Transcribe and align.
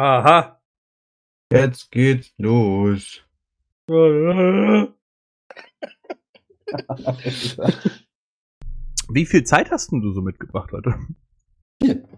Aha. 0.00 0.58
Jetzt 1.52 1.90
geht's 1.90 2.32
los. 2.38 3.22
Wie 9.08 9.26
viel 9.26 9.44
Zeit 9.44 9.70
hast 9.70 9.92
denn 9.92 10.00
du 10.00 10.12
so 10.12 10.22
mitgebracht 10.22 10.72
heute? 10.72 10.94
Vier. 11.82 12.08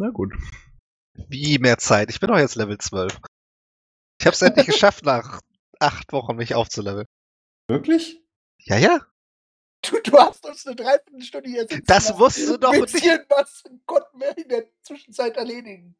Na 0.00 0.08
gut. 0.10 0.32
Wie 1.28 1.58
mehr 1.58 1.76
Zeit? 1.78 2.08
Ich 2.10 2.20
bin 2.20 2.28
doch 2.28 2.38
jetzt 2.38 2.54
Level 2.56 2.78
12. 2.78 3.18
Ich 4.20 4.26
hab's 4.26 4.40
endlich 4.42 4.66
geschafft, 4.66 5.04
nach 5.04 5.40
acht 5.78 6.12
Wochen 6.12 6.36
mich 6.36 6.54
aufzuleveln. 6.54 7.06
Wirklich? 7.68 8.22
Ja, 8.64 8.76
ja. 8.78 9.00
Du, 9.82 10.00
du 10.00 10.16
hast 10.16 10.46
uns 10.46 10.66
eine 10.66 10.76
Dreiviertelstunde 10.76 11.50
hier 11.50 11.62
sitzen 11.68 11.84
Das 11.86 12.08
lassen. 12.08 12.18
musst 12.18 12.48
du 12.48 12.56
doch 12.58 12.72
Ein 12.72 12.80
nicht. 12.80 12.92
bisschen 12.94 13.20
was 13.28 13.64
konnten 13.84 14.20
wir 14.20 14.38
in 14.38 14.48
der 14.48 14.64
Zwischenzeit 14.82 15.36
erledigen. 15.36 15.96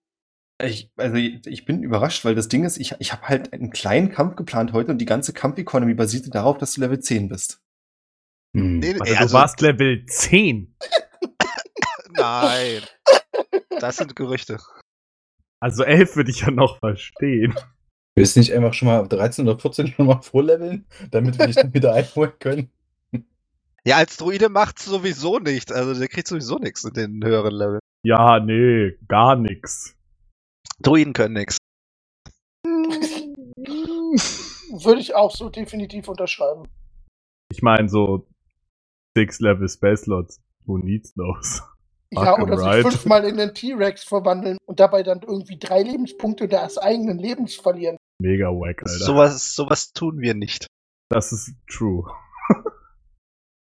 Ich, 0.63 0.91
also 0.97 1.17
ich 1.17 1.65
bin 1.67 1.83
überrascht, 1.83 2.25
weil 2.25 2.35
das 2.35 2.49
Ding 2.49 2.65
ist, 2.65 2.79
ich, 2.79 2.95
ich 2.99 3.13
habe 3.13 3.29
halt 3.29 3.53
einen 3.53 3.71
kleinen 3.71 4.11
Kampf 4.11 4.37
geplant 4.37 4.73
heute 4.73 4.91
und 4.91 4.99
die 4.99 5.07
ganze 5.07 5.35
Kampf-Economy 5.35 5.95
basierte 5.95 6.31
darauf, 6.31 6.57
dass 6.57 6.75
du 6.75 6.81
Level 6.81 6.99
10 6.99 7.29
bist. 7.29 7.61
Nee, 8.55 8.95
nee, 8.95 9.01
Also, 9.01 9.15
also, 9.15 9.27
du 9.27 9.33
warst 9.35 9.61
Level 9.61 10.07
10. 10.07 10.75
nein. 12.11 12.83
Das 13.81 13.99
sind 13.99 14.17
Gerüchte. 14.17 14.59
Also 15.61 15.85
11 15.85 16.17
würde 16.17 16.31
ich 16.31 16.41
ja 16.41 16.51
noch 16.51 16.79
verstehen. 16.79 17.55
Willst 18.15 18.37
du 18.37 18.41
nicht 18.41 18.55
einfach 18.55 18.73
schon 18.73 18.89
mal 18.89 19.01
auf 19.01 19.09
13 19.09 19.47
oder 19.47 19.59
14 19.59 19.89
schon 19.89 20.07
mal 20.07 20.23
vorleveln, 20.23 20.87
damit 21.11 21.39
wir 21.39 21.47
dich 21.47 21.57
dann 21.57 21.75
wieder 21.75 21.93
einholen 21.95 22.33
können? 22.39 22.71
Ja, 23.85 23.97
als 23.97 24.17
Druide 24.17 24.49
macht's 24.49 24.87
sowieso 24.87 25.39
nicht. 25.39 25.71
Also 25.71 25.95
der 25.95 26.09
kriegt 26.09 26.27
sowieso 26.27 26.59
nichts 26.59 26.83
in 26.85 26.95
den 26.95 27.25
höheren 27.25 27.55
Leveln. 27.55 27.81
Ja, 28.05 28.41
nee, 28.41 28.97
gar 29.07 29.37
nix. 29.37 29.96
Druiden 30.83 31.13
können 31.13 31.35
nichts. 31.35 31.59
Würde 34.85 35.01
ich 35.01 35.15
auch 35.15 35.35
so 35.35 35.49
definitiv 35.49 36.09
unterschreiben. 36.09 36.69
Ich 37.53 37.63
meine 37.63 37.89
so 37.89 38.27
six 39.17 39.41
Level 39.41 39.69
Space 39.69 40.03
Slots. 40.03 40.41
Who 40.67 40.79
needs 40.79 41.15
those? 41.15 41.63
Ja, 42.13 42.35
oder 42.39 42.55
I'm 42.55 42.59
sich 42.59 42.67
right. 42.67 42.83
fünfmal 42.83 43.25
in 43.25 43.37
den 43.37 43.55
T-Rex 43.55 44.05
verwandeln 44.05 44.59
und 44.67 44.81
dabei 44.81 45.03
dann 45.03 45.23
irgendwie 45.23 45.59
drei 45.59 45.83
Lebenspunkte 45.83 46.49
des 46.49 46.79
eigenen 46.79 47.19
Lebens 47.19 47.55
verlieren. 47.57 47.97
Mega 48.21 48.49
wack, 48.49 48.83
Alter. 48.83 49.05
Sowas, 49.05 49.55
sowas 49.55 49.93
tun 49.93 50.21
wir 50.21 50.35
nicht. 50.35 50.67
Das 51.09 51.33
ist 51.33 51.55
true. 51.69 52.05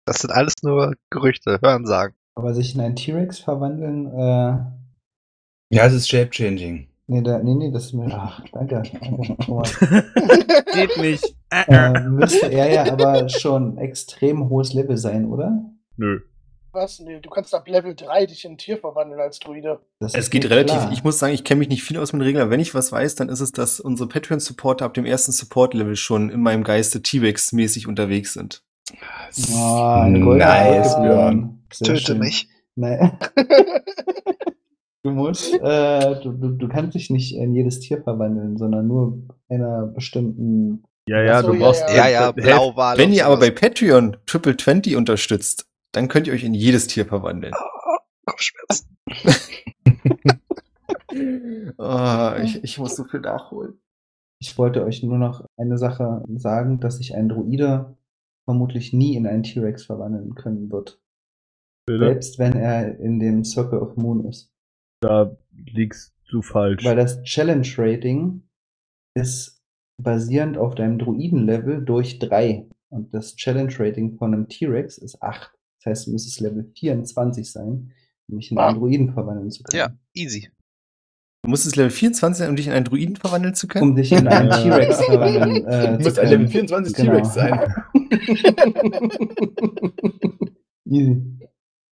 Das 0.08 0.20
sind 0.20 0.30
alles 0.30 0.54
nur 0.62 0.94
Gerüchte, 1.10 1.58
Hörensagen. 1.60 2.14
Aber 2.36 2.54
sich 2.54 2.76
in 2.76 2.80
einen 2.80 2.94
T-Rex 2.94 3.40
verwandeln, 3.40 4.06
äh, 4.06 5.74
Ja, 5.74 5.86
es 5.86 5.94
ist 5.94 6.08
Shape-Changing. 6.08 6.86
Nee, 7.06 7.22
da, 7.22 7.38
nee, 7.38 7.54
nee, 7.54 7.70
das 7.70 7.86
ist 7.86 7.92
mir, 7.94 8.06
ach, 8.12 8.42
danke. 8.52 8.82
danke 9.00 9.36
Thomas. 9.38 9.78
Geht 10.74 10.96
nicht. 10.98 11.36
äh, 11.50 12.00
müsste 12.00 12.46
er 12.46 12.70
ja 12.70 12.92
aber 12.92 13.28
schon 13.28 13.78
extrem 13.78 14.48
hohes 14.48 14.72
Level 14.72 14.96
sein, 14.96 15.26
oder? 15.26 15.64
Nö. 15.96 16.20
Was? 16.72 17.00
Nee, 17.00 17.20
du 17.20 17.30
kannst 17.30 17.54
ab 17.54 17.66
Level 17.68 17.94
3 17.94 18.26
dich 18.26 18.44
in 18.44 18.52
ein 18.52 18.58
Tier 18.58 18.76
verwandeln 18.76 19.18
als 19.18 19.38
Druide. 19.38 19.80
Das 19.98 20.14
Es 20.14 20.28
geht 20.28 20.50
relativ, 20.50 20.76
klar. 20.76 20.92
ich 20.92 21.02
muss 21.04 21.18
sagen, 21.18 21.32
ich 21.32 21.42
kenne 21.42 21.60
mich 21.60 21.68
nicht 21.68 21.82
viel 21.82 21.96
aus 21.98 22.12
mit 22.12 22.20
Regeln, 22.20 22.42
aber 22.42 22.50
wenn 22.50 22.60
ich 22.60 22.74
was 22.74 22.92
weiß, 22.92 23.14
dann 23.14 23.30
ist 23.30 23.40
es, 23.40 23.50
dass 23.52 23.80
unsere 23.80 24.10
Patreon-Supporter 24.10 24.84
ab 24.84 24.92
dem 24.92 25.06
ersten 25.06 25.32
Support-Level 25.32 25.96
schon 25.96 26.28
in 26.28 26.42
meinem 26.42 26.64
Geiste 26.64 27.00
T-Rex-mäßig 27.00 27.88
unterwegs 27.88 28.34
sind. 28.34 28.62
Oh, 29.54 30.04
nice, 30.06 30.96
Björn. 30.96 31.64
Töte 31.70 31.96
schön. 31.98 32.18
mich. 32.18 32.48
Nein. 32.74 33.18
Du 35.06 35.12
musst, 35.12 35.54
äh, 35.54 36.20
du, 36.20 36.32
du, 36.32 36.50
du 36.50 36.68
kannst 36.68 36.96
dich 36.96 37.10
nicht 37.10 37.36
in 37.36 37.54
jedes 37.54 37.78
Tier 37.78 38.02
verwandeln, 38.02 38.56
sondern 38.56 38.88
nur 38.88 39.22
einer 39.48 39.86
bestimmten. 39.86 40.82
Ja, 41.08 41.22
ja, 41.22 41.42
so, 41.42 41.52
du 41.52 41.54
ja, 41.54 41.60
brauchst. 41.60 41.82
ja. 41.82 41.94
Ja, 41.94 42.08
ja, 42.08 42.20
Helf- 42.24 42.34
Blauwal. 42.34 42.98
Wenn 42.98 43.12
ihr 43.12 43.24
aber 43.24 43.38
bei. 43.38 43.52
Patreon 43.52 44.16
Triple 44.26 44.56
20 44.56 44.96
unterstützt, 44.96 45.68
dann 45.92 46.08
könnt 46.08 46.26
ihr 46.26 46.32
euch 46.32 46.42
in 46.42 46.54
jedes 46.54 46.88
Tier 46.88 47.06
verwandeln. 47.06 47.54
Kopfschmerzen. 48.26 48.96
oh, 51.78 52.30
ich, 52.42 52.64
ich 52.64 52.78
muss 52.78 52.96
so 52.96 53.04
viel 53.04 53.20
nachholen. 53.20 53.80
Ich 54.40 54.58
wollte 54.58 54.84
euch 54.84 55.04
nur 55.04 55.18
noch 55.18 55.46
eine 55.56 55.78
Sache 55.78 56.24
sagen, 56.34 56.80
dass 56.80 56.98
sich 56.98 57.14
ein 57.14 57.28
Druide 57.28 57.96
vermutlich 58.44 58.92
nie 58.92 59.14
in 59.14 59.28
einen 59.28 59.44
T-Rex 59.44 59.84
verwandeln 59.84 60.34
können 60.34 60.72
wird. 60.72 61.00
Bitte? 61.86 62.06
Selbst 62.06 62.40
wenn 62.40 62.54
er 62.54 62.98
in 62.98 63.20
dem 63.20 63.44
Circle 63.44 63.78
of 63.78 63.96
Moon 63.96 64.24
ist. 64.24 64.50
Da 65.00 65.36
liegst 65.52 66.14
du 66.30 66.42
falsch. 66.42 66.84
Weil 66.84 66.96
das 66.96 67.22
Challenge 67.22 67.66
Rating 67.76 68.42
ist 69.14 69.62
basierend 70.02 70.58
auf 70.58 70.74
deinem 70.74 70.98
Druiden-Level 70.98 71.84
durch 71.84 72.18
3. 72.18 72.66
Und 72.90 73.12
das 73.14 73.36
Challenge 73.36 73.72
Rating 73.78 74.16
von 74.16 74.34
einem 74.34 74.48
T-Rex 74.48 74.98
ist 74.98 75.22
8. 75.22 75.52
Das 75.78 75.86
heißt, 75.90 76.06
du 76.06 76.12
müsstest 76.12 76.40
Level 76.40 76.70
24 76.78 77.50
sein, 77.50 77.92
um 78.28 78.38
dich 78.38 78.50
in 78.50 78.58
einen 78.58 78.76
Ah. 78.76 78.78
Druiden 78.78 79.12
verwandeln 79.12 79.50
zu 79.50 79.62
können. 79.62 79.78
Ja, 79.78 79.90
easy. 80.14 80.50
Du 81.42 81.50
musstest 81.50 81.76
Level 81.76 81.90
24 81.90 82.38
sein, 82.38 82.50
um 82.50 82.56
dich 82.56 82.66
in 82.66 82.72
einen 82.72 82.84
Druiden 82.84 83.16
verwandeln 83.16 83.54
zu 83.54 83.68
können? 83.68 83.90
Um 83.90 83.96
dich 83.96 84.10
in 84.12 84.26
einen. 84.26 84.50
T-Rex 84.62 85.04
verwandeln 85.04 85.64
äh, 85.66 85.92
Du 85.92 85.98
zu 85.98 86.04
musst 86.04 86.18
ein 86.18 86.28
können. 86.28 86.42
Level 86.42 86.48
24 86.48 86.94
Genau. 86.96 87.12
T-Rex 87.12 87.34
sein. 87.34 87.74
Easy. 90.88 91.22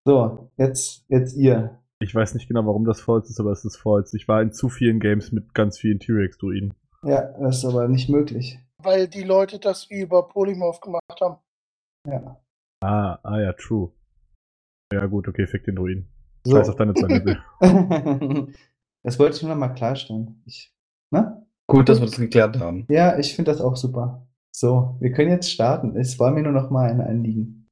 So, 0.04 0.50
jetzt, 0.56 1.04
jetzt 1.09 1.37
ihr. 1.37 1.81
Ich 2.00 2.15
weiß 2.15 2.34
nicht 2.34 2.49
genau, 2.49 2.66
warum 2.66 2.84
das 2.84 3.00
falsch 3.00 3.31
ist, 3.31 3.41
aber 3.41 3.53
es 3.53 3.65
ist 3.65 3.77
falsch. 3.77 4.12
Ich 4.15 4.28
war 4.28 4.43
in 4.43 4.53
zu 4.53 4.69
vielen 4.69 5.00
Games 5.00 5.32
mit 5.32 5.55
ganz 5.55 5.78
vielen 5.78 6.00
T-Rex-Druiden. 6.00 6.75
Ja, 7.03 7.32
das 7.41 7.59
ist 7.59 7.65
aber 7.65 7.88
nicht 7.88 8.09
möglich. 8.09 8.59
Weil 8.82 9.09
die 9.09 9.22
Leute 9.22 9.59
das 9.59 9.84
über 9.91 10.28
Polymorph 10.28 10.81
gemacht 10.81 11.21
haben. 11.21 11.38
Ja. 12.06 12.41
Ah, 12.82 13.19
ah 13.22 13.41
ja, 13.41 13.53
true. 13.53 13.93
Ja 14.93 15.06
gut, 15.06 15.28
okay, 15.28 15.47
fick 15.47 15.65
den 15.65 15.77
Druiden. 15.77 16.09
So. 16.44 16.56
Scheiß 16.56 16.69
auf 16.69 16.77
deine 16.77 16.94
zwei 16.94 17.06
Level. 17.09 17.38
das 19.03 19.19
wollte 19.19 19.37
ich 19.37 19.43
nur 19.43 19.53
noch 19.53 19.59
mal 19.59 19.69
klarstellen. 19.69 20.43
Ich, 20.44 20.75
ne? 21.11 21.47
Gut, 21.66 21.88
dass 21.88 22.00
wir 22.00 22.06
das 22.06 22.16
geklärt 22.16 22.59
haben. 22.59 22.87
Ja, 22.91 23.19
ich 23.19 23.34
finde 23.34 23.50
das 23.50 23.61
auch 23.61 23.76
super. 23.76 24.26
So, 24.55 24.97
wir 25.00 25.12
können 25.12 25.31
jetzt 25.31 25.50
starten. 25.50 25.97
Es 25.97 26.19
war 26.19 26.31
mir 26.31 26.43
nur 26.43 26.53
noch 26.53 26.71
mal 26.71 26.91
ein 26.91 27.00
Anliegen. 27.00 27.63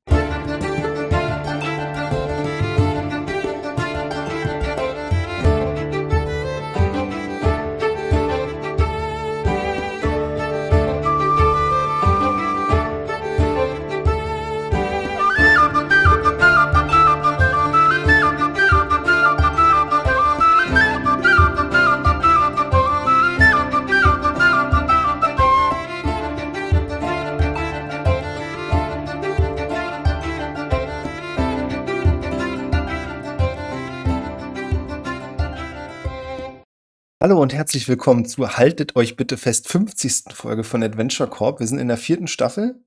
Hallo 37.33 37.41
und 37.41 37.55
herzlich 37.55 37.89
willkommen 37.89 38.27
zu 38.27 38.59
Haltet 38.59 38.95
euch 38.95 39.17
bitte 39.17 39.39
fest 39.39 39.67
50. 39.67 40.35
Folge 40.35 40.65
von 40.65 40.83
Adventure 40.83 41.31
Corp. 41.31 41.61
Wir 41.61 41.67
sind 41.67 41.79
in 41.79 41.89
der 41.89 41.97
vierten 41.97 42.27
Staffel. 42.27 42.85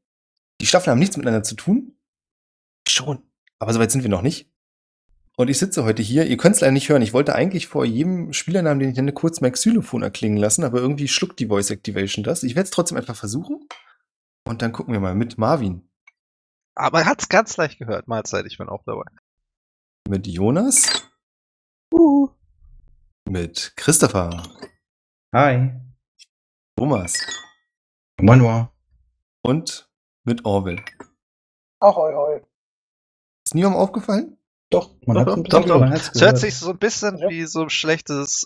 Die 0.62 0.68
Staffeln 0.68 0.92
haben 0.92 1.00
nichts 1.00 1.18
miteinander 1.18 1.42
zu 1.42 1.56
tun. 1.56 1.98
Schon. 2.88 3.24
Aber 3.58 3.74
soweit 3.74 3.90
sind 3.90 4.04
wir 4.04 4.12
noch 4.12 4.22
nicht. 4.22 4.48
Und 5.36 5.50
ich 5.50 5.58
sitze 5.58 5.84
heute 5.84 6.04
hier. 6.04 6.28
Ihr 6.28 6.38
könnt 6.38 6.54
es 6.54 6.62
leider 6.62 6.74
nicht 6.74 6.90
hören. 6.90 7.02
Ich 7.02 7.12
wollte 7.12 7.34
eigentlich 7.34 7.66
vor 7.66 7.86
jedem 7.86 8.34
Spielernamen, 8.34 8.80
den 8.80 8.92
ich 8.92 8.96
nenne, 8.96 9.14
kurz 9.14 9.42
mein 9.42 9.54
Xylophon 9.54 10.04
erklingen 10.04 10.38
lassen, 10.38 10.64
aber 10.64 10.78
irgendwie 10.78 11.08
schluckt 11.08 11.40
die 11.40 11.48
Voice 11.48 11.72
Activation 11.72 12.24
das. 12.24 12.44
Ich 12.44 12.54
werde 12.54 12.66
es 12.66 12.72
trotzdem 12.72 13.00
einfach 13.00 13.16
versuchen. 13.16 13.68
Und 14.48 14.62
dann 14.62 14.74
gucken 14.74 14.94
wir 14.94 15.00
mal 15.00 15.16
mit 15.16 15.40
Marvin, 15.40 15.90
Aber 16.76 17.00
man 17.00 17.08
hat's 17.08 17.30
ganz 17.30 17.58
leicht 17.58 17.80
gehört. 17.80 18.08
Mahlzeit, 18.08 18.46
ich 18.46 18.60
bin 18.60 18.70
auch 18.70 18.84
dabei. 18.86 19.06
mit 20.08 20.28
Jonas, 20.28 21.10
mit 23.30 23.74
Christopher, 23.76 24.44
Hi. 25.34 25.72
Thomas 26.78 27.18
Manua. 28.22 28.72
und 29.42 29.90
mit 30.24 30.46
Orwell. 30.46 30.80
Ahoi, 31.80 32.14
hoi. 32.14 32.42
Ist 33.46 33.54
niemandem 33.56 33.80
aufgefallen? 33.80 34.38
Doch, 34.72 34.96
man 35.06 35.20
hat 35.20 36.12
Es 36.14 36.22
hört 36.22 36.38
sich 36.38 36.56
so 36.58 36.72
ein 36.72 36.78
bisschen 36.80 37.18
Ja. 37.18 37.30
wie 37.30 37.46
so 37.46 37.64
ein 37.64 37.70
schlechtes 37.70 38.46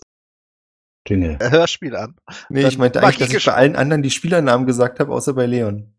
Jingle. 1.07 1.37
Hörspiel 1.39 1.95
an. 1.95 2.15
Nee, 2.49 2.61
Dann 2.63 2.71
ich 2.71 2.77
meinte 2.77 3.01
eigentlich, 3.01 3.17
dass 3.19 3.33
ich 3.33 3.45
bei 3.45 3.53
allen 3.53 3.75
anderen 3.75 4.03
die 4.03 4.11
Spielernamen 4.11 4.67
gesagt 4.67 4.99
habe, 4.99 5.13
außer 5.13 5.33
bei 5.33 5.45
Leon. 5.45 5.93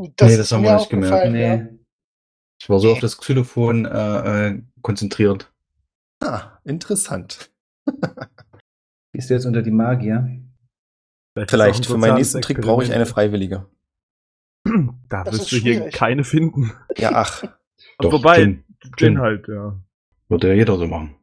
Nee, 0.00 0.12
das 0.18 0.50
haben 0.52 0.64
wir 0.64 0.74
nicht 0.76 0.90
gemerkt. 0.90 1.12
aufgefallen, 1.14 1.34
ja. 1.36 1.56
Nee. 1.56 1.78
Ich 2.60 2.68
war 2.68 2.78
so 2.80 2.92
auf 2.92 2.98
das 3.00 3.16
Xylophon 3.18 3.86
äh, 3.86 4.48
äh, 4.48 4.62
konzentriert. 4.82 5.52
Ah, 6.20 6.58
interessant. 6.64 7.50
Gehst 9.12 9.30
du 9.30 9.34
jetzt 9.34 9.46
unter 9.46 9.62
die 9.62 9.70
Magier? 9.70 10.40
Vielleicht 11.48 11.84
auch 11.84 11.88
für 11.88 11.94
ein 11.94 12.00
meinen 12.00 12.14
nächsten 12.16 12.40
Trick 12.40 12.60
brauche 12.60 12.82
ich 12.84 12.92
eine. 12.92 13.06
Freiwillige. 13.06 13.66
Da 15.08 15.24
Das 15.24 15.34
wirst 15.34 15.52
du 15.52 15.56
hier 15.56 15.74
schwierig. 15.74 15.94
keine 15.94 16.24
finden. 16.24 16.72
Ja, 16.96 17.12
ach. 17.14 17.42
Doch, 17.98 18.12
Wobei. 18.12 18.36
Gin 18.44 18.64
Gin. 18.96 19.18
halt, 19.18 19.48
ja. 19.48 19.78
Würde 20.28 20.48
ja 20.48 20.54
jeder 20.54 20.76
so 20.76 20.86
machen. 20.86 21.16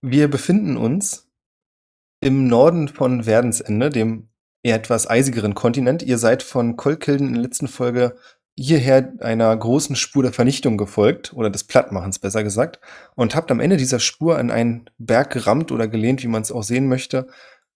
Wir 0.00 0.28
befinden 0.28 0.76
uns 0.76 1.28
im 2.20 2.46
Norden 2.48 2.88
von 2.88 3.24
Verdensende, 3.24 3.90
dem 3.90 4.28
eher 4.62 4.76
etwas 4.76 5.08
eisigeren 5.08 5.54
Kontinent. 5.54 6.02
Ihr 6.02 6.18
seid 6.18 6.42
von 6.42 6.76
Kolkilden 6.76 7.28
in 7.28 7.34
der 7.34 7.42
letzten 7.42 7.68
Folge 7.68 8.16
hierher 8.62 9.12
einer 9.20 9.56
großen 9.56 9.96
Spur 9.96 10.22
der 10.22 10.32
Vernichtung 10.32 10.76
gefolgt, 10.76 11.32
oder 11.32 11.50
des 11.50 11.64
Plattmachens 11.64 12.18
besser 12.18 12.42
gesagt, 12.42 12.80
und 13.14 13.34
habt 13.34 13.50
am 13.50 13.60
Ende 13.60 13.76
dieser 13.76 14.00
Spur 14.00 14.38
an 14.38 14.50
einen 14.50 14.90
Berg 14.98 15.30
gerammt 15.32 15.72
oder 15.72 15.88
gelehnt, 15.88 16.22
wie 16.22 16.28
man 16.28 16.42
es 16.42 16.52
auch 16.52 16.62
sehen 16.62 16.88
möchte, 16.88 17.28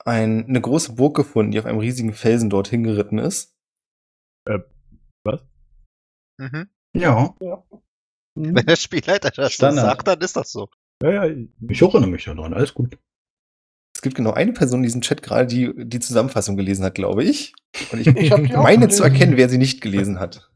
ein, 0.05 0.47
eine 0.47 0.61
große 0.61 0.95
Burg 0.95 1.15
gefunden, 1.17 1.53
die 1.53 1.59
auf 1.61 1.67
einem 1.67 1.79
riesigen 1.79 2.13
Felsen 2.13 2.51
dort 2.51 2.69
hingeritten 2.69 3.19
ist. 3.19 3.57
Was? 5.25 5.41
Mhm. 6.39 6.69
Ja, 6.97 7.35
Hm? 7.41 8.55
Wenn 8.57 8.67
der 8.67 8.77
Spielleiter 8.77 9.31
das 9.31 9.53
so 9.53 9.55
Standard. 9.55 9.85
sagt, 9.85 10.09
dann 10.09 10.21
ist 10.21 10.37
das 10.37 10.51
so. 10.51 10.69
Ja, 11.03 11.27
ja, 11.27 11.37
ich 11.69 11.83
erinnere 11.83 12.11
mich 12.11 12.25
daran. 12.25 12.55
Alles 12.55 12.75
gut. 12.75 12.99
Es 13.95 14.01
gibt 14.01 14.17
genau 14.17 14.33
eine 14.33 14.53
Person 14.53 14.81
in 14.81 14.85
diesem 14.85 15.03
Chat 15.03 15.23
gerade, 15.23 15.47
die 15.47 15.73
die 15.77 16.01
Zusammenfassung 16.01 16.57
gelesen 16.57 16.85
hat, 16.85 16.95
glaube 16.95 17.25
ich. 17.25 17.55
Und 17.93 18.01
ich, 18.01 18.07
Ich 18.17 18.57
meine 18.57 18.89
zu 18.89 19.03
erkennen, 19.03 19.37
wer 19.37 19.49
sie 19.49 19.59
nicht 19.59 19.81
gelesen 19.81 20.19
hat. 20.19 20.52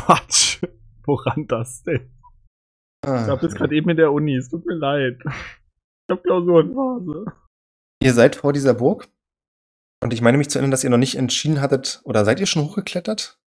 Quatsch. 0.00 0.62
Woran 1.04 1.46
das 1.46 1.82
denn? 1.82 2.10
Ich 3.04 3.10
habe 3.10 3.46
jetzt 3.46 3.56
gerade 3.56 3.74
eben 3.74 3.88
in 3.90 3.96
der 3.96 4.12
Uni, 4.12 4.36
es 4.36 4.50
tut 4.50 4.66
mir 4.66 4.74
leid. 4.74 5.18
Ich 5.24 6.10
habe 6.10 6.22
Klausurenphase. 6.22 7.24
Ihr 8.02 8.14
seid 8.14 8.36
vor 8.36 8.52
dieser 8.52 8.74
Burg. 8.74 9.08
Und 10.02 10.12
ich 10.12 10.22
meine 10.22 10.38
mich 10.38 10.50
zu 10.50 10.58
erinnern, 10.58 10.70
dass 10.70 10.84
ihr 10.84 10.90
noch 10.90 10.98
nicht 10.98 11.16
entschieden 11.16 11.60
hattet, 11.60 12.00
oder 12.04 12.24
seid 12.24 12.40
ihr 12.40 12.46
schon 12.46 12.64
hochgeklettert? 12.64 13.38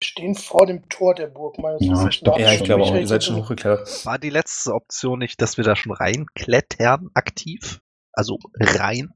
Wir 0.00 0.06
stehen 0.06 0.34
vor 0.34 0.66
dem 0.66 0.88
Tor 0.88 1.14
der 1.14 1.26
Burg 1.26 1.58
meines 1.58 1.84
Ja, 1.84 1.92
Wissens 1.92 2.16
ich 2.16 2.20
glaub. 2.22 2.38
Ja, 2.38 2.52
ich 2.52 2.64
glaube 2.64 2.84
auch, 2.84 2.94
ihr 2.94 3.06
seid 3.06 3.22
schon 3.22 3.36
hochgeklettert. 3.36 4.06
War 4.06 4.18
die 4.18 4.30
letzte 4.30 4.72
Option 4.72 5.18
nicht, 5.18 5.40
dass 5.42 5.56
wir 5.56 5.64
da 5.64 5.76
schon 5.76 5.92
reinklettern, 5.92 7.10
aktiv? 7.14 7.80
Also 8.12 8.38
rein? 8.58 9.12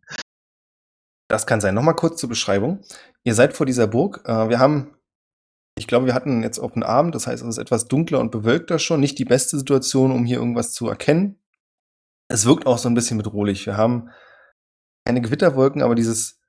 Das 1.29 1.47
kann 1.47 1.61
sein. 1.61 1.75
Nochmal 1.75 1.97
kurz 1.97 2.21
zur 2.21 2.29
Beschreibung. 2.29 2.83
Ihr 3.25 3.35
seid 3.35 3.57
vor 3.57 3.67
dieser 3.67 3.87
Burg. 3.87 4.23
Äh, 4.27 4.49
wir 4.49 4.59
haben, 4.59 4.95
ich 5.85 5.89
glaube, 5.89 6.07
wir 6.07 6.15
hatten 6.15 6.43
jetzt 6.43 6.59
auf 6.59 6.73
den 6.73 6.83
Abend, 6.83 7.15
das 7.15 7.27
heißt, 7.27 7.43
es 7.43 7.49
ist 7.51 7.59
etwas 7.59 7.89
dunkler 7.89 8.19
und 8.19 8.31
bewölkter 8.31 8.79
schon. 8.79 9.01
Nicht 9.01 9.19
die 9.19 9.27
beste 9.27 9.59
Situation, 9.59 10.13
um 10.13 10.25
hier 10.25 10.39
irgendwas 10.39 10.73
zu 10.73 10.89
erkennen. 10.89 11.39
Es 12.29 12.47
wirkt 12.47 12.67
auch 12.67 12.79
so 12.79 12.89
ein 12.89 12.95
bisschen 12.95 13.19
bedrohlich. 13.19 13.67
Wir 13.67 13.77
haben 13.77 14.09
keine 15.05 15.21
Gewitterwolken, 15.21 15.83
aber 15.83 15.95
dieses, 15.95 16.41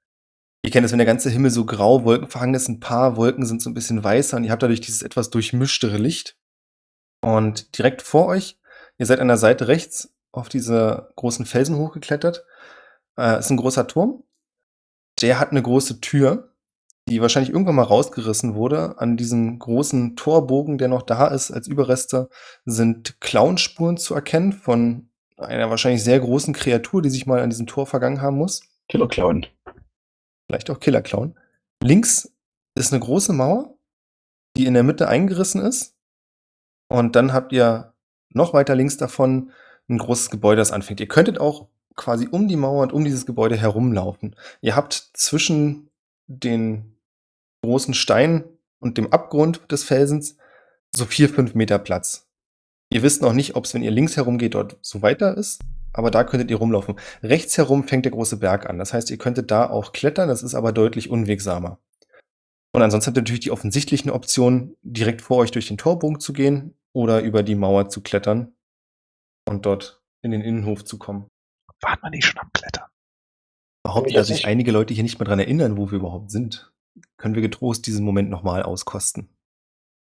ihr 0.64 0.72
kennt 0.72 0.86
es, 0.86 0.94
wenn 0.94 1.00
der 1.00 1.06
ganze 1.06 1.30
Himmel 1.30 1.52
so 1.52 1.66
grau 1.66 2.06
wolkenverhangen 2.06 2.56
ist, 2.56 2.70
ein 2.70 2.80
paar 2.80 3.18
Wolken 3.18 3.46
sind 3.46 3.62
so 3.62 3.70
ein 3.70 3.74
bisschen 3.74 4.02
weißer 4.02 4.38
und 4.38 4.46
ihr 4.46 4.52
habt 4.52 4.64
dadurch 4.64 4.80
dieses 4.80 5.02
etwas 5.02 5.32
durchmischtere 5.32 5.98
Licht. 5.98 6.38
Und 7.22 7.78
direkt 7.78 8.04
vor 8.04 8.28
euch, 8.28 8.58
ihr 8.98 9.06
seid 9.06 9.20
an 9.20 9.28
der 9.28 9.36
Seite 9.36 9.68
rechts 9.68 10.16
auf 10.32 10.48
diese 10.48 11.12
großen 11.18 11.46
Felsen 11.46 11.76
hochgeklettert, 11.76 12.46
äh, 13.18 13.38
ist 13.40 13.50
ein 13.50 13.58
großer 13.58 13.86
Turm. 13.86 14.24
Der 15.22 15.40
hat 15.42 15.52
eine 15.52 15.62
große 15.62 16.00
Tür, 16.00 16.55
die 17.08 17.22
wahrscheinlich 17.22 17.52
irgendwann 17.52 17.76
mal 17.76 17.84
rausgerissen 17.84 18.56
wurde. 18.56 18.96
An 18.98 19.18
diesem 19.18 19.60
großen 19.60 20.16
Torbogen, 20.16 20.78
der 20.78 20.88
noch 20.88 21.04
da 21.04 21.28
ist, 21.28 21.52
als 21.52 21.68
Überreste, 21.68 22.30
sind 22.66 23.22
Klauenspuren 23.22 23.98
zu 23.98 24.16
erkennen 24.16 24.54
von 24.54 25.10
einer 25.38 25.70
wahrscheinlich 25.70 26.04
sehr 26.04 26.20
großen 26.20 26.54
Kreatur, 26.54 27.02
die 27.02 27.10
sich 27.10 27.26
mal 27.26 27.42
an 27.42 27.50
diesem 27.50 27.68
Tor 27.68 27.86
vergangen 27.86 28.22
haben 28.22 28.38
muss. 28.38 28.62
Killer 28.88 29.08
Clown. 29.08 29.46
Vielleicht 30.48 30.70
auch 30.70 30.80
Killerclown. 30.80 31.38
Links 31.84 32.32
ist 32.76 32.94
eine 32.94 33.00
große 33.00 33.34
Mauer, 33.34 33.78
die 34.56 34.66
in 34.66 34.74
der 34.74 34.84
Mitte 34.84 35.08
eingerissen 35.08 35.62
ist. 35.62 35.96
Und 36.88 37.16
dann 37.16 37.34
habt 37.34 37.52
ihr 37.52 37.94
noch 38.30 38.54
weiter 38.54 38.76
links 38.76 38.98
davon 38.98 39.52
ein 39.90 39.98
großes 39.98 40.30
Gebäude, 40.30 40.58
das 40.58 40.72
anfängt. 40.72 41.00
Ihr 41.00 41.08
könntet 41.08 41.40
auch 41.40 41.68
quasi 41.96 42.28
um 42.30 42.48
die 42.48 42.58
Mauer 42.58 42.84
und 42.84 42.94
um 42.94 43.04
dieses 43.04 43.26
Gebäude 43.26 43.56
herumlaufen. 43.56 44.36
Ihr 44.62 44.76
habt 44.76 44.94
zwischen 44.94 45.90
den 46.28 46.95
großen 47.66 47.94
Steinen 47.94 48.46
und 48.80 48.98
dem 48.98 49.12
Abgrund 49.12 49.72
des 49.72 49.84
Felsens 49.84 50.38
so 50.96 51.06
vier, 51.06 51.30
fünf 51.30 51.56
Meter 51.56 51.80
Platz. 51.80 52.28
Ihr 52.90 53.04
wisst 53.04 53.22
noch 53.22 53.34
nicht, 53.34 53.56
ob 53.56 53.66
es, 53.66 53.74
wenn 53.74 53.84
ihr 53.84 53.92
links 53.92 54.16
herumgeht, 54.16 54.54
dort 54.54 54.78
so 54.82 55.02
weiter 55.02 55.36
ist, 55.36 55.62
aber 55.92 56.12
da 56.12 56.24
könntet 56.24 56.52
ihr 56.52 56.58
rumlaufen. 56.58 56.96
Rechts 57.24 57.58
herum 57.58 57.88
fängt 57.88 58.06
der 58.06 58.12
große 58.12 58.38
Berg 58.38 58.70
an. 58.70 58.78
Das 58.78 58.94
heißt, 58.94 59.10
ihr 59.12 59.18
könntet 59.18 59.52
da 59.52 59.70
auch 59.70 59.92
klettern, 59.92 60.28
das 60.30 60.44
ist 60.44 60.56
aber 60.56 60.72
deutlich 60.72 61.10
unwegsamer. 61.10 61.80
Und 62.74 62.82
ansonsten 62.82 63.10
habt 63.10 63.18
ihr 63.18 63.22
natürlich 63.22 63.42
die 63.42 63.52
offensichtlichen 63.52 64.12
Optionen, 64.12 64.76
direkt 64.82 65.22
vor 65.22 65.38
euch 65.38 65.52
durch 65.52 65.68
den 65.68 65.78
Torbogen 65.78 66.20
zu 66.20 66.34
gehen 66.34 66.78
oder 66.94 67.22
über 67.22 67.42
die 67.42 67.56
Mauer 67.56 67.90
zu 67.90 68.02
klettern 68.02 68.54
und 69.48 69.66
dort 69.66 70.02
in 70.22 70.32
den 70.32 70.42
Innenhof 70.42 70.84
zu 70.84 70.98
kommen. 70.98 71.28
Waren 71.82 72.00
wir 72.02 72.10
nicht 72.10 72.26
schon 72.26 72.40
am 72.40 72.52
Klettern? 72.54 72.86
Behauptet, 73.84 74.14
Ja, 74.14 74.20
dass 74.20 74.28
sich 74.28 74.46
einige 74.46 74.72
Leute 74.72 74.94
hier 74.94 75.04
nicht 75.04 75.20
mehr 75.20 75.28
dran 75.28 75.40
erinnern, 75.40 75.78
wo 75.78 75.92
wir 75.92 76.00
überhaupt 76.00 76.32
sind. 76.32 76.74
Können 77.18 77.36
wir 77.36 77.42
getrost 77.42 77.88
diesen 77.88 78.06
Moment 78.06 78.30
nochmal 78.30 78.64
auskosten. 78.64 79.30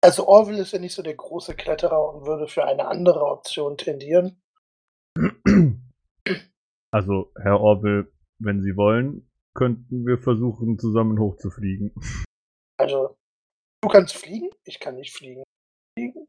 Also 0.02 0.26
Orwell 0.28 0.58
ist 0.58 0.72
ja 0.72 0.78
nicht 0.78 0.94
so 0.94 1.02
der 1.02 1.14
große 1.14 1.54
Kletterer 1.54 2.14
und 2.14 2.26
würde 2.26 2.46
für 2.48 2.64
eine 2.64 2.86
andere 2.86 3.24
Option 3.24 3.76
tendieren. 3.76 4.40
Also, 6.92 7.32
Herr 7.40 7.60
Orwell, 7.60 8.12
wenn 8.38 8.62
Sie 8.62 8.76
wollen, 8.76 9.28
könnten 9.54 10.06
wir 10.06 10.18
versuchen, 10.18 10.78
zusammen 10.78 11.18
hochzufliegen. 11.18 11.92
Also, 12.78 13.16
du 13.82 13.88
kannst 13.88 14.16
fliegen, 14.16 14.50
ich 14.64 14.78
kann 14.80 14.94
nicht 14.96 15.12
fliegen. 15.14 15.42
Fliegen? 15.98 16.26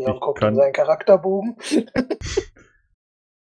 Ja, 0.00 0.14
Ich 0.14 0.20
guckt 0.20 0.38
kann- 0.40 0.54
in 0.54 0.56
seinen 0.60 0.72
Charakterbogen. 0.72 1.56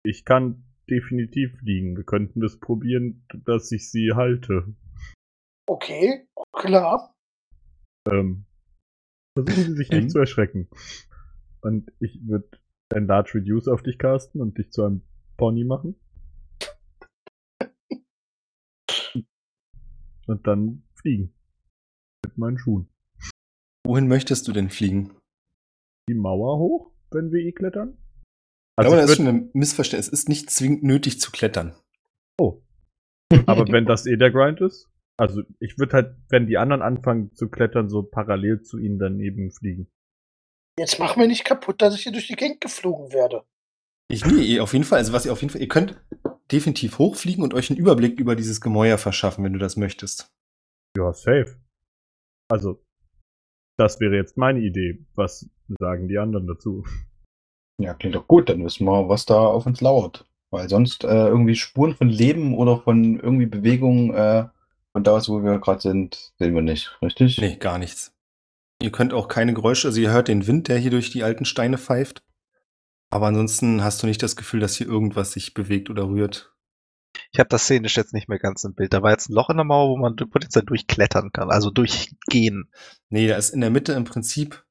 Ich 0.06 0.24
kann 0.24 0.63
definitiv 0.89 1.57
fliegen. 1.60 1.98
Wir 1.98 2.06
könnten 2.06 2.39
das 2.39 2.62
probieren, 2.62 3.25
dass 3.44 3.69
ich 3.74 3.92
Sie 3.92 4.13
halte. 4.16 4.74
Okay, 5.68 6.28
klar. 6.54 7.14
Ähm, 8.10 8.46
versuchen 9.38 9.64
Sie 9.64 9.75
sich 9.75 9.90
nicht 9.90 10.12
zu 10.12 10.19
erschrecken. 10.19 10.69
Und 11.62 11.92
ich 12.00 12.19
würde 12.25 12.50
ein 12.94 13.08
Large 13.08 13.36
Reduce 13.36 13.68
auf 13.68 13.84
dich 13.84 14.00
casten 14.00 14.42
und 14.42 14.58
dich 14.58 14.72
zu 14.72 14.84
einem 14.84 15.02
Pony 15.38 15.66
machen. 15.66 16.00
Und 20.27 20.48
dann 20.48 20.84
fliegen. 20.96 21.34
Mit 22.25 22.38
meinen 22.38 22.58
Schuhen. 22.58 22.89
Wohin 23.86 24.08
möchtest 24.08 24.48
du 24.48 24.51
denn 24.51 24.70
fliegen? 24.70 25.15
Die 26.10 26.13
Mauer 26.13 26.60
hoch, 26.60 26.91
wenn 27.12 27.32
wir 27.32 27.39
eh 27.39 27.53
klettern? 27.53 27.98
Also 28.75 28.91
aber 28.91 29.01
das 29.01 29.12
ist 29.12 29.18
schon 29.18 29.27
ein 29.27 29.50
Missverständnis. 29.53 30.08
Es 30.08 30.13
ist 30.13 30.30
nicht 30.30 30.50
zwingend 30.50 30.84
nötig 30.84 31.20
zu 31.20 31.32
klettern. 31.32 31.75
oh. 32.39 32.62
Aber 33.46 33.68
wenn 33.70 33.86
das 33.86 34.06
eh 34.06 34.15
der 34.15 34.32
Grind 34.32 34.62
ist? 34.62 34.89
Also 35.19 35.41
ich 35.59 35.79
würde 35.79 35.93
halt, 35.93 36.15
wenn 36.29 36.45
die 36.45 36.57
anderen 36.57 36.81
anfangen 36.81 37.33
zu 37.33 37.50
klettern, 37.50 37.89
so 37.89 38.03
parallel 38.03 38.62
zu 38.62 38.77
ihnen 38.77 39.00
daneben 39.00 39.51
fliegen. 39.51 39.88
Jetzt 40.79 41.00
mach 41.00 41.15
mir 41.15 41.27
nicht 41.27 41.43
kaputt, 41.43 41.81
dass 41.81 41.95
ich 41.95 42.03
hier 42.03 42.12
durch 42.12 42.27
die 42.27 42.36
Gegend 42.36 42.62
geflogen 42.62 43.12
werde. 43.12 43.43
Ich 44.09 44.25
nee, 44.25 44.43
ihr 44.43 44.63
auf 44.63 44.74
jeden 44.74 44.86
Fall. 44.86 45.00
Also 45.00 45.13
was 45.13 45.25
ihr 45.25 45.33
auf 45.33 45.41
jeden 45.41 45.51
Fall, 45.51 45.62
ihr 45.62 45.67
könnt 45.67 46.00
definitiv 46.51 47.00
hochfliegen 47.00 47.43
und 47.43 47.53
euch 47.53 47.69
einen 47.69 47.79
Überblick 47.79 48.19
über 48.19 48.36
dieses 48.36 48.62
Gemäuer 48.62 48.97
verschaffen, 48.97 49.43
wenn 49.43 49.53
du 49.53 49.59
das 49.59 49.75
möchtest. 49.75 50.31
Ja, 50.95 51.12
safe. 51.12 51.57
Also, 52.50 52.81
das 53.77 54.00
wäre 54.00 54.15
jetzt 54.15 54.38
meine 54.38 54.59
Idee. 54.59 55.05
Was 55.15 55.50
sagen 55.79 56.07
die 56.07 56.17
anderen 56.17 56.47
dazu? 56.47 56.86
Ja, 57.79 57.93
klingt 57.93 58.15
doch 58.15 58.27
gut. 58.27 58.50
Dann 58.50 58.63
wissen 58.63 58.86
wir, 58.86 59.09
was 59.09 59.25
da 59.25 59.39
auf 59.39 59.65
uns 59.65 59.81
lauert. 59.81 60.25
Weil 60.51 60.69
sonst 60.69 61.03
äh, 61.03 61.27
irgendwie 61.27 61.55
Spuren 61.55 61.93
von 61.93 62.07
Leben 62.07 62.55
oder 62.55 62.79
von 62.79 63.19
irgendwie 63.19 63.45
Bewegung 63.45 64.13
äh, 64.13 64.47
von 64.98 65.04
da 65.04 65.12
aus, 65.12 65.30
wo 65.30 65.44
wir 65.44 65.60
gerade 65.60 65.80
sind, 65.80 66.34
sehen 66.39 66.56
wir 66.56 66.63
nicht. 66.63 66.98
Richtig? 67.04 67.38
Nee, 67.38 67.58
gar 67.58 67.77
nichts. 67.77 68.13
Ihr 68.82 68.92
könnt 68.92 69.13
auch 69.13 69.27
keine 69.27 69.54
Geräusche, 69.54 69.89
also 69.89 70.01
ihr 70.01 70.10
hört 70.10 70.27
den 70.27 70.48
Wind, 70.48 70.70
der 70.70 70.80
hier 70.80 70.89
durch 70.89 71.12
die 71.12 71.22
alten 71.22 71.46
Steine 71.46 71.77
pfeift. 71.77 72.24
Aber 73.12 73.27
ansonsten 73.27 73.84
hast 73.84 74.01
du 74.01 74.08
nicht 74.08 74.24
das 74.24 74.36
Gefühl, 74.36 74.60
dass 74.60 74.75
hier 74.75 74.88
irgendwas 74.88 75.34
sich 75.34 75.54
bewegt 75.54 75.92
oder 75.92 76.08
rührt. 76.08 76.51
Ich 77.32 77.39
habe 77.39 77.48
das 77.50 77.66
szenisch 77.66 77.96
jetzt 77.96 78.12
nicht 78.16 78.27
mehr 78.27 78.39
ganz 78.39 78.63
im 78.63 78.74
Bild. 78.74 78.92
Da 78.92 79.04
war 79.04 79.12
jetzt 79.12 79.30
ein 79.30 79.34
Loch 79.34 79.51
in 79.51 79.58
der 79.58 79.66
Mauer, 79.66 79.89
wo 79.89 79.98
man 79.98 80.16
potenziell 80.16 80.66
durchklettern 80.66 81.32
kann, 81.32 81.51
also 81.51 81.70
durchgehen. 81.70 82.72
Nee, 83.10 83.27
da 83.27 83.36
ist 83.38 83.51
in 83.51 83.62
der 83.62 83.70
Mitte 83.70 83.94
im 83.94 84.04
Prinzip 84.04 84.66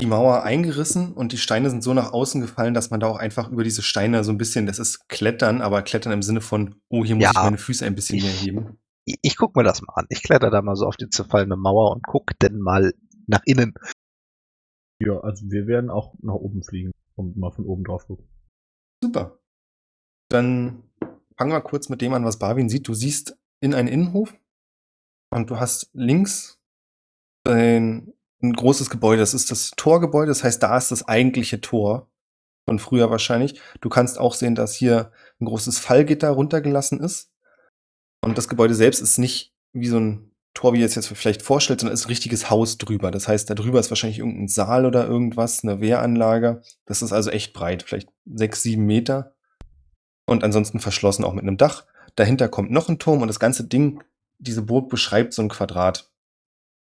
die 0.00 0.06
Mauer 0.06 0.42
eingerissen 0.42 1.12
und 1.12 1.32
die 1.32 1.38
Steine 1.38 1.68
sind 1.68 1.82
so 1.84 1.92
nach 1.92 2.12
außen 2.14 2.40
gefallen, 2.40 2.72
dass 2.72 2.88
man 2.90 3.00
da 3.00 3.08
auch 3.08 3.18
einfach 3.18 3.50
über 3.50 3.62
diese 3.62 3.82
Steine 3.82 4.24
so 4.24 4.32
ein 4.32 4.38
bisschen, 4.38 4.64
das 4.64 4.78
ist 4.78 5.06
Klettern, 5.08 5.60
aber 5.60 5.82
Klettern 5.82 6.12
im 6.12 6.22
Sinne 6.22 6.40
von, 6.40 6.76
oh, 6.88 7.04
hier 7.04 7.14
muss 7.14 7.24
Ja. 7.24 7.30
ich 7.32 7.36
meine 7.36 7.58
Füße 7.58 7.84
ein 7.84 7.94
bisschen 7.94 8.22
mehr 8.22 8.32
heben. 8.32 8.78
Ich, 9.04 9.18
ich 9.22 9.36
guck 9.36 9.56
mir 9.56 9.64
das 9.64 9.82
mal 9.82 9.94
an. 9.94 10.06
Ich 10.08 10.22
kletter 10.22 10.50
da 10.50 10.62
mal 10.62 10.76
so 10.76 10.86
auf 10.86 10.96
die 10.96 11.08
zerfallene 11.08 11.56
Mauer 11.56 11.92
und 11.92 12.02
guck 12.06 12.38
denn 12.40 12.58
mal 12.58 12.94
nach 13.26 13.42
innen. 13.44 13.74
Ja, 15.00 15.20
also 15.20 15.50
wir 15.50 15.66
werden 15.66 15.90
auch 15.90 16.14
nach 16.20 16.34
oben 16.34 16.62
fliegen 16.62 16.92
und 17.16 17.36
mal 17.36 17.50
von 17.50 17.66
oben 17.66 17.84
drauf 17.84 18.06
gucken. 18.06 18.28
Super. 19.02 19.38
Dann 20.30 20.84
fangen 21.36 21.52
wir 21.52 21.60
kurz 21.60 21.88
mit 21.88 22.00
dem 22.00 22.14
an, 22.14 22.24
was 22.24 22.38
Barwin 22.38 22.68
sieht. 22.68 22.88
Du 22.88 22.94
siehst 22.94 23.36
in 23.60 23.74
einen 23.74 23.88
Innenhof 23.88 24.34
und 25.30 25.50
du 25.50 25.58
hast 25.58 25.90
links 25.92 26.60
ein, 27.46 28.14
ein 28.42 28.52
großes 28.52 28.88
Gebäude. 28.88 29.20
Das 29.20 29.34
ist 29.34 29.50
das 29.50 29.72
Torgebäude. 29.76 30.28
Das 30.28 30.44
heißt, 30.44 30.62
da 30.62 30.76
ist 30.76 30.90
das 30.90 31.06
eigentliche 31.06 31.60
Tor 31.60 32.10
von 32.66 32.78
früher 32.78 33.10
wahrscheinlich. 33.10 33.60
Du 33.80 33.88
kannst 33.88 34.18
auch 34.18 34.34
sehen, 34.34 34.54
dass 34.54 34.74
hier 34.74 35.12
ein 35.40 35.46
großes 35.46 35.78
Fallgitter 35.78 36.30
runtergelassen 36.30 37.00
ist. 37.00 37.33
Und 38.24 38.38
das 38.38 38.48
Gebäude 38.48 38.74
selbst 38.74 39.00
ist 39.00 39.18
nicht 39.18 39.54
wie 39.72 39.88
so 39.88 39.98
ein 39.98 40.30
Tor, 40.54 40.72
wie 40.72 40.80
ihr 40.80 40.86
es 40.86 40.94
jetzt 40.94 41.08
vielleicht 41.08 41.42
vorstellt, 41.42 41.80
sondern 41.80 41.94
ist 41.94 42.04
ein 42.04 42.08
richtiges 42.08 42.48
Haus 42.48 42.78
drüber. 42.78 43.10
Das 43.10 43.28
heißt, 43.28 43.50
da 43.50 43.54
drüber 43.54 43.80
ist 43.80 43.90
wahrscheinlich 43.90 44.20
irgendein 44.20 44.48
Saal 44.48 44.86
oder 44.86 45.06
irgendwas, 45.06 45.62
eine 45.62 45.80
Wehranlage. 45.80 46.62
Das 46.86 47.02
ist 47.02 47.12
also 47.12 47.30
echt 47.30 47.52
breit, 47.52 47.82
vielleicht 47.82 48.08
sechs, 48.24 48.62
sieben 48.62 48.86
Meter. 48.86 49.34
Und 50.26 50.44
ansonsten 50.44 50.80
verschlossen 50.80 51.24
auch 51.24 51.34
mit 51.34 51.42
einem 51.42 51.58
Dach. 51.58 51.86
Dahinter 52.14 52.48
kommt 52.48 52.70
noch 52.70 52.88
ein 52.88 52.98
Turm 52.98 53.20
und 53.20 53.28
das 53.28 53.40
ganze 53.40 53.64
Ding, 53.64 54.02
diese 54.38 54.62
Burg 54.62 54.88
beschreibt 54.88 55.34
so 55.34 55.42
ein 55.42 55.48
Quadrat. 55.48 56.10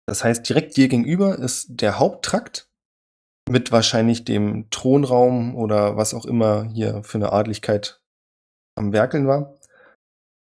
Das 0.05 0.23
heißt, 0.23 0.47
direkt 0.47 0.77
dir 0.77 0.87
gegenüber 0.87 1.37
ist 1.37 1.67
der 1.69 1.99
Haupttrakt 1.99 2.69
mit 3.49 3.71
wahrscheinlich 3.71 4.23
dem 4.23 4.69
Thronraum 4.69 5.55
oder 5.55 5.97
was 5.97 6.13
auch 6.13 6.25
immer 6.25 6.69
hier 6.69 7.03
für 7.03 7.17
eine 7.17 7.33
Adligkeit 7.33 8.01
am 8.75 8.93
Werkeln 8.93 9.27
war. 9.27 9.56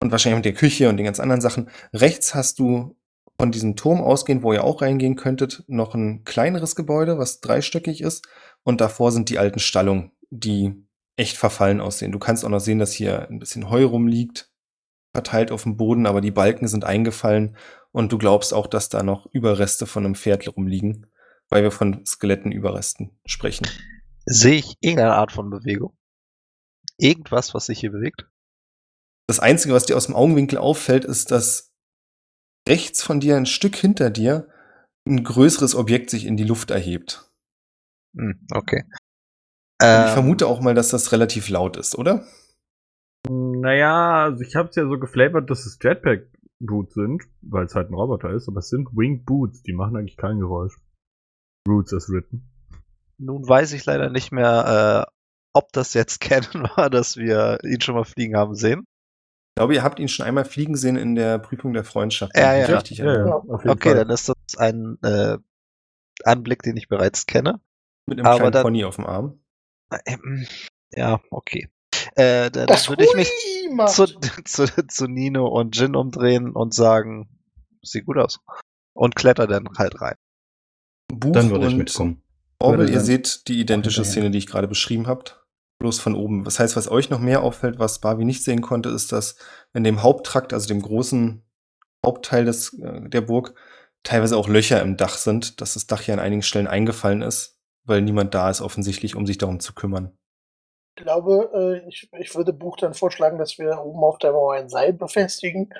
Und 0.02 0.12
wahrscheinlich 0.12 0.38
mit 0.38 0.46
der 0.46 0.54
Küche 0.54 0.90
und 0.90 0.98
den 0.98 1.06
ganz 1.06 1.20
anderen 1.20 1.42
Sachen. 1.42 1.70
Rechts 1.94 2.34
hast 2.34 2.60
du 2.60 2.98
von 3.40 3.52
diesem 3.52 3.76
Turm 3.76 4.02
ausgehend, 4.02 4.44
wo 4.44 4.52
ihr 4.52 4.64
auch 4.64 4.82
reingehen 4.82 5.16
könntet, 5.16 5.64
noch 5.68 5.96
ein 5.96 6.24
kleineres 6.26 6.76
Gebäude, 6.76 7.18
was 7.18 7.40
dreistöckig 7.40 8.02
ist. 8.02 8.28
Und 8.64 8.82
davor 8.82 9.12
sind 9.12 9.30
die 9.30 9.40
alten 9.40 9.60
Stallungen, 9.60 10.12
die 10.30 10.74
echt 11.18 11.38
verfallen 11.38 11.82
aussehen. 11.82 12.12
Du 12.12 12.20
kannst 12.20 12.44
auch 12.44 12.50
noch 12.50 12.60
sehen, 12.60 12.80
dass 12.80 12.94
hier 12.94 13.30
ein 13.30 13.40
bisschen 13.40 13.70
Heu 13.70 13.86
rumliegt, 13.86 14.52
verteilt 15.14 15.52
auf 15.52 15.64
dem 15.64 15.78
Boden, 15.78 16.06
aber 16.06 16.22
die 16.22 16.32
Balken 16.32 16.68
sind 16.68 16.84
eingefallen 16.84 17.56
und 17.92 18.12
du 18.12 18.18
glaubst 18.18 18.54
auch, 18.54 18.68
dass 18.68 18.90
da 18.90 19.04
noch 19.04 19.28
Überreste 19.32 19.86
von 19.86 20.06
einem 20.06 20.16
Pferd 20.16 20.48
rumliegen, 20.56 21.08
weil 21.50 21.64
wir 21.64 21.72
von 21.72 22.06
Skelettenüberresten 22.06 23.12
sprechen. 23.26 23.68
Sehe 24.26 24.56
ich 24.56 24.76
irgendeine 24.80 25.16
Art 25.16 25.32
von 25.32 25.50
Bewegung? 25.50 25.98
Irgendwas, 26.98 27.54
was 27.54 27.66
sich 27.66 27.80
hier 27.80 27.92
bewegt? 27.92 28.31
Das 29.32 29.40
Einzige, 29.40 29.74
was 29.74 29.86
dir 29.86 29.96
aus 29.96 30.08
dem 30.08 30.16
Augenwinkel 30.16 30.58
auffällt, 30.58 31.06
ist, 31.06 31.32
dass 31.32 31.74
rechts 32.68 33.02
von 33.02 33.22
dir, 33.22 33.38
ein 33.38 33.46
Stück 33.46 33.78
hinter 33.78 34.10
dir, 34.10 34.50
ein 35.08 35.24
größeres 35.24 35.74
Objekt 35.74 36.10
sich 36.10 36.26
in 36.26 36.36
die 36.36 36.44
Luft 36.44 36.70
erhebt. 36.70 37.32
Hm, 38.14 38.46
okay. 38.54 38.84
Und 39.82 39.88
Ähm, 39.88 40.08
ich 40.08 40.12
vermute 40.12 40.48
auch 40.48 40.60
mal, 40.60 40.74
dass 40.74 40.90
das 40.90 41.14
relativ 41.14 41.48
laut 41.48 41.78
ist, 41.78 41.98
oder? 41.98 42.28
Naja, 43.30 44.26
also 44.26 44.44
ich 44.44 44.58
habe 44.58 44.68
es 44.68 44.76
ja 44.76 44.84
so 44.84 45.00
geflavert, 45.00 45.50
dass 45.50 45.66
es 45.66 45.80
Jetpack-Boots 45.82 46.94
sind, 46.94 47.24
weil 47.42 47.68
es 47.68 47.74
halt 47.74 47.90
ein 47.90 47.94
Roboter 47.94 48.32
ist, 48.32 48.50
aber 48.50 48.60
es 48.60 48.68
sind 48.68 48.90
Winged 48.92 49.26
Boots, 49.26 49.64
die 49.64 49.72
machen 49.72 49.96
eigentlich 49.96 50.18
kein 50.18 50.40
Geräusch. 50.40 50.78
Roots 51.66 51.94
as 51.94 52.10
written. 52.10 52.52
Nun 53.18 53.48
weiß 53.48 53.72
ich 53.72 53.86
leider 53.86 54.10
nicht 54.10 54.34
mehr, 54.34 55.08
äh, 55.08 55.12
ob 55.54 55.72
das 55.72 55.94
jetzt 55.94 56.20
Canon 56.20 56.70
war, 56.76 56.90
dass 56.90 57.16
wir 57.16 57.60
ihn 57.64 57.80
schon 57.80 57.96
mal 57.96 58.04
fliegen 58.04 58.36
haben 58.36 58.56
sehen. 58.56 58.84
Ich 59.52 59.56
glaube, 59.60 59.76
ihr 59.76 59.84
habt 59.84 60.00
ihn 60.00 60.08
schon 60.08 60.26
einmal 60.26 60.46
fliegen 60.46 60.78
sehen 60.78 60.96
in 60.96 61.14
der 61.16 61.38
Prüfung 61.38 61.74
der 61.74 61.84
Freundschaft. 61.84 62.32
Ja, 62.38 62.56
ja. 62.56 62.66
Richtig 62.68 63.00
Ja, 63.00 63.26
ja, 63.28 63.36
Okay, 63.48 63.90
Fall. 63.90 63.96
dann 63.96 64.10
ist 64.10 64.30
das 64.30 64.58
ein 64.58 64.98
äh, 65.04 65.38
Anblick, 66.24 66.64
den 66.64 66.78
ich 66.78 66.88
bereits 66.88 67.26
kenne. 67.26 67.60
Mit 68.08 68.20
einem 68.20 68.28
Aber 68.28 68.38
kleinen 68.38 68.52
dann- 68.54 68.64
Pony 68.64 68.86
auf 68.86 68.96
dem 68.96 69.06
Arm. 69.06 69.40
Ähm, 70.06 70.48
ja, 70.94 71.20
okay. 71.32 71.70
Äh, 72.16 72.50
dann 72.50 72.68
Das 72.68 72.88
würde 72.88 73.04
ich 73.04 73.14
mich 73.14 73.30
zu, 73.88 74.06
zu, 74.46 74.88
zu 74.88 75.08
Nino 75.08 75.48
und 75.48 75.76
Jin 75.78 75.98
umdrehen 75.98 76.52
und 76.52 76.74
sagen, 76.74 77.28
sieht 77.84 78.06
gut 78.06 78.18
aus. 78.18 78.40
Und 78.94 79.16
kletter 79.18 79.48
dann 79.48 79.68
halt 79.78 80.00
rein. 80.02 80.16
Buch 81.14 81.34
Dann 81.34 81.50
würde 81.50 81.68
ich 81.68 81.76
mitkommen. 81.76 82.24
Orwell, 82.60 82.90
ihr 82.90 83.02
seht 83.02 83.48
die 83.50 83.60
identische. 83.60 84.06
Szene, 84.06 84.32
die 84.32 84.38
ich 84.38 84.48
gerade 84.48 84.68
beschrieben 84.70 85.08
habt. 85.08 85.41
Bloß 85.82 86.00
von 86.00 86.14
oben. 86.14 86.44
Das 86.44 86.60
heißt, 86.60 86.76
was 86.76 86.92
euch 86.92 87.10
noch 87.10 87.20
mehr 87.20 87.42
auffällt, 87.42 87.80
was 87.80 87.98
Barbie 87.98 88.24
nicht 88.24 88.44
sehen 88.44 88.62
konnte, 88.62 88.90
ist, 88.90 89.12
dass 89.12 89.36
in 89.74 89.84
dem 89.84 90.04
Haupttrakt, 90.04 90.54
also 90.54 90.68
dem 90.68 90.80
großen 90.80 91.44
Hauptteil 92.06 92.46
des, 92.46 92.78
äh, 92.80 93.10
der 93.10 93.22
Burg, 93.22 93.56
teilweise 94.04 94.38
auch 94.38 94.48
Löcher 94.48 94.80
im 94.80 94.96
Dach 94.96 95.18
sind, 95.18 95.60
dass 95.60 95.74
das 95.74 95.88
Dach 95.88 96.02
hier 96.02 96.14
an 96.14 96.20
einigen 96.20 96.44
Stellen 96.44 96.68
eingefallen 96.68 97.24
ist, 97.24 97.60
weil 97.84 98.04
niemand 98.04 98.36
da 98.36 98.52
ist 98.52 98.62
offensichtlich, 98.62 99.16
um 99.16 99.26
sich 99.26 99.40
darum 99.40 99.60
zu 99.60 99.74
kümmern. 99.74 100.16
Ich 100.96 101.04
glaube, 101.04 101.50
äh, 101.84 101.90
ich, 101.90 102.12
ich 102.20 102.36
würde 102.36 102.54
Buch 102.54 102.78
dann 102.78 102.94
vorschlagen, 102.94 103.40
dass 103.40 103.58
wir 103.58 103.80
oben 103.84 104.04
auf 104.04 104.20
der 104.20 104.34
Mauer 104.34 104.54
ein 104.54 104.70
Seil 104.70 104.94
befestigen 104.94 105.74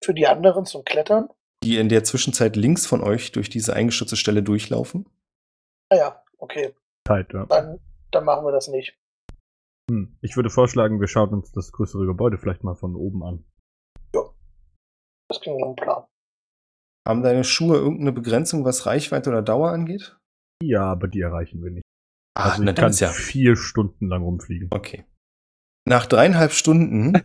für 0.00 0.14
die 0.14 0.28
anderen 0.28 0.66
zum 0.66 0.84
Klettern. 0.84 1.30
Die 1.64 1.78
in 1.78 1.88
der 1.88 2.04
Zwischenzeit 2.04 2.54
links 2.54 2.86
von 2.86 3.02
euch 3.02 3.32
durch 3.32 3.50
diese 3.50 3.74
eingestürzte 3.74 4.14
Stelle 4.14 4.44
durchlaufen. 4.44 5.08
Naja, 5.90 6.22
okay, 6.38 6.76
Tight, 7.02 7.32
ja. 7.32 7.44
dann, 7.46 7.80
dann 8.12 8.24
machen 8.24 8.44
wir 8.44 8.52
das 8.52 8.68
nicht. 8.68 8.96
Hm. 9.90 10.16
Ich 10.20 10.36
würde 10.36 10.50
vorschlagen, 10.50 11.00
wir 11.00 11.08
schauen 11.08 11.30
uns 11.30 11.52
das 11.52 11.72
größere 11.72 12.06
Gebäude 12.06 12.38
vielleicht 12.38 12.64
mal 12.64 12.74
von 12.74 12.94
oben 12.94 13.22
an. 13.24 13.44
Das 15.30 15.40
klingt 15.40 15.58
nach 15.60 15.66
einem 15.66 15.76
Plan. 15.76 16.04
Haben 17.06 17.22
deine 17.22 17.44
Schuhe 17.44 17.76
irgendeine 17.76 18.12
Begrenzung, 18.12 18.64
was 18.64 18.86
Reichweite 18.86 19.30
oder 19.30 19.42
Dauer 19.42 19.70
angeht? 19.70 20.18
Ja, 20.62 20.84
aber 20.84 21.08
die 21.08 21.20
erreichen 21.20 21.62
wir 21.62 21.70
nicht. 21.70 21.84
Ah, 22.34 22.50
Also 22.50 22.62
ich 22.62 22.66
dann 22.66 22.74
kann 22.74 22.92
ja. 22.92 23.08
vier 23.08 23.56
Stunden 23.56 24.08
lang 24.08 24.22
rumfliegen. 24.22 24.68
Okay. 24.72 25.04
Nach 25.86 26.06
dreieinhalb 26.06 26.52
Stunden 26.52 27.14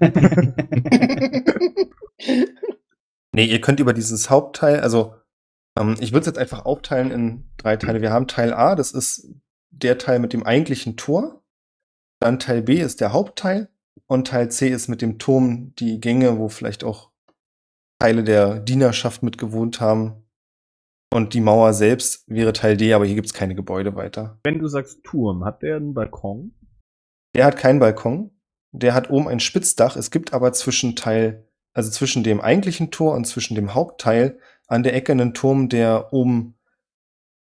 Nee, 3.36 3.46
ihr 3.46 3.62
könnt 3.62 3.80
über 3.80 3.94
dieses 3.94 4.30
Hauptteil, 4.30 4.80
also 4.82 5.16
ähm, 5.78 5.96
ich 6.00 6.12
würde 6.12 6.22
es 6.22 6.28
jetzt 6.28 6.38
einfach 6.38 6.66
aufteilen 6.66 7.10
in 7.12 7.50
drei 7.58 7.78
Teile. 7.78 8.02
Wir 8.02 8.12
haben 8.12 8.28
Teil 8.28 8.54
A, 8.54 8.76
das 8.76 8.92
ist 8.92 9.28
der 9.72 9.98
Teil 9.98 10.20
mit 10.20 10.34
dem 10.34 10.44
eigentlichen 10.44 10.98
Tor. 10.98 11.43
Dann 12.24 12.40
Teil 12.40 12.62
B 12.62 12.80
ist 12.80 13.02
der 13.02 13.12
Hauptteil. 13.12 13.68
Und 14.08 14.28
Teil 14.30 14.50
C 14.50 14.70
ist 14.70 14.88
mit 14.88 15.02
dem 15.02 15.20
Turm 15.20 15.76
die 15.76 16.00
Gänge, 16.00 16.38
wo 16.40 16.48
vielleicht 16.48 16.86
auch 16.86 17.12
Teile 18.00 18.24
der 18.24 18.62
Dienerschaft 18.62 19.24
mit 19.24 19.38
gewohnt 19.38 19.82
haben. 19.82 20.24
Und 21.14 21.34
die 21.34 21.42
Mauer 21.42 21.74
selbst 21.74 22.24
wäre 22.28 22.54
Teil 22.54 22.78
D, 22.78 22.94
aber 22.94 23.06
hier 23.06 23.16
gibt's 23.16 23.34
keine 23.34 23.56
Gebäude 23.56 23.98
weiter. 23.98 24.40
Wenn 24.46 24.60
du 24.60 24.70
sagst 24.70 25.04
Turm, 25.04 25.44
hat 25.44 25.64
der 25.64 25.76
einen 25.76 25.94
Balkon? 25.94 26.54
Der 27.36 27.44
hat 27.44 27.58
keinen 27.58 27.80
Balkon. 27.80 28.32
Der 28.72 28.94
hat 28.94 29.10
oben 29.10 29.28
ein 29.28 29.42
Spitzdach. 29.42 29.98
Es 29.98 30.10
gibt 30.10 30.32
aber 30.32 30.54
zwischen 30.54 30.96
Teil, 30.96 31.46
also 31.74 31.92
zwischen 31.92 32.24
dem 32.24 32.40
eigentlichen 32.40 32.90
Tor 32.90 33.16
und 33.16 33.26
zwischen 33.26 33.56
dem 33.56 33.74
Hauptteil 33.74 34.40
an 34.68 34.84
der 34.84 34.96
Ecke 34.96 35.12
einen 35.12 35.34
Turm, 35.34 35.68
der 35.68 36.14
oben, 36.14 36.56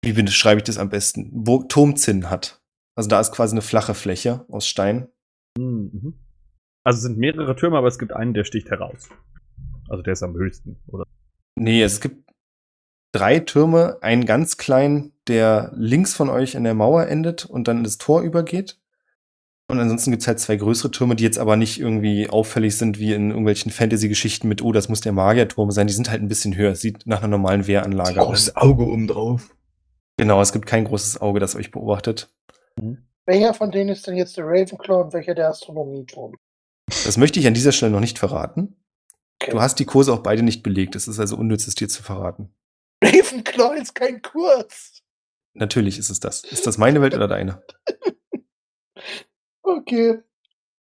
wie 0.03 0.13
beschreibe 0.13 0.59
ich 0.59 0.65
das 0.65 0.77
am 0.77 0.89
besten, 0.89 1.43
Turmzinn 1.67 2.29
hat. 2.29 2.61
Also 2.97 3.09
da 3.09 3.19
ist 3.19 3.31
quasi 3.31 3.53
eine 3.53 3.61
flache 3.61 3.93
Fläche 3.93 4.43
aus 4.49 4.67
Stein. 4.67 5.07
Mhm. 5.57 6.15
Also 6.83 6.97
es 6.97 7.03
sind 7.03 7.17
mehrere 7.17 7.55
Türme, 7.55 7.77
aber 7.77 7.87
es 7.87 7.99
gibt 7.99 8.11
einen, 8.11 8.33
der 8.33 8.43
sticht 8.43 8.69
heraus. 8.71 9.09
Also 9.87 10.01
der 10.01 10.13
ist 10.13 10.23
am 10.23 10.35
höchsten, 10.35 10.77
oder? 10.87 11.03
Nee, 11.55 11.83
es 11.83 12.01
gibt 12.01 12.29
drei 13.11 13.39
Türme, 13.39 13.99
einen 14.01 14.25
ganz 14.25 14.57
kleinen, 14.57 15.13
der 15.27 15.71
links 15.75 16.15
von 16.15 16.29
euch 16.29 16.57
an 16.57 16.63
der 16.63 16.73
Mauer 16.73 17.05
endet 17.07 17.45
und 17.45 17.67
dann 17.67 17.77
in 17.77 17.83
das 17.83 17.99
Tor 17.99 18.21
übergeht. 18.23 18.79
Und 19.69 19.79
ansonsten 19.79 20.11
gibt's 20.11 20.27
halt 20.27 20.39
zwei 20.39 20.55
größere 20.55 20.89
Türme, 20.89 21.15
die 21.15 21.23
jetzt 21.23 21.37
aber 21.37 21.55
nicht 21.55 21.79
irgendwie 21.79 22.29
auffällig 22.29 22.77
sind 22.77 22.97
wie 22.99 23.13
in 23.13 23.29
irgendwelchen 23.29 23.71
Fantasy-Geschichten 23.71 24.47
mit, 24.47 24.63
oh, 24.63 24.71
das 24.71 24.89
muss 24.89 25.01
der 25.01 25.11
Magierturm 25.11 25.69
sein. 25.69 25.87
Die 25.87 25.93
sind 25.93 26.09
halt 26.09 26.21
ein 26.21 26.29
bisschen 26.29 26.55
höher. 26.55 26.73
Sieht 26.73 27.05
nach 27.05 27.19
einer 27.19 27.27
normalen 27.27 27.67
Wehranlage 27.67 28.21
aus. 28.21 28.27
Großes 28.27 28.55
Auge 28.55 28.87
oben 28.87 29.07
drauf. 29.07 29.53
Genau, 30.15 30.41
es 30.41 30.53
gibt 30.53 30.65
kein 30.65 30.85
großes 30.85 31.21
Auge, 31.21 31.39
das 31.39 31.55
euch 31.55 31.69
beobachtet. 31.71 32.33
Welcher 33.25 33.53
von 33.53 33.71
denen 33.71 33.89
ist 33.89 34.07
denn 34.07 34.15
jetzt 34.15 34.37
der 34.37 34.45
Ravenclaw 34.45 35.03
und 35.03 35.13
welcher 35.13 35.35
der 35.35 35.49
Astronomieturm? 35.49 36.35
Das 36.87 37.17
möchte 37.17 37.39
ich 37.39 37.47
an 37.47 37.53
dieser 37.53 37.71
Stelle 37.71 37.91
noch 37.91 37.99
nicht 37.99 38.19
verraten. 38.19 38.75
Okay. 39.41 39.51
Du 39.51 39.61
hast 39.61 39.79
die 39.79 39.85
Kurse 39.85 40.13
auch 40.13 40.23
beide 40.23 40.43
nicht 40.43 40.63
belegt. 40.63 40.95
Es 40.95 41.07
ist 41.07 41.19
also 41.19 41.35
unnütz, 41.37 41.67
es 41.67 41.75
dir 41.75 41.89
zu 41.89 42.01
verraten. 42.01 42.53
Ravenclaw 43.03 43.75
ist 43.75 43.93
kein 43.93 44.21
Kurs. 44.21 45.03
Natürlich 45.53 45.99
ist 45.99 46.09
es 46.09 46.19
das. 46.19 46.43
Ist 46.43 46.65
das 46.65 46.77
meine 46.77 47.01
Welt 47.01 47.13
oder 47.15 47.27
deine? 47.27 47.61
Okay. 49.67 50.19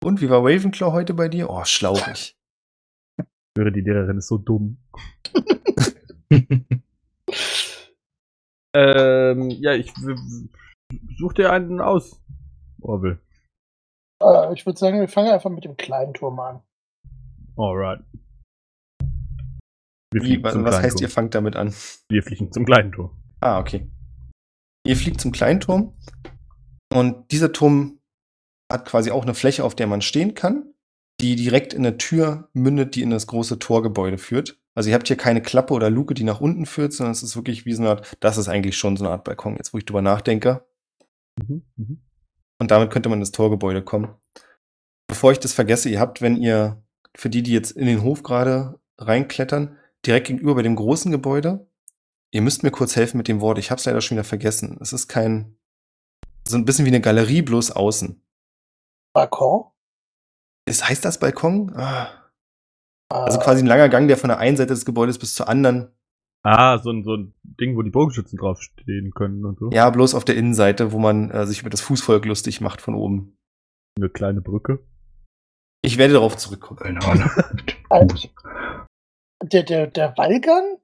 Und 0.03 0.21
wie 0.21 0.29
war 0.29 0.43
Ravenclaw 0.43 0.91
heute 0.91 1.15
bei 1.15 1.27
dir? 1.27 1.49
Oh, 1.49 1.65
schlauchig. 1.65 2.37
Ich 3.57 3.61
höre, 3.61 3.71
die 3.71 3.81
Lehrerin 3.81 4.17
ist 4.17 4.27
so 4.27 4.37
dumm. 4.37 4.77
ähm, 8.73 9.49
ja, 9.49 9.73
ich 9.73 9.93
such 11.18 11.34
dir 11.34 11.51
einen 11.51 11.82
aus, 11.82 12.22
Orwell. 12.82 13.20
Äh, 14.22 14.54
ich 14.54 14.65
würde 14.65 14.80
sagen, 14.80 15.00
wir 15.00 15.08
fangen 15.08 15.32
einfach 15.32 15.50
mit 15.50 15.65
dem 15.65 15.77
kleinen 15.77 16.13
Turm 16.13 16.39
an. 16.39 16.62
Alright. 17.58 18.04
Wir 20.13 20.22
Wie, 20.24 20.44
was 20.44 20.56
was 20.56 20.77
heißt, 20.82 20.98
Turm. 20.98 21.01
ihr 21.04 21.10
fangt 21.10 21.36
damit 21.36 21.56
an? 21.56 21.74
Wir 22.10 22.24
fliegen 22.24 22.51
zum 22.51 22.65
kleinen 22.65 22.92
Turm. 22.92 23.12
Ah, 23.42 23.60
okay. 23.60 23.89
Ihr 24.86 24.96
fliegt 24.96 25.20
zum 25.20 25.32
kleinen 25.32 25.60
Turm. 25.60 25.94
Und 26.94 27.32
dieser 27.32 27.51
Turm 27.51 28.00
hat 28.72 28.86
quasi 28.86 29.12
auch 29.12 29.24
eine 29.24 29.34
Fläche, 29.34 29.63
auf 29.63 29.75
der 29.75 29.88
man 29.88 30.01
stehen 30.01 30.34
kann. 30.36 30.72
die 31.22 31.38
direkt 31.38 31.74
in 31.74 31.84
der 31.84 31.98
Tür 31.98 32.50
mündet, 32.54 32.96
die 32.96 33.01
in 33.01 33.10
das 33.10 33.25
große 33.27 33.58
Torgebäude 33.58 34.18
führt. 34.18 34.60
Also 34.75 34.89
ihr 34.89 34.96
habt 34.96 35.08
hier 35.08 35.15
keine 35.15 35.42
Klappe 35.42 35.74
oder 35.74 35.89
Luke, 35.89 36.13
die 36.13 36.25
nach 36.25 36.42
unten 36.42 36.65
führt, 36.65 36.92
sondern 36.92 37.13
es 37.13 37.24
ist 37.24 37.38
wirklich 37.38 37.65
wie 37.65 37.72
so 37.74 37.82
eine 37.84 37.92
Art, 37.92 38.18
das 38.20 38.38
ist 38.38 38.50
eigentlich 38.50 38.77
schon 38.77 38.98
so 38.98 39.06
eine 39.06 39.13
Art 39.13 39.24
Balkon, 39.24 39.56
jetzt 39.56 39.74
wo 39.74 39.77
ich 39.77 39.86
drüber 39.86 40.01
nachdenke. 40.01 40.65
Mhm. 41.42 41.65
Mhm. 41.75 42.01
Und 42.60 42.72
damit 42.72 42.92
könnte 42.92 43.10
man 43.10 43.20
ins 43.20 43.32
Torgebäude 43.32 43.84
kommen. 43.84 44.15
Bevor 45.08 45.32
ich 45.32 45.39
das 45.39 45.54
vergesse, 45.54 45.89
ihr 45.89 46.00
habt, 46.00 46.22
wenn 46.22 46.38
ihr, 46.38 46.84
für 47.15 47.30
die, 47.30 47.44
die 47.44 47.51
jetzt 47.51 47.72
in 47.72 47.86
den 47.86 48.01
Hof 48.01 48.24
gerade 48.24 48.80
reinklettern, 48.98 49.77
direkt 50.06 50.27
gegenüber 50.27 50.56
bei 50.56 50.62
dem 50.62 50.75
großen 50.75 51.12
Gebäude, 51.12 51.68
ihr 52.32 52.42
müsst 52.42 52.63
mir 52.63 52.72
kurz 52.72 52.96
helfen 52.96 53.18
mit 53.18 53.27
dem 53.27 53.42
Wort, 53.42 53.58
ich 53.58 53.72
hab's 53.72 53.86
leider 53.86 54.01
schon 54.01 54.18
wieder 54.18 54.24
vergessen. 54.24 54.77
Es 54.82 54.94
ist 54.94 55.08
kein, 55.08 55.58
so 56.48 56.58
ein 56.58 56.65
bisschen 56.65 56.86
wie 56.86 56.89
eine 56.89 57.01
Galerie, 57.01 57.42
bloß 57.42 57.72
außen. 57.72 58.22
Balkon? 59.13 59.72
Ist, 60.68 60.88
heißt 60.88 61.06
das 61.06 61.20
Balkon? 61.20 61.74
Ah. 61.75 62.32
Also 63.10 63.39
Äh, 63.39 63.44
quasi 63.44 63.63
ein 63.63 63.68
langer 63.68 63.89
Gang, 63.89 64.08
der 64.08 64.18
von 64.18 64.30
der 64.30 64.39
einen 64.39 64.58
Seite 64.58 64.74
des 64.74 64.86
Gebäudes 64.86 65.20
bis 65.20 65.36
zur 65.36 65.48
anderen. 65.48 65.92
Ah, 66.45 66.77
so 66.77 66.91
ein, 66.91 67.03
so 67.03 67.15
ein 67.15 67.33
Ding, 67.43 67.75
wo 67.75 67.81
die 67.81 67.89
Bogenschützen 67.89 68.37
draufstehen 68.37 69.11
können 69.15 69.45
und 69.45 69.57
so. 69.57 69.71
Ja, 69.71 69.89
bloß 69.89 70.13
auf 70.13 70.25
der 70.25 70.35
Innenseite, 70.35 70.91
wo 70.91 70.99
man 70.99 71.31
äh, 71.31 71.47
sich 71.47 71.61
über 71.61 71.71
das 71.71 71.81
Fußvolk 71.81 72.23
lustig 72.25 72.61
macht 72.61 72.81
von 72.81 72.93
oben. 72.93 73.35
Eine 73.97 74.09
kleine 74.09 74.41
Brücke. 74.41 74.85
Ich 75.81 75.97
werde 75.97 76.13
darauf 76.13 76.37
zurückkommen. 76.37 76.79
Keine 76.79 77.01
Ahnung. 77.03 77.29
Alter. 77.89 78.29
der, 79.43 79.63
der, 79.63 79.87
der 79.87 80.15
Wallgang? 80.17 80.77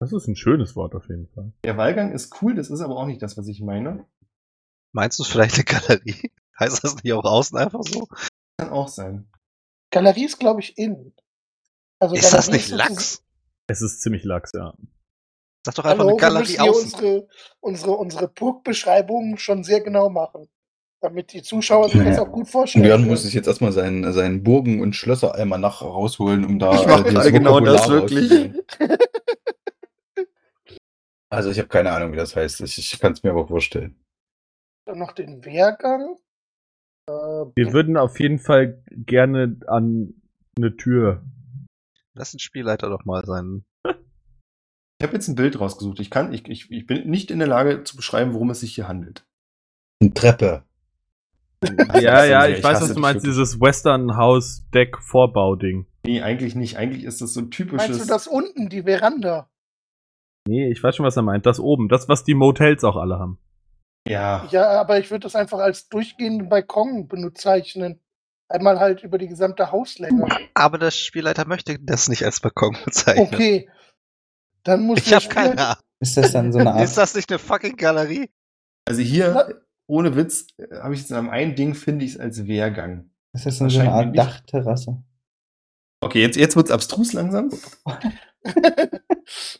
Das 0.00 0.12
ist 0.12 0.28
ein 0.28 0.36
schönes 0.36 0.76
Wort 0.76 0.94
auf 0.94 1.08
jeden 1.08 1.28
Fall. 1.28 1.52
Der 1.64 1.78
Wallgang 1.78 2.12
ist 2.12 2.42
cool, 2.42 2.54
das 2.54 2.68
ist 2.68 2.80
aber 2.82 2.96
auch 2.96 3.06
nicht 3.06 3.22
das, 3.22 3.38
was 3.38 3.48
ich 3.48 3.62
meine. 3.62 4.04
Meinst 4.92 5.18
du 5.18 5.22
es 5.22 5.28
vielleicht 5.30 5.54
eine 5.54 5.64
Galerie? 5.64 6.30
Heißt 6.60 6.84
das 6.84 7.02
nicht 7.02 7.12
auch 7.14 7.24
außen 7.24 7.56
einfach 7.56 7.82
so? 7.84 8.06
Kann 8.58 8.68
auch 8.70 8.88
sein. 8.88 9.30
Galerie 9.90 10.26
ist, 10.26 10.38
glaube 10.38 10.60
ich, 10.60 10.76
innen. 10.76 11.14
Also 12.00 12.14
Ist 12.14 12.32
das 12.34 12.46
Galerie 12.46 12.52
nicht 12.58 12.68
sozusagen- 12.68 12.94
Lachs? 12.94 13.24
Es 13.68 13.82
ist 13.82 14.00
ziemlich 14.00 14.24
lax, 14.24 14.52
ja. 14.54 14.74
Sag 15.64 15.74
doch 15.74 15.84
einfach 15.84 16.04
Hallo, 16.04 16.10
eine 16.10 16.16
wir 16.16 16.20
Galerie 16.20 16.40
müssen 16.40 16.62
hier 16.62 16.74
unsere, 16.74 17.28
unsere, 17.60 17.92
unsere 17.92 18.28
Burgbeschreibungen 18.28 19.38
schon 19.38 19.62
sehr 19.62 19.80
genau 19.80 20.08
machen. 20.08 20.48
Damit 21.00 21.32
die 21.32 21.42
Zuschauer 21.42 21.90
sich 21.90 22.02
das 22.02 22.18
auch 22.18 22.32
gut 22.32 22.48
vorstellen 22.48 22.82
Björn 22.82 23.06
muss 23.06 23.22
sich 23.22 23.32
jetzt 23.32 23.46
erstmal 23.46 23.70
seinen, 23.70 24.12
seinen 24.12 24.42
Burgen- 24.42 24.80
und 24.80 24.96
Schlösser-Almanach 24.96 25.82
rausholen, 25.82 26.44
um 26.44 26.58
da 26.58 26.74
Ich 26.74 26.86
mach 26.86 27.04
dieses 27.04 27.12
gerade 27.12 27.32
genau 27.32 27.60
das 27.60 27.88
wirklich. 27.88 28.52
Also 31.30 31.50
ich 31.50 31.58
habe 31.58 31.68
keine 31.68 31.92
Ahnung, 31.92 32.12
wie 32.12 32.16
das 32.16 32.34
heißt. 32.34 32.62
Ich, 32.62 32.78
ich 32.78 33.00
kann 33.00 33.12
es 33.12 33.22
mir 33.22 33.30
aber 33.30 33.46
vorstellen. 33.46 33.96
Dann 34.86 34.98
noch 34.98 35.12
den 35.12 35.44
Wehrgang. 35.44 36.16
Äh, 37.06 37.12
Wir 37.12 37.72
würden 37.74 37.98
auf 37.98 38.18
jeden 38.18 38.38
Fall 38.38 38.82
gerne 38.90 39.60
an 39.66 40.14
eine 40.56 40.76
Tür. 40.76 41.22
Lass 42.18 42.32
den 42.32 42.40
Spielleiter 42.40 42.90
doch 42.90 43.04
mal 43.04 43.24
sein. 43.24 43.64
Ich 43.84 45.06
habe 45.06 45.14
jetzt 45.14 45.28
ein 45.28 45.36
Bild 45.36 45.60
rausgesucht. 45.60 46.00
Ich 46.00 46.10
kann, 46.10 46.32
ich, 46.32 46.48
ich, 46.48 46.68
ich 46.72 46.84
bin 46.84 47.08
nicht 47.08 47.30
in 47.30 47.38
der 47.38 47.46
Lage 47.46 47.84
zu 47.84 47.96
beschreiben, 47.96 48.34
worum 48.34 48.50
es 48.50 48.58
sich 48.60 48.74
hier 48.74 48.88
handelt. 48.88 49.24
Eine 50.02 50.12
Treppe. 50.12 50.64
Ja, 51.94 52.24
ja, 52.24 52.48
ich 52.48 52.58
ich 52.58 52.64
weiß, 52.64 52.80
was 52.82 52.94
du 52.94 53.00
meinst, 53.00 53.24
dieses 53.24 53.60
Western 53.60 54.16
House 54.16 54.64
Deck 54.74 54.98
Vorbau-Ding. 54.98 55.86
Nee, 56.06 56.22
eigentlich 56.22 56.56
nicht. 56.56 56.76
Eigentlich 56.76 57.04
ist 57.04 57.20
das 57.20 57.34
so 57.34 57.40
ein 57.40 57.52
typisches. 57.52 57.88
meinst 57.88 58.04
du 58.04 58.08
das 58.08 58.26
unten, 58.26 58.68
die 58.68 58.82
Veranda? 58.82 59.48
Nee, 60.48 60.70
ich 60.70 60.82
weiß 60.82 60.96
schon, 60.96 61.06
was 61.06 61.16
er 61.16 61.22
meint. 61.22 61.46
Das 61.46 61.60
oben. 61.60 61.88
Das, 61.88 62.08
was 62.08 62.24
die 62.24 62.34
Motels 62.34 62.82
auch 62.82 62.96
alle 62.96 63.20
haben. 63.20 63.38
Ja. 64.08 64.48
Ja, 64.50 64.80
aber 64.80 64.98
ich 64.98 65.10
würde 65.12 65.22
das 65.22 65.36
einfach 65.36 65.58
als 65.58 65.88
durchgehenden 65.88 66.48
Balkon 66.48 67.06
bezeichnen. 67.06 68.00
Einmal 68.48 68.80
halt 68.80 69.02
über 69.02 69.18
die 69.18 69.28
gesamte 69.28 69.70
Hauslänge. 69.72 70.26
Aber 70.54 70.78
der 70.78 70.90
Spielleiter 70.90 71.46
möchte 71.46 71.78
das 71.78 72.08
nicht 72.08 72.24
als 72.24 72.40
Balkon 72.40 72.76
bezeichnen. 72.84 73.28
Okay. 73.32 73.68
Dann 74.62 74.82
muss 74.82 75.00
Ich 75.00 75.08
der 75.08 75.20
habe 75.20 75.28
keine 75.28 75.58
Ahnung. 75.58 75.82
Ist 76.00 76.16
das 76.16 76.32
dann 76.32 76.52
so 76.52 76.58
eine 76.58 76.72
Art 76.74 76.82
Ist 76.82 76.96
das 76.96 77.14
nicht 77.14 77.30
eine 77.30 77.38
fucking 77.38 77.76
Galerie? 77.76 78.30
Also 78.86 79.02
hier, 79.02 79.62
ohne 79.86 80.16
Witz, 80.16 80.46
äh, 80.56 80.78
habe 80.80 80.94
ich 80.94 81.00
jetzt 81.00 81.12
am 81.12 81.28
einen 81.28 81.54
Ding, 81.56 81.74
finde 81.74 82.06
ich 82.06 82.12
es 82.12 82.20
als 82.20 82.46
Wehrgang. 82.46 83.10
Ist 83.34 83.44
das 83.44 83.58
dann 83.58 83.68
so 83.68 83.80
eine 83.80 83.92
Art. 83.92 84.16
Dachterrasse? 84.16 85.02
Okay, 86.00 86.22
jetzt, 86.22 86.36
jetzt 86.36 86.56
wird's 86.56 86.70
abstrus 86.70 87.12
langsam. 87.12 87.50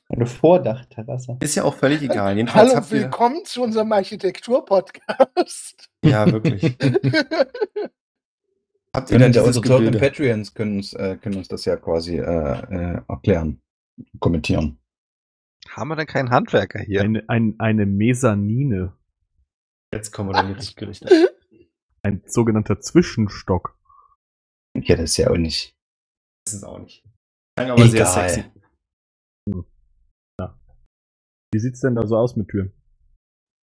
Eine 0.09 0.25
Vordachterrasse. 0.25 1.37
Ist 1.41 1.57
ja 1.57 1.65
auch 1.65 1.75
völlig 1.75 2.01
egal. 2.01 2.37
Jedenfalls 2.37 2.75
Hallo, 2.75 2.91
willkommen 2.91 3.45
zu 3.45 3.63
unserem 3.63 3.93
Architektur-Podcast. 3.93 5.91
Ja, 6.03 6.31
wirklich. 6.31 6.79
Habt 8.99 9.11
ihr 9.13 9.19
Können 9.19 9.33
dann 9.33 9.43
ja 9.45 9.47
unsere 9.47 9.65
tollen? 9.65 9.97
Patreons 9.97 10.55
können 10.55 10.79
uns, 10.79 10.93
äh, 10.93 11.17
können 11.23 11.37
uns 11.37 11.47
das 11.47 11.65
ja 11.65 11.77
quasi 11.77 12.17
äh, 12.17 12.21
äh, 12.21 13.01
erklären, 13.09 13.63
kommentieren. 14.19 14.81
Haben 15.69 15.91
wir 15.91 15.95
denn 15.95 16.09
keinen 16.09 16.31
Handwerker 16.31 16.81
hier? 16.81 17.03
Eine, 17.03 17.23
ein, 17.29 17.55
eine 17.61 17.87
Mesanine. 17.87 18.97
Jetzt 19.95 20.11
kommen 20.11 20.31
wir 20.31 20.33
dann 20.33 20.53
richtig 20.53 20.75
gerichtet. 20.75 21.13
Ein 22.03 22.23
sogenannter 22.27 22.81
Zwischenstock. 22.81 23.79
Ja, 24.77 24.97
das 24.97 25.11
ist 25.11 25.17
ja 25.19 25.31
auch 25.31 25.37
nicht. 25.37 25.77
Das 26.45 26.55
ist 26.55 26.65
auch 26.65 26.81
nicht. 26.81 27.05
Klang 27.57 27.71
aber 27.71 27.87
sehr 27.87 28.01
Egal. 28.01 28.29
sexy. 28.29 28.51
Wie 31.53 31.59
sieht's 31.61 31.81
denn 31.81 31.95
da 31.95 32.05
so 32.05 32.17
aus 32.17 32.35
mit 32.35 32.49
Türen? 32.49 32.73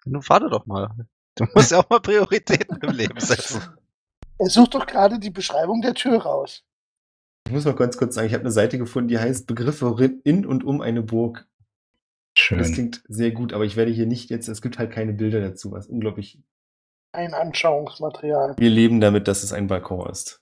Nun 0.05 0.23
warte 0.29 0.49
doch 0.49 0.65
mal. 0.65 0.95
Du 1.35 1.45
musst 1.53 1.71
ja 1.71 1.79
auch 1.79 1.89
mal 1.89 1.99
Prioritäten 1.99 2.77
im 2.81 2.91
Leben 2.91 3.19
setzen. 3.19 3.61
Er 4.37 4.49
sucht 4.49 4.75
doch 4.75 4.85
gerade 4.85 5.19
die 5.19 5.29
Beschreibung 5.29 5.81
der 5.81 5.93
Tür 5.93 6.21
raus. 6.21 6.63
Ich 7.47 7.53
muss 7.53 7.65
mal 7.65 7.75
ganz 7.75 7.97
kurz 7.97 8.15
sagen, 8.15 8.27
ich 8.27 8.33
habe 8.33 8.41
eine 8.41 8.51
Seite 8.51 8.77
gefunden, 8.77 9.07
die 9.07 9.19
heißt 9.19 9.47
Begriffe 9.47 9.95
in 10.23 10.45
und 10.45 10.63
um 10.63 10.81
eine 10.81 11.03
Burg. 11.03 11.47
Das 12.35 12.43
Schön. 12.43 12.73
klingt 12.73 13.03
sehr 13.07 13.31
gut, 13.31 13.53
aber 13.53 13.63
ich 13.63 13.77
werde 13.77 13.91
hier 13.91 14.07
nicht 14.07 14.29
jetzt, 14.29 14.47
es 14.49 14.61
gibt 14.61 14.77
halt 14.77 14.91
keine 14.91 15.13
Bilder 15.13 15.39
dazu, 15.39 15.71
was 15.71 15.87
unglaublich. 15.87 16.41
Ein 17.13 17.33
Anschauungsmaterial. 17.33 18.55
Wir 18.57 18.69
leben 18.69 18.99
damit, 18.99 19.27
dass 19.27 19.43
es 19.43 19.53
ein 19.53 19.67
Balkon 19.67 20.09
ist. 20.09 20.41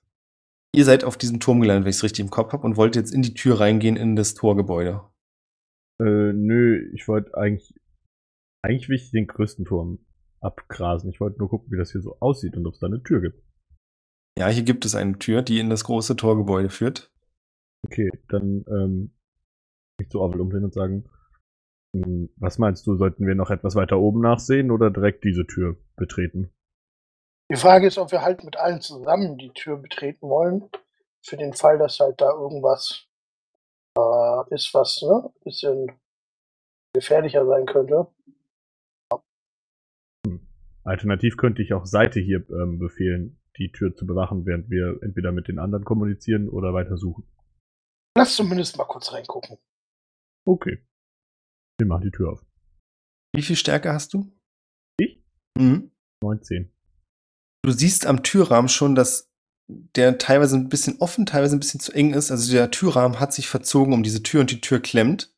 Ihr 0.76 0.86
seid 0.86 1.04
auf 1.04 1.18
diesem 1.18 1.40
Turm 1.40 1.62
gelandet, 1.62 1.84
wenn 1.84 1.92
ich 1.92 1.98
es 1.98 2.04
richtig 2.04 2.26
im 2.26 2.32
Kopf 2.32 2.52
habe, 2.52 2.66
und 2.66 2.78
wollt 2.78 2.96
jetzt 2.96 3.14
in 3.14 3.22
die 3.22 3.36
Tür 3.36 3.60
reingehen 3.60 3.96
in 3.96 4.16
das 4.16 4.34
Torgebäude. 4.34 5.02
Äh, 6.00 6.34
nö, 6.34 6.90
ich 6.94 7.08
wollte 7.08 7.38
eigentlich. 7.38 7.76
Eigentlich 8.64 8.90
will 8.90 8.96
ich 8.96 9.12
den 9.12 9.28
größten 9.28 9.66
Turm 9.66 10.00
abgrasen. 10.40 11.12
Ich 11.12 11.20
wollte 11.20 11.38
nur 11.38 11.50
gucken, 11.50 11.72
wie 11.72 11.78
das 11.78 11.92
hier 11.92 12.02
so 12.02 12.18
aussieht 12.20 12.56
und 12.58 12.66
ob 12.66 12.74
es 12.74 12.80
da 12.80 12.88
eine 12.88 13.04
Tür 13.04 13.22
gibt. 13.22 13.44
Ja, 14.38 14.48
hier 14.48 14.64
gibt 14.64 14.86
es 14.86 14.96
eine 14.96 15.20
Tür, 15.20 15.42
die 15.42 15.60
in 15.60 15.70
das 15.70 15.84
große 15.84 16.16
Torgebäude 16.16 16.70
führt. 16.70 17.12
Okay, 17.86 18.10
dann 18.30 18.66
ähm, 18.68 19.12
mich 20.00 20.10
zu 20.10 20.20
Orwell 20.22 20.42
umdrehen 20.42 20.64
und 20.64 20.74
sagen, 20.74 21.10
hm, 21.96 22.30
was 22.38 22.58
meinst 22.58 22.88
du, 22.88 22.96
sollten 22.96 23.28
wir 23.28 23.36
noch 23.36 23.52
etwas 23.52 23.76
weiter 23.76 24.00
oben 24.00 24.22
nachsehen 24.22 24.72
oder 24.72 24.90
direkt 24.90 25.24
diese 25.24 25.46
Tür 25.46 25.78
betreten? 25.96 26.52
Die 27.52 27.58
Frage 27.58 27.88
ist, 27.88 27.98
ob 27.98 28.12
wir 28.12 28.22
halt 28.22 28.44
mit 28.44 28.58
allen 28.58 28.82
zusammen 28.82 29.38
die 29.38 29.52
Tür 29.52 29.78
betreten 29.78 30.28
wollen. 30.28 30.70
Für 31.22 31.38
den 31.38 31.54
Fall, 31.54 31.78
dass 31.78 32.00
halt 32.00 32.20
da 32.20 32.32
irgendwas 32.32 33.08
äh, 33.98 34.56
ist, 34.56 34.74
was 34.74 35.02
ne, 35.04 35.26
ein 35.26 35.44
bisschen 35.44 35.92
gefährlicher 36.94 37.46
sein 37.46 37.66
könnte. 37.66 38.08
Alternativ 40.84 41.38
könnte 41.38 41.62
ich 41.62 41.74
auch 41.74 41.86
Seite 41.86 42.20
hier 42.20 42.44
ähm, 42.50 42.80
befehlen, 42.80 43.40
die 43.58 43.72
Tür 43.72 43.96
zu 43.96 44.06
bewachen, 44.06 44.46
während 44.46 44.70
wir 44.70 45.00
entweder 45.02 45.32
mit 45.32 45.48
den 45.48 45.60
anderen 45.60 45.86
kommunizieren 45.86 46.50
oder 46.50 46.74
weiter 46.74 46.98
suchen. 46.98 47.24
Lass 48.18 48.36
zumindest 48.36 48.78
mal 48.78 48.86
kurz 48.86 49.12
reingucken. 49.12 49.58
Okay. 50.46 50.86
Wir 51.80 51.88
machen 51.88 52.04
die 52.04 52.12
Tür 52.12 52.34
auf. 52.34 52.46
Wie 53.36 53.42
viel 53.42 53.56
Stärke 53.56 53.92
hast 53.92 54.14
du? 54.14 54.32
Ich? 55.00 55.24
Mhm. 55.58 55.92
19. 56.24 56.72
Du 57.64 57.72
siehst 57.72 58.06
am 58.06 58.24
Türrahmen 58.24 58.70
schon, 58.70 58.96
dass 58.96 59.32
der 59.68 60.18
teilweise 60.18 60.58
ein 60.58 60.70
bisschen 60.70 60.98
offen, 61.00 61.26
teilweise 61.26 61.56
ein 61.56 61.60
bisschen 61.60 61.80
zu 61.80 61.92
eng 61.94 62.14
ist. 62.14 62.32
Also 62.32 62.52
der 62.52 62.72
Türrahmen 62.72 63.20
hat 63.20 63.34
sich 63.34 63.48
verzogen 63.48 63.94
um 63.94 64.04
diese 64.04 64.22
Tür 64.22 64.42
und 64.42 64.52
die 64.52 64.62
Tür 64.62 64.80
klemmt. 64.80 65.34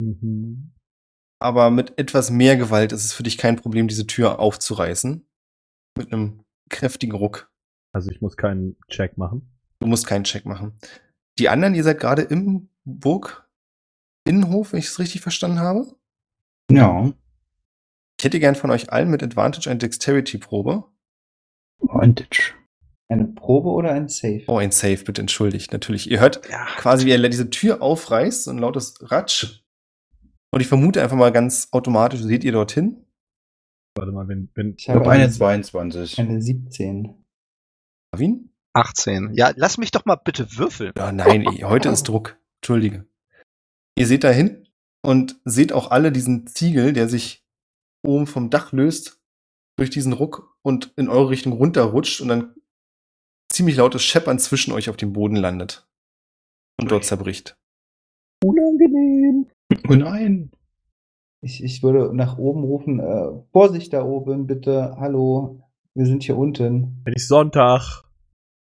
Mhm. 0.00 0.72
Aber 1.40 1.70
mit 1.70 1.98
etwas 1.98 2.30
mehr 2.30 2.56
Gewalt 2.56 2.92
ist 2.92 3.04
es 3.04 3.12
für 3.12 3.24
dich 3.24 3.38
kein 3.38 3.56
Problem, 3.56 3.88
diese 3.88 4.06
Tür 4.06 4.38
aufzureißen. 4.38 5.26
Mit 5.98 6.12
einem 6.12 6.44
kräftigen 6.68 7.16
Ruck. 7.16 7.51
Also 7.92 8.10
ich 8.10 8.20
muss 8.20 8.36
keinen 8.36 8.76
Check 8.88 9.18
machen. 9.18 9.50
Du 9.80 9.86
musst 9.86 10.06
keinen 10.06 10.24
Check 10.24 10.46
machen. 10.46 10.78
Die 11.38 11.48
anderen, 11.48 11.74
ihr 11.74 11.84
seid 11.84 12.00
gerade 12.00 12.22
im 12.22 12.68
Burg 12.84 13.48
Innenhof, 14.24 14.72
wenn 14.72 14.78
ich 14.78 14.86
es 14.86 14.98
richtig 14.98 15.20
verstanden 15.20 15.60
habe. 15.60 15.94
Ja. 16.70 17.12
Ich 18.18 18.24
hätte 18.24 18.38
gern 18.38 18.54
von 18.54 18.70
euch 18.70 18.92
allen 18.92 19.10
mit 19.10 19.22
Advantage 19.22 19.68
eine 19.68 19.78
Dexterity-Probe. 19.78 20.84
Vantage. 21.78 22.54
Eine 23.08 23.26
Probe 23.26 23.68
oder 23.70 23.92
ein 23.92 24.08
Safe? 24.08 24.44
Oh, 24.46 24.56
ein 24.58 24.70
Save, 24.70 25.02
bitte 25.04 25.20
entschuldigt. 25.20 25.72
Natürlich. 25.72 26.10
Ihr 26.10 26.20
hört 26.20 26.48
Ja. 26.48 26.66
quasi, 26.76 27.04
wie 27.04 27.10
er 27.10 27.28
diese 27.28 27.50
Tür 27.50 27.82
aufreißt, 27.82 28.44
so 28.44 28.50
ein 28.52 28.58
lautes 28.58 28.94
Ratsch. 29.10 29.64
Und 30.50 30.60
ich 30.60 30.68
vermute 30.68 31.02
einfach 31.02 31.16
mal 31.16 31.32
ganz 31.32 31.68
automatisch, 31.72 32.20
seht 32.20 32.44
ihr 32.44 32.52
dorthin? 32.52 33.04
Warte 33.96 34.12
mal, 34.12 34.28
wenn, 34.28 34.50
wenn 34.54 34.74
Ich 34.78 34.88
habe 34.88 35.10
eine, 35.10 35.28
22. 35.28 36.18
eine 36.18 36.40
17. 36.40 37.21
Marvin? 38.12 38.50
18. 38.74 39.32
Ja, 39.34 39.52
lass 39.56 39.78
mich 39.78 39.90
doch 39.90 40.04
mal 40.04 40.16
bitte 40.16 40.58
würfeln. 40.58 40.92
Ja, 40.96 41.12
nein, 41.12 41.46
heute 41.62 41.88
ist 41.88 42.04
Druck. 42.04 42.38
Entschuldige. 42.60 43.06
Ihr 43.98 44.06
seht 44.06 44.24
dahin 44.24 44.68
und 45.02 45.40
seht 45.44 45.72
auch 45.72 45.90
alle 45.90 46.12
diesen 46.12 46.46
Ziegel, 46.46 46.92
der 46.92 47.08
sich 47.08 47.44
oben 48.06 48.26
vom 48.26 48.50
Dach 48.50 48.72
löst, 48.72 49.20
durch 49.76 49.90
diesen 49.90 50.12
Ruck 50.12 50.56
und 50.62 50.92
in 50.96 51.08
eure 51.08 51.30
Richtung 51.30 51.54
runterrutscht 51.54 52.20
und 52.20 52.28
dann 52.28 52.54
ziemlich 53.50 53.76
lautes 53.76 54.02
Scheppern 54.02 54.38
zwischen 54.38 54.72
euch 54.72 54.90
auf 54.90 54.96
dem 54.96 55.12
Boden 55.12 55.36
landet. 55.36 55.88
Und 56.80 56.90
dort 56.90 57.04
zerbricht. 57.04 57.56
Unangenehm. 58.44 59.48
Oh 59.88 59.94
nein. 59.94 60.50
Ich, 61.40 61.62
ich 61.64 61.82
würde 61.82 62.14
nach 62.14 62.38
oben 62.38 62.62
rufen, 62.62 63.00
äh, 63.00 63.42
Vorsicht 63.52 63.92
da 63.92 64.04
oben, 64.04 64.46
bitte, 64.46 64.96
hallo, 64.98 65.62
wir 65.94 66.06
sind 66.06 66.22
hier 66.22 66.36
unten. 66.36 67.00
Wenn 67.04 67.14
ich 67.16 67.26
Sonntag. 67.26 68.04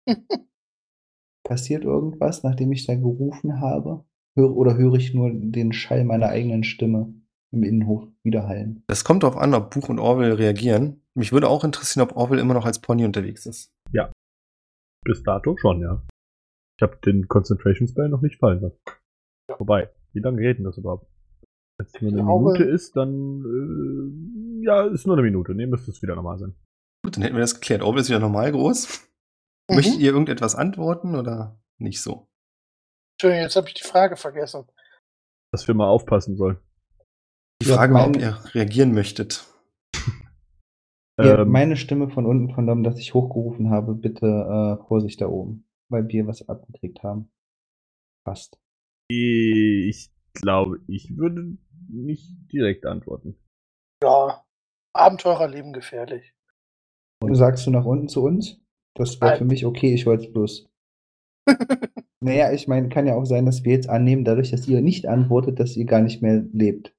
Passiert 1.45 1.85
irgendwas, 1.85 2.43
nachdem 2.43 2.73
ich 2.73 2.87
da 2.87 2.95
gerufen 2.95 3.61
habe? 3.61 4.05
Hör, 4.37 4.57
oder 4.57 4.77
höre 4.77 4.95
ich 4.95 5.13
nur 5.13 5.31
den 5.33 5.73
Schall 5.73 6.05
meiner 6.05 6.29
eigenen 6.29 6.65
Stimme 6.65 7.13
im 7.53 7.63
Innenhof 7.63 8.09
widerhallen? 8.23 8.83
Das 8.87 9.05
kommt 9.05 9.23
darauf 9.23 9.37
an, 9.37 9.53
ob 9.55 9.75
Buch 9.75 9.89
und 9.89 9.99
Orwell 9.99 10.33
reagieren. 10.33 11.03
Mich 11.15 11.33
würde 11.33 11.49
auch 11.49 11.65
interessieren, 11.65 12.09
ob 12.09 12.17
Orwell 12.17 12.39
immer 12.39 12.55
noch 12.55 12.65
als 12.65 12.81
Pony 12.81 13.05
unterwegs 13.05 13.47
ist. 13.47 13.71
Bis 15.05 15.23
dato 15.25 15.57
schon, 15.57 15.81
ja. 15.83 16.01
Ich 16.79 16.83
habe 16.83 16.97
den 17.05 17.27
Concentration 17.27 17.89
Spell 17.89 18.09
noch 18.09 18.23
nicht 18.23 18.39
fallen 18.39 18.61
lassen. 18.61 18.79
Wobei, 19.59 19.91
wie 20.13 20.21
lange 20.21 20.41
geht 20.41 20.59
denn 20.59 20.65
das 20.65 20.79
überhaupt? 20.79 21.11
Wenn 21.77 21.87
es 21.87 22.01
nur 22.01 22.13
eine 22.13 22.23
glaube- 22.23 22.53
Minute 22.53 22.65
ist, 22.65 22.95
dann 22.97 23.43
äh, 23.45 24.65
ja, 24.65 24.87
ist 24.87 25.07
nur 25.07 25.17
eine 25.17 25.25
Minute. 25.25 25.57
Nee, 25.57 25.67
müsste 25.67 25.91
es 25.91 26.03
wieder 26.03 26.15
normal 26.15 26.39
sein. 26.39 26.55
Gut, 27.05 27.17
dann 27.17 27.23
hätten 27.23 27.35
wir 27.35 27.41
das 27.41 27.55
geklärt. 27.55 27.83
Orwell 27.83 28.01
ist 28.01 28.09
wieder 28.09 28.21
normal 28.21 28.53
groß. 28.53 29.01
Mhm. 29.69 29.77
Möchtet 29.77 29.99
ihr 29.99 30.13
irgendetwas 30.13 30.55
antworten 30.55 31.17
oder 31.17 31.61
nicht 31.79 32.01
so? 32.01 32.29
Entschuldigung, 33.15 33.43
jetzt 33.45 33.57
habe 33.57 33.69
ich 33.69 33.75
die 33.75 33.85
Frage 33.85 34.17
vergessen. 34.17 34.67
Dass 35.53 35.67
wir 35.67 35.75
mal 35.75 35.89
aufpassen 35.89 36.37
sollen. 36.37 36.59
Die 37.63 37.69
Ja, 37.69 37.77
Frage 37.77 37.95
war, 37.95 38.07
ob 38.09 38.17
ihr 38.17 38.43
reagieren 38.55 38.93
möchtet. 38.93 39.47
Ja, 41.21 41.43
Ähm, 41.43 41.51
meine 41.51 41.77
Stimme 41.77 42.09
von 42.09 42.25
unten 42.25 42.55
vernommen, 42.55 42.85
dass 42.85 42.99
ich 42.99 43.13
hochgerufen 43.13 43.69
habe, 43.69 43.95
bitte 43.95 44.27
äh, 44.27 44.87
Vorsicht 44.89 45.21
da 45.21 45.27
oben, 45.27 45.69
weil 45.91 46.09
wir 46.09 46.27
was 46.27 46.49
abgekriegt 46.49 47.03
haben. 47.03 47.31
Fast. 48.27 48.59
ich 49.11 50.11
glaube, 50.33 50.81
ich 50.89 51.15
würde 51.15 51.59
nicht 51.89 52.51
direkt 52.51 52.87
antworten. 52.87 53.37
Ja, 54.03 54.43
Abenteurer 54.95 55.49
leben 55.49 55.75
gefährlich. 55.75 56.35
Sagst 57.33 57.67
du 57.67 57.71
nach 57.71 57.85
unten 57.85 58.09
zu 58.09 58.23
uns? 58.23 58.61
Das 58.95 59.21
wäre 59.21 59.31
Nein. 59.33 59.39
für 59.39 59.45
mich 59.45 59.65
okay, 59.67 59.95
ich 59.95 60.07
wollte 60.07 60.27
es 60.27 60.33
bloß. 60.33 60.69
Naja, 62.25 62.53
ich 62.53 62.69
meine, 62.69 62.89
kann 62.89 63.09
ja 63.09 63.17
auch 63.17 63.25
sein, 63.25 63.47
dass 63.47 63.65
wir 63.65 63.73
jetzt 63.73 63.89
annehmen, 63.89 64.25
dadurch, 64.25 64.53
dass 64.53 64.69
ihr 64.69 64.81
nicht 64.81 65.09
antwortet, 65.09 65.59
dass 65.59 65.77
ihr 65.77 65.87
gar 65.87 66.01
nicht 66.03 66.23
mehr 66.23 66.45
lebt. 66.53 66.95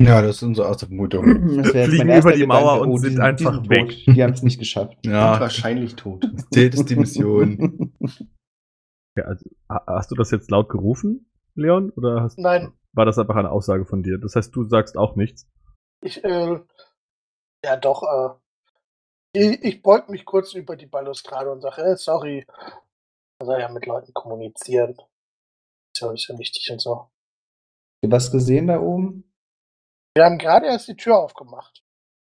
Ja, 0.00 0.22
das 0.22 0.36
ist 0.36 0.42
unsere 0.44 0.68
erste 0.68 0.86
Vermutung. 0.86 1.58
Das 1.58 1.70
Fliegen 1.72 2.08
über 2.08 2.32
die 2.32 2.46
Mauer 2.46 2.74
Gedanke, 2.74 2.82
und 2.84 2.90
oh, 2.90 2.98
die 3.02 3.08
sind 3.10 3.20
einfach 3.20 3.62
die 3.62 3.68
weg. 3.68 3.88
Tot. 3.90 4.16
Die 4.16 4.22
haben 4.22 4.32
es 4.32 4.42
nicht 4.42 4.58
geschafft. 4.58 4.96
Und 5.04 5.06
Ja, 5.12 5.38
wahrscheinlich 5.40 5.96
tot. 5.96 6.24
zählt 6.52 6.74
ist 6.74 6.88
die 6.88 6.96
Mission. 6.96 7.92
Ja, 9.16 9.24
also, 9.24 9.50
ha- 9.68 9.84
hast 9.88 10.10
du 10.10 10.14
das 10.14 10.30
jetzt 10.30 10.50
laut 10.50 10.68
gerufen, 10.70 11.26
Leon? 11.54 11.90
Oder 11.90 12.22
hast, 12.22 12.38
Nein. 12.38 12.72
war 12.94 13.04
das 13.04 13.18
einfach 13.18 13.36
eine 13.36 13.50
Aussage 13.50 13.84
von 13.84 14.02
dir? 14.02 14.18
Das 14.18 14.36
heißt, 14.36 14.54
du 14.54 14.64
sagst 14.64 14.96
auch 14.96 15.16
nichts. 15.16 15.46
Ich, 16.02 16.22
äh, 16.24 16.60
ja 17.64 17.76
doch, 17.76 18.02
äh, 18.02 19.38
ich, 19.38 19.62
ich 19.62 19.82
beug 19.82 20.08
mich 20.08 20.24
kurz 20.24 20.54
über 20.54 20.76
die 20.76 20.86
Balustrade 20.86 21.50
und 21.50 21.60
sage, 21.60 21.82
äh, 21.82 21.96
sorry. 21.96 22.46
Man 23.40 23.46
soll 23.46 23.60
ja 23.60 23.68
mit 23.68 23.86
Leuten 23.86 24.12
kommunizieren. 24.12 24.96
Ist 25.94 26.02
ja, 26.02 26.12
ist 26.12 26.28
ja 26.28 26.38
wichtig 26.38 26.70
und 26.72 26.80
so. 26.80 26.96
Habt 26.96 27.10
ihr 28.02 28.10
was 28.10 28.30
gesehen 28.30 28.66
da 28.66 28.80
oben? 28.80 29.32
Wir 30.16 30.24
haben 30.24 30.38
gerade 30.38 30.66
erst 30.66 30.88
die 30.88 30.96
Tür 30.96 31.18
aufgemacht. 31.18 31.84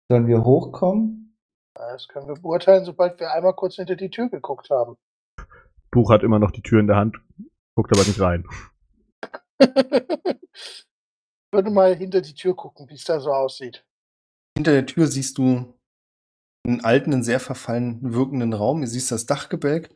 Sollen 0.10 0.28
wir 0.28 0.44
hochkommen? 0.44 1.38
Das 1.76 2.08
können 2.08 2.28
wir 2.28 2.36
beurteilen, 2.36 2.86
sobald 2.86 3.20
wir 3.20 3.32
einmal 3.32 3.54
kurz 3.54 3.76
hinter 3.76 3.96
die 3.96 4.10
Tür 4.10 4.30
geguckt 4.30 4.70
haben. 4.70 4.98
Buch 5.92 6.12
hat 6.12 6.24
immer 6.24 6.40
noch 6.40 6.52
die 6.52 6.62
Tür 6.62 6.80
in 6.80 6.88
der 6.88 6.96
Hand, 6.96 7.18
guckt 7.76 7.92
aber 7.96 8.06
nicht 8.06 8.20
rein. 8.20 8.48
ich 9.60 10.42
würde 11.52 11.70
mal 11.70 11.96
hinter 11.96 12.22
die 12.22 12.34
Tür 12.34 12.56
gucken, 12.56 12.90
wie 12.90 12.96
es 12.96 13.04
da 13.04 13.20
so 13.20 13.32
aussieht. 13.32 13.86
Hinter 14.58 14.72
der 14.72 14.86
Tür 14.86 15.08
siehst 15.08 15.38
du 15.38 15.74
einen 16.66 16.82
alten, 16.82 17.14
einen 17.14 17.24
sehr 17.24 17.40
verfallen 17.40 18.00
wirkenden 18.14 18.54
Raum. 18.54 18.82
Du 18.82 18.88
siehst 18.88 19.12
das 19.12 19.26
Dachgebälk 19.26 19.94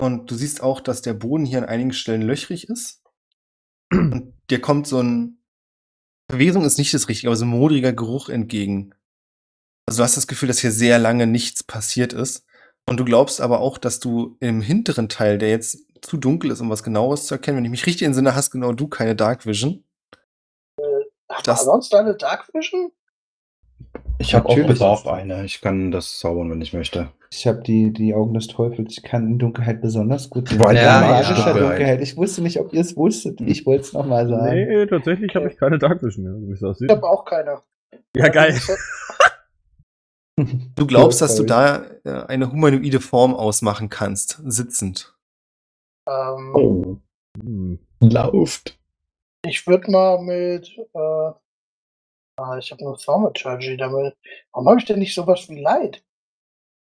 und 0.00 0.30
du 0.30 0.34
siehst 0.34 0.62
auch, 0.62 0.80
dass 0.80 1.02
der 1.02 1.14
Boden 1.14 1.44
hier 1.44 1.58
an 1.58 1.68
einigen 1.68 1.92
Stellen 1.92 2.22
löchrig 2.22 2.68
ist. 2.68 3.02
Und 3.92 4.34
dir 4.50 4.60
kommt 4.60 4.86
so 4.86 5.02
ein 5.02 5.36
Verwesung 6.30 6.64
ist 6.64 6.78
nicht 6.78 6.94
das 6.94 7.08
Richtige, 7.08 7.28
aber 7.28 7.36
so 7.36 7.44
ein 7.44 7.48
modriger 7.48 7.92
Geruch 7.92 8.28
entgegen. 8.28 8.94
Also 9.86 9.98
du 9.98 10.04
hast 10.04 10.16
das 10.16 10.28
Gefühl, 10.28 10.46
dass 10.46 10.60
hier 10.60 10.70
sehr 10.70 11.00
lange 11.00 11.26
nichts 11.26 11.64
passiert 11.64 12.12
ist. 12.12 12.46
Und 12.88 12.98
du 13.00 13.04
glaubst 13.04 13.40
aber 13.40 13.58
auch, 13.60 13.78
dass 13.78 13.98
du 13.98 14.36
im 14.38 14.62
hinteren 14.62 15.08
Teil, 15.08 15.38
der 15.38 15.50
jetzt 15.50 15.86
zu 16.02 16.16
dunkel 16.16 16.52
ist, 16.52 16.60
um 16.60 16.70
was 16.70 16.84
genaueres 16.84 17.26
zu 17.26 17.34
erkennen, 17.34 17.58
wenn 17.58 17.64
ich 17.64 17.70
mich 17.72 17.86
richtig 17.86 18.06
entsinne, 18.06 18.36
hast 18.36 18.52
genau 18.52 18.72
du 18.72 18.86
keine 18.86 19.16
Dark 19.16 19.44
Vision. 19.44 19.84
Ach, 21.28 21.42
Das- 21.42 21.58
war 21.58 21.64
sonst 21.64 21.92
eine 21.94 22.14
Dark 22.14 22.48
Vision? 22.54 22.92
Ich 24.20 24.34
habe 24.34 24.48
auch. 24.48 24.54
Bedarf 24.54 25.06
eine. 25.06 25.44
Ich 25.46 25.62
kann 25.62 25.90
das 25.90 26.18
zaubern, 26.18 26.50
wenn 26.50 26.60
ich 26.60 26.74
möchte. 26.74 27.10
Ich 27.32 27.46
habe 27.46 27.62
die, 27.62 27.90
die 27.92 28.12
Augen 28.14 28.34
des 28.34 28.48
Teufels. 28.48 28.98
Ich 28.98 29.02
kann 29.02 29.26
in 29.26 29.38
Dunkelheit 29.38 29.80
besonders 29.80 30.28
gut. 30.28 30.58
Weil 30.58 30.76
ja, 30.76 31.00
magische 31.00 31.30
magischer 31.30 31.44
Dunkelheit. 31.46 31.70
Dunkelheit. 31.70 32.00
Ich 32.02 32.16
wusste 32.16 32.42
nicht, 32.42 32.60
ob 32.60 32.72
ihr 32.74 32.82
es 32.82 32.96
wusstet. 32.96 33.40
Ich 33.40 33.64
wollte 33.64 33.82
es 33.82 33.92
nochmal 33.94 34.28
sagen. 34.28 34.54
Nee, 34.54 34.86
tatsächlich 34.86 35.34
habe 35.34 35.48
ich 35.48 35.56
keine 35.56 35.78
Dark 35.78 36.02
Vision 36.02 36.24
mehr, 36.24 36.48
wie 36.48 36.52
es 36.52 36.62
aussieht. 36.62 36.90
Ich 36.90 36.96
habe 36.96 37.08
auch 37.08 37.24
keine. 37.24 37.62
Ja, 38.14 38.28
geil. 38.28 38.58
Du 40.74 40.86
glaubst, 40.86 41.20
dass 41.20 41.36
du 41.36 41.42
da 41.42 41.84
äh, 42.04 42.24
eine 42.28 42.50
humanoide 42.50 43.00
Form 43.00 43.34
ausmachen 43.34 43.88
kannst, 43.90 44.40
sitzend. 44.46 45.14
Ähm, 46.08 46.52
Oh. 46.54 46.96
Hm. 47.38 47.78
Lauft. 48.00 48.78
Ich 49.44 49.66
würde 49.66 49.90
mal 49.90 50.22
mit. 50.22 50.78
Äh, 50.94 51.30
ah, 52.40 52.58
ich 52.58 52.70
habe 52.72 52.84
nur 52.84 52.98
Thaumaturgy 52.98 53.76
damit. 53.76 54.16
Warum 54.52 54.68
habe 54.68 54.78
ich 54.78 54.86
denn 54.86 54.98
nicht 54.98 55.14
sowas 55.14 55.48
wie 55.48 55.60
Leid? 55.60 56.02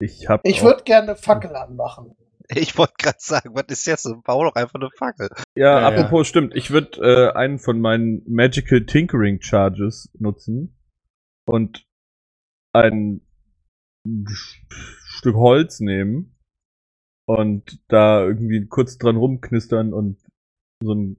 Ich 0.00 0.28
habe 0.28 0.42
Ich 0.44 0.62
würde 0.62 0.82
gerne 0.84 1.08
eine 1.08 1.16
Fackel 1.16 1.54
anmachen. 1.54 2.14
Ich 2.48 2.78
wollte 2.78 2.94
gerade 2.98 3.18
sagen, 3.18 3.50
was 3.54 3.64
ist 3.70 3.86
jetzt? 3.86 4.08
Bau 4.22 4.44
doch 4.44 4.54
einfach 4.54 4.76
eine 4.76 4.88
Fackel. 4.96 5.28
Ja, 5.56 5.80
Ja, 5.80 5.88
apropos, 5.88 6.28
stimmt. 6.28 6.54
Ich 6.54 6.70
würde 6.70 7.00
äh, 7.00 7.32
einen 7.36 7.58
von 7.58 7.80
meinen 7.80 8.22
Magical 8.24 8.86
Tinkering 8.86 9.40
Charges 9.42 10.12
nutzen 10.16 10.78
und 11.44 11.84
ein 12.72 13.20
Stück 14.14 15.34
Holz 15.34 15.80
nehmen 15.80 16.36
und 17.26 17.82
da 17.88 18.24
irgendwie 18.24 18.66
kurz 18.66 18.98
dran 18.98 19.16
rumknistern 19.16 19.92
und 19.92 20.24
so 20.80 20.94
ein 20.94 21.16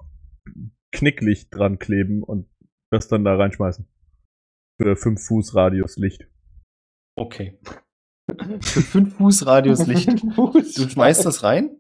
Knicklicht 0.92 1.54
dran 1.54 1.80
kleben 1.80 2.24
und 2.24 2.48
das 2.90 3.08
dann 3.08 3.26
da 3.26 3.36
reinschmeißen. 3.36 3.86
Für 4.80 4.96
5 4.96 5.26
Fuß 5.26 5.56
Radius 5.56 5.98
Licht. 5.98 6.28
Okay. 7.16 7.58
Für 8.62 8.82
fünf 8.82 9.18
Fuß 9.18 9.46
Radius 9.46 9.88
Licht. 9.88 10.10
Du 10.36 10.90
schmeißt 10.90 11.26
das 11.26 11.44
rein? 11.44 11.80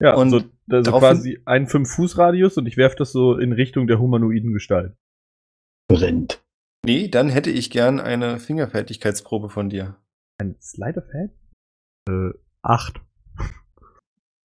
Ja, 0.00 0.14
Und 0.14 0.30
so, 0.30 0.42
also 0.70 0.92
quasi 0.92 1.40
ein 1.44 1.68
5 1.68 1.88
Fuß 1.88 2.18
Radius 2.18 2.56
und 2.56 2.66
ich 2.66 2.76
werfe 2.76 2.96
das 2.96 3.12
so 3.12 3.36
in 3.36 3.52
Richtung 3.52 3.86
der 3.86 3.98
humanoiden 3.98 4.52
Gestalt. 4.52 4.96
Brennt. 5.88 6.44
Nee, 6.84 7.08
dann 7.08 7.28
hätte 7.28 7.50
ich 7.50 7.70
gern 7.70 8.00
eine 8.00 8.38
Fingerfertigkeitsprobe 8.38 9.48
von 9.48 9.68
dir. 9.68 9.96
Ein 10.38 10.56
Sleight 10.60 10.98
of 10.98 11.04
Hand? 11.12 11.32
Äh, 12.08 12.38
8. 12.62 13.00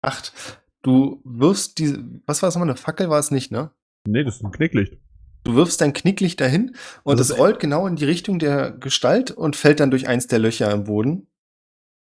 Acht. 0.03 0.61
Du 0.83 1.21
wirfst 1.25 1.79
diese, 1.79 2.05
was 2.27 2.43
war 2.43 2.49
das 2.49 2.55
nochmal, 2.55 2.69
eine 2.69 2.77
Fackel 2.77 3.11
war 3.11 3.19
es 3.19 3.31
nicht, 3.31 3.51
ne? 3.51 3.71
Nee, 4.07 4.25
das 4.25 4.37
ist 4.37 4.45
ein 4.45 4.53
Knicklicht. 4.53 4.99
Du 5.47 5.55
wirfst 5.55 5.81
dein 5.81 5.93
Knicklicht 5.93 6.41
dahin 6.41 6.75
und 7.05 7.19
Das 7.21 7.29
es 7.29 7.35
ist- 7.35 7.39
rollt 7.39 7.61
genau 7.61 7.87
in 7.87 7.95
die 7.97 8.05
Richtung 8.05 8.39
der 8.39 8.73
Gestalt 8.73 9.31
und 9.31 9.55
fällt 9.57 9.79
dann 9.81 9.91
durch 9.93 10.09
eins 10.09 10.27
der 10.27 10.41
Löcher 10.41 10.71
im 10.73 10.85
Boden 10.85 11.29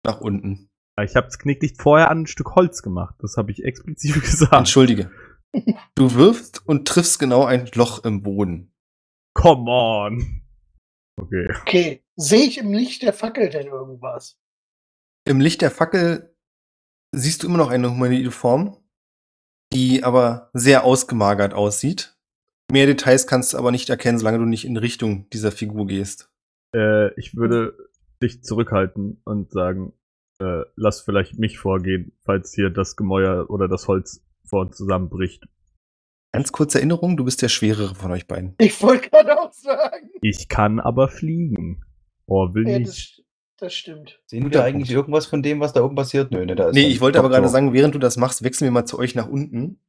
nach 0.05 0.19
unten. 0.19 0.69
Ich 1.01 1.15
habe 1.15 1.27
das 1.27 1.39
Knicklicht 1.39 1.81
vorher 1.81 2.11
an 2.11 2.23
ein 2.23 2.27
Stück 2.27 2.55
Holz 2.55 2.81
gemacht. 2.83 3.15
Das 3.19 3.37
habe 3.37 3.51
ich 3.51 3.63
explizit 3.63 4.13
gesagt. 4.21 4.51
Entschuldige. 4.53 5.09
Du 5.95 6.13
wirfst 6.15 6.67
und 6.67 6.87
triffst 6.87 7.19
genau 7.19 7.45
ein 7.45 7.69
Loch 7.73 8.03
im 8.03 8.21
Boden. 8.21 8.73
Come 9.33 9.69
on. 9.71 10.41
Okay. 11.19 11.47
Okay. 11.61 12.03
Sehe 12.17 12.43
ich 12.45 12.57
im 12.57 12.73
Licht 12.73 13.01
der 13.03 13.13
Fackel 13.13 13.49
denn 13.49 13.67
irgendwas? 13.67 14.37
Im 15.25 15.39
Licht 15.39 15.61
der 15.61 15.71
Fackel 15.71 16.35
siehst 17.15 17.43
du 17.43 17.47
immer 17.47 17.57
noch 17.57 17.69
eine 17.69 17.89
humanoide 17.89 18.31
Form, 18.31 18.77
die 19.73 20.03
aber 20.03 20.49
sehr 20.53 20.83
ausgemagert 20.83 21.53
aussieht. 21.53 22.17
Mehr 22.71 22.85
Details 22.85 23.27
kannst 23.27 23.51
du 23.53 23.57
aber 23.57 23.71
nicht 23.71 23.89
erkennen, 23.89 24.17
solange 24.17 24.37
du 24.39 24.45
nicht 24.45 24.65
in 24.65 24.77
Richtung 24.77 25.29
dieser 25.31 25.51
Figur 25.51 25.87
gehst. 25.87 26.29
Äh, 26.73 27.13
ich 27.19 27.35
würde 27.35 27.75
dich 28.23 28.43
zurückhalten 28.43 29.21
und 29.25 29.51
sagen, 29.51 29.93
äh, 30.39 30.61
lass 30.75 31.01
vielleicht 31.01 31.37
mich 31.37 31.57
vorgehen, 31.59 32.13
falls 32.23 32.53
hier 32.53 32.69
das 32.69 32.95
Gemäuer 32.95 33.49
oder 33.49 33.67
das 33.67 33.87
Holz 33.87 34.23
vor 34.45 34.61
uns 34.61 34.77
zusammenbricht. 34.77 35.43
Ganz 36.33 36.53
kurze 36.53 36.77
Erinnerung, 36.77 37.17
du 37.17 37.25
bist 37.25 37.41
der 37.41 37.49
schwerere 37.49 37.93
von 37.93 38.11
euch 38.11 38.25
beiden. 38.25 38.55
Ich 38.57 38.81
wollte 38.81 39.09
gerade 39.09 39.37
auch 39.37 39.51
sagen. 39.51 40.09
Ich 40.21 40.47
kann 40.47 40.79
aber 40.79 41.09
fliegen. 41.09 41.83
Oh, 42.25 42.53
will 42.53 42.69
Ja, 42.69 42.79
nicht. 42.79 42.89
das, 42.89 43.21
das 43.57 43.73
stimmt. 43.73 44.21
Sehen 44.27 44.43
Guter 44.43 44.59
wir 44.59 44.63
eigentlich 44.63 44.87
Punkt. 44.87 44.91
irgendwas 44.91 45.25
von 45.25 45.43
dem, 45.43 45.59
was 45.59 45.73
da 45.73 45.83
oben 45.83 45.95
passiert? 45.95 46.31
Nö, 46.31 46.45
ne, 46.45 46.55
da 46.55 46.69
ist 46.69 46.75
Nee, 46.75 46.87
ich 46.87 47.01
wollte 47.01 47.19
aber 47.19 47.27
gerade 47.27 47.49
sagen, 47.49 47.73
während 47.73 47.95
du 47.95 47.99
das 47.99 48.15
machst, 48.15 48.43
wechseln 48.43 48.67
wir 48.67 48.71
mal 48.71 48.85
zu 48.85 48.97
euch 48.97 49.13
nach 49.13 49.27
unten. 49.27 49.81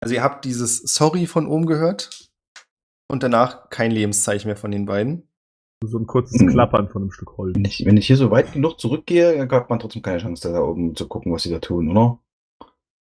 Also 0.00 0.14
ihr 0.14 0.22
habt 0.22 0.44
dieses 0.44 0.78
Sorry 0.78 1.26
von 1.26 1.46
oben 1.46 1.66
gehört 1.66 2.30
und 3.08 3.22
danach 3.22 3.68
kein 3.70 3.90
Lebenszeichen 3.90 4.48
mehr 4.48 4.56
von 4.56 4.70
den 4.70 4.86
beiden. 4.86 5.28
So 5.84 5.98
ein 5.98 6.06
kurzes 6.06 6.40
Mhm. 6.40 6.48
Klappern 6.48 6.88
von 6.88 7.02
einem 7.02 7.10
Stück 7.12 7.36
Holz. 7.38 7.56
Wenn 7.56 7.64
ich, 7.64 7.84
wenn 7.86 7.96
ich 7.96 8.06
hier 8.06 8.16
so 8.16 8.30
weit 8.30 8.52
genug 8.52 8.78
zurückgehe, 8.80 9.36
dann 9.36 9.50
hat 9.50 9.70
man 9.70 9.78
trotzdem 9.78 10.02
keine 10.02 10.18
Chance, 10.18 10.52
da 10.52 10.60
oben 10.60 10.94
zu 10.94 11.08
gucken, 11.08 11.32
was 11.32 11.42
sie 11.42 11.50
da 11.50 11.58
tun, 11.58 11.90
oder? 11.90 12.18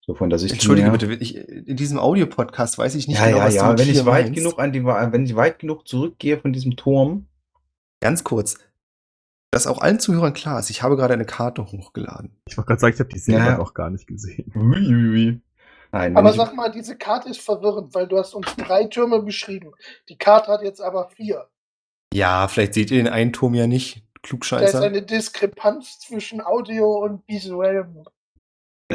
So 0.05 0.15
von 0.15 0.29
der 0.29 0.39
Sicht. 0.39 0.53
Entschuldige 0.53 0.89
bitte, 0.91 1.13
ich, 1.13 1.35
in 1.37 1.75
diesem 1.75 1.99
Audiopodcast 1.99 2.77
weiß 2.77 2.95
ich 2.95 3.07
nicht 3.07 3.17
Ja, 3.17 3.25
genau, 3.27 3.37
ja, 3.39 3.45
was 3.45 3.53
ja. 3.55 3.71
du 3.73 3.79
Wenn 3.79 3.87
ich 3.89 3.93
hier 3.95 4.05
weit 4.05 4.25
meinst. 4.25 4.37
genug 4.39 4.59
an 4.59 4.71
die, 4.71 4.83
wenn 4.85 5.25
ich 5.25 5.35
weit 5.35 5.59
genug 5.59 5.87
zurückgehe 5.87 6.39
von 6.39 6.53
diesem 6.53 6.75
Turm, 6.75 7.25
Ganz 8.01 8.23
kurz. 8.23 8.57
Dass 9.51 9.67
auch 9.67 9.79
allen 9.81 9.99
Zuhörern 9.99 10.33
klar 10.33 10.57
ist, 10.59 10.69
ich 10.69 10.81
habe 10.83 10.95
gerade 10.95 11.13
eine 11.15 11.25
Karte 11.25 11.65
hochgeladen. 11.65 12.31
Ich 12.47 12.55
wollte 12.57 12.67
gerade 12.69 12.79
sagen, 12.79 12.93
ich 12.93 12.99
habe 13.01 13.09
die 13.09 13.19
selber 13.19 13.45
Ja. 13.45 13.57
noch 13.57 13.73
gar 13.73 13.89
nicht 13.89 14.07
gesehen. 14.07 14.49
Uiuiui. 14.55 15.41
Nein, 15.91 16.15
Aber 16.15 16.29
ich, 16.29 16.35
sag 16.35 16.55
mal, 16.55 16.69
diese 16.69 16.97
Karte 16.97 17.29
ist 17.29 17.41
verwirrend, 17.41 17.93
weil 17.95 18.07
du 18.07 18.17
hast 18.17 18.33
uns 18.35 18.47
drei 18.57 18.85
Türme 18.85 19.21
beschrieben. 19.21 19.71
Die 20.07 20.17
Karte 20.17 20.51
hat 20.51 20.61
jetzt 20.61 20.81
aber 20.81 21.09
vier. 21.09 21.47
Ja, 22.13 22.47
vielleicht 22.47 22.73
seht 22.75 22.91
ihr 22.91 22.97
den 22.97 23.07
einen 23.11 23.33
Turm 23.33 23.55
ja 23.55 23.67
nicht. 23.67 23.95
Da 23.95 23.99
ist 24.01 24.21
Klugscheißer. 24.23 24.81
eine 24.81 25.01
Diskrepanz 25.01 25.99
zwischen 25.99 26.41
Audio 26.41 27.03
und 27.03 27.27
visuellem. 27.27 28.03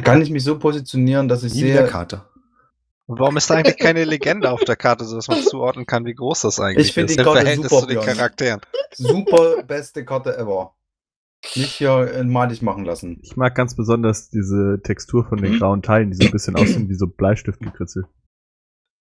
kann 0.04 0.20
ich 0.22 0.30
mich 0.30 0.44
so 0.44 0.58
positionieren, 0.58 1.28
dass 1.28 1.42
ich 1.44 1.54
Nie 1.54 1.60
sehe, 1.60 1.86
Karte. 1.86 2.22
Und 3.06 3.18
warum 3.18 3.36
ist 3.36 3.50
da 3.50 3.54
eigentlich 3.54 3.78
keine 3.78 4.04
Legende 4.04 4.50
auf 4.50 4.64
der 4.64 4.76
Karte, 4.76 5.04
sodass 5.04 5.28
man 5.28 5.42
zuordnen 5.42 5.86
kann, 5.86 6.04
wie 6.06 6.14
groß 6.14 6.42
das 6.42 6.60
eigentlich 6.60 6.88
Ich 6.90 6.96
ist? 6.96 7.10
die 7.10 7.14
Im 7.14 7.24
Karte 7.24 7.40
Verhältnis 7.40 7.70
super, 7.70 7.82
zu 7.82 7.88
den. 7.88 8.00
Charakteren. 8.00 8.60
super 8.92 9.62
beste 9.62 10.04
Karte 10.04 10.36
ever. 10.36 10.74
Nicht 11.56 11.72
hier 11.74 12.10
äh, 12.12 12.24
malig 12.24 12.62
machen 12.62 12.84
lassen. 12.84 13.18
Ich 13.22 13.36
mag 13.36 13.54
ganz 13.54 13.76
besonders 13.76 14.28
diese 14.30 14.80
Textur 14.82 15.24
von 15.24 15.40
den 15.40 15.52
Mhm. 15.52 15.58
grauen 15.58 15.82
Teilen, 15.82 16.10
die 16.10 16.16
so 16.16 16.24
ein 16.24 16.30
bisschen 16.30 16.56
aussehen 16.56 16.88
wie 16.88 16.94
so 16.94 17.06
Bleistiftgekritzel. 17.06 18.06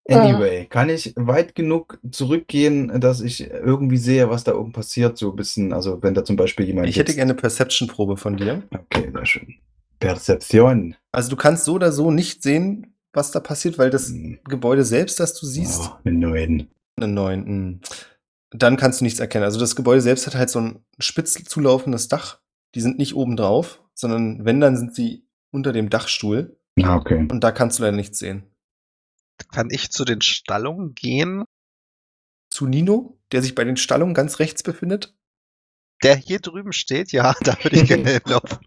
Anyway, 0.10 0.66
kann 0.66 0.90
ich 0.90 1.14
weit 1.16 1.56
genug 1.56 1.98
zurückgehen, 2.12 3.00
dass 3.00 3.22
ich 3.22 3.50
irgendwie 3.50 3.96
sehe, 3.98 4.30
was 4.30 4.44
da 4.44 4.54
oben 4.54 4.74
passiert, 4.74 5.18
so 5.18 5.30
ein 5.32 5.36
bisschen, 5.38 5.72
also 5.72 6.04
wenn 6.04 6.14
da 6.14 6.26
zum 6.26 6.36
Beispiel 6.36 6.66
jemand 6.66 6.90
Ich 6.90 6.98
hätte 6.98 7.14
gerne 7.14 7.32
eine 7.32 7.40
Perception-Probe 7.40 8.18
von 8.18 8.36
dir. 8.36 8.64
Okay, 8.72 9.10
sehr 9.14 9.26
schön. 9.26 9.56
Perzeption. 10.00 10.96
Also 11.14 11.30
du 11.30 11.38
kannst 11.38 11.64
so 11.64 11.74
oder 11.76 11.94
so 11.94 12.12
nicht 12.12 12.44
sehen, 12.44 12.98
was 13.14 13.32
da 13.32 13.40
passiert, 13.40 13.78
weil 13.78 13.90
das 13.90 14.10
Hm. 14.10 14.40
Gebäude 14.44 14.84
selbst, 14.84 15.22
das 15.22 15.40
du 15.40 15.46
siehst, 15.46 15.82
Oh, 15.86 15.96
eine 16.04 16.18
neuen. 16.18 16.68
eine 16.98 17.08
neun. 17.08 17.46
hm. 17.46 17.80
Dann 18.54 18.78
kannst 18.78 19.02
du 19.02 19.04
nichts 19.04 19.20
erkennen. 19.20 19.46
Also 19.46 19.60
das 19.60 19.76
Gebäude 19.76 20.02
selbst 20.02 20.28
hat 20.28 20.36
halt 20.36 20.50
so 20.50 20.60
ein 20.60 20.86
spitz 21.00 21.34
zulaufendes 21.44 22.08
Dach. 22.08 22.40
Die 22.76 22.82
sind 22.82 22.98
nicht 22.98 23.16
oben 23.16 23.36
drauf, 23.36 23.82
sondern 23.94 24.46
wenn, 24.46 24.60
dann 24.60 24.78
sind 24.78 24.96
sie 24.96 25.26
unter 25.52 25.74
dem 25.74 25.90
Dachstuhl. 25.90 26.58
Ah, 26.82 26.96
okay. 26.96 27.28
Und 27.30 27.44
da 27.44 27.52
kannst 27.52 27.80
du 27.80 27.84
leider 27.84 27.96
nichts 27.96 28.20
sehen. 28.20 28.44
Kann 29.52 29.70
ich 29.72 29.92
zu 29.92 30.06
den 30.06 30.22
Stallungen 30.22 30.94
gehen? 30.94 31.44
Zu 32.50 32.68
Nino, 32.68 33.18
der 33.32 33.42
sich 33.42 33.56
bei 33.56 33.64
den 33.64 33.78
Stallungen 33.78 34.14
ganz 34.14 34.40
rechts 34.40 34.62
befindet. 34.64 35.16
Der 36.04 36.16
hier 36.16 36.40
drüben 36.40 36.74
steht? 36.74 37.12
Ja, 37.12 37.34
da 37.44 37.56
würde 37.64 37.78
ich 37.80 37.88
gerne 37.88 38.10
hinlaufen. 38.24 38.60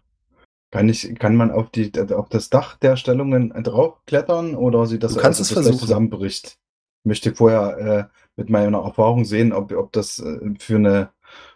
Kann 0.71 0.89
ich, 0.89 1.15
kann 1.17 1.35
man 1.35 1.51
auf 1.51 1.71
die, 1.71 1.91
auf 2.13 2.27
das 2.27 2.49
Dach 2.49 2.77
der 2.77 2.97
Stellungen 2.97 3.51
draufklettern 3.63 4.53
oder 4.55 4.85
sieht 4.85 5.03
das 5.03 5.13
Du 5.13 5.21
kannst 5.21 5.39
aus, 5.39 5.47
es 5.47 5.53
versuchen. 5.53 5.79
zusammenbricht? 5.79 6.57
Ich 7.03 7.05
möchte 7.07 7.33
vorher 7.33 8.09
äh, 8.11 8.17
mit 8.37 8.49
meiner 8.49 8.79
Erfahrung 8.79 9.25
sehen, 9.25 9.51
ob, 9.51 9.71
ob 9.73 9.91
das 9.91 10.19
äh, 10.19 10.39
für 10.59 10.75
eine, 10.75 11.09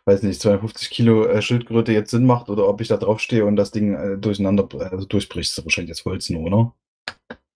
weiß 0.06 0.24
nicht, 0.24 0.42
250 0.42 0.90
Kilo 0.90 1.26
äh, 1.26 1.42
Schildkröte 1.42 1.94
jetzt 1.94 2.12
Sinn 2.12 2.26
macht 2.26 2.50
oder 2.50 2.68
ob 2.68 2.82
ich 2.82 2.90
da 2.90 2.98
drauf 2.98 3.20
stehe 3.22 3.46
und 3.46 3.56
das 3.56 3.72
Ding 3.72 3.96
äh, 3.96 4.18
durcheinander, 4.18 4.68
also 4.92 5.06
durchbricht. 5.06 5.52
Das 5.52 5.60
ist 5.60 5.66
wahrscheinlich 5.66 5.96
das 5.96 6.06
Holz 6.06 6.30
nur, 6.30 6.42
oder? 6.42 6.76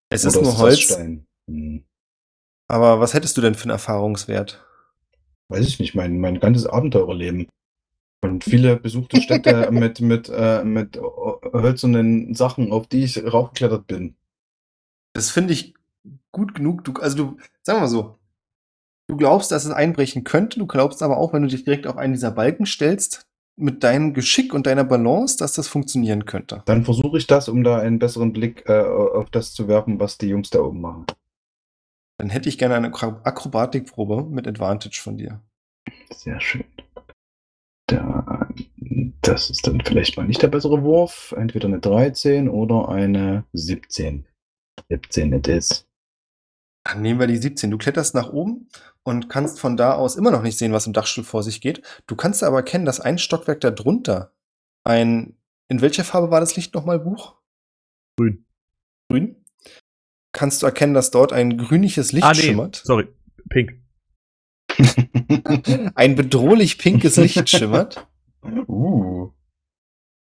Es 0.09 0.23
oder 0.23 0.29
ist 0.29 0.35
nur 0.35 0.43
das 0.43 0.57
Holz? 0.57 0.97
Hm. 1.47 1.83
aber 2.67 2.99
was 2.99 3.13
hättest 3.13 3.37
du 3.37 3.41
denn 3.41 3.53
für 3.53 3.65
einen 3.65 3.71
Erfahrungswert? 3.71 4.65
weiß 5.49 5.67
ich 5.67 5.79
nicht, 5.79 5.95
mein, 5.95 6.19
mein 6.19 6.39
ganzes 6.39 6.65
Abenteurerleben. 6.65 7.47
Und 8.21 8.43
viele 8.43 8.77
besuchte 8.77 9.21
Städte 9.21 9.69
mit, 9.71 10.01
mit, 10.01 10.29
äh, 10.29 10.63
mit 10.63 10.99
hölzernen 11.53 12.33
Sachen, 12.33 12.71
auf 12.71 12.87
die 12.87 13.03
ich 13.03 13.23
raufgeklettert 13.23 13.87
bin. 13.87 14.15
Das 15.13 15.29
finde 15.29 15.53
ich 15.53 15.75
gut 16.31 16.55
genug. 16.55 16.83
Du, 16.83 16.93
also 16.93 17.17
du, 17.17 17.37
sagen 17.61 17.77
wir 17.77 17.81
mal 17.81 17.87
so, 17.87 18.17
du 19.07 19.17
glaubst, 19.17 19.51
dass 19.51 19.65
es 19.65 19.71
einbrechen 19.71 20.23
könnte. 20.23 20.59
Du 20.59 20.67
glaubst 20.67 21.01
aber 21.03 21.17
auch, 21.17 21.33
wenn 21.33 21.43
du 21.43 21.47
dich 21.49 21.63
direkt 21.63 21.87
auf 21.87 21.97
einen 21.97 22.13
dieser 22.13 22.31
Balken 22.31 22.65
stellst, 22.65 23.25
mit 23.57 23.83
deinem 23.83 24.13
Geschick 24.13 24.53
und 24.53 24.67
deiner 24.67 24.83
Balance, 24.83 25.37
dass 25.37 25.53
das 25.53 25.67
funktionieren 25.67 26.25
könnte. 26.25 26.61
Dann 26.65 26.83
versuche 26.83 27.17
ich 27.17 27.27
das, 27.27 27.47
um 27.47 27.63
da 27.63 27.79
einen 27.79 27.99
besseren 27.99 28.33
Blick 28.33 28.67
äh, 28.67 28.81
auf 28.81 29.29
das 29.29 29.53
zu 29.53 29.67
werfen, 29.67 29.99
was 29.99 30.17
die 30.17 30.27
Jungs 30.27 30.49
da 30.49 30.59
oben 30.59 30.81
machen. 30.81 31.05
Dann 32.17 32.29
hätte 32.29 32.49
ich 32.49 32.57
gerne 32.57 32.75
eine 32.75 32.89
Akro- 32.89 33.21
Akrobatikprobe 33.23 34.23
mit 34.29 34.47
Advantage 34.47 34.99
von 35.01 35.17
dir. 35.17 35.41
Sehr 36.11 36.39
schön. 36.39 36.65
Da, 37.87 38.49
das 39.21 39.49
ist 39.49 39.67
dann 39.67 39.81
vielleicht 39.85 40.17
mal 40.17 40.25
nicht 40.25 40.41
der 40.41 40.47
bessere 40.47 40.81
Wurf. 40.83 41.33
Entweder 41.37 41.67
eine 41.67 41.79
13 41.79 42.49
oder 42.49 42.89
eine 42.89 43.45
17. 43.53 44.25
17 44.89 45.33
it 45.33 45.47
is. 45.47 45.87
Dann 46.83 47.01
nehmen 47.01 47.19
wir 47.19 47.27
die 47.27 47.37
17. 47.37 47.71
Du 47.71 47.77
kletterst 47.77 48.15
nach 48.15 48.31
oben 48.31 48.69
und 49.05 49.29
kannst 49.29 49.59
von 49.59 49.77
da 49.77 49.93
aus 49.93 50.15
immer 50.15 50.31
noch 50.31 50.41
nicht 50.41 50.57
sehen, 50.57 50.73
was 50.73 50.87
im 50.87 50.93
Dachstuhl 50.93 51.23
vor 51.23 51.43
sich 51.43 51.61
geht. 51.61 51.81
Du 52.07 52.15
kannst 52.15 52.43
aber 52.43 52.57
erkennen, 52.57 52.85
dass 52.85 52.99
ein 52.99 53.17
Stockwerk 53.17 53.61
darunter 53.61 54.33
ein. 54.83 55.37
In 55.67 55.81
welcher 55.81 56.03
Farbe 56.03 56.29
war 56.29 56.39
das 56.39 56.55
Licht 56.55 56.75
nochmal, 56.75 56.99
Buch? 56.99 57.35
Grün. 58.17 58.45
Grün? 59.09 59.43
Kannst 60.31 60.61
du 60.61 60.67
erkennen, 60.67 60.93
dass 60.93 61.11
dort 61.11 61.33
ein 61.33 61.57
grünliches 61.57 62.11
Licht 62.11 62.25
ah, 62.25 62.33
nee, 62.33 62.41
schimmert? 62.41 62.81
sorry. 62.83 63.07
Pink. 63.49 63.81
Ein 65.95 66.15
bedrohlich 66.15 66.77
pinkes 66.77 67.15
Licht 67.15 67.49
schimmert. 67.49 68.07
uh. 68.43 69.31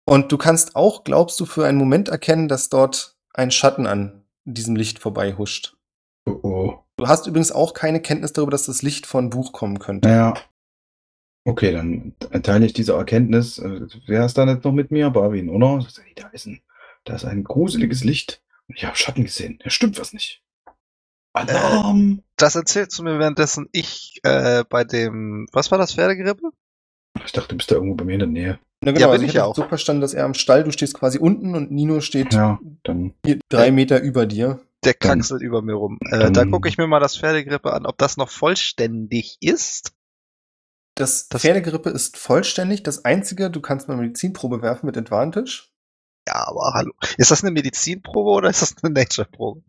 Und 0.05 0.31
du 0.31 0.37
kannst 0.37 0.75
auch, 0.75 1.03
glaubst 1.03 1.39
du, 1.39 1.45
für 1.45 1.67
einen 1.67 1.77
Moment 1.77 2.09
erkennen, 2.09 2.47
dass 2.47 2.69
dort 2.69 3.17
ein 3.33 3.51
Schatten 3.51 3.85
an 3.85 4.25
diesem 4.45 4.75
Licht 4.75 4.99
vorbei 4.99 5.35
huscht. 5.37 5.77
Oh, 6.25 6.39
oh. 6.41 6.83
Du 6.99 7.07
hast 7.07 7.27
übrigens 7.27 7.51
auch 7.53 7.73
keine 7.73 8.01
Kenntnis 8.01 8.33
darüber, 8.33 8.51
dass 8.51 8.65
das 8.65 8.81
Licht 8.81 9.05
von 9.07 9.29
Buch 9.29 9.53
kommen 9.53 9.79
könnte. 9.79 10.09
Ja. 10.09 10.33
Okay, 11.45 11.71
dann 11.71 12.13
teile 12.43 12.65
ich 12.65 12.73
diese 12.73 12.93
Erkenntnis. 12.93 13.57
Äh, 13.57 13.87
Wer 14.05 14.25
ist 14.25 14.37
da 14.37 14.45
nicht 14.45 14.65
noch 14.65 14.73
mit 14.73 14.91
mir? 14.91 15.09
Barwin, 15.09 15.49
oder? 15.49 15.81
Sagt, 15.81 15.99
"Ey, 16.05 16.13
Da 16.15 16.27
ist 16.27 16.45
ein, 16.45 16.61
da 17.05 17.15
ist 17.15 17.23
ein 17.23 17.45
gruseliges 17.45 18.03
Licht. 18.03 18.41
Und 18.67 18.75
ich 18.77 18.85
habe 18.85 18.97
Schatten 18.97 19.23
gesehen. 19.23 19.59
Da 19.63 19.69
stimmt 19.69 19.97
was 19.99 20.11
nicht. 20.13 20.43
Alarm! 21.33 22.21
Das 22.35 22.55
erzählst 22.55 22.99
du 22.99 23.03
mir 23.03 23.17
währenddessen 23.17 23.69
ich 23.71 24.19
äh, 24.23 24.63
bei 24.69 24.83
dem, 24.83 25.47
was 25.53 25.71
war 25.71 25.77
das, 25.77 25.93
Pferdegerippe? 25.93 26.49
Ich 27.25 27.31
dachte, 27.31 27.49
du 27.49 27.57
bist 27.57 27.71
da 27.71 27.75
irgendwo 27.75 27.95
bei 27.95 28.03
mir 28.05 28.13
in 28.13 28.19
der 28.19 28.27
Nähe. 28.27 28.59
Na 28.81 28.91
Ja, 28.91 28.97
bin 29.07 29.11
also 29.11 29.23
ich 29.23 29.29
ich 29.29 29.35
ja 29.35 29.41
habe 29.43 29.51
auch. 29.51 29.55
so 29.55 29.63
verstanden, 29.67 30.01
dass 30.01 30.13
er 30.13 30.25
am 30.25 30.33
Stall, 30.33 30.63
du 30.65 30.71
stehst 30.71 30.93
quasi 30.95 31.17
unten 31.17 31.55
und 31.55 31.71
Nino 31.71 32.01
steht 32.01 32.33
Ja, 32.33 32.59
dann. 32.83 33.13
hier 33.25 33.39
drei 33.49 33.71
Meter 33.71 34.01
über 34.01 34.25
dir. 34.25 34.59
Der 34.85 34.93
kraxelt 34.93 35.41
über 35.41 35.61
mir 35.61 35.73
rum. 35.73 35.97
Äh, 36.09 36.19
dann- 36.19 36.33
da 36.33 36.45
gucke 36.45 36.69
ich 36.69 36.77
mir 36.77 36.87
mal 36.87 36.99
das 36.99 37.17
Pferdegerippe 37.17 37.73
an, 37.73 37.85
ob 37.85 37.97
das 37.97 38.15
noch 38.17 38.29
vollständig 38.29 39.37
ist. 39.41 39.93
Das, 40.95 41.27
Das- 41.29 41.41
Pferdegrippe 41.41 41.89
ist 41.89 42.17
vollständig. 42.17 42.83
Das 42.83 43.03
einzige, 43.05 43.49
du 43.51 43.61
kannst 43.61 43.87
mal 43.87 43.95
eine 43.95 44.03
Medizinprobe 44.03 44.61
werfen 44.61 44.85
mit 44.85 44.97
Advantage. 44.97 45.67
Ja, 46.27 46.47
aber 46.47 46.71
hallo. 46.75 46.93
Ist 47.17 47.31
das 47.31 47.41
eine 47.43 47.51
Medizinprobe 47.51 48.29
oder 48.29 48.49
ist 48.49 48.61
das 48.61 48.75
eine 48.83 48.93
Nature-Probe? 48.93 49.63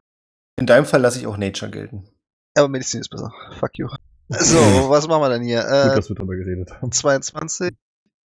In 0.59 0.67
deinem 0.67 0.85
Fall 0.85 1.01
lasse 1.01 1.19
ich 1.19 1.27
auch 1.27 1.37
Nature 1.39 1.71
gelten. 1.71 2.09
Aber 2.57 2.69
Medizin 2.69 3.01
ist 3.01 3.09
besser. 3.09 3.33
Fuck 3.59 3.79
you. 3.79 3.89
So, 4.29 4.59
was 4.91 5.09
machen 5.09 5.23
wir 5.23 5.29
denn 5.31 5.43
hier? 5.43 5.63
Gut, 5.63 5.71
Äh, 5.71 5.95
dass 5.97 6.09
wir 6.09 6.17
drüber 6.17 6.37
geredet 6.37 6.71
haben. 6.73 6.93
22 6.93 7.75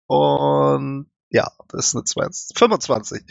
und 0.08 1.10
ja, 1.30 1.52
das 1.70 1.88
ist 1.88 1.96
eine 1.96 2.04
22, 2.04 2.58
25. 2.58 3.24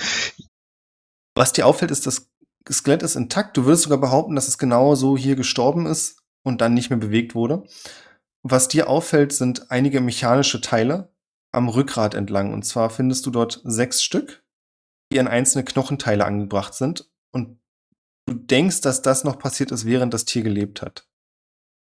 Was 1.36 1.52
dir 1.52 1.66
auffällt, 1.66 1.90
ist, 1.90 2.06
das 2.06 2.28
Skelett 2.68 3.02
ist 3.02 3.16
intakt. 3.16 3.56
Du 3.56 3.64
würdest 3.64 3.84
sogar 3.84 3.98
behaupten, 3.98 4.34
dass 4.34 4.48
es 4.48 4.58
genau 4.58 4.94
so 4.94 5.16
hier 5.16 5.36
gestorben 5.36 5.86
ist 5.86 6.22
und 6.42 6.60
dann 6.60 6.74
nicht 6.74 6.90
mehr 6.90 6.98
bewegt 6.98 7.34
wurde. 7.34 7.64
Was 8.42 8.68
dir 8.68 8.88
auffällt, 8.88 9.32
sind 9.32 9.70
einige 9.70 10.00
mechanische 10.00 10.60
Teile 10.60 11.12
am 11.52 11.68
Rückgrat 11.68 12.14
entlang. 12.14 12.52
Und 12.52 12.64
zwar 12.64 12.90
findest 12.90 13.26
du 13.26 13.30
dort 13.30 13.60
sechs 13.64 14.02
Stück, 14.02 14.44
die 15.12 15.20
an 15.20 15.28
einzelne 15.28 15.64
Knochenteile 15.64 16.24
angebracht 16.24 16.74
sind. 16.74 17.10
Und 17.32 17.58
du 18.26 18.34
denkst, 18.34 18.80
dass 18.80 19.02
das 19.02 19.24
noch 19.24 19.38
passiert 19.38 19.72
ist, 19.72 19.84
während 19.84 20.14
das 20.14 20.24
Tier 20.24 20.42
gelebt 20.42 20.82
hat. 20.82 21.08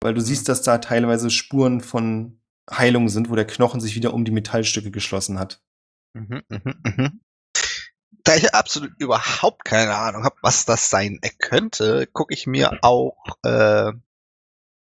Weil 0.01 0.15
du 0.15 0.21
siehst, 0.21 0.49
dass 0.49 0.63
da 0.63 0.79
teilweise 0.79 1.31
Spuren 1.31 1.81
von 1.81 2.41
Heilung 2.71 3.09
sind, 3.09 3.31
wo 3.31 3.35
der 3.35 3.47
Knochen 3.47 3.81
sich 3.81 3.95
wieder 3.95 4.15
um 4.15 4.25
die 4.25 4.31
Metallstücke 4.31 4.91
geschlossen 4.91 5.39
hat. 5.39 5.63
Mhm, 6.15 6.43
mhm, 6.49 6.75
mhm. 6.85 7.21
Da 8.29 8.37
ich 8.37 8.55
absolut 8.55 8.93
überhaupt 8.99 9.65
keine 9.65 9.95
Ahnung 9.95 10.23
habe, 10.23 10.37
was 10.43 10.67
das 10.67 10.91
sein 10.91 11.19
könnte, 11.39 12.07
gucke 12.07 12.35
ich 12.35 12.47
mir 12.47 12.79
auch 12.83 13.17
äh, 13.43 13.93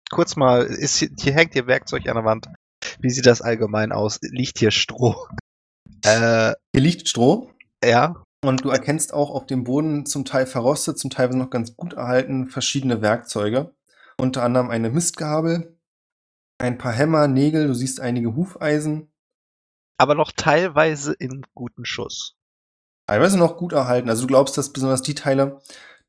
kurz 0.09 0.37
mal, 0.37 0.63
ist 0.63 0.95
hier, 0.95 1.09
hier 1.19 1.33
hängt 1.33 1.51
hier 1.51 1.67
Werkzeug 1.67 2.07
an 2.07 2.15
der 2.15 2.23
Wand. 2.23 2.47
Wie 2.99 3.09
sieht 3.09 3.25
das 3.25 3.41
allgemein 3.41 3.91
aus? 3.91 4.19
Liegt 4.21 4.59
hier 4.59 4.71
Stroh? 4.71 5.27
Äh, 6.05 6.53
Hier 6.73 6.81
liegt 6.81 7.09
Stroh 7.09 7.51
ja. 7.83 8.23
und 8.41 8.63
du 8.63 8.69
erkennst 8.69 9.13
auch 9.13 9.31
auf 9.31 9.45
dem 9.47 9.65
Boden 9.65 10.05
zum 10.05 10.23
Teil 10.23 10.45
verrostet, 10.45 10.97
zum 10.97 11.09
Teil 11.09 11.27
noch 11.31 11.49
ganz 11.49 11.75
gut 11.75 11.91
erhalten 11.91 12.47
verschiedene 12.47 13.01
Werkzeuge. 13.01 13.75
Unter 14.17 14.43
anderem 14.43 14.69
eine 14.69 14.89
Mistgabel, 14.89 15.77
ein 16.57 16.77
paar 16.77 16.93
Hämmer, 16.93 17.27
Nägel, 17.27 17.67
du 17.67 17.73
siehst 17.73 17.99
einige 17.99 18.33
Hufeisen, 18.33 19.11
Aber 19.97 20.15
noch 20.15 20.31
teilweise 20.31 21.11
in 21.11 21.45
guten 21.53 21.83
Schuss. 21.83 22.34
Teilweise 23.07 23.37
noch 23.37 23.57
gut 23.57 23.73
erhalten. 23.73 24.09
Also 24.09 24.23
du 24.23 24.27
glaubst, 24.27 24.57
dass 24.57 24.73
besonders 24.73 25.01
die 25.01 25.15
Teile, 25.15 25.61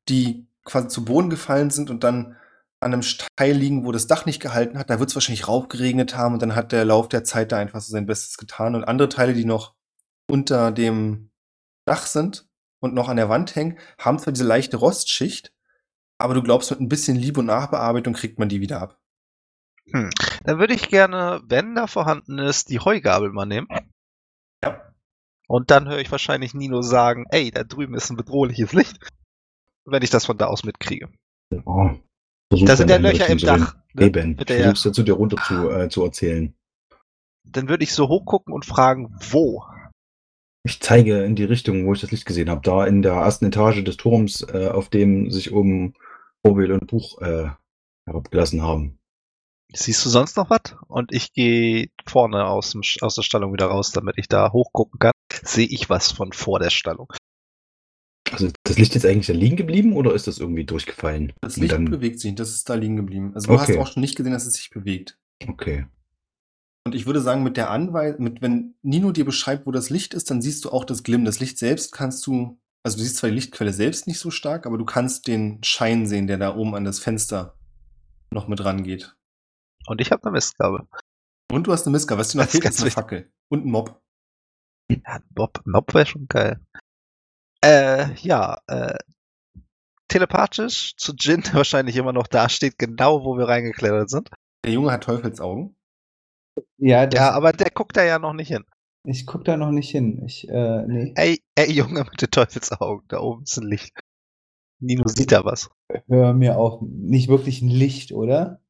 die 0.09 0.47
quasi 0.65 0.89
zu 0.89 1.05
Boden 1.05 1.31
gefallen 1.31 1.71
sind 1.71 1.91
und 1.91 2.05
dann 2.05 2.37
an 2.81 2.93
einem 2.93 3.03
Steil 3.03 3.57
liegen, 3.57 3.85
wo 3.85 3.93
das 3.93 4.07
Dach 4.07 4.27
nicht 4.27 4.41
gehalten 4.41 4.79
hat, 4.79 4.91
da 4.91 4.99
wird 4.99 5.09
es 5.09 5.17
wahrscheinlich 5.17 5.49
Rauch 5.49 5.69
geregnet 5.69 6.17
haben 6.17 6.35
und 6.35 6.43
dann 6.43 6.55
hat 6.55 6.73
der 6.73 6.85
Lauf 6.85 7.09
der 7.09 7.25
Zeit 7.25 7.53
da 7.53 7.59
einfach 7.59 7.81
so 7.81 7.91
sein 7.91 8.07
Bestes 8.07 8.37
getan. 8.37 8.75
Und 8.75 8.85
andere 8.85 9.09
Teile, 9.09 9.33
die 9.33 9.45
noch 9.45 9.75
unter 10.29 10.73
dem 10.73 11.31
Dach 11.87 12.07
sind 12.07 12.47
und 12.81 12.95
noch 12.95 13.09
an 13.09 13.17
der 13.17 13.29
Wand 13.29 13.55
hängen, 13.57 13.79
haben 13.99 14.19
zwar 14.19 14.33
diese 14.33 14.45
leichte 14.45 14.77
Rostschicht, 14.77 15.53
aber 16.19 16.35
du 16.35 16.43
glaubst, 16.43 16.71
mit 16.71 16.81
ein 16.81 16.89
bisschen 16.89 17.17
Liebe 17.17 17.41
und 17.41 17.47
Nachbearbeitung 17.47 18.15
kriegt 18.15 18.39
man 18.39 18.49
die 18.49 18.61
wieder 18.61 18.81
ab. 18.81 19.01
Hm. 19.93 20.11
Dann 20.45 20.59
würde 20.59 20.75
ich 20.75 20.89
gerne, 20.89 21.41
wenn 21.47 21.75
da 21.75 21.87
vorhanden 21.87 22.39
ist, 22.39 22.71
die 22.71 22.81
Heugabel 22.81 23.33
mal 23.33 23.47
nehmen. 23.47 23.69
Und 25.49 25.71
dann 25.71 25.89
höre 25.89 25.99
ich 26.01 26.11
wahrscheinlich 26.11 26.55
Nino 26.55 26.83
sagen, 26.83 27.25
ey, 27.31 27.51
da 27.51 27.63
drüben 27.65 27.95
ist 27.95 28.11
ein 28.11 28.17
bedrohliches 28.17 28.73
Licht. 28.73 28.99
Wenn 29.85 30.03
ich 30.03 30.11
das 30.11 30.27
von 30.27 30.37
da 30.39 30.47
aus 30.47 30.65
mitkriege. 30.65 31.09
Oh, 31.65 31.91
Da 32.51 32.77
sind 32.77 32.91
ja 32.91 32.97
Löcher 32.97 33.29
im. 33.29 33.39
Dach. 33.39 33.77
ne? 33.95 34.05
Eben. 34.07 34.31
Mit 34.31 34.41
Ich 34.41 34.47
der- 34.47 34.59
versuch's 34.65 34.85
ja 34.85 34.93
zu 34.93 35.03
dir 35.05 35.13
runter 35.15 35.37
zu, 35.47 35.71
äh, 35.71 35.89
zu 35.89 36.05
erzählen. 36.05 36.55
Dann 37.45 37.69
würde 37.69 37.85
ich 37.85 37.93
so 37.95 38.09
hochgucken 38.09 38.53
und 38.53 38.65
fragen, 38.67 39.17
wo? 39.31 39.63
Ich 40.65 40.81
zeige 40.81 41.23
in 41.23 41.37
die 41.37 41.45
Richtung, 41.45 41.87
wo 41.87 41.93
ich 41.95 42.01
das 42.01 42.11
Licht 42.11 42.27
gesehen 42.27 42.51
habe. 42.51 42.61
Da 42.63 42.85
in 42.85 43.03
der 43.03 43.13
ersten 43.13 43.45
Etage 43.47 43.85
des 43.85 43.97
Turms, 43.97 44.43
äh, 44.53 44.69
auf 44.69 44.89
dem 44.89 45.31
sich 45.31 45.53
oben 45.53 45.95
Orwell 46.43 46.73
und 46.73 46.89
Buch 46.89 47.21
äh, 47.23 47.51
herabgelassen 48.05 48.63
haben. 48.63 48.99
Siehst 49.73 50.05
du 50.05 50.09
sonst 50.11 50.37
noch 50.37 50.51
was? 50.51 50.75
Und 50.89 51.13
ich 51.13 51.33
gehe 51.33 51.89
vorne 52.05 52.47
aus, 52.47 52.71
dem, 52.71 52.83
aus 53.01 53.15
der 53.15 53.23
Stallung 53.23 53.53
wieder 53.53 53.67
raus, 53.67 53.93
damit 53.93 54.19
ich 54.19 54.27
da 54.27 54.51
hochgucken 54.51 54.99
kann. 54.99 55.13
Sehe 55.43 55.67
ich 55.67 55.89
was 55.91 56.13
von 56.13 56.33
vor 56.33 56.59
der 56.59 56.71
Stallung? 56.71 57.13
Also 58.33 58.51
das 58.65 58.77
Licht 58.79 58.95
jetzt 58.95 59.07
eigentlich 59.07 59.27
da 59.29 59.33
liegen 59.33 59.57
geblieben 59.57 59.93
oder 59.93 60.13
ist 60.15 60.27
das 60.27 60.39
irgendwie 60.39 60.65
durchgefallen? 60.65 61.33
Das 61.41 61.57
Licht 61.57 61.73
dann- 61.73 61.85
bewegt 61.91 62.19
sich, 62.21 62.35
das 62.35 62.51
ist 62.51 62.69
da 62.69 62.75
liegen 62.75 62.97
geblieben. 62.97 63.33
Also 63.35 63.49
du 63.49 63.55
Okay. 63.55 63.75
hast 63.75 63.79
auch 63.81 63.93
schon 63.93 64.01
nicht 64.01 64.17
gesehen, 64.17 64.33
dass 64.33 64.47
es 64.47 64.55
sich 64.55 64.71
bewegt. 64.71 65.17
Okay. 65.47 65.87
Und 66.85 66.95
ich 66.95 67.07
würde 67.07 67.21
sagen, 67.21 67.43
mit 67.43 67.57
der 67.57 67.71
Anweisung, 67.71 68.23
mit, 68.25 68.43
wenn 68.43 68.75
Nino 68.83 69.11
dir 69.13 69.25
beschreibt, 69.25 69.67
wo 69.67 69.73
das 69.73 69.91
Licht 69.91 70.15
ist, 70.15 70.31
dann 70.31 70.41
siehst 70.43 70.65
du 70.65 70.71
auch 70.71 70.85
das 70.85 71.03
Glimmen. 71.03 71.25
Das 71.25 71.41
Licht 71.41 71.59
selbst 71.59 71.93
kannst 71.93 72.27
du, 72.27 72.61
also 72.85 72.97
du 72.97 73.03
siehst 73.03 73.17
zwar 73.17 73.31
die 73.31 73.35
Lichtquelle 73.37 73.73
selbst 73.73 74.07
nicht 74.07 74.19
so 74.21 74.31
stark, 74.31 74.67
aber 74.67 74.79
du 74.79 74.85
kannst 74.85 75.27
den 75.27 75.63
Schein 75.65 76.07
sehen, 76.07 76.27
der 76.27 76.39
da 76.39 76.55
oben 76.57 76.75
an 76.75 76.85
das 76.85 76.99
Fenster 77.01 77.57
noch 78.31 78.47
mit 78.49 78.65
rangeht. 78.65 79.17
Und 79.87 80.01
ich 80.01 80.11
habe 80.11 80.23
eine 80.25 80.33
Mistgabe. 80.33 80.87
Und 81.53 81.67
du 81.67 81.73
hast 81.73 81.87
eine 81.87 81.93
Miska, 81.93 82.19
was 82.19 82.31
dir 82.31 82.39
noch 82.39 82.45
ist 82.47 82.53
fehlt, 82.53 82.65
ist 82.65 82.81
eine. 82.83 82.91
Fackel. 82.91 83.31
Und 83.49 83.65
ein 83.67 83.71
Mob. 83.71 84.01
Ja, 84.91 85.21
Mob, 85.37 85.61
Mob 85.65 85.95
wäre 85.95 86.07
schon 86.07 86.27
geil. 86.29 86.61
Äh, 87.63 88.15
ja, 88.17 88.59
äh, 88.69 88.97
telepathisch 90.09 90.97
zu 90.97 91.15
Jin, 91.19 91.43
der 91.43 91.55
wahrscheinlich 91.55 91.97
immer 91.97 92.13
noch 92.13 92.27
da 92.27 92.49
steht, 92.49 92.79
genau 92.79 93.25
wo 93.25 93.37
wir 93.37 93.49
reingeklettert 93.49 94.11
sind. 94.11 94.31
Der 94.65 94.73
Junge 94.73 94.93
hat 94.93 95.05
Teufelsaugen. 95.05 95.77
Ja, 96.79 97.09
Ja, 97.11 97.31
aber 97.33 97.53
der 97.53 97.71
guckt 97.71 97.97
da 97.97 98.05
ja 98.05 98.19
noch 98.19 98.33
nicht 98.33 98.49
hin. 98.49 98.65
ich 99.05 99.27
guck 99.27 99.45
da 99.45 99.57
noch 99.57 99.71
nicht 99.71 99.91
hin. 99.91 100.23
Ich, 100.25 100.49
äh, 100.49 100.87
nee. 100.87 101.13
Ey, 101.17 101.43
ey, 101.55 101.71
Junge 101.71 102.05
mit 102.05 102.21
den 102.21 102.31
Teufelsaugen, 102.31 103.07
da 103.09 103.21
oben 103.21 103.43
ist 103.43 103.57
ein 103.59 103.67
Licht. 103.69 103.93
Nino 104.79 105.07
sieht 105.07 105.33
da 105.33 105.45
was. 105.45 105.71
Hör 106.07 106.35
mir 106.35 106.59
auf. 106.59 106.83
Nicht 106.83 107.29
wirklich 107.29 107.63
ein 107.63 107.69
Licht, 107.69 108.13
oder? 108.13 108.61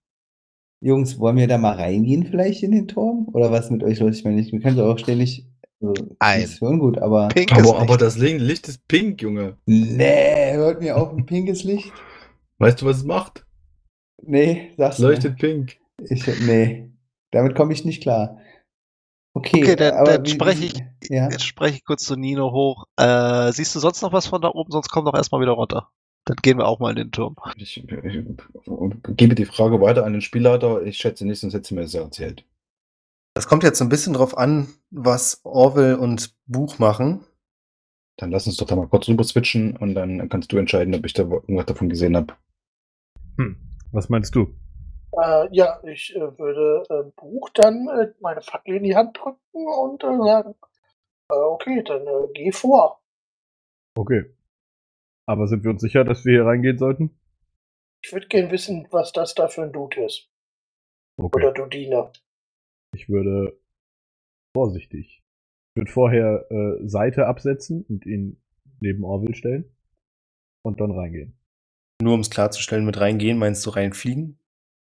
Jungs, 0.81 1.19
wollen 1.19 1.37
wir 1.37 1.49
da 1.49 1.59
mal 1.59 1.75
reingehen 1.75 2.27
vielleicht 2.27 2.63
in 2.63 2.71
den 2.71 2.87
Turm? 2.87 3.29
Oder 3.33 3.51
was 3.51 3.71
mit 3.71 3.83
euch 3.83 3.99
los? 3.99 4.17
Ich 4.17 4.25
meine, 4.25 4.45
wir 4.45 4.61
können 4.61 4.77
doch 4.77 4.93
auch 4.93 4.99
ständig. 4.99 5.47
Also, 5.81 5.95
Ein. 6.19 6.43
ist 6.43 6.59
schon 6.59 6.79
gut, 6.79 6.99
aber. 6.99 7.29
Pink 7.29 7.53
ist 7.53 7.59
Aber, 7.69 7.79
aber 7.81 7.97
das 7.99 8.17
Licht 8.17 8.41
Licht 8.41 8.69
ist 8.69 8.87
pink, 8.89 9.21
Junge. 9.23 9.57
Nee, 9.67 10.53
hört 10.55 10.81
mir 10.81 10.97
auf, 10.97 11.12
ein 11.12 11.27
pinkes 11.27 11.65
Licht? 11.65 11.93
Weißt 12.59 12.81
du, 12.81 12.87
was 12.87 12.99
es 12.99 13.05
macht? 13.05 13.45
Nee, 14.23 14.73
sag's 14.79 14.97
Es 14.97 15.03
leuchtet 15.03 15.33
mir. 15.33 15.49
pink. 15.49 15.77
Ich, 16.09 16.27
nee, 16.47 16.91
damit 17.31 17.55
komme 17.55 17.73
ich 17.75 17.85
nicht 17.85 18.03
klar. 18.03 18.39
Okay, 19.35 19.62
Okay, 19.62 19.77
dann- 19.77 19.95
aber 19.95 20.12
dann 20.19 20.27
spreche 20.27 20.65
ich- 20.65 20.83
Ja, 21.11 21.29
Jetzt 21.31 21.45
spreche 21.45 21.77
ich 21.77 21.85
kurz 21.85 22.05
zu 22.05 22.17
Nino 22.17 22.53
hoch. 22.53 22.87
Äh, 22.97 23.53
siehst 23.53 23.75
du 23.75 23.79
sonst 23.81 24.01
noch 24.03 24.12
was 24.15 24.27
von 24.27 24.41
da 24.41 24.49
oben? 24.49 24.73
Sonst 24.73 24.89
komm 24.89 25.05
doch 25.05 25.15
erstmal 25.15 25.43
wieder 25.43 25.53
runter. 25.53 25.91
Dann 26.25 26.37
gehen 26.43 26.59
wir 26.59 26.67
auch 26.67 26.81
mal 26.81 26.91
in 26.91 26.97
den 26.97 27.11
Turm. 27.12 27.37
Ich, 27.57 27.77
ich, 27.77 27.87
ich 28.05 28.25
gebe 29.17 29.35
die 29.37 29.45
Frage 29.45 29.81
weiter 29.81 30.05
an 30.07 30.12
den 30.15 30.23
Spielleiter. 30.23 30.83
Ich 30.83 30.97
schätze 30.97 31.25
nicht, 31.27 31.39
sonst 31.39 31.53
hätte 31.55 31.69
sie 31.69 31.75
mir 31.75 31.83
das 31.83 31.95
erzählt. 31.95 32.45
Das 33.37 33.46
kommt 33.46 33.64
jetzt 33.64 33.77
so 33.77 33.85
ein 33.85 33.90
bisschen 33.90 34.14
drauf 34.14 34.38
an, 34.38 34.66
was 34.88 35.42
Orwell 35.44 35.96
und 35.96 36.35
Buch 36.46 36.79
machen. 36.79 37.27
Dann 38.16 38.31
lass 38.31 38.46
uns 38.46 38.57
doch 38.57 38.66
da 38.66 38.77
mal 38.77 38.88
kurz 38.88 39.09
rüber 39.09 39.25
switchen 39.25 39.77
und 39.77 39.94
dann 39.94 40.31
kannst 40.31 40.51
du 40.53 40.57
entscheiden, 40.57 40.94
ob 40.94 41.05
ich 41.05 41.12
da 41.12 41.25
irgendwas 41.25 41.66
davon 41.66 41.90
gesehen 41.90 42.16
habe. 42.16 42.33
Hm. 43.37 43.59
Was 43.92 44.09
meinst 44.09 44.35
du? 44.35 44.55
Äh, 45.22 45.49
ja, 45.51 45.83
ich 45.85 46.16
äh, 46.16 46.38
würde 46.38 46.85
äh, 46.88 47.11
Buch 47.14 47.51
dann 47.51 47.87
äh, 47.88 48.14
meine 48.20 48.40
Fackel 48.40 48.77
in 48.77 48.85
die 48.85 48.96
Hand 48.96 49.18
drücken 49.18 49.38
und 49.53 50.03
äh, 50.03 50.16
sagen, 50.16 50.55
äh, 51.31 51.35
okay, 51.35 51.83
dann 51.83 52.07
äh, 52.07 52.29
geh 52.33 52.53
vor. 52.53 53.03
Okay. 53.99 54.35
Aber 55.27 55.46
sind 55.46 55.62
wir 55.62 55.72
uns 55.72 55.83
sicher, 55.83 56.05
dass 56.05 56.25
wir 56.25 56.38
hier 56.38 56.46
reingehen 56.46 56.79
sollten? 56.79 57.20
Ich 58.03 58.14
würde 58.14 58.29
gern 58.29 58.51
wissen, 58.51 58.88
was 58.92 59.12
das 59.12 59.35
da 59.35 59.49
für 59.49 59.64
ein 59.64 59.72
Dude 59.75 60.07
ist. 60.07 60.31
Okay. 61.18 61.37
Oder 61.37 61.53
Dudine. 61.53 62.12
Ich 62.97 63.11
würde 63.11 63.61
vorsichtig. 64.57 65.23
Ich 65.75 65.81
würde 65.81 65.91
vorher 65.91 66.47
äh, 66.51 66.89
Seite 66.89 67.27
absetzen 67.27 67.85
und 67.87 68.07
ihn 68.07 68.41
neben 68.81 69.05
Orville 69.05 69.35
stellen. 69.35 69.77
Und 70.65 70.81
dann 70.81 70.91
reingehen. 70.91 71.39
Nur 72.03 72.15
um 72.15 72.21
es 72.21 72.31
klarzustellen, 72.31 72.87
mit 72.87 72.99
reingehen, 72.99 73.39
meinst 73.39 73.65
du 73.67 73.71
reinfliegen? 73.71 74.39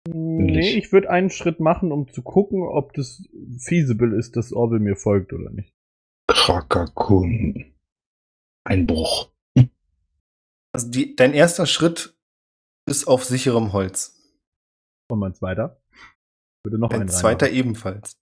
Nee, 0.09 0.79
ich 0.79 0.93
würde 0.93 1.11
einen 1.11 1.29
Schritt 1.29 1.61
machen, 1.61 1.93
um 1.93 2.11
zu 2.11 2.23
gucken, 2.23 2.63
ob 2.63 2.95
das 2.95 3.23
feasible 3.59 4.17
ist, 4.19 4.35
dass 4.37 4.53
Orville 4.53 4.81
mir 4.81 4.97
folgt 4.97 5.35
oder 5.35 5.51
nicht. 5.51 5.75
Krakakun. 6.27 7.75
Einbruch. 8.67 9.31
Also 10.75 10.91
die, 10.91 11.15
dein 11.17 11.35
erster 11.35 11.67
Schritt 11.67 12.19
ist 12.89 13.07
auf 13.07 13.25
sicherem 13.25 13.75
Holz. 13.75 14.17
Und 15.11 15.19
mein 15.19 15.35
zweiter? 15.35 15.80
Würde 16.65 16.79
noch 16.79 16.91
Dein 16.91 17.09
zweiter 17.09 17.47
reinmachen. 17.47 17.59
ebenfalls. 17.65 18.17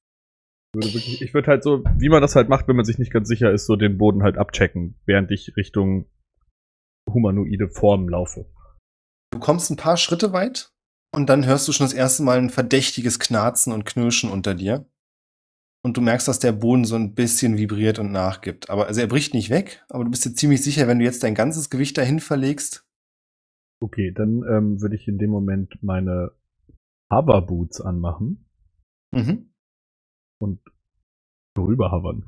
Würde 0.75 0.89
wirklich, 0.89 1.23
ich 1.23 1.35
würde 1.35 1.49
halt 1.49 1.63
so, 1.63 1.83
wie 1.97 2.09
man 2.09 2.21
das 2.21 2.37
halt 2.37 2.49
macht, 2.49 2.69
wenn 2.69 2.77
man 2.77 2.85
sich 2.85 2.99
nicht 2.99 3.13
ganz 3.13 3.29
sicher 3.29 3.51
ist, 3.53 3.67
so 3.67 3.77
den 3.77 3.99
Boden 3.99 4.23
halt 4.23 4.37
abchecken, 4.37 4.97
während 5.07 5.31
ich 5.31 5.57
Richtung 5.57 6.07
humanoide 7.11 7.69
Form 7.69 8.09
laufe. 8.09 8.47
Du 9.33 9.39
kommst 9.39 9.71
ein 9.71 9.77
paar 9.77 9.97
Schritte 9.97 10.33
weit 10.33 10.73
und 11.15 11.29
dann 11.29 11.47
hörst 11.47 11.67
du 11.69 11.73
schon 11.73 11.87
das 11.87 11.95
erste 11.95 12.23
Mal 12.23 12.39
ein 12.39 12.51
verdächtiges 12.51 13.19
Knarzen 13.19 13.73
und 13.73 13.87
Knirschen 13.87 14.31
unter 14.31 14.55
dir. 14.55 14.87
Und 15.85 15.97
du 15.97 16.01
merkst, 16.01 16.29
dass 16.29 16.39
der 16.39 16.53
Boden 16.53 16.85
so 16.85 16.97
ein 16.97 17.15
bisschen 17.15 17.57
vibriert 17.57 17.99
und 17.99 18.13
nachgibt. 18.13 18.69
Aber 18.69 18.89
also 18.89 19.01
er 19.01 19.07
bricht 19.07 19.33
nicht 19.33 19.49
weg, 19.49 19.85
aber 19.89 20.05
du 20.05 20.11
bist 20.11 20.25
dir 20.25 20.35
ziemlich 20.35 20.63
sicher, 20.63 20.87
wenn 20.87 20.99
du 20.99 21.05
jetzt 21.05 21.23
dein 21.23 21.35
ganzes 21.35 21.71
Gewicht 21.71 21.97
dahin 21.97 22.21
verlegst. 22.21 22.85
Okay, 23.81 24.13
dann 24.13 24.43
ähm, 24.51 24.81
würde 24.83 24.97
ich 24.97 25.07
in 25.07 25.19
dem 25.19 25.31
Moment 25.31 25.79
meine 25.83 26.33
Hoverboots 27.13 27.81
anmachen 27.81 28.45
Mhm. 29.15 29.53
und 30.41 30.61
rüber 31.57 31.91
hovern. 31.93 32.27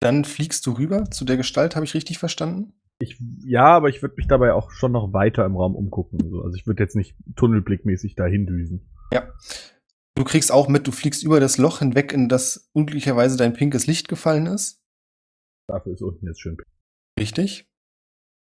Dann 0.00 0.24
fliegst 0.24 0.64
du 0.66 0.72
rüber 0.72 1.10
zu 1.10 1.24
der 1.24 1.36
Gestalt, 1.36 1.74
habe 1.76 1.84
ich 1.84 1.94
richtig 1.94 2.18
verstanden? 2.18 2.72
Ich, 3.02 3.18
ja, 3.44 3.66
aber 3.76 3.88
ich 3.88 4.02
würde 4.02 4.14
mich 4.16 4.26
dabei 4.28 4.52
auch 4.52 4.70
schon 4.70 4.92
noch 4.92 5.12
weiter 5.12 5.44
im 5.44 5.56
Raum 5.56 5.74
umgucken. 5.74 6.18
So. 6.30 6.42
Also 6.42 6.56
ich 6.56 6.66
würde 6.66 6.82
jetzt 6.82 6.96
nicht 6.96 7.16
tunnelblickmäßig 7.36 8.14
dahin 8.14 8.46
düsen. 8.46 8.88
Ja. 9.12 9.32
Du 10.16 10.24
kriegst 10.24 10.52
auch 10.52 10.68
mit, 10.68 10.86
du 10.86 10.92
fliegst 10.92 11.22
über 11.22 11.40
das 11.40 11.56
Loch 11.58 11.78
hinweg, 11.78 12.12
in 12.12 12.28
das 12.28 12.70
unglücklicherweise 12.72 13.36
dein 13.36 13.54
pinkes 13.54 13.86
Licht 13.86 14.08
gefallen 14.08 14.46
ist. 14.46 14.82
Dafür 15.66 15.92
ist 15.94 16.02
unten 16.02 16.26
jetzt 16.26 16.40
schön. 16.40 16.56
Richtig. 17.18 17.68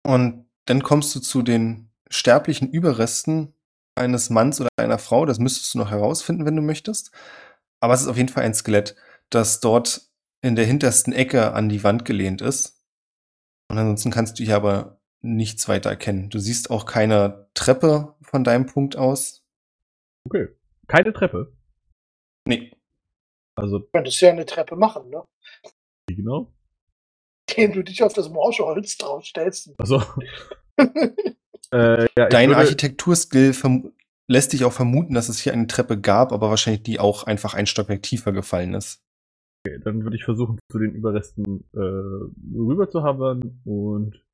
Und 0.05 0.47
dann 0.67 0.83
kommst 0.83 1.15
du 1.15 1.21
zu 1.21 1.43
den 1.43 1.91
sterblichen 2.09 2.71
Überresten 2.71 3.55
eines 3.95 4.31
Manns 4.31 4.61
oder 4.61 4.71
einer 4.77 4.99
Frau. 4.99 5.27
Das 5.27 5.39
müsstest 5.39 5.75
du 5.75 5.79
noch 5.79 5.91
herausfinden, 5.91 6.47
wenn 6.47 6.57
du 6.57 6.63
möchtest. 6.63 7.11
Aber 7.81 7.95
es 7.95 8.03
ist 8.03 8.09
auf 8.09 8.17
jeden 8.17 8.29
Fall 8.29 8.45
ein 8.45 8.55
Skelett, 8.55 8.97
das 9.31 9.61
dort 9.61 10.03
in 10.43 10.57
der 10.57 10.65
hintersten 10.65 11.13
Ecke 11.13 11.53
an 11.53 11.69
die 11.69 11.83
Wand 11.85 12.05
gelehnt 12.05 12.43
ist. 12.43 12.83
Und 13.69 13.79
ansonsten 13.79 14.11
kannst 14.11 14.39
du 14.39 14.45
hier 14.45 14.57
aber 14.57 15.01
nichts 15.23 15.69
weiter 15.69 15.91
erkennen. 15.91 16.31
Du 16.31 16.39
siehst 16.39 16.71
auch 16.71 16.87
keine 16.87 17.49
Treppe 17.55 18.15
von 18.23 18.43
deinem 18.45 18.67
Punkt 18.67 18.97
aus. 18.97 19.45
Okay. 20.25 20.49
Keine 20.89 21.13
Treppe. 21.13 21.53
Nee. 22.47 22.73
Also, 23.55 23.79
Du 23.81 23.87
könntest 23.93 24.21
ja 24.21 24.31
eine 24.31 24.47
Treppe 24.47 24.77
machen, 24.77 25.11
ne? 25.11 25.23
wie 26.09 26.17
genau? 26.17 26.53
Indem 27.51 27.73
du 27.73 27.83
dich 27.85 28.03
auf 28.03 28.13
das 28.13 28.29
Morscheholz 28.29 28.97
draufstellst. 28.97 29.73
Also, 29.79 30.03
äh, 31.73 32.07
ja, 32.17 32.29
Dein 32.29 32.55
Architekturskill 32.55 33.55
lässt 34.29 34.53
dich 34.53 34.65
auch 34.65 34.73
vermuten, 34.73 35.15
dass 35.15 35.29
es 35.29 35.41
hier 35.41 35.53
eine 35.53 35.67
Treppe 35.67 36.01
gab, 36.01 36.33
aber 36.33 36.51
wahrscheinlich 36.51 36.83
die 36.83 37.01
auch 37.01 37.25
einfach 37.25 37.55
ein 37.55 37.67
Stockwerk 37.67 38.03
tiefer 38.03 38.33
gefallen 38.33 38.75
ist. 38.75 39.03
okay, 39.67 39.81
dann 39.83 40.05
würde 40.05 40.17
ich 40.17 40.25
versuchen, 40.25 40.59
zu 40.71 40.79
den 40.79 40.95
Überresten 40.95 41.65
äh, 41.75 41.79
rüber 41.79 42.89
zu 42.89 43.03
hovern 43.03 43.61
und 43.65 44.25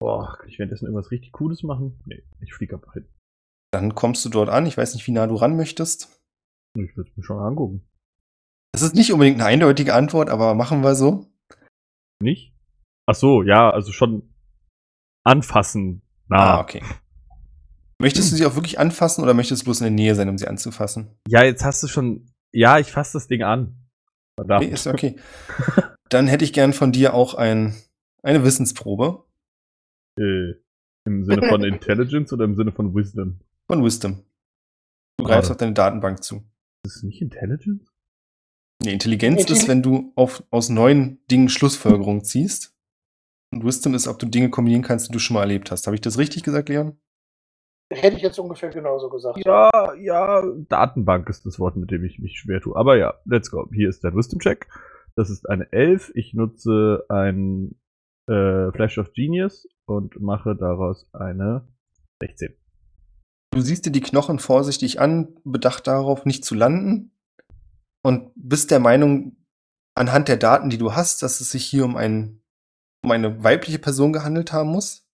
boah, 0.00 0.36
kann 0.38 0.48
ich 0.48 0.58
währenddessen 0.58 0.86
irgendwas 0.86 1.10
richtig 1.10 1.32
Cooles 1.32 1.62
machen? 1.62 2.00
Nee, 2.06 2.22
ich 2.40 2.54
fliege 2.54 2.74
einfach 2.74 2.94
hin. 2.94 3.06
Dann 3.72 3.94
kommst 3.94 4.24
du 4.24 4.28
dort 4.28 4.48
an. 4.48 4.66
Ich 4.66 4.76
weiß 4.76 4.94
nicht, 4.94 5.06
wie 5.06 5.12
nah 5.12 5.28
du 5.28 5.36
ran 5.36 5.56
möchtest. 5.56 6.20
Ich 6.76 6.96
würde 6.96 7.08
es 7.10 7.16
mir 7.16 7.22
schon 7.22 7.38
angucken. 7.38 7.88
Das 8.72 8.82
ist 8.82 8.94
nicht 8.94 9.12
unbedingt 9.12 9.40
eine 9.40 9.46
eindeutige 9.46 9.94
Antwort, 9.94 10.30
aber 10.30 10.54
machen 10.54 10.82
wir 10.82 10.94
so. 10.94 11.26
Nicht? 12.20 12.52
Ach 13.06 13.14
so, 13.14 13.42
ja, 13.42 13.70
also 13.70 13.92
schon 13.92 14.34
anfassen. 15.24 16.02
Na, 16.30 16.56
Ah, 16.56 16.60
okay. 16.60 16.82
Möchtest 17.98 18.32
du 18.32 18.36
sie 18.36 18.46
auch 18.46 18.54
wirklich 18.54 18.78
anfassen 18.78 19.22
oder 19.22 19.34
möchtest 19.34 19.62
du 19.62 19.64
bloß 19.64 19.80
in 19.80 19.84
der 19.84 19.90
Nähe 19.90 20.14
sein, 20.14 20.28
um 20.30 20.38
sie 20.38 20.48
anzufassen? 20.48 21.10
Ja, 21.28 21.42
jetzt 21.44 21.64
hast 21.64 21.82
du 21.82 21.86
schon. 21.88 22.30
Ja, 22.52 22.78
ich 22.78 22.90
fasse 22.90 23.12
das 23.14 23.28
Ding 23.28 23.42
an. 23.42 23.76
Verdammt. 24.38 24.64
Nee, 24.66 24.72
ist 24.72 24.86
okay. 24.86 25.16
Dann 26.08 26.26
hätte 26.26 26.44
ich 26.44 26.52
gern 26.54 26.72
von 26.72 26.92
dir 26.92 27.12
auch 27.14 27.34
ein, 27.34 27.74
eine 28.22 28.42
Wissensprobe 28.42 29.24
Äh, 30.18 30.54
Im 31.04 31.24
Sinne 31.24 31.46
von 31.48 31.62
Intelligence 31.64 32.32
oder 32.32 32.44
im 32.44 32.56
Sinne 32.56 32.72
von 32.72 32.94
Wisdom? 32.94 33.38
von 33.66 33.84
Wisdom. 33.84 34.24
Du 35.18 35.24
greifst 35.24 35.42
Schade. 35.48 35.50
auf 35.52 35.56
deine 35.58 35.72
Datenbank 35.74 36.24
zu. 36.24 36.42
Ist 36.84 36.96
es 36.96 37.02
nicht 37.02 37.20
Intelligence? 37.20 37.86
Nee, 38.82 38.94
Intelligenz 38.94 39.42
Intelli- 39.42 39.52
ist, 39.52 39.68
wenn 39.68 39.82
du 39.82 40.12
auf, 40.16 40.42
aus 40.50 40.70
neuen 40.70 41.18
Dingen 41.30 41.48
Schlussfolgerungen 41.50 42.24
ziehst. 42.24 42.74
Und 43.52 43.64
Wisdom 43.64 43.94
ist, 43.94 44.06
ob 44.06 44.18
du 44.18 44.26
Dinge 44.26 44.50
kombinieren 44.50 44.82
kannst, 44.82 45.08
die 45.08 45.12
du 45.12 45.18
schon 45.18 45.34
mal 45.34 45.42
erlebt 45.42 45.70
hast. 45.70 45.86
Habe 45.86 45.96
ich 45.96 46.00
das 46.00 46.18
richtig 46.18 46.42
gesagt, 46.42 46.68
Leon? 46.68 46.98
Hätte 47.92 48.16
ich 48.16 48.22
jetzt 48.22 48.38
ungefähr 48.38 48.70
genauso 48.70 49.10
gesagt. 49.10 49.44
Ja, 49.44 49.94
ja, 49.94 50.44
Datenbank 50.68 51.28
ist 51.28 51.44
das 51.44 51.58
Wort, 51.58 51.76
mit 51.76 51.90
dem 51.90 52.04
ich 52.04 52.20
mich 52.20 52.38
schwer 52.38 52.60
tue. 52.60 52.76
Aber 52.76 52.96
ja, 52.96 53.14
let's 53.24 53.50
go. 53.50 53.68
Hier 53.72 53.88
ist 53.88 54.04
der 54.04 54.14
Wisdom-Check. 54.14 54.68
Das 55.16 55.28
ist 55.28 55.48
eine 55.50 55.70
11. 55.72 56.12
Ich 56.14 56.32
nutze 56.32 57.04
ein 57.08 57.74
äh, 58.28 58.70
Flash 58.70 58.98
of 58.98 59.12
Genius 59.12 59.68
und 59.86 60.20
mache 60.20 60.54
daraus 60.54 61.08
eine 61.12 61.66
16. 62.22 62.54
Du 63.52 63.60
siehst 63.60 63.84
dir 63.84 63.90
die 63.90 64.00
Knochen 64.00 64.38
vorsichtig 64.38 65.00
an, 65.00 65.36
bedacht 65.42 65.88
darauf, 65.88 66.24
nicht 66.24 66.44
zu 66.44 66.54
landen. 66.54 67.12
Und 68.02 68.30
bist 68.36 68.70
der 68.70 68.78
Meinung, 68.78 69.36
anhand 69.96 70.28
der 70.28 70.36
Daten, 70.36 70.70
die 70.70 70.78
du 70.78 70.94
hast, 70.94 71.22
dass 71.22 71.40
es 71.40 71.50
sich 71.50 71.64
hier 71.64 71.84
um, 71.84 71.96
ein, 71.96 72.39
um 73.02 73.10
eine 73.10 73.42
weibliche 73.42 73.78
Person 73.78 74.12
gehandelt 74.12 74.52
haben 74.52 74.70
muss. 74.70 75.06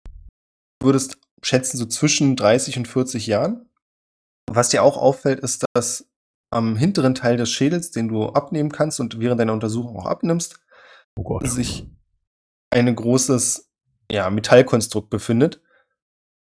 Du 0.81 0.89
würdest 0.89 1.19
schätzen, 1.43 1.77
so 1.77 1.87
zwischen 1.87 2.37
30 2.37 2.79
und 2.79 2.89
40 2.89 3.27
Jahren. 3.27 3.69
Was 4.51 4.71
dir 4.71 4.83
auch 4.83 4.97
auffällt, 4.97 5.41
ist, 5.41 5.65
dass 5.75 6.09
am 6.51 6.77
hinteren 6.77 7.15
Teil 7.15 7.37
des 7.37 7.51
Schädels, 7.51 7.91
den 7.91 8.09
du 8.09 8.29
abnehmen 8.29 8.71
kannst 8.71 9.01
und 9.01 9.19
während 9.21 9.41
deiner 9.41 9.53
Untersuchung 9.53 9.97
auch 9.99 10.07
abnimmst, 10.07 10.61
Oh 11.19 11.23
Gott. 11.23 11.49
sich 11.49 11.89
ein 12.71 12.95
großes 12.95 13.71
ja, 14.11 14.31
Metallkonstrukt 14.31 15.11
befindet. 15.11 15.61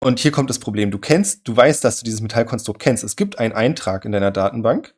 Und 0.03 0.18
hier 0.18 0.32
kommt 0.32 0.51
das 0.51 0.59
Problem. 0.59 0.91
Du 0.91 0.99
kennst, 0.99 1.47
du 1.49 1.57
weißt, 1.57 1.82
dass 1.85 1.99
du 1.99 2.05
dieses 2.05 2.20
Metallkonstrukt 2.20 2.80
kennst. 2.80 3.05
Es 3.05 3.16
gibt 3.16 3.39
einen 3.39 3.55
Eintrag 3.55 4.05
in 4.05 4.12
deiner 4.12 4.30
Datenbank, 4.30 4.95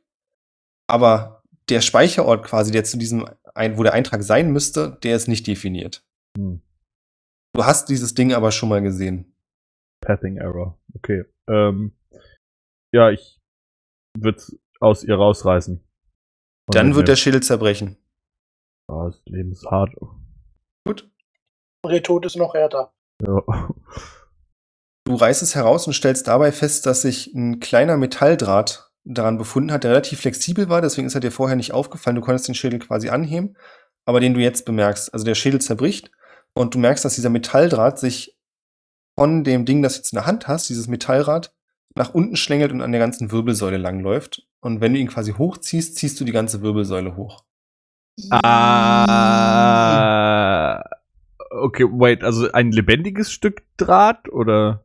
aber 0.88 1.42
der 1.68 1.80
Speicherort 1.80 2.44
quasi, 2.44 2.72
der 2.72 2.84
zu 2.84 2.96
diesem, 2.96 3.28
wo 3.74 3.82
der 3.82 3.92
Eintrag 3.92 4.22
sein 4.22 4.52
müsste, 4.52 4.98
der 5.02 5.16
ist 5.16 5.28
nicht 5.28 5.46
definiert. 5.46 6.04
Hm. 6.36 6.62
Du 7.54 7.64
hast 7.64 7.88
dieses 7.88 8.14
Ding 8.14 8.32
aber 8.34 8.52
schon 8.52 8.68
mal 8.68 8.82
gesehen. 8.82 9.34
Pathing 10.02 10.36
Error. 10.36 10.78
Okay. 10.94 11.24
Ähm, 11.48 11.96
ja, 12.92 13.10
ich 13.10 13.40
würde 14.18 14.42
aus 14.80 15.04
ihr 15.04 15.14
rausreißen. 15.14 15.76
Und 16.68 16.74
Dann 16.74 16.94
wird 16.94 17.08
der 17.08 17.16
Schädel 17.16 17.42
zerbrechen. 17.42 17.96
Ah, 18.88 19.06
das 19.06 19.22
Leben 19.26 19.52
ist 19.52 19.64
hart. 19.66 19.94
Gut. 20.86 21.10
Und 21.82 21.92
der 21.92 22.02
Tod 22.02 22.26
ist 22.26 22.36
noch 22.36 22.54
härter. 22.54 22.92
Ja. 23.22 23.42
Du 25.06 25.14
reißt 25.14 25.42
es 25.42 25.54
heraus 25.54 25.86
und 25.86 25.92
stellst 25.92 26.26
dabei 26.26 26.52
fest, 26.52 26.84
dass 26.84 27.02
sich 27.02 27.32
ein 27.32 27.60
kleiner 27.60 27.96
Metalldraht 27.96 28.90
daran 29.04 29.38
befunden 29.38 29.70
hat, 29.70 29.84
der 29.84 29.92
relativ 29.92 30.20
flexibel 30.20 30.68
war, 30.68 30.82
deswegen 30.82 31.06
ist 31.06 31.14
er 31.14 31.20
dir 31.20 31.30
vorher 31.30 31.56
nicht 31.56 31.72
aufgefallen. 31.72 32.16
Du 32.16 32.22
konntest 32.22 32.48
den 32.48 32.56
Schädel 32.56 32.80
quasi 32.80 33.08
anheben, 33.08 33.56
aber 34.04 34.18
den 34.18 34.34
du 34.34 34.40
jetzt 34.40 34.64
bemerkst. 34.64 35.14
Also 35.14 35.24
der 35.24 35.36
Schädel 35.36 35.60
zerbricht 35.60 36.10
und 36.56 36.74
du 36.74 36.78
merkst, 36.78 37.04
dass 37.04 37.14
dieser 37.14 37.28
Metalldraht 37.28 37.98
sich 37.98 38.34
von 39.14 39.44
dem 39.44 39.66
Ding, 39.66 39.82
das 39.82 39.92
du 39.94 39.98
jetzt 39.98 40.12
in 40.12 40.16
der 40.16 40.26
Hand 40.26 40.48
hast, 40.48 40.68
dieses 40.70 40.88
Metallrad, 40.88 41.52
nach 41.94 42.14
unten 42.14 42.36
schlängelt 42.36 42.72
und 42.72 42.80
an 42.80 42.92
der 42.92 42.98
ganzen 42.98 43.30
Wirbelsäule 43.30 43.76
langläuft. 43.76 44.46
Und 44.60 44.80
wenn 44.80 44.94
du 44.94 44.98
ihn 44.98 45.08
quasi 45.08 45.32
hochziehst, 45.32 45.96
ziehst 45.96 46.18
du 46.18 46.24
die 46.24 46.32
ganze 46.32 46.62
Wirbelsäule 46.62 47.14
hoch. 47.16 47.44
Ah. 49.46 50.82
Okay, 51.50 51.84
wait, 51.84 52.24
also 52.24 52.50
ein 52.52 52.72
lebendiges 52.72 53.30
Stück 53.30 53.62
Draht 53.76 54.28
oder? 54.30 54.84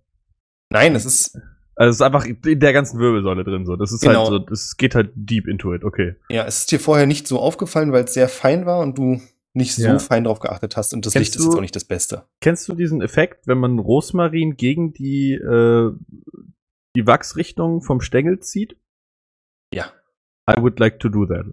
Nein, 0.70 0.96
es 0.96 1.06
ist, 1.06 1.36
Also 1.76 1.90
es 1.90 1.96
ist 1.98 2.02
einfach 2.02 2.26
in 2.26 2.60
der 2.60 2.74
ganzen 2.74 3.00
Wirbelsäule 3.00 3.44
drin 3.46 3.66
so. 3.66 3.76
Das 3.78 3.92
ist 3.94 4.02
Genau. 4.02 4.20
halt 4.20 4.28
so, 4.28 4.40
das 4.40 4.76
geht 4.78 4.94
halt 4.96 5.12
deep 5.16 5.48
into 5.48 5.74
it, 5.74 5.84
okay. 5.86 6.16
ja, 6.30 6.44
es 6.46 6.60
ist 6.60 6.72
dir 6.72 6.80
vorher 6.82 7.08
nicht 7.08 7.28
so 7.28 7.40
aufgefallen, 7.40 7.92
weil 7.94 8.04
es 8.04 8.14
sehr 8.14 8.28
fein 8.30 8.66
war 8.66 8.80
und 8.80 8.98
du 8.98 9.22
nicht 9.54 9.76
so 9.76 9.84
Ja. 9.84 9.99
fein 9.99 10.24
drauf 10.24 10.39
geachtet 10.39 10.78
hast 10.78 10.93
und 10.93 11.06
das 11.06 11.14
Kennst 11.14 11.30
Licht 11.30 11.36
ist 11.38 11.43
jetzt 11.45 11.54
du- 11.54 11.58
auch 11.58 11.62
nicht 11.62 11.76
das 11.76 11.86
Beste. 11.86 12.26
Kennst 12.41 12.68
du 12.70 12.74
diesen 12.76 13.02
Effekt, 13.02 13.47
wenn 13.47 13.58
man 13.58 13.80
Rosmarin 13.80 14.56
gegen 14.56 14.93
die, 14.93 15.34
äh, 15.34 15.91
die 16.95 17.08
Wachsrichtung 17.08 17.82
vom 17.82 18.02
Stängel 18.02 18.39
zieht? 18.39 18.78
Ja. 19.74 19.91
I 20.49 20.62
would 20.62 20.80
like 20.80 20.99
to 20.99 21.10
do 21.10 21.26
that. 21.26 21.45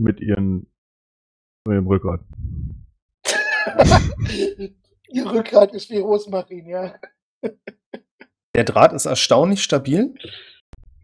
Mit 0.00 0.20
ihren, 0.20 0.66
mit 1.66 1.74
ihrem 1.74 1.86
Rückgrat. 1.86 2.20
Ihr 5.12 5.30
Rückgrat 5.30 5.72
ist 5.74 5.90
wie 5.90 5.98
Rosmarin, 5.98 6.66
ja. 6.66 6.94
Der 8.54 8.64
Draht 8.64 8.92
ist 8.92 9.06
erstaunlich 9.06 9.62
stabil. 9.62 10.14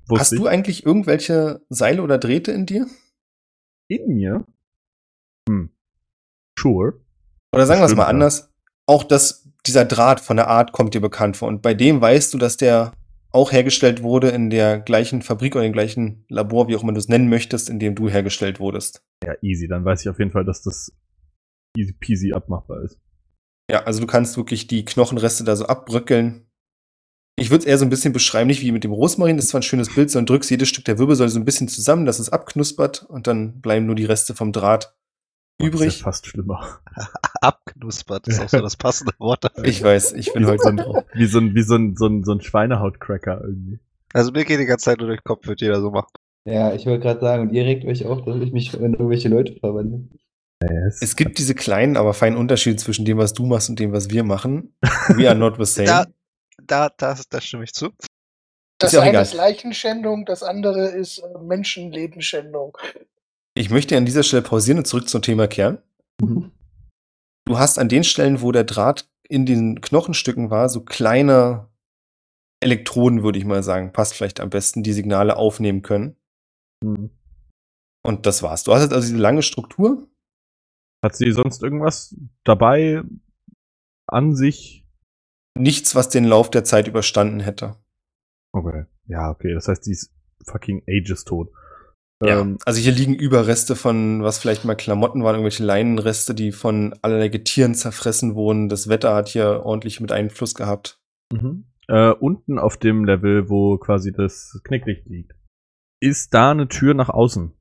Wusste 0.08 0.20
Hast 0.20 0.32
ich. 0.32 0.38
du 0.40 0.46
eigentlich 0.46 0.86
irgendwelche 0.86 1.64
Seile 1.68 2.02
oder 2.02 2.18
Drähte 2.18 2.52
in 2.52 2.66
dir? 2.66 2.86
in 3.88 4.14
mir? 4.14 4.44
Hm. 5.48 5.70
Sure. 6.58 7.00
Oder 7.54 7.66
sagen 7.66 7.80
wir 7.80 7.86
es 7.86 7.94
mal 7.94 8.06
anders. 8.06 8.52
Auch 8.86 9.04
das, 9.04 9.48
dieser 9.66 9.84
Draht 9.84 10.20
von 10.20 10.36
der 10.36 10.48
Art 10.48 10.72
kommt 10.72 10.94
dir 10.94 11.00
bekannt 11.00 11.36
vor. 11.36 11.48
Und 11.48 11.62
bei 11.62 11.74
dem 11.74 12.00
weißt 12.00 12.34
du, 12.34 12.38
dass 12.38 12.56
der 12.56 12.92
auch 13.32 13.52
hergestellt 13.52 14.02
wurde 14.02 14.28
in 14.28 14.50
der 14.50 14.80
gleichen 14.80 15.22
Fabrik 15.22 15.56
oder 15.56 15.66
im 15.66 15.72
gleichen 15.72 16.24
Labor, 16.28 16.68
wie 16.68 16.76
auch 16.76 16.82
immer 16.82 16.92
du 16.92 16.98
es 16.98 17.08
nennen 17.08 17.28
möchtest, 17.28 17.68
in 17.68 17.78
dem 17.78 17.94
du 17.94 18.08
hergestellt 18.08 18.60
wurdest. 18.60 19.02
Ja, 19.24 19.34
easy. 19.42 19.68
Dann 19.68 19.84
weiß 19.84 20.02
ich 20.02 20.08
auf 20.08 20.18
jeden 20.18 20.30
Fall, 20.30 20.44
dass 20.44 20.62
das 20.62 20.92
easy 21.76 21.92
peasy 21.92 22.32
abmachbar 22.32 22.82
ist. 22.82 22.98
Ja, 23.70 23.82
also 23.82 24.00
du 24.00 24.06
kannst 24.06 24.36
wirklich 24.36 24.68
die 24.68 24.84
Knochenreste 24.84 25.44
da 25.44 25.56
so 25.56 25.66
abbröckeln. 25.66 26.46
Ich 27.38 27.50
würde 27.50 27.60
es 27.60 27.66
eher 27.66 27.76
so 27.76 27.84
ein 27.84 27.90
bisschen 27.90 28.14
beschreiben, 28.14 28.46
nicht 28.46 28.62
wie 28.62 28.72
mit 28.72 28.84
dem 28.84 28.92
Rosmarin, 28.92 29.36
das 29.36 29.46
ist 29.46 29.50
zwar 29.50 29.60
ein 29.60 29.64
schönes 29.64 29.94
Bild, 29.94 30.10
sondern 30.10 30.26
drückst 30.26 30.50
jedes 30.50 30.68
Stück 30.70 30.86
der 30.86 30.98
Wirbelsäule 30.98 31.28
so 31.28 31.38
ein 31.38 31.44
bisschen 31.44 31.68
zusammen, 31.68 32.06
dass 32.06 32.18
es 32.18 32.30
abknuspert 32.30 33.02
und 33.02 33.26
dann 33.26 33.60
bleiben 33.60 33.84
nur 33.84 33.94
die 33.94 34.06
Reste 34.06 34.34
vom 34.34 34.52
Draht 34.52 34.96
übrig. 35.60 35.98
ja 35.98 36.04
fast 36.04 36.26
schlimmer. 36.26 36.80
Abknuspert 37.40 38.28
ist 38.28 38.40
auch 38.40 38.48
so 38.48 38.60
das 38.60 38.76
passende 38.76 39.12
Wort 39.18 39.44
dafür. 39.44 39.64
Ich 39.64 39.82
weiß, 39.82 40.12
ich 40.14 40.32
bin 40.32 40.46
heute 40.46 40.62
so 40.62 40.72
drauf. 40.72 41.04
Wie 41.12 41.26
so 41.26 41.38
ein, 41.38 41.54
wie 41.54 41.62
so 41.62 41.76
ein, 41.76 41.96
so 41.96 42.06
ein, 42.06 42.24
so 42.24 42.32
ein 42.32 42.40
Schweinehautkcracker 42.40 43.40
irgendwie. 43.42 43.78
Also 44.12 44.32
mir 44.32 44.44
geht 44.44 44.60
die 44.60 44.66
ganze 44.66 44.84
Zeit 44.84 44.98
nur 44.98 45.08
durch 45.08 45.20
den 45.20 45.24
Kopf, 45.24 45.46
wird 45.46 45.60
jeder 45.60 45.80
so 45.80 45.90
machen. 45.90 46.10
Ja, 46.44 46.72
ich 46.74 46.86
wollte 46.86 47.00
gerade 47.00 47.20
sagen, 47.20 47.42
und 47.42 47.52
ihr 47.52 47.64
regt 47.64 47.84
euch 47.84 48.06
auf, 48.06 48.24
dass 48.24 48.40
ich 48.40 48.52
mich 48.52 48.72
in 48.74 48.94
irgendwelche 48.94 49.28
Leute 49.28 49.56
verwandle. 49.58 50.08
Es 51.00 51.16
gibt 51.16 51.38
diese 51.38 51.54
kleinen, 51.54 51.96
aber 51.96 52.14
feinen 52.14 52.38
Unterschiede 52.38 52.76
zwischen 52.76 53.04
dem, 53.04 53.18
was 53.18 53.34
du 53.34 53.44
machst 53.44 53.68
und 53.68 53.78
dem, 53.78 53.92
was 53.92 54.10
wir 54.10 54.24
machen. 54.24 54.74
We 55.08 55.28
are 55.28 55.38
not 55.38 55.56
the 55.58 55.64
same. 55.64 55.86
Da, 56.66 56.88
da, 56.88 56.88
das, 56.96 57.28
das 57.28 57.44
stimme 57.44 57.64
ich 57.64 57.74
zu. 57.74 57.90
Das 58.78 58.92
ja 58.92 59.00
auch 59.00 59.02
eine 59.02 59.10
egal. 59.10 59.22
ist 59.22 59.34
Leichenschändung, 59.34 60.24
das 60.24 60.42
andere 60.42 60.88
ist 60.88 61.18
äh, 61.18 61.38
Menschenlebensschändung. 61.38 62.76
Ich 63.56 63.70
möchte 63.70 63.96
an 63.96 64.04
dieser 64.04 64.22
Stelle 64.22 64.42
pausieren 64.42 64.78
und 64.78 64.86
zurück 64.86 65.08
zum 65.08 65.22
Thema 65.22 65.48
kehren. 65.48 65.78
Du 66.18 67.58
hast 67.58 67.78
an 67.78 67.88
den 67.88 68.04
Stellen, 68.04 68.42
wo 68.42 68.52
der 68.52 68.64
Draht 68.64 69.08
in 69.28 69.46
den 69.46 69.80
Knochenstücken 69.80 70.50
war, 70.50 70.68
so 70.68 70.82
kleine 70.82 71.68
Elektroden, 72.60 73.22
würde 73.22 73.38
ich 73.38 73.44
mal 73.44 73.62
sagen, 73.62 73.92
passt 73.92 74.14
vielleicht 74.14 74.40
am 74.40 74.50
besten, 74.50 74.82
die 74.82 74.92
Signale 74.92 75.36
aufnehmen 75.36 75.82
können. 75.82 76.16
Hm. 76.84 77.10
Und 78.04 78.26
das 78.26 78.42
war's. 78.42 78.62
Du 78.62 78.72
hast 78.72 78.82
jetzt 78.82 78.92
also 78.92 79.06
diese 79.08 79.20
lange 79.20 79.42
Struktur. 79.42 80.08
Hat 81.04 81.16
sie 81.16 81.32
sonst 81.32 81.62
irgendwas 81.62 82.14
dabei? 82.44 83.02
an 84.06 84.34
sich. 84.34 84.84
Nichts, 85.58 85.94
was 85.94 86.08
den 86.08 86.24
Lauf 86.24 86.50
der 86.50 86.64
Zeit 86.64 86.86
überstanden 86.86 87.40
hätte. 87.40 87.76
Okay. 88.52 88.84
Ja, 89.06 89.30
okay. 89.30 89.54
Das 89.54 89.68
heißt, 89.68 89.86
die 89.86 89.92
ist 89.92 90.12
fucking 90.44 90.82
ages 90.88 91.24
tot. 91.24 91.50
Ja. 92.22 92.40
Ähm, 92.40 92.58
Also 92.64 92.80
hier 92.80 92.92
liegen 92.92 93.14
Überreste 93.14 93.76
von, 93.76 94.22
was 94.22 94.38
vielleicht 94.38 94.64
mal 94.64 94.74
Klamotten 94.74 95.22
waren, 95.22 95.34
irgendwelche 95.34 95.64
Leinenreste, 95.64 96.34
die 96.34 96.52
von 96.52 96.94
allerlei 97.02 97.28
Getieren 97.28 97.74
zerfressen 97.74 98.34
wurden. 98.34 98.68
Das 98.68 98.88
Wetter 98.88 99.14
hat 99.14 99.28
hier 99.28 99.62
ordentlich 99.64 100.00
mit 100.00 100.12
Einfluss 100.12 100.54
gehabt. 100.54 101.00
Mhm. 101.32 101.66
Äh, 101.88 102.10
unten 102.10 102.58
auf 102.58 102.76
dem 102.76 103.04
Level, 103.04 103.48
wo 103.48 103.78
quasi 103.78 104.12
das 104.12 104.60
Knicklicht 104.64 105.06
liegt, 105.06 105.34
ist 106.00 106.34
da 106.34 106.50
eine 106.50 106.68
Tür 106.68 106.94
nach 106.94 107.08
außen. 107.08 107.52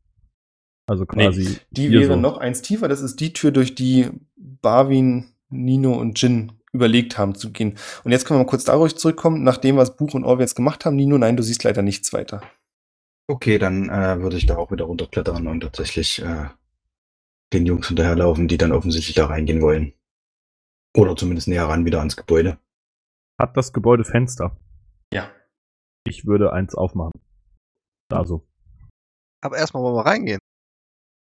Also 0.88 1.06
quasi. 1.06 1.58
Die 1.72 1.90
hier 1.90 2.02
wäre 2.02 2.14
so. 2.14 2.20
noch 2.20 2.38
eins 2.38 2.62
tiefer. 2.62 2.88
Das 2.88 3.02
ist 3.02 3.20
die 3.20 3.34
Tür, 3.34 3.52
durch 3.52 3.76
die 3.76 4.10
Barwin, 4.36 5.32
Nino 5.50 5.94
und 5.94 6.22
Jin 6.22 6.54
überlegt 6.74 7.18
haben 7.18 7.36
zu 7.36 7.52
gehen. 7.52 7.78
Und 8.04 8.12
jetzt 8.12 8.26
können 8.26 8.40
wir 8.40 8.44
mal 8.44 8.50
kurz 8.50 8.66
darauf 8.66 8.94
zurückkommen, 8.94 9.44
nach 9.44 9.58
dem, 9.58 9.78
was 9.78 9.96
Buch 9.96 10.14
und 10.14 10.26
Orwell 10.26 10.44
jetzt 10.44 10.56
gemacht 10.56 10.86
haben. 10.86 10.96
Nino, 10.96 11.18
nein, 11.18 11.38
du 11.38 11.44
siehst 11.44 11.64
leider 11.64 11.82
nichts 11.82 12.14
weiter. 12.14 12.42
Okay, 13.28 13.58
dann 13.58 13.90
äh, 13.90 14.22
würde 14.22 14.38
ich 14.38 14.46
da 14.46 14.58
auch 14.58 14.72
wieder 14.72 14.86
runterklettern 14.86 15.48
und 15.48 15.62
tatsächlich 15.62 16.22
äh, 16.22 16.50
den 17.54 17.66
Jungs 17.66 17.88
hinterherlaufen, 17.88 18.48
die 18.48 18.58
dann 18.58 18.72
offensichtlich 18.72 19.16
da 19.16 19.26
reingehen 19.26 19.62
wollen. 19.62 19.94
Oder 20.96 21.16
zumindest 21.16 21.48
näher 21.48 21.68
ran 21.68 21.86
wieder 21.86 22.00
ans 22.00 22.16
Gebäude. 22.16 22.60
Hat 23.40 23.58
das 23.58 23.74
Gebäude 23.74 24.04
Fenster? 24.04 24.58
Ja. 25.14 25.32
Ich 26.06 26.26
würde 26.26 26.54
eins 26.54 26.76
aufmachen. 26.76 27.20
Also. 28.10 28.48
Aber 29.42 29.58
erstmal 29.58 29.84
wollen 29.84 29.96
wir 29.96 30.06
reingehen. 30.06 30.40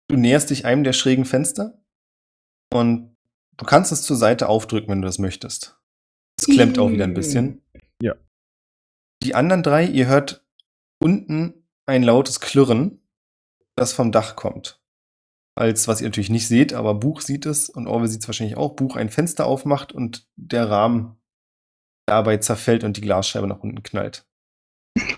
Du 0.08 0.16
näherst 0.16 0.50
dich 0.50 0.66
einem 0.66 0.84
der 0.84 0.94
schrägen 0.94 1.26
Fenster 1.26 1.84
und 2.74 3.16
du 3.58 3.66
kannst 3.66 3.92
es 3.92 4.04
zur 4.04 4.16
Seite 4.16 4.48
aufdrücken, 4.48 4.90
wenn 4.90 5.02
du 5.02 5.08
das 5.08 5.20
möchtest. 5.20 5.80
Es 6.40 6.46
klemmt 6.46 6.80
auch 6.80 6.90
wieder 6.90 7.04
ein 7.04 7.14
bisschen. 7.14 7.64
Ja. 8.02 8.16
Die 9.24 9.36
anderen 9.36 9.64
drei, 9.64 9.86
ihr 9.86 10.08
hört 10.08 10.46
unten 11.00 11.59
ein 11.90 12.04
lautes 12.04 12.40
Klirren, 12.40 13.02
das 13.76 13.94
vom 13.94 14.12
Dach 14.12 14.36
kommt. 14.36 14.82
Als 15.56 15.88
was 15.88 16.00
ihr 16.00 16.08
natürlich 16.08 16.30
nicht 16.30 16.48
seht, 16.48 16.74
aber 16.74 16.94
Buch 16.94 17.22
sieht 17.22 17.46
es 17.46 17.70
und 17.70 17.88
Orwell 17.88 18.08
sieht 18.08 18.22
es 18.22 18.28
wahrscheinlich 18.28 18.56
auch. 18.56 18.76
Buch 18.76 18.96
ein 18.96 19.10
Fenster 19.10 19.46
aufmacht 19.46 19.92
und 19.92 20.26
der 20.38 20.70
Rahmen 20.70 21.18
dabei 22.06 22.38
zerfällt 22.38 22.84
und 22.84 22.96
die 22.96 23.02
Glasscheibe 23.02 23.48
nach 23.48 23.60
unten 23.60 23.84
knallt. 23.84 24.26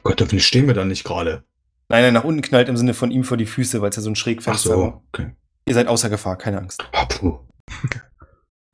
Gott, 0.04 0.20
hoffentlich 0.22 0.46
stehen 0.48 0.68
wir 0.68 0.74
da 0.74 0.84
nicht 0.84 1.04
gerade. 1.04 1.44
Nein, 1.90 2.04
nein, 2.04 2.14
nach 2.14 2.24
unten 2.24 2.42
knallt 2.42 2.70
im 2.70 2.78
Sinne 2.78 2.94
von 2.94 3.12
ihm 3.12 3.24
vor 3.24 3.38
die 3.38 3.46
Füße, 3.46 3.82
weil 3.82 3.90
es 3.90 3.98
ja 3.98 4.02
so 4.02 4.10
ein 4.10 4.14
Ach 4.14 4.18
Schrägfenster 4.18 4.70
so, 4.70 4.82
war. 4.82 5.04
okay. 5.10 5.36
Ihr 5.68 5.74
seid 5.74 5.88
außer 5.88 6.10
Gefahr, 6.10 6.38
keine 6.38 6.60
Angst. 6.60 6.84
Ah, 6.94 7.06
puh. 7.06 7.40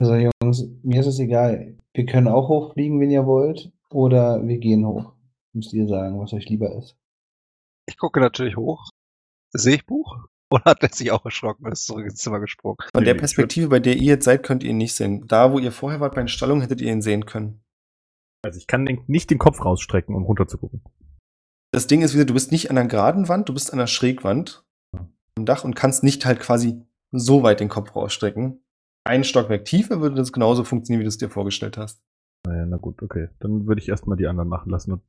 Also 0.00 0.14
Jungs, 0.14 0.64
mir 0.84 1.00
ist 1.00 1.06
es 1.06 1.18
egal. 1.18 1.76
Wir 1.92 2.06
können 2.06 2.28
auch 2.28 2.48
hochfliegen, 2.48 3.00
wenn 3.00 3.10
ihr 3.10 3.26
wollt, 3.26 3.72
oder 3.90 4.46
wir 4.46 4.58
gehen 4.58 4.86
hoch. 4.86 5.12
Müsst 5.52 5.72
ihr 5.72 5.88
sagen, 5.88 6.20
was 6.20 6.32
euch 6.32 6.48
lieber 6.48 6.76
ist. 6.76 6.96
Ich 7.88 7.96
gucke 7.96 8.20
natürlich 8.20 8.56
hoch. 8.56 8.90
Sehe 9.50 9.76
ich 9.76 9.86
Buch? 9.86 10.18
Oder 10.50 10.64
hat 10.64 10.82
er 10.82 10.90
sich 10.92 11.10
auch 11.10 11.24
erschrocken 11.24 11.66
und 11.66 11.72
ist 11.72 11.86
zurück 11.86 12.04
ins 12.04 12.16
Zimmer 12.16 12.38
gesprungen? 12.38 12.76
Von 12.94 13.04
der 13.04 13.14
Perspektive, 13.14 13.68
bei 13.68 13.80
der 13.80 13.96
ihr 13.96 14.14
jetzt 14.14 14.24
seid, 14.24 14.42
könnt 14.42 14.62
ihr 14.62 14.70
ihn 14.70 14.78
nicht 14.78 14.94
sehen. 14.94 15.26
Da, 15.26 15.52
wo 15.52 15.58
ihr 15.58 15.72
vorher 15.72 16.00
wart 16.00 16.14
bei 16.14 16.22
den 16.22 16.28
Stallungen, 16.28 16.62
hättet 16.62 16.80
ihr 16.80 16.92
ihn 16.92 17.02
sehen 17.02 17.26
können. 17.26 17.62
Also 18.42 18.58
ich 18.58 18.66
kann 18.66 18.86
den, 18.86 19.02
nicht 19.06 19.30
den 19.30 19.38
Kopf 19.38 19.64
rausstrecken, 19.64 20.14
um 20.14 20.24
runterzugucken. 20.24 20.82
Das 21.72 21.86
Ding 21.86 22.02
ist 22.02 22.14
wieder, 22.14 22.24
du 22.24 22.34
bist 22.34 22.52
nicht 22.52 22.70
an 22.70 22.78
einer 22.78 22.88
geraden 22.88 23.28
Wand, 23.28 23.48
du 23.48 23.54
bist 23.54 23.72
an 23.72 23.78
einer 23.78 23.86
Schrägwand 23.86 24.64
am 25.36 25.44
Dach 25.44 25.64
und 25.64 25.74
kannst 25.74 26.02
nicht 26.02 26.24
halt 26.24 26.40
quasi 26.40 26.82
so 27.10 27.42
weit 27.42 27.60
den 27.60 27.68
Kopf 27.68 27.94
rausstrecken. 27.94 28.62
Ein 29.04 29.24
Stockwerk 29.24 29.64
tiefer 29.64 30.00
würde 30.00 30.16
das 30.16 30.32
genauso 30.32 30.64
funktionieren, 30.64 31.00
wie 31.00 31.04
du 31.04 31.08
es 31.08 31.18
dir 31.18 31.30
vorgestellt 31.30 31.78
hast. 31.78 32.02
Naja, 32.46 32.64
na 32.66 32.76
gut, 32.76 33.02
okay. 33.02 33.28
Dann 33.40 33.66
würde 33.66 33.80
ich 33.80 33.88
erstmal 33.88 34.16
die 34.16 34.26
anderen 34.26 34.48
machen 34.48 34.70
lassen. 34.70 34.92
Und 34.92 35.02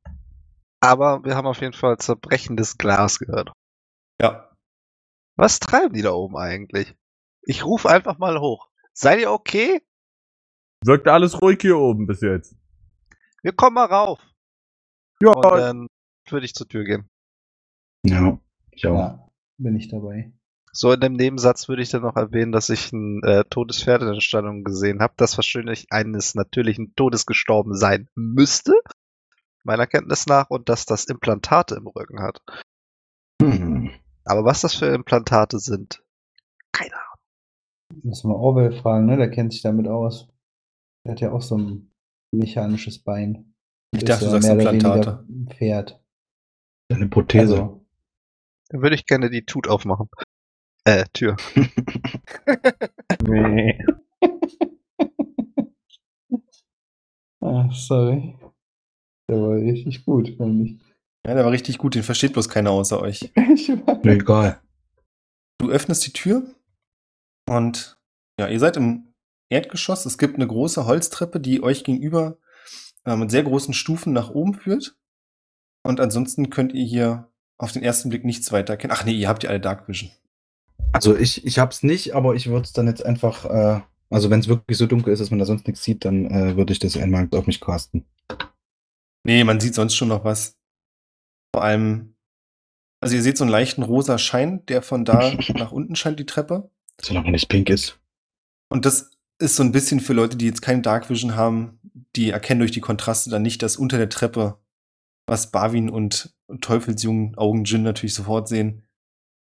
Aber 0.80 1.24
wir 1.24 1.36
haben 1.36 1.46
auf 1.46 1.60
jeden 1.60 1.74
Fall 1.74 1.98
zerbrechendes 1.98 2.78
Glas 2.78 3.18
gehört. 3.18 3.52
Ja. 4.20 4.50
Was 5.36 5.58
treiben 5.58 5.94
die 5.94 6.02
da 6.02 6.12
oben 6.12 6.36
eigentlich? 6.36 6.94
Ich 7.42 7.64
rufe 7.64 7.88
einfach 7.88 8.18
mal 8.18 8.40
hoch. 8.40 8.68
Seid 8.92 9.20
ihr 9.20 9.30
okay? 9.30 9.82
Wirkte 10.84 11.12
alles 11.12 11.40
ruhig 11.40 11.58
hier 11.60 11.78
oben 11.78 12.06
bis 12.06 12.20
jetzt. 12.22 12.56
Wir 13.42 13.52
kommen 13.52 13.74
mal 13.74 13.86
rauf. 13.86 14.20
Ja, 15.22 15.32
Und 15.32 15.42
dann 15.42 15.86
würde 16.28 16.46
ich 16.46 16.54
zur 16.54 16.68
Tür 16.68 16.84
gehen. 16.84 17.08
Ja, 18.04 18.38
ich 18.70 18.86
auch. 18.86 18.96
Ja, 18.96 19.30
bin 19.58 19.76
ich 19.76 19.88
dabei. 19.88 20.32
So 20.72 20.92
in 20.92 21.00
dem 21.00 21.14
Nebensatz 21.14 21.68
würde 21.68 21.82
ich 21.82 21.90
dann 21.90 22.02
noch 22.02 22.16
erwähnen, 22.16 22.52
dass 22.52 22.68
ich 22.68 22.92
ein 22.92 23.22
äh, 23.24 23.44
totes 23.44 23.82
Pferd 23.82 24.02
in 24.02 24.12
der 24.12 24.20
Stallung 24.20 24.62
gesehen 24.62 25.00
habe, 25.00 25.14
das 25.16 25.36
wahrscheinlich 25.36 25.86
eines 25.90 26.34
natürlichen 26.34 26.94
Todes 26.94 27.26
gestorben 27.26 27.74
sein 27.74 28.08
müsste, 28.14 28.72
meiner 29.62 29.86
Kenntnis 29.86 30.26
nach, 30.26 30.50
und 30.50 30.68
dass 30.68 30.86
das 30.86 31.04
Implantate 31.04 31.76
im 31.76 31.86
Rücken 31.86 32.20
hat. 32.20 32.42
Hm. 33.42 33.90
Aber 34.24 34.44
was 34.44 34.60
das 34.60 34.74
für 34.74 34.86
Implantate 34.86 35.58
sind, 35.58 36.02
keine 36.72 36.94
Ahnung. 36.94 38.04
Müssen 38.04 38.30
wir 38.30 38.36
Orwell 38.36 38.72
fragen, 38.72 39.06
ne? 39.06 39.16
Der 39.16 39.30
kennt 39.30 39.52
sich 39.52 39.62
damit 39.62 39.88
aus. 39.88 40.28
Der 41.04 41.12
hat 41.12 41.20
ja 41.20 41.32
auch 41.32 41.42
so 41.42 41.56
ein 41.56 41.92
mechanisches 42.32 42.98
Bein. 42.98 43.54
Ich 43.92 44.04
dachte, 44.04 44.26
du 44.26 44.30
sagst 44.30 44.48
Implantate. 44.48 45.26
Pferd. 45.48 46.00
Eine 46.90 47.08
Prothese. 47.08 47.54
Also, 47.54 47.86
Dann 48.68 48.82
würde 48.82 48.94
ich 48.94 49.06
gerne 49.06 49.30
die 49.30 49.44
Tut 49.44 49.68
aufmachen. 49.68 50.08
Äh, 50.84 51.04
Tür. 51.12 51.36
nee. 53.26 53.84
ah, 57.40 57.68
sorry. 57.72 58.36
Der 59.30 59.40
war 59.40 59.56
richtig 59.56 60.04
gut, 60.04 60.34
fand 60.36 60.66
ich. 60.66 60.76
Ja, 61.24 61.34
der 61.34 61.44
war 61.44 61.52
richtig 61.52 61.78
gut, 61.78 61.94
den 61.94 62.02
versteht 62.02 62.32
bloß 62.32 62.48
keiner 62.48 62.72
außer 62.72 63.00
euch. 63.00 63.30
Egal. 64.02 64.60
Du 65.58 65.70
öffnest 65.70 66.04
die 66.04 66.12
Tür 66.12 66.42
und 67.48 67.98
ja, 68.40 68.48
ihr 68.48 68.58
seid 68.58 68.76
im 68.76 69.12
Erdgeschoss. 69.48 70.04
Es 70.04 70.18
gibt 70.18 70.34
eine 70.34 70.48
große 70.48 70.84
Holztreppe, 70.84 71.38
die 71.38 71.62
euch 71.62 71.84
gegenüber 71.84 72.38
äh, 73.04 73.14
mit 73.14 73.30
sehr 73.30 73.44
großen 73.44 73.72
Stufen 73.72 74.12
nach 74.12 74.30
oben 74.30 74.54
führt. 74.54 74.96
Und 75.84 76.00
ansonsten 76.00 76.50
könnt 76.50 76.72
ihr 76.72 76.84
hier 76.84 77.28
auf 77.56 77.70
den 77.70 77.82
ersten 77.82 78.08
Blick 78.08 78.24
nichts 78.24 78.50
weiter 78.50 78.72
erkennen. 78.72 78.94
Ach 78.96 79.04
nee, 79.04 79.12
ihr 79.12 79.28
habt 79.28 79.44
ja 79.44 79.50
alle 79.50 79.60
Dark 79.60 79.86
Vision. 79.86 80.10
Also 80.92 81.16
ich, 81.16 81.46
ich 81.46 81.60
hab's 81.60 81.84
nicht, 81.84 82.16
aber 82.16 82.34
ich 82.34 82.48
würde 82.48 82.64
es 82.64 82.72
dann 82.72 82.88
jetzt 82.88 83.04
einfach, 83.06 83.44
äh, 83.44 83.80
also 84.08 84.28
wenn 84.28 84.40
es 84.40 84.48
wirklich 84.48 84.76
so 84.76 84.86
dunkel 84.86 85.12
ist, 85.12 85.20
dass 85.20 85.30
man 85.30 85.38
da 85.38 85.44
sonst 85.44 85.68
nichts 85.68 85.84
sieht, 85.84 86.04
dann 86.04 86.26
äh, 86.26 86.56
würde 86.56 86.72
ich 86.72 86.80
das 86.80 86.96
einmal 86.96 87.28
auf 87.30 87.46
mich 87.46 87.60
casten. 87.60 88.06
Nee, 89.24 89.44
man 89.44 89.60
sieht 89.60 89.74
sonst 89.74 89.94
schon 89.94 90.08
noch 90.08 90.24
was. 90.24 90.58
Vor 91.54 91.64
allem, 91.64 92.16
also 93.02 93.16
ihr 93.16 93.22
seht 93.22 93.36
so 93.36 93.44
einen 93.44 93.50
leichten 93.50 93.82
rosa 93.82 94.18
Schein, 94.18 94.64
der 94.66 94.82
von 94.82 95.04
da 95.04 95.32
nach 95.54 95.72
unten 95.72 95.96
scheint, 95.96 96.18
die 96.18 96.26
Treppe. 96.26 96.70
Solange 97.00 97.30
nicht 97.30 97.48
pink 97.48 97.70
ist. 97.70 97.98
Und 98.70 98.84
das 98.86 99.10
ist 99.40 99.56
so 99.56 99.62
ein 99.62 99.72
bisschen 99.72 100.00
für 100.00 100.12
Leute, 100.12 100.36
die 100.36 100.46
jetzt 100.46 100.62
keine 100.62 100.82
Dark 100.82 101.10
Vision 101.10 101.34
haben, 101.34 101.80
die 102.16 102.30
erkennen 102.30 102.60
durch 102.60 102.72
die 102.72 102.80
Kontraste 102.80 103.30
dann 103.30 103.42
nicht, 103.42 103.62
dass 103.62 103.76
unter 103.76 103.96
der 103.96 104.08
Treppe, 104.08 104.60
was 105.26 105.50
Barwin 105.50 105.88
und 105.88 106.34
Teufelsjungen 106.60 107.36
Augen 107.36 107.64
Jin 107.64 107.82
natürlich 107.82 108.14
sofort 108.14 108.48
sehen, 108.48 108.82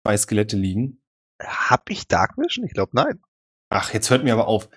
zwei 0.06 0.18
Skelette 0.18 0.56
liegen. 0.56 1.02
Hab 1.42 1.90
ich 1.90 2.08
Dark 2.08 2.38
Vision? 2.38 2.66
Ich 2.66 2.74
glaube, 2.74 2.92
nein. 2.94 3.20
Ach, 3.70 3.94
jetzt 3.94 4.10
hört 4.10 4.24
mir 4.24 4.34
aber 4.34 4.48
auf. 4.48 4.70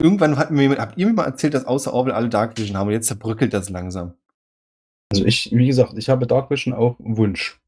Irgendwann 0.00 0.38
hat 0.38 0.50
mir 0.50 0.62
jemand, 0.62 0.80
habt 0.80 0.98
ihr 0.98 1.06
mir 1.06 1.12
mal 1.12 1.24
erzählt, 1.24 1.54
dass 1.54 1.66
außer 1.66 1.92
Orwell 1.92 2.14
alle 2.14 2.28
Dark 2.28 2.56
Vision 2.56 2.76
haben 2.76 2.88
und 2.88 2.94
jetzt 2.94 3.08
zerbröckelt 3.08 3.52
das 3.52 3.68
langsam. 3.68 4.14
Also 5.12 5.24
ich, 5.24 5.50
wie 5.52 5.66
gesagt, 5.66 5.94
ich 5.96 6.08
habe 6.08 6.26
Dark 6.26 6.50
Vision 6.50 6.72
auf 6.74 6.94
Wunsch. 6.98 7.60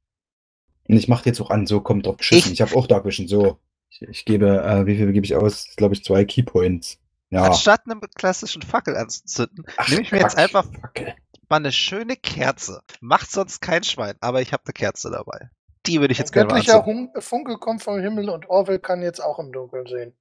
Und 0.88 0.96
ich 0.96 1.08
mache 1.08 1.26
jetzt 1.26 1.40
auch 1.40 1.50
an, 1.50 1.66
so 1.66 1.80
kommt 1.80 2.06
drauf 2.06 2.16
geschissen. 2.18 2.52
Ich- 2.52 2.60
Ich, 2.60 2.62
habe 2.62 2.76
auch 2.76 2.86
Dark 2.86 3.04
Vision, 3.04 3.26
so. 3.28 3.58
Ich, 3.90 4.02
ich 4.02 4.24
gebe, 4.24 4.62
äh, 4.64 4.86
wie 4.86 4.96
viel 4.96 5.12
gebe 5.12 5.26
ich 5.26 5.34
aus? 5.36 5.74
Glaube 5.76 5.94
ich, 5.94 6.04
zwei 6.04 6.24
Keypoints. 6.24 6.98
Ja. 7.30 7.44
Anstatt 7.44 7.82
eine 7.86 7.98
klassischen 8.14 8.62
Fackel 8.62 8.96
anzuzünden, 8.96 9.64
Ach, 9.76 9.88
nehme 9.88 10.02
ich 10.02 10.12
mir 10.12 10.18
jetzt 10.18 10.34
Quatsch. 10.34 10.42
einfach 10.44 10.64
Fackel. 10.72 11.14
mal 11.48 11.56
eine 11.56 11.72
schöne 11.72 12.16
Kerze. 12.16 12.82
Macht 13.00 13.30
sonst 13.30 13.60
kein 13.60 13.82
Schwein, 13.84 14.14
aber 14.20 14.40
ich 14.42 14.52
habe 14.52 14.62
eine 14.66 14.72
Kerze 14.74 15.10
dabei. 15.10 15.50
Die 15.86 16.00
würde 16.00 16.12
ich 16.12 16.18
Ein 16.18 16.22
jetzt 16.22 16.32
gerne 16.32 16.48
mal 16.48 16.54
göttlicher 16.60 16.84
anzünden. 16.84 17.20
Funke 17.22 17.56
kommt 17.58 17.82
vom 17.82 17.98
Himmel 18.00 18.28
und 18.28 18.48
Orwell 18.50 18.78
kann 18.78 19.02
jetzt 19.02 19.20
auch 19.20 19.38
im 19.38 19.50
Dunkeln 19.52 19.86
sehen. 19.86 20.12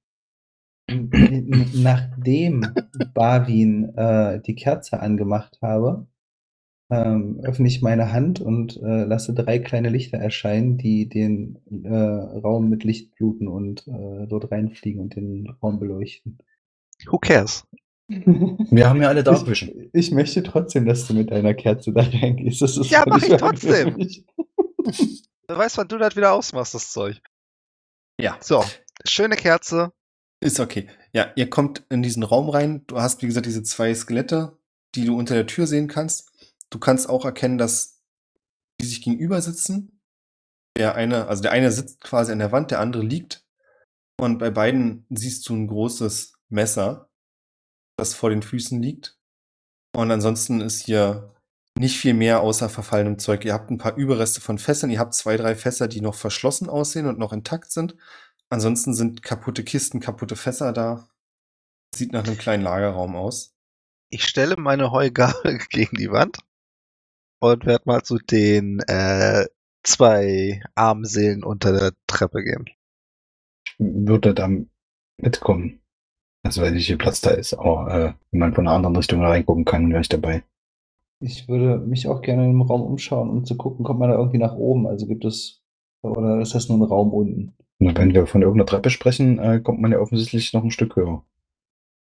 Nachdem 1.74 2.74
Barwin 3.14 3.94
äh, 3.96 4.40
die 4.40 4.54
Kerze 4.54 5.00
angemacht 5.00 5.58
habe, 5.62 6.06
ähm, 6.92 7.40
öffne 7.42 7.68
ich 7.68 7.80
meine 7.80 8.12
Hand 8.12 8.40
und 8.40 8.76
äh, 8.76 9.04
lasse 9.04 9.32
drei 9.32 9.58
kleine 9.58 9.88
Lichter 9.88 10.18
erscheinen, 10.18 10.76
die 10.76 11.08
den 11.08 11.58
äh, 11.84 11.88
Raum 11.88 12.68
mit 12.68 12.84
Licht 12.84 13.16
fluten 13.16 13.48
und 13.48 13.88
äh, 13.88 14.26
dort 14.26 14.52
reinfliegen 14.52 15.00
und 15.00 15.16
den 15.16 15.48
Raum 15.62 15.80
beleuchten. 15.80 16.36
Who 17.06 17.18
cares? 17.18 17.66
Wir 18.08 18.90
haben 18.90 19.00
ja 19.00 19.08
alle 19.08 19.24
Dark 19.24 19.46
Vision. 19.46 19.70
Ich, 19.94 20.08
ich 20.08 20.10
möchte 20.10 20.42
trotzdem, 20.42 20.84
dass 20.84 21.06
du 21.06 21.14
mit 21.14 21.30
deiner 21.30 21.54
Kerze 21.54 21.94
da 21.94 22.02
reingehst. 22.02 22.60
Das 22.60 22.76
ist 22.76 22.90
Ja, 22.90 23.04
mach 23.06 23.22
ich 23.22 23.36
trotzdem. 23.36 23.96
Wer 25.48 25.58
weiß, 25.58 25.78
wann 25.78 25.88
du 25.88 25.96
das 25.96 26.14
wieder 26.14 26.34
ausmachst, 26.34 26.74
das 26.74 26.92
Zeug. 26.92 27.22
Ja. 28.20 28.36
So, 28.40 28.62
schöne 29.06 29.36
Kerze. 29.36 29.92
Ist 30.40 30.60
okay. 30.60 30.88
Ja, 31.14 31.32
ihr 31.36 31.48
kommt 31.48 31.84
in 31.88 32.02
diesen 32.02 32.22
Raum 32.22 32.50
rein. 32.50 32.82
Du 32.86 33.00
hast, 33.00 33.22
wie 33.22 33.26
gesagt, 33.26 33.46
diese 33.46 33.62
zwei 33.62 33.94
Skelette, 33.94 34.58
die 34.94 35.06
du 35.06 35.16
unter 35.16 35.34
der 35.34 35.46
Tür 35.46 35.66
sehen 35.66 35.88
kannst. 35.88 36.31
Du 36.72 36.78
kannst 36.78 37.08
auch 37.08 37.26
erkennen, 37.26 37.58
dass 37.58 38.00
die 38.80 38.86
sich 38.86 39.02
gegenüber 39.02 39.42
sitzen. 39.42 40.00
Der 40.78 40.94
eine, 40.94 41.28
also 41.28 41.42
der 41.42 41.52
eine 41.52 41.70
sitzt 41.70 42.00
quasi 42.00 42.32
an 42.32 42.38
der 42.38 42.50
Wand, 42.50 42.70
der 42.70 42.80
andere 42.80 43.02
liegt. 43.02 43.44
Und 44.18 44.38
bei 44.38 44.50
beiden 44.50 45.04
siehst 45.10 45.46
du 45.48 45.54
ein 45.54 45.66
großes 45.66 46.32
Messer, 46.48 47.10
das 47.98 48.14
vor 48.14 48.30
den 48.30 48.42
Füßen 48.42 48.82
liegt. 48.82 49.18
Und 49.94 50.10
ansonsten 50.10 50.62
ist 50.62 50.82
hier 50.86 51.34
nicht 51.78 51.98
viel 51.98 52.14
mehr 52.14 52.40
außer 52.40 52.70
verfallenem 52.70 53.18
Zeug. 53.18 53.44
Ihr 53.44 53.52
habt 53.52 53.70
ein 53.70 53.76
paar 53.76 53.96
Überreste 53.96 54.40
von 54.40 54.56
Fässern. 54.56 54.88
Ihr 54.88 54.98
habt 54.98 55.12
zwei, 55.12 55.36
drei 55.36 55.54
Fässer, 55.54 55.88
die 55.88 56.00
noch 56.00 56.14
verschlossen 56.14 56.70
aussehen 56.70 57.06
und 57.06 57.18
noch 57.18 57.34
intakt 57.34 57.70
sind. 57.70 57.96
Ansonsten 58.48 58.94
sind 58.94 59.22
kaputte 59.22 59.62
Kisten, 59.62 60.00
kaputte 60.00 60.36
Fässer 60.36 60.72
da. 60.72 61.06
Sieht 61.94 62.12
nach 62.12 62.24
einem 62.24 62.38
kleinen 62.38 62.62
Lagerraum 62.62 63.14
aus. 63.14 63.54
Ich 64.08 64.24
stelle 64.24 64.56
meine 64.56 64.90
Heugabel 64.90 65.58
gegen 65.68 65.96
die 65.96 66.10
Wand 66.10 66.38
und 67.42 67.66
werde 67.66 67.82
mal 67.86 68.02
zu 68.02 68.18
den 68.18 68.78
äh, 68.86 69.46
zwei 69.82 70.62
Armseelen 70.76 71.42
unter 71.42 71.72
der 71.72 71.92
Treppe 72.06 72.44
gehen. 72.44 72.66
Würde 73.78 74.32
da 74.32 74.48
mitkommen. 75.20 75.80
Also 76.44 76.62
weil 76.62 76.72
nicht 76.72 76.86
viel 76.86 76.98
Platz 76.98 77.20
da 77.20 77.30
ist, 77.30 77.54
aber 77.54 77.92
äh, 77.92 78.12
wenn 78.30 78.40
man 78.40 78.54
von 78.54 78.66
einer 78.66 78.76
anderen 78.76 78.96
Richtung 78.96 79.22
reingucken 79.22 79.64
kann, 79.64 79.90
wäre 79.90 80.00
ich 80.00 80.08
dabei. 80.08 80.44
Ich 81.18 81.48
würde 81.48 81.78
mich 81.78 82.06
auch 82.06 82.20
gerne 82.20 82.48
im 82.48 82.62
Raum 82.62 82.82
umschauen, 82.82 83.28
um 83.30 83.44
zu 83.44 83.56
gucken, 83.56 83.84
kommt 83.84 83.98
man 83.98 84.10
da 84.10 84.16
irgendwie 84.16 84.38
nach 84.38 84.54
oben? 84.54 84.86
Also 84.86 85.06
gibt 85.06 85.24
es, 85.24 85.62
oder 86.02 86.40
ist 86.40 86.54
das 86.54 86.68
nur 86.68 86.78
ein 86.78 86.82
Raum 86.88 87.12
unten? 87.12 87.54
Und 87.80 87.98
wenn 87.98 88.14
wir 88.14 88.26
von 88.26 88.42
irgendeiner 88.42 88.66
Treppe 88.66 88.90
sprechen, 88.90 89.40
äh, 89.40 89.60
kommt 89.60 89.80
man 89.80 89.90
ja 89.90 89.98
offensichtlich 89.98 90.52
noch 90.52 90.62
ein 90.62 90.70
Stück 90.70 90.94
höher. 90.94 91.24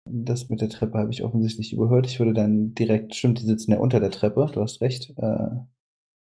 Das 0.05 0.49
mit 0.49 0.61
der 0.61 0.69
Treppe 0.69 0.99
habe 0.99 1.11
ich 1.11 1.23
offensichtlich 1.23 1.73
überhört. 1.73 2.07
Ich 2.07 2.19
würde 2.19 2.35
dann 2.35 2.75
direkt, 2.75 3.15
stimmt, 3.15 3.41
die 3.41 3.47
sitzen 3.47 3.73
ja 3.73 3.79
unter 3.79 4.01
der 4.01 4.11
Treppe, 4.11 4.51
du 4.53 4.61
hast 4.61 4.81
recht. 4.81 5.15
Äh, 5.17 5.49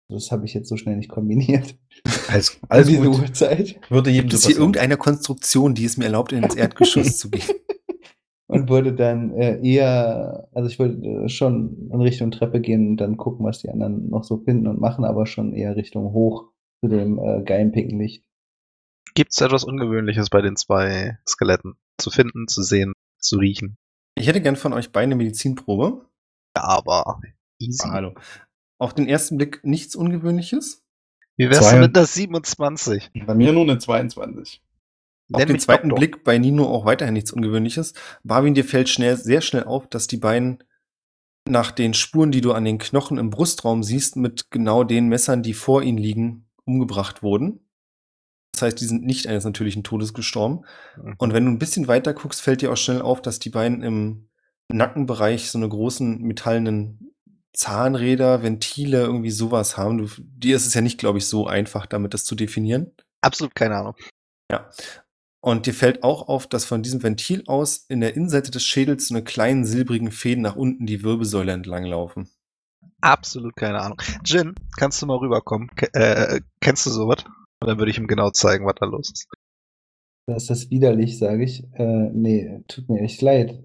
das 0.09 0.31
habe 0.31 0.45
ich 0.45 0.53
jetzt 0.53 0.67
so 0.67 0.77
schnell 0.77 0.97
nicht 0.97 1.09
kombiniert. 1.09 1.75
Alles, 2.27 2.59
alles 2.69 2.87
Diese 2.87 3.01
gut. 3.01 3.19
Uhrzeit. 3.19 3.79
Würde 3.89 4.09
jedem 4.09 4.29
Gibt 4.29 4.33
es 4.33 4.45
hier 4.45 4.57
irgendeine 4.57 4.97
Konstruktion, 4.97 5.75
die 5.75 5.85
es 5.85 5.97
mir 5.97 6.05
erlaubt, 6.05 6.33
ins 6.33 6.55
Erdgeschoss 6.55 7.17
zu 7.17 7.29
gehen? 7.29 7.43
Und 8.47 8.69
würde 8.69 8.93
dann 8.93 9.31
äh, 9.31 9.59
eher, 9.67 10.47
also 10.53 10.69
ich 10.69 10.77
würde 10.77 11.07
äh, 11.07 11.29
schon 11.29 11.89
in 11.91 12.01
Richtung 12.01 12.29
Treppe 12.29 12.61
gehen 12.61 12.89
und 12.89 12.97
dann 12.97 13.17
gucken, 13.17 13.45
was 13.45 13.59
die 13.59 13.69
anderen 13.69 14.09
noch 14.09 14.23
so 14.23 14.37
finden 14.37 14.67
und 14.67 14.79
machen, 14.79 15.05
aber 15.05 15.25
schon 15.25 15.53
eher 15.53 15.75
Richtung 15.75 16.11
hoch 16.11 16.51
zu 16.81 16.89
dem 16.89 17.17
äh, 17.17 17.41
geilen 17.43 17.71
pinken 17.71 17.99
Licht. 17.99 18.25
Gibt 19.15 19.31
es 19.31 19.41
etwas 19.41 19.63
Ungewöhnliches 19.63 20.29
bei 20.29 20.41
den 20.41 20.55
zwei 20.55 21.17
Skeletten? 21.27 21.75
Zu 21.97 22.11
finden, 22.11 22.47
zu 22.47 22.61
sehen, 22.61 22.93
zu 23.23 23.37
riechen? 23.37 23.77
Ich 24.15 24.27
hätte 24.27 24.41
gern 24.41 24.55
von 24.55 24.73
euch 24.73 24.91
beide 24.91 25.05
eine 25.05 25.15
Medizinprobe. 25.15 26.05
Aber 26.53 27.19
easy. 27.59 27.83
Ah, 27.87 27.91
hallo. 27.93 28.13
Auf 28.79 28.93
den 28.93 29.07
ersten 29.07 29.37
Blick 29.37 29.63
nichts 29.63 29.95
Ungewöhnliches. 29.95 30.83
Wie 31.37 31.49
wär's 31.49 31.59
Zwei- 31.59 31.71
denn 31.71 31.81
mit 31.81 31.95
der 31.95 32.05
27? 32.05 33.11
Bei 33.25 33.33
mir 33.33 33.53
nur 33.53 33.63
eine 33.63 33.79
22. 33.79 34.61
Auf 35.31 35.39
Nenn 35.39 35.47
den 35.47 35.59
zweiten 35.59 35.89
Doktor. 35.89 35.99
Blick 35.99 36.23
bei 36.23 36.37
Nino 36.37 36.65
auch 36.65 36.85
weiterhin 36.85 37.13
nichts 37.15 37.31
Ungewöhnliches. 37.31 37.93
Barwin, 38.23 38.53
dir 38.53 38.65
fällt 38.65 38.89
schnell, 38.89 39.17
sehr 39.17 39.41
schnell 39.41 39.63
auf, 39.63 39.87
dass 39.87 40.05
die 40.07 40.17
beiden 40.17 40.63
nach 41.49 41.71
den 41.71 41.93
Spuren, 41.93 42.31
die 42.31 42.41
du 42.41 42.51
an 42.53 42.65
den 42.65 42.77
Knochen 42.77 43.17
im 43.17 43.29
Brustraum 43.29 43.83
siehst, 43.83 44.15
mit 44.15 44.51
genau 44.51 44.83
den 44.83 45.07
Messern, 45.07 45.41
die 45.41 45.53
vor 45.53 45.81
ihnen 45.81 45.97
liegen, 45.97 46.49
umgebracht 46.65 47.23
wurden. 47.23 47.62
Das 48.53 48.61
heißt, 48.61 48.79
die 48.79 48.85
sind 48.85 49.03
nicht 49.03 49.27
eines 49.27 49.45
natürlichen 49.45 49.83
Todes 49.83 50.13
gestorben. 50.13 50.61
Und 51.17 51.33
wenn 51.33 51.45
du 51.45 51.51
ein 51.51 51.59
bisschen 51.59 51.87
weiter 51.87 52.13
guckst, 52.13 52.41
fällt 52.41 52.61
dir 52.61 52.71
auch 52.71 52.77
schnell 52.77 53.01
auf, 53.01 53.21
dass 53.21 53.39
die 53.39 53.49
beiden 53.49 53.81
im 53.81 54.29
Nackenbereich 54.71 55.49
so 55.49 55.57
eine 55.57 55.67
großen 55.67 56.21
metallenen 56.21 57.13
Zahnräder, 57.53 58.43
Ventile, 58.43 59.01
irgendwie 59.01 59.31
sowas 59.31 59.77
haben. 59.77 59.97
Du, 59.97 60.07
dir 60.19 60.55
ist 60.55 60.65
es 60.65 60.73
ja 60.73 60.81
nicht, 60.81 60.99
glaube 60.99 61.17
ich, 61.17 61.27
so 61.27 61.47
einfach, 61.47 61.85
damit 61.85 62.13
das 62.13 62.25
zu 62.25 62.35
definieren. 62.35 62.91
Absolut 63.21 63.55
keine 63.55 63.77
Ahnung. 63.77 63.95
Ja. 64.51 64.69
Und 65.41 65.65
dir 65.65 65.73
fällt 65.73 66.03
auch 66.03 66.27
auf, 66.29 66.47
dass 66.47 66.65
von 66.65 66.83
diesem 66.83 67.03
Ventil 67.03 67.43
aus 67.47 67.85
in 67.89 68.01
der 68.01 68.15
Innenseite 68.15 68.49
des 68.49 68.63
Schädels 68.63 69.07
so 69.07 69.13
eine 69.13 69.23
kleinen 69.23 69.65
silbrigen 69.65 70.11
Fäden 70.11 70.41
nach 70.41 70.55
unten 70.55 70.85
die 70.85 71.03
Wirbelsäule 71.03 71.51
entlang 71.51 71.83
laufen. 71.85 72.29
Absolut 73.01 73.55
keine 73.55 73.81
Ahnung. 73.81 74.01
Jin, 74.23 74.55
kannst 74.77 75.01
du 75.01 75.05
mal 75.05 75.17
rüberkommen? 75.17 75.69
Ke 75.75 75.93
äh, 75.93 76.41
kennst 76.61 76.85
du 76.85 76.91
sowas? 76.91 77.25
Und 77.63 77.69
dann 77.69 77.77
würde 77.77 77.91
ich 77.91 77.97
ihm 77.97 78.07
genau 78.07 78.29
zeigen, 78.29 78.65
was 78.65 78.75
da 78.75 78.85
los 78.85 79.09
ist. 79.09 79.29
Das 80.27 80.43
ist 80.43 80.49
das 80.49 80.69
widerlich, 80.69 81.17
sage 81.17 81.45
ich. 81.45 81.63
Äh, 81.75 82.09
nee, 82.11 82.61
tut 82.67 82.89
mir 82.89 82.99
echt 82.99 83.21
leid. 83.21 83.63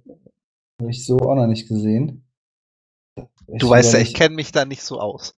Habe 0.80 0.90
ich 0.90 1.04
so 1.04 1.18
auch 1.18 1.34
noch 1.34 1.48
nicht 1.48 1.66
gesehen. 1.66 2.24
Du 3.48 3.68
weißt 3.68 3.94
ja, 3.94 3.98
ich 3.98 4.14
kenne 4.14 4.36
mich 4.36 4.52
da 4.52 4.64
nicht 4.64 4.82
so 4.82 5.00
aus. 5.00 5.34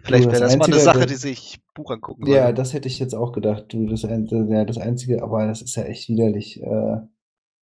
Vielleicht 0.00 0.26
wäre 0.26 0.38
das 0.38 0.52
das 0.52 0.58
mal 0.58 0.66
eine 0.66 0.78
Sache, 0.78 1.06
die 1.06 1.16
sich 1.16 1.60
Buch 1.74 1.90
angucken 1.90 2.24
Ja, 2.28 2.44
sollte. 2.44 2.54
das 2.54 2.72
hätte 2.72 2.86
ich 2.86 3.00
jetzt 3.00 3.14
auch 3.16 3.32
gedacht. 3.32 3.72
Du, 3.72 3.86
das, 3.86 4.02
ja, 4.02 4.64
das 4.64 4.78
Einzige, 4.78 5.20
aber 5.20 5.44
das 5.48 5.60
ist 5.60 5.74
ja 5.74 5.82
echt 5.82 6.08
widerlich. 6.08 6.62
Äh, 6.62 6.98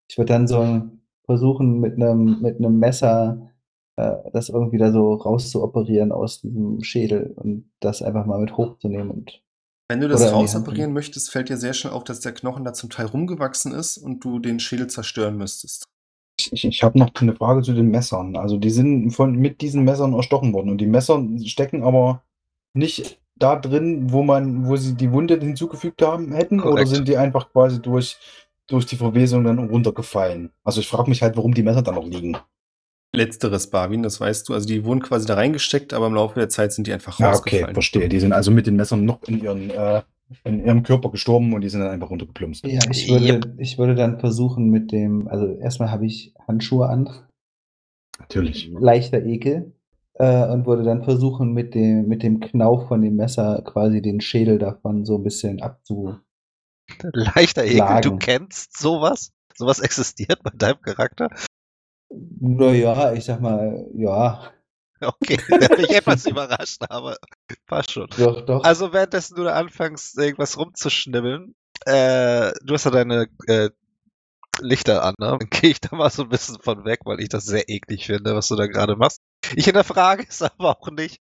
ich 0.10 0.18
würde 0.18 0.34
dann 0.34 0.47
so 0.47 0.82
versuchen, 1.24 1.80
mit 1.80 1.95
einem 1.95 2.41
mit 2.41 2.58
einem 2.58 2.78
Messer 2.78 3.54
äh, 3.95 4.18
das 4.34 4.49
irgendwie 4.49 4.80
da 4.80 4.91
so 4.91 5.14
rauszuoperieren 5.14 6.12
aus 6.12 6.41
diesem 6.41 6.84
Schädel 6.84 7.34
und 7.38 7.72
das 7.80 8.02
einfach 8.02 8.26
mal 8.26 8.39
mit 8.39 8.58
hochzunehmen. 8.58 9.12
Und 9.12 9.41
Wenn 9.91 9.99
du 9.99 10.07
das 10.07 10.21
Oder 10.21 10.31
rausoperieren 10.31 10.93
möchtest, 10.93 11.31
fällt 11.31 11.49
dir 11.49 11.57
sehr 11.57 11.73
schnell 11.73 11.91
auf, 11.91 12.05
dass 12.05 12.21
der 12.21 12.31
Knochen 12.31 12.63
da 12.63 12.71
zum 12.71 12.89
Teil 12.89 13.07
rumgewachsen 13.07 13.73
ist 13.73 13.97
und 13.97 14.23
du 14.23 14.39
den 14.39 14.61
Schädel 14.61 14.87
zerstören 14.87 15.35
müsstest. 15.35 15.83
Ich, 16.39 16.63
ich 16.63 16.81
habe 16.81 16.97
noch 16.97 17.09
eine 17.15 17.35
Frage 17.35 17.61
zu 17.61 17.73
den 17.73 17.91
Messern. 17.91 18.37
Also 18.37 18.55
die 18.55 18.69
sind 18.69 19.11
von, 19.11 19.35
mit 19.35 19.59
diesen 19.59 19.83
Messern 19.83 20.13
erstochen 20.13 20.53
worden 20.53 20.69
und 20.69 20.77
die 20.77 20.85
Messer 20.85 21.21
stecken 21.43 21.83
aber 21.83 22.23
nicht 22.73 23.19
da 23.35 23.57
drin, 23.57 24.13
wo 24.13 24.23
man, 24.23 24.65
wo 24.65 24.77
sie 24.77 24.95
die 24.95 25.11
Wunde 25.11 25.37
hinzugefügt 25.37 26.01
haben 26.01 26.31
hätten, 26.31 26.61
oder 26.61 26.69
Korrekt. 26.69 26.87
sind 26.87 27.09
die 27.09 27.17
einfach 27.17 27.51
quasi 27.51 27.81
durch, 27.81 28.17
durch 28.67 28.85
die 28.85 28.95
Verwesung 28.95 29.43
dann 29.43 29.59
runtergefallen? 29.59 30.51
Also 30.63 30.79
ich 30.79 30.87
frage 30.87 31.09
mich 31.09 31.21
halt, 31.21 31.35
warum 31.35 31.53
die 31.53 31.63
Messer 31.63 31.81
da 31.81 31.91
noch 31.91 32.07
liegen. 32.07 32.37
Letzteres, 33.14 33.70
Barwin, 33.70 34.03
das 34.03 34.20
weißt 34.22 34.47
du. 34.47 34.53
Also 34.53 34.68
die 34.68 34.86
wurden 34.86 35.01
quasi 35.01 35.28
da 35.28 35.34
reingesteckt, 35.36 35.93
aber 35.93 36.07
im 36.07 36.14
Laufe 36.14 36.39
der 36.39 36.47
Zeit 36.49 36.72
sind 36.72 36.88
die 36.88 36.93
einfach 36.93 37.20
Ja, 37.20 37.28
okay, 37.30 37.36
rausgefallen. 37.38 37.74
verstehe. 37.74 38.09
Die 38.09 38.20
sind 38.20 38.32
also 38.32 38.51
mit 38.51 38.68
den 38.68 38.76
Messern 38.78 39.03
noch 39.05 39.22
in 39.24 39.41
ihren 39.43 39.70
äh, 39.70 40.01
in 40.45 40.66
ihrem 40.66 40.84
Körper 40.84 41.12
gestorben 41.12 41.51
und 41.53 41.59
die 41.59 41.68
sind 41.68 41.82
dann 41.82 41.89
einfach 41.91 42.09
runtergeplumpst. 42.09 42.66
ja, 42.66 42.80
ich 42.89 43.09
würde, 43.09 43.53
ich 43.57 43.78
würde 43.78 43.95
dann 43.95 44.20
versuchen 44.22 44.70
mit 44.70 44.93
dem, 44.93 45.28
also 45.28 45.45
erstmal 45.57 45.91
habe 45.91 46.05
ich 46.05 46.34
Handschuhe 46.47 46.88
an, 46.88 47.09
Natürlich. 48.18 48.72
leichter 48.80 49.22
Ekel, 49.26 49.74
äh, 50.14 50.47
und 50.47 50.66
würde 50.66 50.84
dann 50.84 51.03
versuchen, 51.03 51.51
mit 51.51 51.76
dem, 51.76 52.07
mit 52.07 52.24
dem 52.24 52.39
Knauf 52.39 52.88
von 52.88 53.01
dem 53.01 53.18
Messer 53.18 53.62
quasi 53.66 54.01
den 54.01 54.22
Schädel 54.22 54.57
davon 54.57 55.03
so 55.03 55.18
ein 55.18 55.24
bisschen 55.24 55.62
abzu. 55.62 56.16
Leichter 57.12 57.66
Ekel, 57.66 57.99
du 58.01 58.16
kennst 58.18 58.78
sowas? 58.78 59.34
Sowas 59.53 59.80
existiert 59.80 60.41
bei 60.43 60.51
deinem 60.55 60.80
Charakter? 60.82 61.30
Naja, 62.39 63.14
ich 63.14 63.26
sag 63.26 63.41
mal, 63.41 63.88
ja, 63.93 64.51
Okay, 65.01 65.38
da 65.49 65.68
bin 65.68 65.86
ich 65.86 65.95
etwas 65.95 66.26
überrascht, 66.28 66.84
aber 66.89 67.18
passt 67.66 67.91
schon. 67.91 68.07
doch, 68.18 68.45
doch. 68.45 68.64
Also 68.64 68.93
währenddessen 68.93 69.36
du 69.36 69.43
da 69.43 69.53
anfängst, 69.53 70.18
irgendwas 70.18 70.57
rumzuschnibbeln, 70.57 71.55
äh, 71.86 72.51
du 72.64 72.74
hast 72.76 72.86
ja 72.86 72.91
deine 72.91 73.28
äh, 73.47 73.72
Lichter 74.59 75.03
an, 75.03 75.16
ne? 75.18 75.38
Dann 75.39 75.49
gehe 75.49 75.72
ich 75.72 75.82
da 75.82 75.95
mal 75.95 76.12
so 76.12 76.24
ein 76.24 76.30
bisschen 76.30 76.62
von 76.62 76.86
weg, 76.86 76.99
weil 77.05 77.20
ich 77.20 77.30
das 77.30 77.45
sehr 77.45 77.68
eklig 77.68 78.05
finde, 78.05 78.36
was 78.36 78.47
du 78.49 78.55
da 78.55 78.68
gerade 78.68 78.95
machst. 78.95 79.22
Ich 79.55 79.66
hinterfrage 79.66 80.26
es 80.28 80.41
aber 80.43 80.80
auch 80.80 80.91
nicht. 80.91 81.20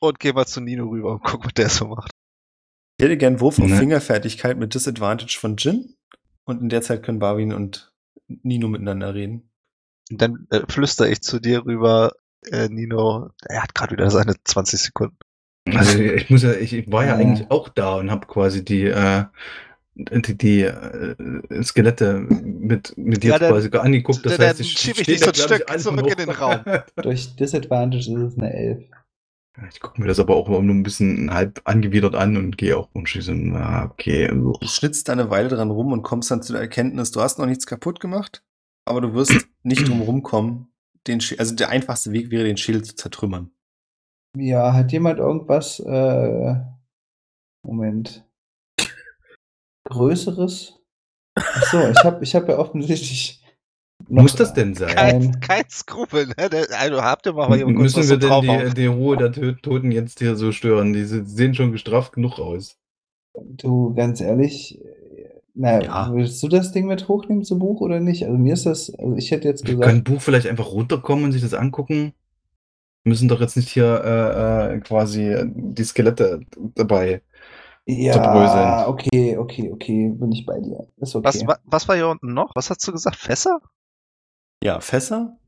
Und 0.00 0.18
gehe 0.18 0.32
mal 0.32 0.46
zu 0.46 0.60
Nino 0.60 0.86
rüber 0.86 1.12
und 1.12 1.24
guck, 1.24 1.44
was 1.44 1.54
der 1.54 1.68
so 1.68 1.88
macht. 1.88 2.12
Ich 2.98 3.04
hätte 3.04 3.16
gern 3.18 3.40
Wurf 3.40 3.58
auf 3.58 3.66
Ne. 3.68 3.76
Fingerfertigkeit 3.76 4.56
mit 4.56 4.72
Disadvantage 4.72 5.36
von 5.38 5.56
Jin. 5.56 5.94
Und 6.44 6.62
in 6.62 6.68
der 6.68 6.80
Zeit 6.82 7.02
können 7.02 7.18
Barwin 7.18 7.52
und 7.52 7.92
Nino 8.28 8.68
miteinander 8.68 9.12
reden. 9.14 9.47
Und 10.10 10.22
dann 10.22 10.46
äh, 10.50 10.60
flüstere 10.68 11.08
ich 11.10 11.20
zu 11.22 11.38
dir 11.40 11.64
rüber, 11.64 12.12
äh, 12.50 12.68
Nino, 12.68 13.30
er 13.46 13.62
hat 13.62 13.74
gerade 13.74 13.92
wieder 13.92 14.10
seine 14.10 14.34
20 14.44 14.80
Sekunden. 14.80 15.16
Also 15.74 15.98
ich 15.98 16.30
muss 16.30 16.42
ja, 16.42 16.52
ich 16.52 16.90
war 16.90 17.04
ja 17.04 17.10
Ja. 17.10 17.16
eigentlich 17.16 17.50
auch 17.50 17.68
da 17.68 17.96
und 17.96 18.10
habe 18.10 18.26
quasi 18.26 18.64
die, 18.64 18.84
äh, 18.84 19.24
die, 19.96 20.38
die 20.38 20.62
äh, 20.62 21.62
Skelette 21.62 22.20
mit, 22.20 22.96
mit 22.96 23.22
dir 23.22 23.32
Ja, 23.32 23.38
dann- 23.38 23.52
quasi 23.52 23.68
angeguckt. 23.76 24.24
Das 24.24 24.36
dann 24.38 24.46
heißt, 24.48 24.60
ich 24.60 24.78
schieb 24.78 24.98
ich 24.98 25.06
dich 25.06 25.20
so 25.20 25.28
ein 25.28 25.34
Stück 25.34 25.68
zurück 25.78 26.06
in 26.10 26.16
den 26.16 26.30
Raum. 26.30 26.60
Durch 27.02 27.36
Disadvantage 27.36 28.10
ist 28.12 28.32
es 28.32 28.38
eine 28.38 28.52
Elf. 28.54 28.84
Ich 29.72 29.80
gucke 29.80 30.00
mir 30.00 30.06
das 30.06 30.20
aber 30.20 30.36
auch 30.36 30.48
nur 30.48 30.60
ein 30.74 30.84
bisschen 30.84 31.34
halb 31.34 31.60
angewidert 31.64 32.14
an 32.14 32.36
und 32.36 32.56
gehe 32.56 32.76
auch 32.76 32.88
und 32.92 33.08
schieße. 33.08 33.32
Ah, 33.56 33.86
okay. 33.90 34.28
Du 34.28 34.54
schnitzt 34.62 35.08
da 35.08 35.12
eine 35.14 35.30
Weile 35.30 35.48
dran 35.48 35.70
rum 35.72 35.90
und 35.92 36.02
kommst 36.04 36.30
dann 36.30 36.42
zu 36.42 36.52
der 36.52 36.62
Erkenntnis, 36.62 37.10
du 37.10 37.20
hast 37.20 37.40
noch 37.40 37.46
nichts 37.46 37.66
kaputt 37.66 37.98
gemacht, 37.98 38.44
aber 38.88 39.00
du 39.00 39.14
wirst 39.14 39.48
nicht 39.62 39.86
drum 39.88 40.00
rumkommen, 40.02 40.72
den 41.06 41.20
Schä- 41.20 41.38
also 41.38 41.54
der 41.54 41.68
einfachste 41.68 42.12
Weg 42.12 42.30
wäre, 42.30 42.44
den 42.44 42.56
Schädel 42.56 42.82
zu 42.82 42.94
zertrümmern. 42.94 43.50
Ja, 44.36 44.72
hat 44.74 44.92
jemand 44.92 45.18
irgendwas, 45.18 45.80
äh, 45.80 46.54
Moment, 47.64 48.24
Größeres? 49.84 50.74
Achso, 51.34 51.88
ich 51.88 52.04
habe 52.04 52.22
ich 52.22 52.34
hab 52.34 52.48
ja 52.48 52.58
offensichtlich. 52.58 53.42
noch 54.08 54.22
Muss 54.22 54.34
das 54.36 54.52
denn 54.52 54.74
sein? 54.74 54.94
Kein, 54.94 55.14
Ein, 55.22 55.40
kein 55.40 55.68
Skrupel, 55.70 56.26
ne? 56.26 56.66
Also 56.78 57.02
habt 57.02 57.26
ihr 57.26 57.32
mal 57.32 57.56
jemand 57.56 57.76
kurz 57.78 57.96
Müssen 57.96 58.10
wir 58.10 58.18
denn 58.18 58.28
drauf 58.28 58.44
die, 58.44 58.74
die 58.74 58.86
Ruhe 58.86 59.16
der 59.16 59.32
Toten 59.32 59.92
jetzt 59.92 60.18
hier 60.18 60.36
so 60.36 60.52
stören? 60.52 60.92
Die 60.92 61.04
se- 61.04 61.24
sehen 61.24 61.54
schon 61.54 61.72
gestraft 61.72 62.12
genug 62.12 62.38
aus. 62.38 62.76
du, 63.34 63.94
ganz 63.94 64.20
ehrlich, 64.20 64.80
na, 65.58 65.82
Ja. 65.82 66.10
willst 66.14 66.42
du 66.42 66.48
das 66.48 66.72
Ding 66.72 66.86
mit 66.86 67.08
hochnehmen 67.08 67.44
zum 67.44 67.58
Buch 67.58 67.80
oder 67.80 68.00
nicht? 68.00 68.24
Also 68.24 68.38
mir 68.38 68.54
ist 68.54 68.64
das, 68.66 68.94
also 68.94 69.16
ich 69.16 69.30
hätte 69.30 69.48
jetzt 69.48 69.66
Wir 69.66 69.74
gesagt, 69.74 69.86
können 69.90 70.04
Buch 70.04 70.20
vielleicht 70.22 70.46
einfach 70.46 70.70
runterkommen 70.72 71.24
und 71.26 71.32
sich 71.32 71.42
das 71.42 71.54
angucken. 71.54 72.12
müssen 73.04 73.28
doch 73.28 73.40
jetzt 73.40 73.56
nicht 73.56 73.68
hier 73.70 74.02
äh, 74.04 74.74
äh, 74.76 74.80
quasi 74.80 75.34
die 75.46 75.84
Skelette 75.84 76.40
dabei. 76.74 77.22
ja, 77.86 78.12
zerbröseln. 78.12 78.84
okay, 78.86 79.36
okay, 79.38 79.70
okay, 79.72 80.08
bin 80.10 80.30
ich 80.32 80.44
bei 80.44 80.60
dir. 80.60 80.86
Ist 80.98 81.16
okay. 81.16 81.24
Was, 81.26 81.46
wa- 81.46 81.58
was 81.64 81.88
war 81.88 81.96
hier 81.96 82.08
unten 82.08 82.34
noch? 82.34 82.54
Was 82.54 82.68
hast 82.70 82.86
du 82.86 82.92
gesagt? 82.92 83.16
Fässer? 83.16 83.60
Ja, 84.62 84.80
Fässer, 84.80 85.38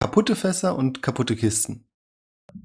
kaputte 0.00 0.34
Fässer 0.34 0.76
und 0.76 1.02
kaputte 1.02 1.36
Kisten. 1.36 1.84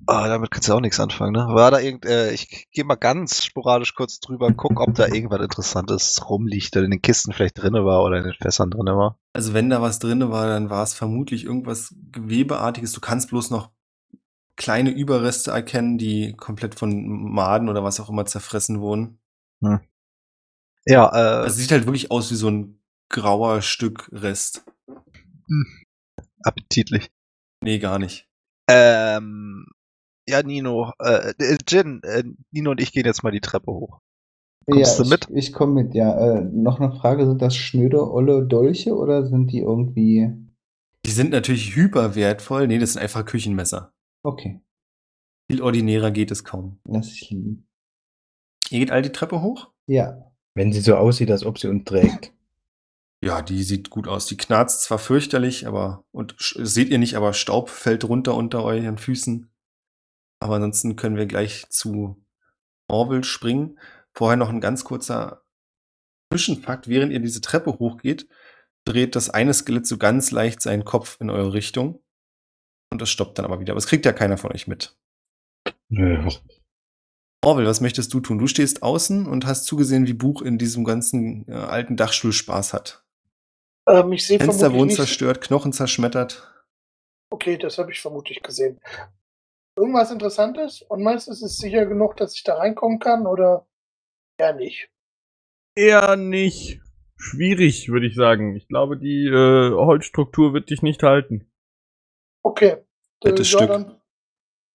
Oh, 0.09 0.23
damit 0.25 0.51
kannst 0.51 0.69
du 0.69 0.73
auch 0.73 0.79
nichts 0.79 0.99
anfangen, 0.99 1.33
ne? 1.33 1.47
War 1.49 1.71
da 1.71 1.79
irgend, 1.79 2.05
äh, 2.05 2.31
ich 2.31 2.67
gehe 2.71 2.83
mal 2.83 2.95
ganz 2.95 3.43
sporadisch 3.43 3.93
kurz 3.93 4.19
drüber, 4.19 4.51
guck, 4.53 4.79
ob 4.79 4.95
da 4.95 5.07
irgendwas 5.07 5.41
Interessantes 5.41 6.29
rumliegt, 6.29 6.75
oder 6.75 6.85
in 6.85 6.91
den 6.91 7.01
Kisten 7.01 7.33
vielleicht 7.33 7.61
drinne 7.61 7.85
war 7.85 8.03
oder 8.03 8.17
in 8.17 8.23
den 8.23 8.33
Fässern 8.33 8.71
drinne 8.71 8.97
war. 8.97 9.19
Also 9.33 9.53
wenn 9.53 9.69
da 9.69 9.81
was 9.81 9.99
drin 9.99 10.29
war, 10.29 10.47
dann 10.47 10.69
war 10.69 10.83
es 10.83 10.93
vermutlich 10.93 11.43
irgendwas 11.43 11.93
Gewebeartiges. 12.11 12.93
Du 12.93 13.01
kannst 13.01 13.29
bloß 13.29 13.49
noch 13.49 13.71
kleine 14.55 14.89
Überreste 14.89 15.51
erkennen, 15.51 15.97
die 15.97 16.33
komplett 16.35 16.75
von 16.75 17.05
Maden 17.31 17.69
oder 17.69 17.83
was 17.83 17.99
auch 17.99 18.09
immer 18.09 18.25
zerfressen 18.25 18.79
wurden. 18.79 19.19
Ja, 20.85 21.05
äh, 21.13 21.43
Also 21.43 21.57
sieht 21.57 21.71
halt 21.71 21.85
wirklich 21.85 22.11
aus 22.11 22.31
wie 22.31 22.35
so 22.35 22.49
ein 22.49 22.81
grauer 23.09 23.61
Stück 23.61 24.09
Rest. 24.13 24.63
appetitlich. 26.43 27.09
Nee, 27.61 27.79
gar 27.79 27.99
nicht. 27.99 28.27
Ähm, 28.69 29.65
ja, 30.27 30.43
Nino, 30.43 30.91
äh, 30.99 31.33
äh, 31.39 31.57
Jin, 31.67 32.01
äh, 32.03 32.23
Nino 32.51 32.71
und 32.71 32.81
ich 32.81 32.91
gehen 32.91 33.05
jetzt 33.05 33.23
mal 33.23 33.31
die 33.31 33.41
Treppe 33.41 33.71
hoch. 33.71 33.99
Kommst 34.69 34.97
ja, 34.97 35.03
du 35.03 35.09
mit? 35.09 35.29
Ich, 35.29 35.47
ich 35.47 35.53
komme 35.53 35.83
mit, 35.83 35.95
ja. 35.95 36.39
Äh, 36.39 36.41
noch 36.43 36.79
eine 36.79 36.91
Frage, 36.91 37.25
sind 37.25 37.41
das 37.41 37.55
schnöde, 37.55 38.11
olle 38.11 38.45
Dolche 38.45 38.95
oder 38.95 39.25
sind 39.25 39.51
die 39.51 39.59
irgendwie. 39.59 40.33
Die 41.05 41.11
sind 41.11 41.31
natürlich 41.31 41.75
hyper 41.75 42.15
wertvoll. 42.15 42.67
Nee, 42.67 42.79
das 42.79 42.93
sind 42.93 43.01
einfach 43.01 43.25
Küchenmesser. 43.25 43.93
Okay, 44.23 44.59
Viel 45.49 45.61
ordinärer 45.61 46.11
geht 46.11 46.31
es 46.31 46.43
kaum. 46.43 46.79
lass 46.85 47.13
ich 47.13 47.29
liegen. 47.29 47.67
Ihr 48.69 48.79
geht 48.79 48.91
all 48.91 49.01
die 49.01 49.13
Treppe 49.13 49.41
hoch? 49.41 49.71
Ja. 49.87 50.31
Wenn 50.55 50.73
sie 50.73 50.81
so 50.81 50.95
aussieht, 50.95 51.31
als 51.31 51.45
ob 51.45 51.57
sie 51.57 51.69
uns 51.69 51.85
trägt. 51.85 52.33
Ja, 53.27 53.41
die 53.41 53.61
sieht 53.63 53.89
gut 53.89 54.07
aus. 54.07 54.25
Die 54.25 54.37
knarzt 54.37 54.83
zwar 54.83 54.99
fürchterlich, 54.99 55.67
aber 55.67 56.05
und 56.11 56.35
seht 56.39 56.87
ihr 56.87 56.97
nicht, 56.97 57.15
aber 57.15 57.33
Staub 57.33 57.69
fällt 57.69 58.05
runter 58.05 58.33
unter 58.35 58.63
euren 58.63 58.97
Füßen. 58.97 59.51
Aber 60.39 60.55
ansonsten 60.55 60.95
können 60.95 61.17
wir 61.17 61.25
gleich 61.25 61.67
zu 61.69 62.23
Orwell 62.87 63.25
springen. 63.25 63.79
Vorher 64.13 64.37
noch 64.37 64.47
ein 64.47 64.61
ganz 64.61 64.85
kurzer 64.85 65.43
Zwischenfakt. 66.31 66.87
Während 66.87 67.11
ihr 67.11 67.19
diese 67.19 67.41
Treppe 67.41 67.71
hochgeht, 67.79 68.29
dreht 68.85 69.17
das 69.17 69.29
eine 69.29 69.53
Skelett 69.53 69.87
so 69.87 69.97
ganz 69.97 70.31
leicht 70.31 70.61
seinen 70.61 70.85
Kopf 70.85 71.17
in 71.19 71.29
eure 71.29 71.51
Richtung. 71.51 72.01
Und 72.89 73.01
das 73.01 73.09
stoppt 73.09 73.39
dann 73.39 73.45
aber 73.45 73.59
wieder. 73.59 73.73
Aber 73.73 73.79
es 73.79 73.87
kriegt 73.87 74.05
ja 74.05 74.13
keiner 74.13 74.37
von 74.37 74.53
euch 74.53 74.67
mit. 74.67 74.97
Nö. 75.89 76.29
Orwell, 77.43 77.65
was 77.65 77.81
möchtest 77.81 78.13
du 78.13 78.21
tun? 78.21 78.39
Du 78.39 78.47
stehst 78.47 78.83
außen 78.83 79.25
und 79.25 79.45
hast 79.45 79.65
zugesehen, 79.65 80.07
wie 80.07 80.13
Buch 80.13 80.41
in 80.41 80.57
diesem 80.57 80.85
ganzen 80.85 81.45
äh, 81.49 81.55
alten 81.55 81.97
Dachstuhl 81.97 82.31
Spaß 82.31 82.71
hat. 82.71 83.03
Ähm, 83.87 84.11
ich 84.13 84.25
sehe 84.27 84.39
Fenster 84.39 84.73
wurden 84.73 84.89
zerstört, 84.89 85.41
Knochen 85.41 85.71
zerschmettert. 85.73 86.53
Okay, 87.31 87.57
das 87.57 87.77
habe 87.77 87.91
ich 87.91 87.99
vermutlich 88.01 88.41
gesehen. 88.41 88.79
Irgendwas 89.77 90.11
Interessantes? 90.11 90.81
Und 90.81 91.03
meinst 91.03 91.27
du, 91.27 91.31
es 91.31 91.41
ist 91.41 91.57
sicher 91.59 91.85
genug, 91.85 92.17
dass 92.17 92.33
ich 92.35 92.43
da 92.43 92.55
reinkommen 92.55 92.99
kann 92.99 93.27
oder 93.27 93.67
eher 94.39 94.53
nicht? 94.53 94.89
Eher 95.77 96.15
nicht. 96.15 96.81
Schwierig, 97.19 97.89
würde 97.89 98.07
ich 98.07 98.15
sagen. 98.15 98.55
Ich 98.55 98.67
glaube, 98.67 98.97
die 98.97 99.25
äh, 99.27 99.71
Holzstruktur 99.71 100.53
wird 100.53 100.69
dich 100.69 100.81
nicht 100.81 101.03
halten. 101.03 101.51
Okay. 102.43 102.83
Stück. 103.43 103.67
dann- 103.67 104.01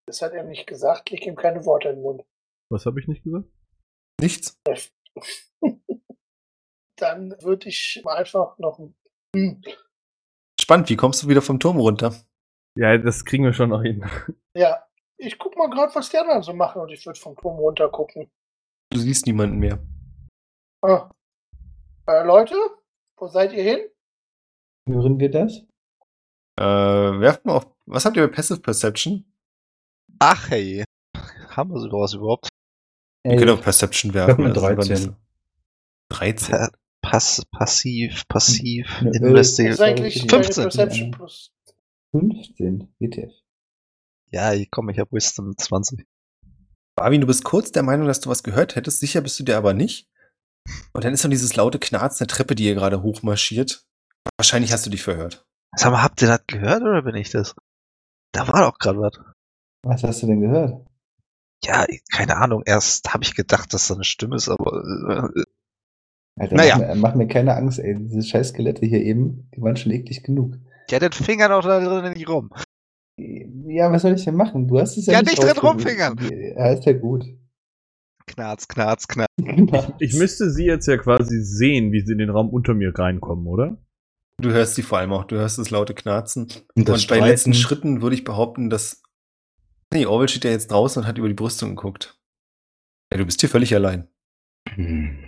Das 0.06 0.20
hat 0.22 0.32
er 0.32 0.42
nicht 0.44 0.66
gesagt. 0.66 1.10
Leg 1.10 1.24
ihm 1.26 1.36
keine 1.36 1.64
Worte 1.64 1.88
in 1.88 1.96
den 1.96 2.02
Mund. 2.02 2.24
Was 2.70 2.86
habe 2.86 3.00
ich 3.00 3.06
nicht 3.08 3.22
gesagt? 3.24 3.48
Nichts. 4.20 4.60
Dann 6.96 7.30
würde 7.42 7.68
ich 7.68 8.00
mal 8.04 8.16
einfach 8.16 8.58
noch. 8.58 8.78
Spannend, 10.61 10.89
wie 10.91 10.97
kommst 10.97 11.22
du 11.22 11.28
wieder 11.28 11.43
vom 11.43 11.59
Turm 11.61 11.78
runter? 11.78 12.14
Ja, 12.78 12.97
das 12.99 13.24
kriegen 13.24 13.45
wir 13.45 13.53
schon 13.53 13.70
noch 13.70 13.83
hin. 13.83 14.05
ja, 14.57 14.87
ich 15.18 15.39
guck 15.39 15.57
mal 15.57 15.68
gerade, 15.70 15.95
was 15.95 16.11
die 16.11 16.18
anderen 16.18 16.43
so 16.43 16.53
machen 16.53 16.83
und 16.83 16.91
ich 16.91 17.05
würde 17.07 17.18
vom 17.18 17.37
Turm 17.37 17.57
runter 17.59 17.89
gucken. 17.91 18.30
Du 18.91 18.99
siehst 18.99 19.26
niemanden 19.26 19.59
mehr. 19.59 19.78
Ah. 20.83 21.11
Äh, 22.07 22.24
Leute, 22.24 22.55
wo 23.18 23.26
seid 23.28 23.53
ihr 23.53 23.62
hin? 23.62 23.78
Hören 24.89 25.18
wir 25.18 25.30
das? 25.30 25.59
Äh, 26.59 26.64
werft 27.20 27.45
mal 27.45 27.57
auf. 27.57 27.66
Was 27.87 28.05
habt 28.05 28.16
ihr 28.16 28.26
bei 28.26 28.35
Passive 28.35 28.61
Perception? 28.61 29.24
Ach 30.18 30.51
hey, 30.51 30.85
haben 31.49 31.70
wir 31.72 31.80
sowas 31.80 32.14
überhaupt? 32.14 32.49
Ihr 33.24 33.33
Ey, 33.33 33.39
könnt 33.39 33.51
auf 33.51 33.62
Perception 33.62 34.12
werfen. 34.14 34.33
hab 34.33 34.39
mit 34.39 34.57
das 34.57 34.62
ist 34.62 34.64
aber 34.64 34.74
13. 34.76 34.93
nicht 34.95 35.05
so- 35.05 35.16
13. 36.11 36.68
Pa 37.03 37.11
pass, 37.11 37.42
passiv, 37.50 38.26
passiv, 38.28 38.86
äh, 39.03 39.07
Das 39.07 39.16
investigate. 39.18 39.70
ist 39.72 39.76
Sorry, 39.78 39.90
eigentlich 39.90 40.14
für 40.14 40.20
die- 40.20 40.26
deine 40.28 40.44
15. 40.44 40.62
Perception 40.64 41.11
plus. 41.11 41.53
15, 42.12 42.94
WTF. 42.98 43.32
Ja, 44.30 44.53
ich 44.55 44.70
komme, 44.70 44.92
ich 44.92 44.98
habe 44.98 45.11
Wisdom 45.12 45.57
20. 45.59 46.07
Barwin, 46.96 47.20
du 47.20 47.26
bist 47.26 47.44
kurz 47.44 47.72
der 47.72 47.82
Meinung, 47.82 48.07
dass 48.07 48.20
du 48.20 48.30
was 48.30 48.42
gehört 48.42 48.76
hättest. 48.76 49.00
Sicher 49.00 49.20
bist 49.20 49.38
du 49.40 49.44
dir 49.44 49.57
aber 49.57 49.74
nicht. 49.74 50.09
Und 50.92 51.05
dann 51.05 51.12
ist 51.12 51.24
noch 51.24 51.30
dieses 51.30 51.57
laute 51.57 51.78
Knarzen 51.78 52.26
der 52.26 52.34
Treppe, 52.34 52.55
die 52.55 52.64
ihr 52.64 52.74
gerade 52.74 53.03
hochmarschiert. 53.03 53.84
Wahrscheinlich 54.38 54.72
hast 54.72 54.86
du 54.86 54.90
dich 54.90 55.03
verhört. 55.03 55.44
Sag 55.76 55.90
mal, 55.90 56.03
habt 56.03 56.20
ihr 56.22 56.28
das 56.28 56.42
gehört 56.46 56.82
oder 56.82 57.03
bin 57.03 57.16
ich 57.16 57.30
das? 57.30 57.55
Da 58.32 58.46
war 58.46 58.70
doch 58.70 58.78
gerade 58.78 58.98
was. 59.00 59.18
Was 59.84 60.03
hast 60.05 60.22
du 60.22 60.26
denn 60.28 60.40
gehört? 60.40 60.86
Ja, 61.64 61.86
keine 62.12 62.36
Ahnung. 62.36 62.62
Erst 62.66 63.12
habe 63.12 63.24
ich 63.24 63.34
gedacht, 63.34 63.72
dass 63.74 63.88
da 63.88 63.94
eine 63.94 64.05
Stimme 64.05 64.36
ist, 64.36 64.48
aber 64.48 65.32
äh, 65.34 65.42
Alter, 66.39 66.57
Naja. 66.57 66.78
mach, 66.78 66.87
mir, 66.89 66.95
mach 66.97 67.14
mir 67.14 67.28
keine 67.28 67.55
Angst, 67.57 67.78
ey. 67.78 67.95
Diese 67.99 68.22
scheiß 68.22 68.49
Skelette 68.51 68.87
hier 68.87 69.01
eben, 69.03 69.49
die 69.55 69.61
waren 69.62 69.76
schon 69.76 69.93
eklig 69.93 70.22
genug. 70.22 70.57
ja, 70.91 70.99
den 70.99 71.12
Finger 71.12 71.49
noch 71.49 71.62
da 71.62 71.80
drinnen 71.80 72.14
nicht 72.14 72.28
rum. 72.28 72.51
Ja, 73.18 73.93
was 73.93 74.03
soll 74.03 74.14
ich 74.14 74.24
denn 74.24 74.35
machen? 74.37 74.66
Du 74.68 74.78
hast 74.80 74.97
es 74.97 75.07
ja, 75.07 75.14
Ja, 75.14 75.18
nicht 75.20 75.39
nicht 75.39 75.43
drin 75.43 75.59
rumfingern. 75.59 76.18
Ja, 76.57 76.72
ist 76.72 76.85
ja 76.87 76.95
gut. 76.95 77.24
Knarz, 78.26 78.66
knarz, 78.68 79.07
knarz. 79.09 79.28
Ich 79.99 80.14
müsste 80.14 80.51
sie 80.51 80.64
jetzt 80.64 80.87
ja 80.87 80.97
quasi 80.97 81.41
sehen, 81.43 81.93
wie 81.93 82.01
sie 82.01 82.12
in 82.12 82.18
den 82.18 82.30
Raum 82.30 82.49
unter 82.49 82.72
mir 82.74 82.97
reinkommen, 82.97 83.47
oder? 83.47 83.76
Du 84.41 84.51
hörst 84.51 84.74
sie 84.76 84.83
vor 84.83 84.99
allem 84.99 85.12
auch. 85.12 85.24
Du 85.24 85.37
hörst 85.37 85.59
das 85.59 85.70
laute 85.70 85.95
Knarzen. 85.95 86.49
Und 86.74 86.89
das 86.89 87.03
und 87.03 87.09
bei 87.09 87.16
den 87.16 87.26
letzten. 87.26 87.53
Schritten 87.55 88.01
würde 88.01 88.14
ich 88.16 88.24
behaupten, 88.24 88.70
dass. 88.70 89.03
Nee, 89.93 90.07
Orwell 90.07 90.28
steht 90.28 90.45
ja 90.45 90.51
jetzt 90.51 90.70
draußen 90.70 91.03
und 91.03 91.09
hat 91.09 91.18
über 91.18 91.28
die 91.28 91.35
Brüstung 91.35 91.76
geguckt. 91.76 92.18
Ja, 93.12 93.18
du 93.18 93.26
bist 93.26 93.41
hier 93.41 93.51
völlig 93.51 93.74
allein. 93.74 94.09
Hm. 94.74 95.18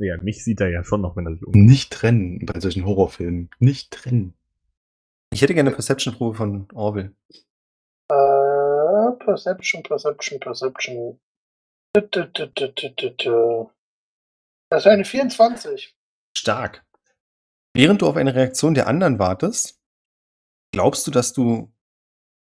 Ja, 0.00 0.16
mich 0.22 0.44
sieht 0.44 0.60
er 0.60 0.68
ja 0.68 0.84
schon 0.84 1.00
noch, 1.00 1.16
wenn 1.16 1.26
er 1.26 1.32
sich 1.34 1.46
um. 1.46 1.52
Nicht 1.52 1.92
trennen 1.92 2.44
bei 2.44 2.60
solchen 2.60 2.84
Horrorfilmen. 2.84 3.50
Nicht 3.58 3.90
trennen. 3.92 4.34
Ich 5.32 5.42
hätte 5.42 5.54
gerne 5.54 5.70
eine 5.70 5.74
Perception-Probe 5.74 6.36
von 6.36 6.68
Orwell. 6.72 7.14
Äh, 8.08 9.12
Perception, 9.24 9.82
Perception, 9.82 10.38
Perception. 10.38 11.18
Das 14.68 14.84
ist 14.84 14.86
eine 14.86 15.04
24. 15.04 15.96
Stark. 16.36 16.84
Während 17.74 18.02
du 18.02 18.06
auf 18.06 18.16
eine 18.16 18.34
Reaktion 18.34 18.74
der 18.74 18.86
anderen 18.86 19.18
wartest, 19.18 19.80
glaubst 20.72 21.06
du, 21.06 21.10
dass 21.10 21.32
du 21.32 21.72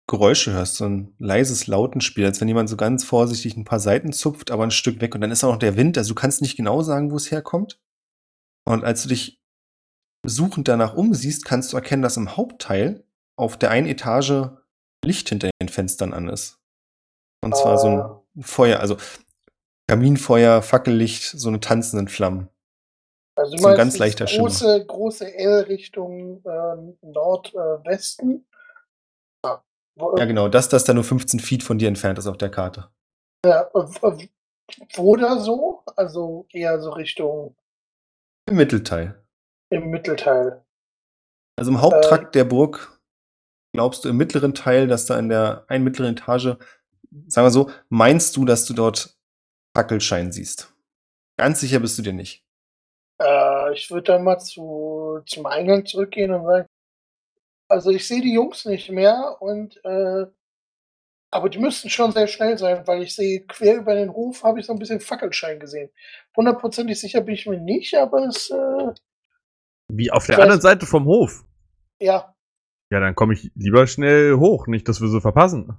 Geräusche 0.08 0.54
hörst, 0.54 0.76
so 0.76 0.86
ein 0.86 1.14
leises 1.20 1.68
Lautenspiel, 1.68 2.26
als 2.26 2.40
wenn 2.40 2.48
jemand 2.48 2.70
so 2.70 2.78
ganz 2.78 3.04
vorsichtig 3.04 3.58
ein 3.58 3.66
paar 3.66 3.80
Seiten 3.80 4.14
zupft, 4.14 4.52
aber 4.52 4.64
ein 4.64 4.72
Stück 4.72 5.02
weg 5.02 5.14
und 5.14 5.22
dann 5.22 5.32
ist 5.32 5.44
auch 5.44 5.52
noch 5.52 5.60
der 5.60 5.76
Wind, 5.76 5.98
also 5.98 6.14
du 6.14 6.16
kannst 6.16 6.42
nicht 6.42 6.56
genau 6.56 6.82
sagen, 6.82 7.12
wo 7.12 7.18
es 7.18 7.30
herkommt. 7.30 7.80
Und 8.66 8.84
als 8.84 9.04
du 9.04 9.10
dich 9.10 9.42
suchend 10.26 10.68
danach 10.68 10.94
umsiehst, 10.96 11.46
kannst 11.46 11.72
du 11.72 11.78
erkennen, 11.78 12.02
dass 12.02 12.18
im 12.18 12.38
Hauptteil 12.38 13.04
auf 13.38 13.58
der 13.58 13.70
einen 13.72 13.88
Etage 13.88 14.50
Licht 15.06 15.30
hinter 15.30 15.50
den 15.62 15.70
Fenstern 15.70 16.14
an 16.14 16.28
ist. 16.28 16.60
Und 17.44 17.56
zwar 17.56 17.78
so 17.78 17.88
ein 17.88 18.44
Feuer, 18.44 18.80
also 18.80 18.98
Kaminfeuer, 19.88 20.62
Fackellicht, 20.62 21.24
so 21.24 21.48
eine 21.48 21.60
tanzenden 21.60 22.08
Flammen. 22.08 22.50
Also 23.36 23.56
So 23.58 23.68
ein 23.68 23.78
ganz 23.78 23.98
leichter 23.98 24.28
Schimmer. 24.28 24.48
große, 24.48 24.86
große 24.86 25.34
L 25.34 25.62
Richtung 25.62 26.44
äh, 26.44 27.06
Nordwesten? 27.06 28.46
ja. 28.50 28.57
Wo, 29.98 30.16
Ja, 30.18 30.26
genau, 30.26 30.48
das, 30.48 30.70
das 30.70 30.84
da 30.84 30.94
nur 30.94 31.04
15 31.04 31.40
Feet 31.40 31.64
von 31.64 31.78
dir 31.78 31.88
entfernt 31.88 32.20
ist 32.20 32.28
auf 32.28 32.38
der 32.38 32.50
Karte. 32.50 32.90
ja, 33.46 33.70
äh, 33.74 34.08
äh, 34.08 34.28
wo 34.96 35.16
da 35.16 35.38
so? 35.38 35.84
Also 35.96 36.46
eher 36.52 36.80
so 36.82 36.92
Richtung 36.92 37.56
Im 38.50 38.58
Mittelteil. 38.58 39.24
Im 39.70 39.90
Mittelteil. 39.90 40.64
Also 41.58 41.72
im 41.72 41.82
Haupttrakt 41.82 42.36
der 42.36 42.44
Burg 42.44 43.00
glaubst 43.74 44.06
du 44.06 44.10
im 44.10 44.18
mittleren 44.18 44.54
Teil, 44.54 44.88
dass 44.88 45.06
da 45.06 45.18
in 45.18 45.30
der 45.30 45.66
einen 45.68 45.84
mittleren 45.84 46.14
Etage, 46.14 46.58
sagen 47.28 47.46
wir 47.46 47.52
so, 47.52 47.70
meinst 47.90 48.36
du, 48.38 48.46
dass 48.46 48.66
du 48.66 48.74
dort 48.74 49.18
Fackelschein 49.76 50.32
siehst. 50.32 50.74
Ganz 51.38 51.60
sicher 51.60 51.80
bist 51.80 51.98
du 51.98 52.02
dir 52.02 52.14
nicht. 52.14 52.44
Äh, 53.22 53.74
ich 53.74 53.90
würde 53.92 54.14
dann 54.14 54.24
mal 54.24 54.40
zu, 54.40 55.22
zum 55.26 55.46
Eingang 55.46 55.86
zurückgehen 55.86 56.32
und 56.32 56.46
sagen, 56.46 56.68
also 57.68 57.92
ich 57.92 58.08
sehe 58.08 58.22
die 58.22 58.34
Jungs 58.34 58.66
nicht 58.66 58.90
mehr 58.90 59.38
und 59.40 59.84
äh, 59.84 60.26
aber 61.30 61.50
die 61.50 61.60
müssten 61.60 61.90
schon 61.90 62.14
sehr 62.14 62.28
schnell 62.28 62.58
sein, 62.58 62.88
weil 62.88 63.04
ich 63.04 63.14
sehe, 63.14 63.46
quer 63.46 63.76
über 63.76 63.96
den 63.96 64.14
Hof 64.14 64.44
habe 64.44 64.60
ich 64.60 64.66
so 64.66 64.74
ein 64.74 64.80
bisschen 64.80 65.02
Fackelschein 65.02 65.60
gesehen. 65.60 65.90
Hundertprozentig 66.36 67.00
sicher 67.00 67.22
bin 67.22 67.36
ich 67.36 67.46
mir 67.46 67.60
nicht, 67.60 67.96
aber 67.96 68.28
es, 68.28 68.50
äh, 68.50 68.94
Wie 69.92 70.10
auf 70.10 70.26
der 70.26 70.40
anderen 70.40 70.62
Seite 70.62 70.86
vom 70.86 71.06
Hof. 71.06 71.44
ja, 72.02 72.34
Ja, 72.90 73.00
dann 73.02 73.16
komme 73.16 73.34
ich 73.34 73.52
lieber 73.56 73.88
schnell 73.88 74.36
hoch, 74.38 74.68
nicht, 74.68 74.88
dass 74.88 75.02
wir 75.02 75.10
so 75.10 75.20
verpassen. 75.20 75.78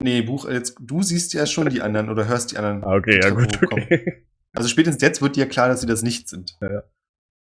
Nee, 0.00 0.22
Buch, 0.22 0.48
jetzt, 0.48 0.76
du 0.80 1.02
siehst 1.02 1.32
ja 1.34 1.46
schon 1.46 1.68
die 1.70 1.82
anderen 1.82 2.08
oder 2.10 2.28
hörst 2.28 2.52
die 2.52 2.58
anderen. 2.58 2.84
Ah, 2.84 2.94
Okay, 2.96 3.20
ja 3.20 3.30
gut, 3.30 3.60
okay. 3.72 4.26
Also 4.56 4.68
spätestens 4.68 5.02
jetzt 5.02 5.20
wird 5.20 5.34
dir 5.34 5.48
klar, 5.48 5.68
dass 5.68 5.80
sie 5.80 5.86
das 5.88 6.02
nicht 6.02 6.28
sind. 6.28 6.56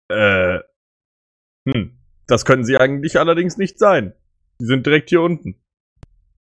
Äh, 0.09 0.61
hm, 1.69 1.99
das 2.27 2.45
können 2.45 2.65
sie 2.65 2.79
eigentlich 2.79 3.19
allerdings 3.19 3.57
nicht 3.57 3.79
sein. 3.79 4.15
Sie 4.59 4.67
sind 4.67 4.87
direkt 4.87 5.11
hier 5.11 5.23
unten. 5.23 5.61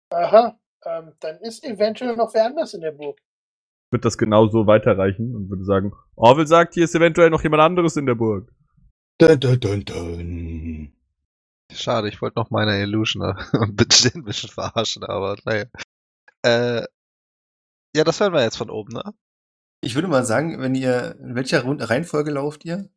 aha, 0.10 0.60
ähm, 0.86 1.14
dann 1.20 1.38
ist 1.42 1.64
eventuell 1.64 2.16
noch 2.16 2.34
wer 2.34 2.46
anders 2.46 2.74
in 2.74 2.82
der 2.82 2.92
Burg. 2.92 3.20
Ich 3.20 3.92
würde 3.92 4.04
das 4.04 4.18
genauso 4.18 4.68
weiterreichen 4.68 5.36
und 5.36 5.50
würde 5.50 5.64
sagen, 5.64 5.94
Orwell 6.16 6.48
sagt, 6.48 6.74
hier 6.74 6.84
ist 6.84 6.96
eventuell 6.96 7.30
noch 7.30 7.44
jemand 7.44 7.64
anderes 7.64 7.96
in 7.96 8.06
der 8.06 8.16
Burg. 8.16 8.52
Dun, 9.20 9.40
dun, 9.40 9.60
dun, 9.60 9.86
dun. 9.86 10.94
Schade, 11.72 12.08
ich 12.08 12.22
wollte 12.22 12.40
noch 12.40 12.50
meine 12.50 12.80
Illusion 12.82 13.24
äh, 13.24 13.34
ein 13.58 13.76
bisschen, 13.76 14.22
ein 14.22 14.24
bisschen 14.24 14.50
verarschen, 14.50 15.04
aber 15.04 15.38
naja. 15.46 15.66
Äh, 16.44 16.86
ja, 17.96 18.04
das 18.04 18.20
hören 18.20 18.34
wir 18.34 18.44
jetzt 18.44 18.58
von 18.58 18.70
oben, 18.70 18.94
ne? 18.94 19.14
Ich 19.82 19.96
würde 19.96 20.08
mal 20.08 20.24
sagen, 20.24 20.60
wenn 20.60 20.76
ihr, 20.76 21.16
in 21.20 21.36
welcher 21.36 21.64
Reihenfolge 21.66 22.32
lauft 22.32 22.66
ihr? 22.66 22.90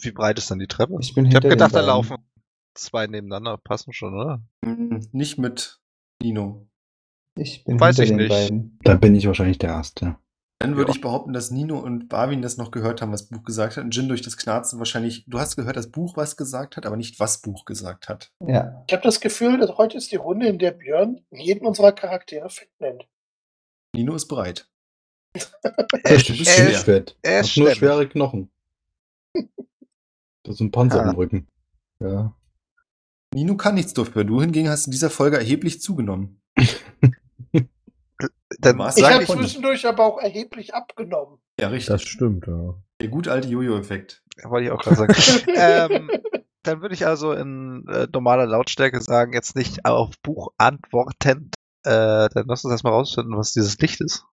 Wie 0.00 0.10
breit 0.12 0.38
ist 0.38 0.50
denn 0.50 0.58
die 0.58 0.66
Treppe? 0.66 0.96
Ich 1.00 1.14
bin 1.14 1.26
Ich 1.26 1.34
habe 1.34 1.48
hinter 1.48 1.68
den 1.68 1.68
gedacht, 1.70 1.74
da 1.74 1.80
laufen 1.80 2.16
zwei 2.74 3.06
nebeneinander, 3.06 3.56
passen 3.58 3.92
schon, 3.92 4.14
oder? 4.14 4.42
Hm, 4.64 5.06
Nicht 5.12 5.38
mit 5.38 5.80
Nino. 6.22 6.66
Ich 7.36 7.64
bin 7.64 7.78
Weiß 7.80 7.96
hinter 7.96 8.02
ich 8.04 8.08
den 8.10 8.16
nicht. 8.18 8.28
beiden. 8.28 8.78
Dann 8.82 9.00
bin 9.00 9.14
ich 9.14 9.26
wahrscheinlich 9.26 9.58
der 9.58 9.70
Erste. 9.70 10.16
Dann 10.60 10.76
würde 10.76 10.90
Ja. 10.92 10.94
ich 10.96 11.00
behaupten, 11.00 11.32
dass 11.32 11.50
Nino 11.50 11.78
und 11.78 12.08
Barwin 12.08 12.40
das 12.42 12.56
noch 12.56 12.70
gehört 12.70 13.02
haben, 13.02 13.12
was 13.12 13.28
Buch 13.28 13.42
gesagt 13.44 13.76
hat. 13.76 13.84
Und 13.84 13.94
Jin 13.94 14.08
durch 14.08 14.22
das 14.22 14.36
Knarzen 14.36 14.78
wahrscheinlich, 14.78 15.24
du 15.26 15.38
hast 15.38 15.56
gehört, 15.56 15.76
dass 15.76 15.90
Buch 15.90 16.16
was 16.16 16.36
gesagt 16.36 16.76
hat, 16.76 16.86
aber 16.86 16.96
nicht, 16.96 17.20
was 17.20 17.40
Buch 17.40 17.64
gesagt 17.64 18.08
hat. 18.08 18.32
Ja. 18.46 18.82
Ich 18.86 18.92
habe 18.94 19.02
das 19.02 19.20
Gefühl, 19.20 19.58
dass 19.58 19.76
heute 19.76 19.96
ist 19.96 20.10
die 20.12 20.16
Runde, 20.16 20.46
in 20.46 20.58
der 20.58 20.70
Björn 20.72 21.24
jeden 21.30 21.66
unserer 21.66 21.92
Charaktere 21.92 22.48
fett 22.48 22.70
nennt. 22.80 23.06
Nino 23.94 24.14
ist 24.14 24.26
bereit. 24.26 24.68
Er, 25.34 25.42
du 26.18 26.36
bist 26.36 26.58
er, 26.58 26.68
nicht 26.68 26.78
fett. 26.78 27.16
er 27.22 27.40
Hast 27.40 27.56
nur 27.56 27.66
stemmt. 27.66 27.78
schwere 27.78 28.08
Knochen. 28.08 28.50
Das 30.44 30.54
ist 30.56 30.60
ein 30.60 30.70
Panzer 30.70 31.04
Ah. 31.04 31.10
im 31.10 31.16
Rücken. 31.16 31.48
Ja. 32.00 32.34
Nino 33.34 33.56
kann 33.56 33.74
nichts 33.74 33.92
dafür. 33.94 34.24
Du 34.24 34.40
hingegen 34.40 34.68
hast 34.68 34.86
in 34.86 34.92
dieser 34.92 35.10
Folge 35.10 35.36
erheblich 35.38 35.80
zugenommen. 35.80 36.40
dann, 38.60 38.78
Was? 38.78 38.96
Ich 38.96 39.04
habe 39.04 39.26
zwischendurch 39.26 39.86
aber 39.86 40.04
auch 40.04 40.18
erheblich 40.18 40.74
abgenommen. 40.74 41.38
Ja, 41.58 41.68
richtig. 41.68 41.88
Das 41.88 42.02
stimmt, 42.02 42.46
ja. 42.46 42.74
Der 43.00 43.08
gute 43.08 43.32
alte 43.32 43.48
Jojo-Effekt. 43.48 44.22
wollte 44.44 44.66
ich 44.66 44.70
auch 44.72 44.82
gerade 44.82 44.96
sagen. 44.96 45.14
ähm, 45.56 46.10
dann 46.62 46.80
würde 46.80 46.94
ich 46.94 47.06
also 47.06 47.32
in 47.32 47.86
äh, 47.88 48.06
normaler 48.12 48.46
Lautstärke 48.46 49.00
sagen, 49.00 49.32
jetzt 49.32 49.56
nicht 49.56 49.84
auf 49.84 50.14
Buch 50.22 50.52
antwortend. 50.56 51.54
Äh, 51.82 52.28
dann 52.32 52.46
lass 52.46 52.64
uns 52.64 52.72
erstmal 52.72 52.92
rausfinden, 52.94 53.36
was 53.36 53.52
dieses 53.52 53.76
Licht 53.78 54.00
ist. 54.00 54.24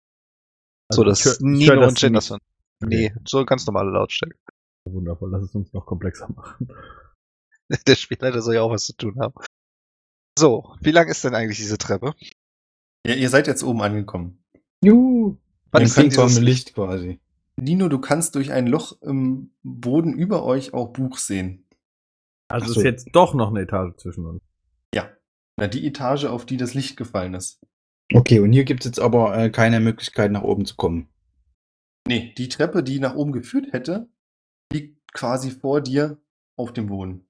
so, 0.90 1.02
Also 1.02 1.04
dass 1.04 1.24
hör- 1.24 1.32
ich 1.32 1.40
Nino 1.40 1.76
dass 1.80 1.88
und 1.88 2.00
Jin 2.02 2.12
das 2.12 2.26
sind. 2.26 2.40
Nee, 2.80 3.12
so 3.26 3.44
ganz 3.44 3.66
normale 3.66 3.90
Lautstärke. 3.90 4.36
Wundervoll, 4.84 5.30
lass 5.30 5.42
es 5.42 5.54
uns 5.54 5.72
noch 5.72 5.86
komplexer 5.86 6.28
machen. 6.32 6.68
Der 7.86 7.94
Spielleiter 7.94 8.42
soll 8.42 8.54
ja 8.54 8.62
auch 8.62 8.70
was 8.70 8.84
zu 8.84 8.96
tun 8.96 9.18
haben. 9.20 9.34
So, 10.38 10.74
wie 10.80 10.90
lang 10.90 11.08
ist 11.08 11.22
denn 11.24 11.34
eigentlich 11.34 11.58
diese 11.58 11.78
Treppe? 11.78 12.14
Ja, 13.06 13.14
ihr 13.14 13.28
seid 13.28 13.46
jetzt 13.46 13.62
oben 13.62 13.82
angekommen. 13.82 14.42
Juhu. 14.82 15.36
Wann 15.70 15.82
Ein 15.82 15.86
ist 15.86 15.96
denn 15.96 16.08
dieses 16.08 16.34
mit 16.34 16.44
Licht 16.44 16.74
quasi. 16.74 17.20
Nino, 17.56 17.88
du 17.88 17.98
kannst 17.98 18.34
durch 18.34 18.52
ein 18.52 18.66
Loch 18.66 19.00
im 19.02 19.52
Boden 19.62 20.14
über 20.14 20.44
euch 20.44 20.74
auch 20.74 20.92
Buch 20.92 21.18
sehen. 21.18 21.68
Also 22.48 22.72
so. 22.72 22.80
ist 22.80 22.84
jetzt 22.84 23.08
doch 23.12 23.34
noch 23.34 23.50
eine 23.50 23.60
Etage 23.60 23.96
zwischen 23.96 24.26
uns. 24.26 24.42
Ja. 24.94 25.10
Na, 25.56 25.68
die 25.68 25.86
Etage, 25.86 26.24
auf 26.24 26.46
die 26.46 26.56
das 26.56 26.74
Licht 26.74 26.96
gefallen 26.96 27.34
ist. 27.34 27.60
Okay, 28.12 28.40
und 28.40 28.52
hier 28.52 28.64
gibt 28.64 28.80
es 28.80 28.86
jetzt 28.86 29.00
aber 29.00 29.36
äh, 29.36 29.50
keine 29.50 29.78
Möglichkeit, 29.78 30.32
nach 30.32 30.42
oben 30.42 30.64
zu 30.64 30.74
kommen. 30.74 31.08
Nee, 32.08 32.34
die 32.36 32.48
Treppe, 32.48 32.82
die 32.82 32.98
nach 32.98 33.14
oben 33.14 33.30
geführt 33.30 33.72
hätte, 33.72 34.08
quasi 35.12 35.50
vor 35.50 35.80
dir 35.80 36.18
auf 36.56 36.72
dem 36.72 36.86
Boden. 36.86 37.26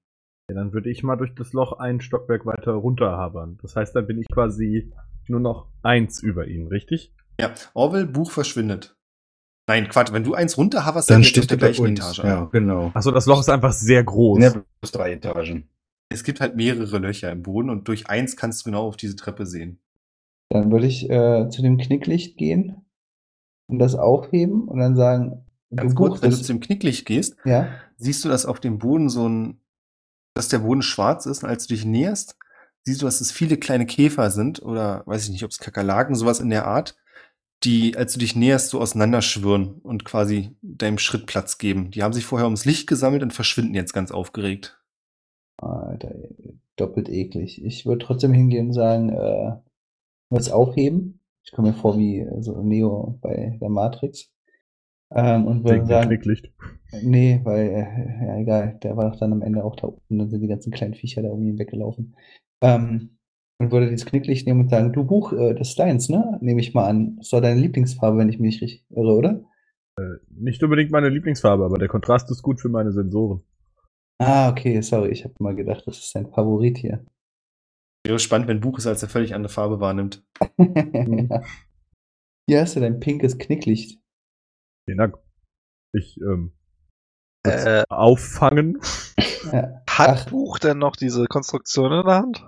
Ja, 0.49 0.55
dann 0.55 0.73
würde 0.73 0.89
ich 0.89 1.03
mal 1.03 1.15
durch 1.15 1.33
das 1.35 1.53
Loch 1.53 1.73
ein 1.79 2.01
Stockwerk 2.01 2.45
weiter 2.45 2.73
runterhabern. 2.73 3.57
Das 3.61 3.75
heißt, 3.75 3.95
dann 3.95 4.07
bin 4.07 4.19
ich 4.19 4.27
quasi 4.27 4.91
nur 5.27 5.39
noch 5.39 5.67
eins 5.81 6.21
über 6.21 6.47
ihn, 6.47 6.67
richtig? 6.67 7.13
Ja, 7.39 7.53
Orwell, 7.73 8.05
Buch 8.05 8.31
verschwindet. 8.31 8.97
Nein, 9.67 9.87
Quatsch, 9.87 10.11
wenn 10.11 10.23
du 10.23 10.33
eins 10.33 10.57
runterhaberst, 10.57 11.09
Dann 11.09 11.21
jetzt 11.21 11.29
steht 11.29 11.45
auf 11.45 11.51
er 11.51 11.57
bei 11.57 11.67
gleichen 11.67 11.85
uns. 11.85 11.99
Etage. 11.99 12.23
Ja, 12.25 12.45
genau. 12.51 12.91
Achso, 12.93 13.11
das 13.11 13.25
Loch 13.25 13.39
ist 13.39 13.49
einfach 13.49 13.71
sehr 13.71 14.03
groß. 14.03 14.43
Ja, 14.43 14.49
plus 14.81 14.91
drei 14.91 15.13
Etagen. 15.13 15.69
Es 16.09 16.23
gibt 16.25 16.41
halt 16.41 16.57
mehrere 16.57 16.97
Löcher 16.97 17.31
im 17.31 17.43
Boden 17.43 17.69
und 17.69 17.87
durch 17.87 18.09
eins 18.09 18.35
kannst 18.35 18.61
du 18.61 18.69
genau 18.69 18.85
auf 18.85 18.97
diese 18.97 19.15
Treppe 19.15 19.45
sehen. 19.45 19.79
Dann 20.49 20.69
würde 20.71 20.87
ich 20.87 21.09
äh, 21.09 21.47
zu 21.49 21.61
dem 21.61 21.77
Knicklicht 21.77 22.37
gehen 22.37 22.85
und 23.67 23.79
das 23.79 23.95
aufheben 23.95 24.67
und 24.67 24.79
dann 24.79 24.97
sagen, 24.97 25.45
Ganz 25.75 25.95
kurz, 25.95 26.21
wenn 26.21 26.31
du 26.31 26.37
zu 26.37 26.43
dem 26.53 26.59
Knicklicht 26.59 27.05
gehst, 27.05 27.35
Ja. 27.45 27.69
siehst 27.97 28.23
du, 28.25 28.29
dass 28.29 28.45
auf 28.45 28.59
dem 28.59 28.77
Boden 28.79 29.09
so 29.09 29.27
ein, 29.27 29.61
dass 30.33 30.49
der 30.49 30.59
Boden 30.59 30.81
schwarz 30.81 31.25
ist 31.25 31.43
und 31.43 31.49
als 31.49 31.67
du 31.67 31.73
dich 31.73 31.85
näherst, 31.85 32.37
siehst 32.83 33.01
du, 33.01 33.05
dass 33.05 33.21
es 33.21 33.31
viele 33.31 33.57
kleine 33.57 33.85
Käfer 33.85 34.31
sind 34.31 34.61
oder 34.61 35.03
weiß 35.05 35.23
ich 35.25 35.29
nicht, 35.29 35.43
ob 35.43 35.51
es 35.51 35.59
Kakerlaken, 35.59 36.15
sowas 36.15 36.39
in 36.39 36.49
der 36.49 36.67
Art, 36.67 36.97
die, 37.63 37.95
als 37.95 38.13
du 38.13 38.19
dich 38.19 38.35
näherst, 38.35 38.69
so 38.69 38.81
auseinanderschwirren 38.81 39.75
und 39.83 40.03
quasi 40.03 40.55
deinem 40.61 40.97
Schritt 40.97 41.25
Platz 41.27 41.57
geben. 41.57 41.91
Die 41.91 42.01
haben 42.01 42.13
sich 42.13 42.25
vorher 42.25 42.47
ums 42.47 42.65
Licht 42.65 42.87
gesammelt 42.87 43.21
und 43.23 43.33
verschwinden 43.33 43.75
jetzt 43.75 43.93
ganz 43.93 44.11
aufgeregt. 44.11 44.81
Alter, 45.57 46.11
doppelt 46.75 47.07
eklig. 47.07 47.63
Ich 47.63 47.85
würde 47.85 48.03
trotzdem 48.03 48.33
hingehen 48.33 48.67
und 48.67 48.73
sagen, 48.73 49.09
äh, 49.09 49.51
es 50.31 50.49
aufheben. 50.49 51.19
Ich 51.43 51.51
komme 51.51 51.69
mir 51.69 51.73
vor 51.75 51.97
wie 51.97 52.19
äh, 52.19 52.41
so 52.41 52.61
Neo 52.63 53.19
bei 53.21 53.57
der 53.61 53.69
Matrix. 53.69 54.31
Ähm, 55.13 55.45
und 55.45 55.63
würde 55.63 55.75
Wegen 55.75 55.85
dem 55.85 55.89
sagen, 55.89 56.07
Knicklicht. 56.09 56.51
nee, 57.03 57.41
weil, 57.43 57.67
äh, 57.67 58.25
ja 58.27 58.37
egal, 58.37 58.79
der 58.81 58.95
war 58.95 59.11
doch 59.11 59.19
dann 59.19 59.33
am 59.33 59.41
Ende 59.41 59.63
auch 59.63 59.75
da 59.75 59.87
unten, 59.87 60.19
dann 60.19 60.29
sind 60.29 60.41
die 60.41 60.47
ganzen 60.47 60.71
kleinen 60.71 60.93
Viecher 60.93 61.21
da 61.21 61.29
irgendwie 61.29 61.59
weggelaufen. 61.59 62.15
Ähm, 62.61 63.17
und 63.59 63.71
würde 63.71 63.89
dieses 63.89 64.05
Knicklicht 64.05 64.47
nehmen 64.47 64.61
und 64.61 64.69
sagen, 64.69 64.93
du 64.93 65.03
Buch, 65.03 65.33
äh, 65.33 65.53
das 65.53 65.69
ist 65.69 65.79
deins, 65.79 66.09
ne? 66.09 66.39
Nehme 66.41 66.61
ich 66.61 66.73
mal 66.73 66.87
an. 66.87 67.17
Das 67.17 67.31
war 67.33 67.41
deine 67.41 67.59
Lieblingsfarbe, 67.59 68.17
wenn 68.17 68.29
ich 68.29 68.39
mich 68.39 68.55
nicht 68.55 68.61
richtig 68.61 68.85
irre, 68.89 69.15
oder? 69.15 69.43
Nicht 70.29 70.63
unbedingt 70.63 70.91
meine 70.91 71.09
Lieblingsfarbe, 71.09 71.65
aber 71.65 71.77
der 71.77 71.87
Kontrast 71.87 72.31
ist 72.31 72.41
gut 72.41 72.59
für 72.59 72.69
meine 72.69 72.91
Sensoren. 72.91 73.43
Ah, 74.19 74.49
okay, 74.49 74.81
sorry, 74.81 75.09
ich 75.09 75.23
habe 75.23 75.33
mal 75.39 75.55
gedacht, 75.55 75.83
das 75.85 75.97
ist 75.97 76.15
dein 76.15 76.31
Favorit 76.31 76.77
hier. 76.77 77.05
Wäre 78.05 78.19
spannend, 78.19 78.47
wenn 78.47 78.61
Buch 78.61 78.79
es 78.79 78.87
als 78.87 79.03
eine 79.03 79.09
völlig 79.09 79.35
andere 79.35 79.51
Farbe 79.51 79.79
wahrnimmt. 79.79 80.23
ja. 80.57 81.43
Hier 82.47 82.61
hast 82.61 82.75
du 82.75 82.79
dein 82.79 82.99
pinkes 82.99 83.37
Knicklicht. 83.37 83.99
Vielen 84.91 84.97
Dank. 84.97 85.15
Ich, 85.93 86.17
ähm, 86.21 86.51
Äh, 87.45 87.83
auffangen. 87.89 88.77
Hat 88.81 89.77
Ach. 89.87 90.29
Buch 90.29 90.59
denn 90.59 90.79
noch 90.79 90.97
diese 90.97 91.25
Konstruktion 91.27 91.93
in 91.93 92.05
der 92.05 92.15
Hand? 92.15 92.47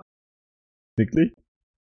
Knicklicht? 0.96 1.34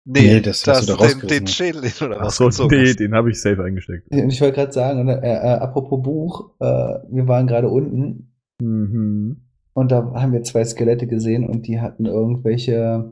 Nee, 0.07 0.39
das 0.39 0.65
hast 0.65 0.87
du 0.87 0.95
da 0.95 1.07
den, 1.07 1.27
den 1.27 1.47
Schädel, 1.47 1.81
den 1.81 1.91
du 1.99 2.07
da 2.09 2.21
Achso, 2.21 2.47
nee, 2.67 2.87
hast. 2.87 2.99
den 3.01 3.13
habe 3.13 3.31
ich 3.31 3.41
safe 3.41 3.61
eingesteckt. 3.63 4.09
Und 4.11 4.29
ich 4.29 4.39
wollte 4.39 4.55
gerade 4.55 4.71
sagen, 4.71 5.01
oder, 5.01 5.21
äh, 5.21 5.33
äh, 5.33 5.57
apropos 5.59 6.01
Buch, 6.01 6.51
äh, 6.59 6.65
wir 7.09 7.27
waren 7.27 7.47
gerade 7.47 7.67
unten 7.69 8.31
Mhm. 8.61 9.41
und 9.73 9.91
da 9.91 10.13
haben 10.13 10.31
wir 10.31 10.43
zwei 10.43 10.63
Skelette 10.63 11.05
gesehen 11.07 11.45
und 11.45 11.67
die 11.67 11.81
hatten 11.81 12.05
irgendwelche 12.05 13.11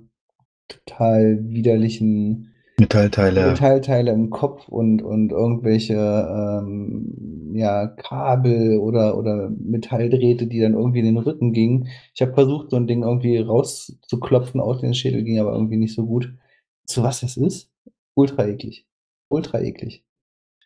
total 0.70 1.40
widerlichen 1.50 2.53
Metallteile. 2.78 3.52
Metallteile 3.52 4.12
im 4.12 4.30
Kopf 4.30 4.68
und, 4.68 5.02
und 5.02 5.32
irgendwelche 5.32 5.94
ähm, 5.94 7.52
ja, 7.54 7.88
Kabel 7.88 8.80
oder, 8.80 9.18
oder 9.18 9.50
Metalldrähte, 9.50 10.48
die 10.48 10.60
dann 10.60 10.74
irgendwie 10.74 11.00
in 11.00 11.06
den 11.06 11.18
Rücken 11.18 11.54
gingen. 11.54 11.88
Ich 12.16 12.22
habe 12.22 12.34
versucht, 12.34 12.72
so 12.72 12.78
ein 12.78 12.88
Ding 12.88 13.04
irgendwie 13.04 13.38
rauszuklopfen 13.38 14.60
aus 14.60 14.82
den 14.82 14.94
Schädel, 14.94 15.24
ging 15.24 15.40
aber 15.40 15.54
irgendwie 15.54 15.78
nicht 15.78 15.94
so 15.96 16.06
gut. 16.06 16.34
Zu 16.86 17.04
was 17.04 17.22
das 17.22 17.38
ist? 17.38 17.72
Ultra 18.16 18.48
eklig. 18.48 18.88
Ultra 19.30 19.62
eklig. 19.62 20.04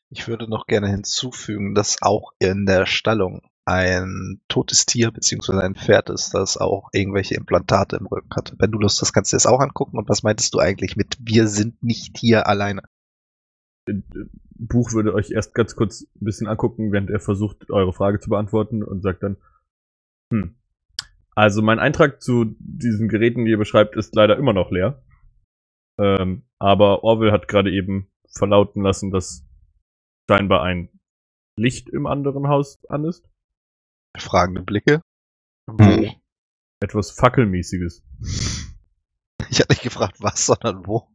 Ich 0.09 0.27
würde 0.27 0.49
noch 0.49 0.65
gerne 0.67 0.87
hinzufügen, 0.87 1.75
dass 1.75 1.97
auch 2.01 2.31
in 2.39 2.65
der 2.65 2.85
Stallung 2.85 3.41
ein 3.67 4.39
totes 4.47 4.85
Tier 4.85 5.11
beziehungsweise 5.11 5.61
ein 5.61 5.75
Pferd 5.75 6.09
ist, 6.09 6.33
das 6.33 6.55
auch 6.55 6.87
irgendwelche 6.93 7.35
Implantate 7.35 7.97
im 7.97 8.05
Rücken 8.05 8.33
hat. 8.33 8.55
Wenn 8.57 8.71
du 8.71 8.79
Lust 8.79 9.01
hast, 9.01 9.11
kannst 9.11 9.33
du 9.33 9.35
das 9.35 9.45
auch 9.45 9.59
angucken. 9.59 9.97
Und 9.97 10.07
was 10.07 10.23
meintest 10.23 10.53
du 10.53 10.59
eigentlich 10.59 10.95
mit 10.95 11.17
wir 11.19 11.47
sind 11.47 11.83
nicht 11.83 12.17
hier 12.17 12.47
alleine? 12.47 12.83
Buch 14.55 14.93
würde 14.93 15.13
euch 15.13 15.31
erst 15.31 15.53
ganz 15.53 15.75
kurz 15.75 16.03
ein 16.03 16.25
bisschen 16.25 16.47
angucken, 16.47 16.93
während 16.93 17.09
er 17.09 17.19
versucht, 17.19 17.69
eure 17.69 17.91
Frage 17.91 18.21
zu 18.21 18.29
beantworten 18.29 18.83
und 18.83 19.01
sagt 19.01 19.23
dann, 19.23 19.35
hm. 20.31 20.55
Also 21.35 21.61
mein 21.61 21.79
Eintrag 21.79 22.21
zu 22.21 22.55
diesen 22.59 23.09
Geräten, 23.09 23.43
die 23.43 23.51
ihr 23.51 23.57
beschreibt, 23.57 23.97
ist 23.97 24.15
leider 24.15 24.37
immer 24.37 24.53
noch 24.53 24.71
leer. 24.71 25.03
Ähm, 25.99 26.43
aber 26.57 27.03
Orwell 27.03 27.33
hat 27.33 27.49
gerade 27.49 27.71
eben 27.71 28.07
verlauten 28.29 28.81
lassen, 28.81 29.11
dass 29.11 29.45
scheinbar 30.29 30.63
ein 30.63 30.89
Licht 31.59 31.89
im 31.89 32.07
anderen 32.07 32.47
Haus 32.47 32.79
an 32.87 33.03
ist. 33.03 33.29
Fragende 34.19 34.61
Blicke. 34.61 35.01
Hm. 35.69 36.11
Etwas 36.81 37.11
Fackelmäßiges. 37.11 38.03
Ich 39.49 39.59
hatte 39.61 39.71
nicht 39.71 39.81
gefragt, 39.83 40.17
was, 40.19 40.45
sondern 40.45 40.85
wo. 40.85 41.07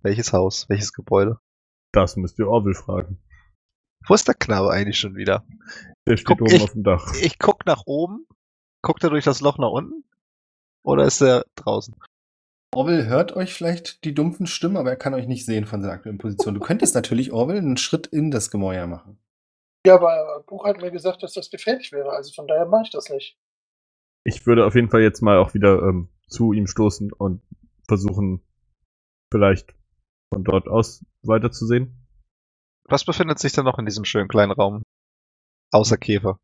Welches 0.00 0.32
Haus, 0.32 0.66
welches 0.70 0.94
Gebäude? 0.94 1.38
Das 1.92 2.16
müsst 2.16 2.38
ihr 2.38 2.48
Orwell 2.48 2.72
fragen. 2.74 3.18
Wo 4.06 4.14
ist 4.14 4.26
der 4.26 4.34
Knabe 4.34 4.70
eigentlich 4.70 4.98
schon 4.98 5.14
wieder? 5.14 5.46
Der 6.08 6.16
steht 6.16 6.26
Guck, 6.26 6.40
oben 6.40 6.54
ich- 6.54 6.62
auf 6.62 6.72
dem 6.72 6.84
Dach. 6.84 7.12
Ich 7.20 7.38
guck 7.38 7.66
nach 7.66 7.82
oben. 7.84 8.26
Guckt 8.82 9.04
er 9.04 9.10
durch 9.10 9.24
das 9.24 9.42
Loch 9.42 9.58
nach 9.58 9.68
unten? 9.70 10.04
Oder 10.84 11.04
ist 11.04 11.20
er 11.20 11.44
draußen? 11.54 11.94
Orwell 12.74 13.06
hört 13.06 13.36
euch 13.36 13.52
vielleicht 13.52 14.04
die 14.04 14.14
dumpfen 14.14 14.46
Stimmen, 14.46 14.78
aber 14.78 14.90
er 14.90 14.96
kann 14.96 15.12
euch 15.14 15.26
nicht 15.26 15.44
sehen 15.44 15.66
von 15.66 15.82
seiner 15.82 15.92
aktuellen 15.92 16.18
Position. 16.18 16.54
Du 16.54 16.60
könntest 16.60 16.94
natürlich, 16.94 17.30
Orwell, 17.30 17.58
einen 17.58 17.76
Schritt 17.76 18.06
in 18.06 18.30
das 18.30 18.50
Gemäuer 18.50 18.86
machen. 18.86 19.18
Ja, 19.86 19.96
aber 19.96 20.42
Buch 20.46 20.64
hat 20.64 20.80
mir 20.80 20.90
gesagt, 20.90 21.22
dass 21.22 21.34
das 21.34 21.50
gefährlich 21.50 21.92
wäre, 21.92 22.10
also 22.10 22.32
von 22.32 22.46
daher 22.46 22.66
mache 22.66 22.84
ich 22.84 22.90
das 22.90 23.10
nicht. 23.10 23.38
Ich 24.24 24.46
würde 24.46 24.64
auf 24.64 24.74
jeden 24.74 24.88
Fall 24.88 25.02
jetzt 25.02 25.20
mal 25.20 25.38
auch 25.38 25.52
wieder 25.52 25.82
ähm, 25.82 26.08
zu 26.28 26.52
ihm 26.54 26.66
stoßen 26.66 27.12
und 27.12 27.42
versuchen, 27.86 28.40
vielleicht 29.30 29.74
von 30.32 30.44
dort 30.44 30.68
aus 30.68 31.04
weiterzusehen. 31.22 32.06
Was 32.84 33.04
befindet 33.04 33.38
sich 33.38 33.52
denn 33.52 33.64
noch 33.64 33.78
in 33.78 33.84
diesem 33.84 34.04
schönen 34.04 34.28
kleinen 34.28 34.52
Raum? 34.52 34.82
Außer 35.70 35.96
Käfer. 35.96 36.38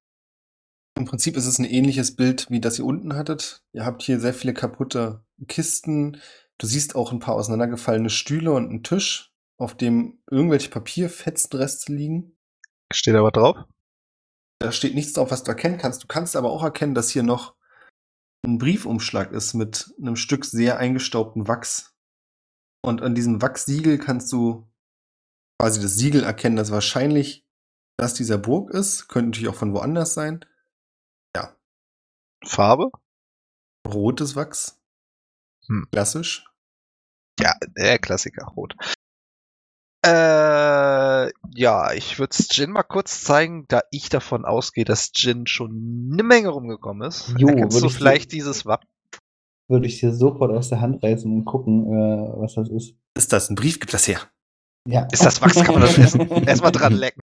Im 0.98 1.04
Prinzip 1.06 1.36
ist 1.36 1.46
es 1.46 1.58
ein 1.58 1.64
ähnliches 1.64 2.16
Bild, 2.16 2.50
wie 2.50 2.60
das 2.60 2.78
ihr 2.78 2.84
unten 2.84 3.14
hattet. 3.14 3.62
Ihr 3.72 3.86
habt 3.86 4.02
hier 4.02 4.20
sehr 4.20 4.34
viele 4.34 4.52
kaputte 4.52 5.24
Kisten. 5.48 6.20
Du 6.58 6.66
siehst 6.66 6.94
auch 6.94 7.12
ein 7.12 7.20
paar 7.20 7.36
auseinandergefallene 7.36 8.10
Stühle 8.10 8.52
und 8.52 8.68
einen 8.68 8.82
Tisch, 8.82 9.32
auf 9.56 9.76
dem 9.76 10.22
irgendwelche 10.30 10.68
Papierfetzenreste 10.68 11.92
liegen. 11.92 12.36
Steht 12.92 13.14
aber 13.14 13.30
drauf? 13.30 13.56
Da 14.60 14.72
steht 14.72 14.94
nichts 14.94 15.12
drauf, 15.14 15.30
was 15.30 15.42
du 15.42 15.50
erkennen 15.50 15.78
kannst. 15.78 16.02
Du 16.02 16.06
kannst 16.06 16.36
aber 16.36 16.50
auch 16.50 16.62
erkennen, 16.62 16.94
dass 16.94 17.10
hier 17.10 17.22
noch 17.22 17.54
ein 18.44 18.58
Briefumschlag 18.58 19.32
ist 19.32 19.54
mit 19.54 19.94
einem 19.98 20.16
Stück 20.16 20.44
sehr 20.44 20.78
eingestaubten 20.78 21.48
Wachs. 21.48 21.94
Und 22.82 23.02
an 23.02 23.14
diesem 23.14 23.42
Wachssiegel 23.42 23.98
kannst 23.98 24.32
du 24.32 24.68
quasi 25.60 25.80
das 25.80 25.94
Siegel 25.94 26.24
erkennen, 26.24 26.56
das 26.56 26.70
wahrscheinlich 26.70 27.46
das 27.98 28.14
dieser 28.14 28.38
Burg 28.38 28.70
ist. 28.70 29.08
Könnte 29.08 29.28
natürlich 29.28 29.48
auch 29.48 29.58
von 29.58 29.74
woanders 29.74 30.14
sein. 30.14 30.44
Farbe? 32.44 32.90
Rotes 33.86 34.36
Wachs. 34.36 34.80
Hm. 35.66 35.86
Klassisch. 35.92 36.46
Ja, 37.38 37.54
der 37.76 37.98
Klassiker, 37.98 38.46
rot. 38.46 38.74
Äh, 40.04 41.30
ja, 41.54 41.92
ich 41.92 42.18
würde 42.18 42.30
es 42.38 42.48
Jin 42.56 42.70
mal 42.70 42.82
kurz 42.82 43.22
zeigen, 43.22 43.66
da 43.68 43.82
ich 43.90 44.08
davon 44.08 44.44
ausgehe, 44.44 44.84
dass 44.84 45.10
Jin 45.14 45.46
schon 45.46 46.10
eine 46.12 46.22
Menge 46.22 46.48
rumgekommen 46.48 47.06
ist. 47.06 47.34
Jo, 47.38 47.48
Erkennst 47.48 47.82
du 47.82 47.86
ich 47.86 47.94
vielleicht 47.94 48.30
so- 48.30 48.36
dieses 48.36 48.64
Wappen? 48.66 48.88
Würde 49.68 49.86
ich 49.86 50.00
dir 50.00 50.12
sofort 50.12 50.50
aus 50.50 50.68
der 50.68 50.80
Hand 50.80 51.02
reißen 51.02 51.30
und 51.30 51.44
gucken, 51.44 51.86
äh, 51.86 52.32
was 52.40 52.54
das 52.54 52.68
ist. 52.70 52.96
Ist 53.16 53.32
das 53.32 53.50
ein 53.50 53.54
Brief? 53.54 53.78
Gib 53.78 53.90
das 53.90 54.08
her. 54.08 54.20
Ja. 54.88 55.06
Ist 55.12 55.24
das 55.24 55.40
Wachs? 55.42 55.62
Kann 55.62 55.74
man 55.74 55.82
das 55.82 55.96
essen? 55.98 56.20
Erstmal 56.46 56.72
dran 56.72 56.94
lecken. 56.94 57.20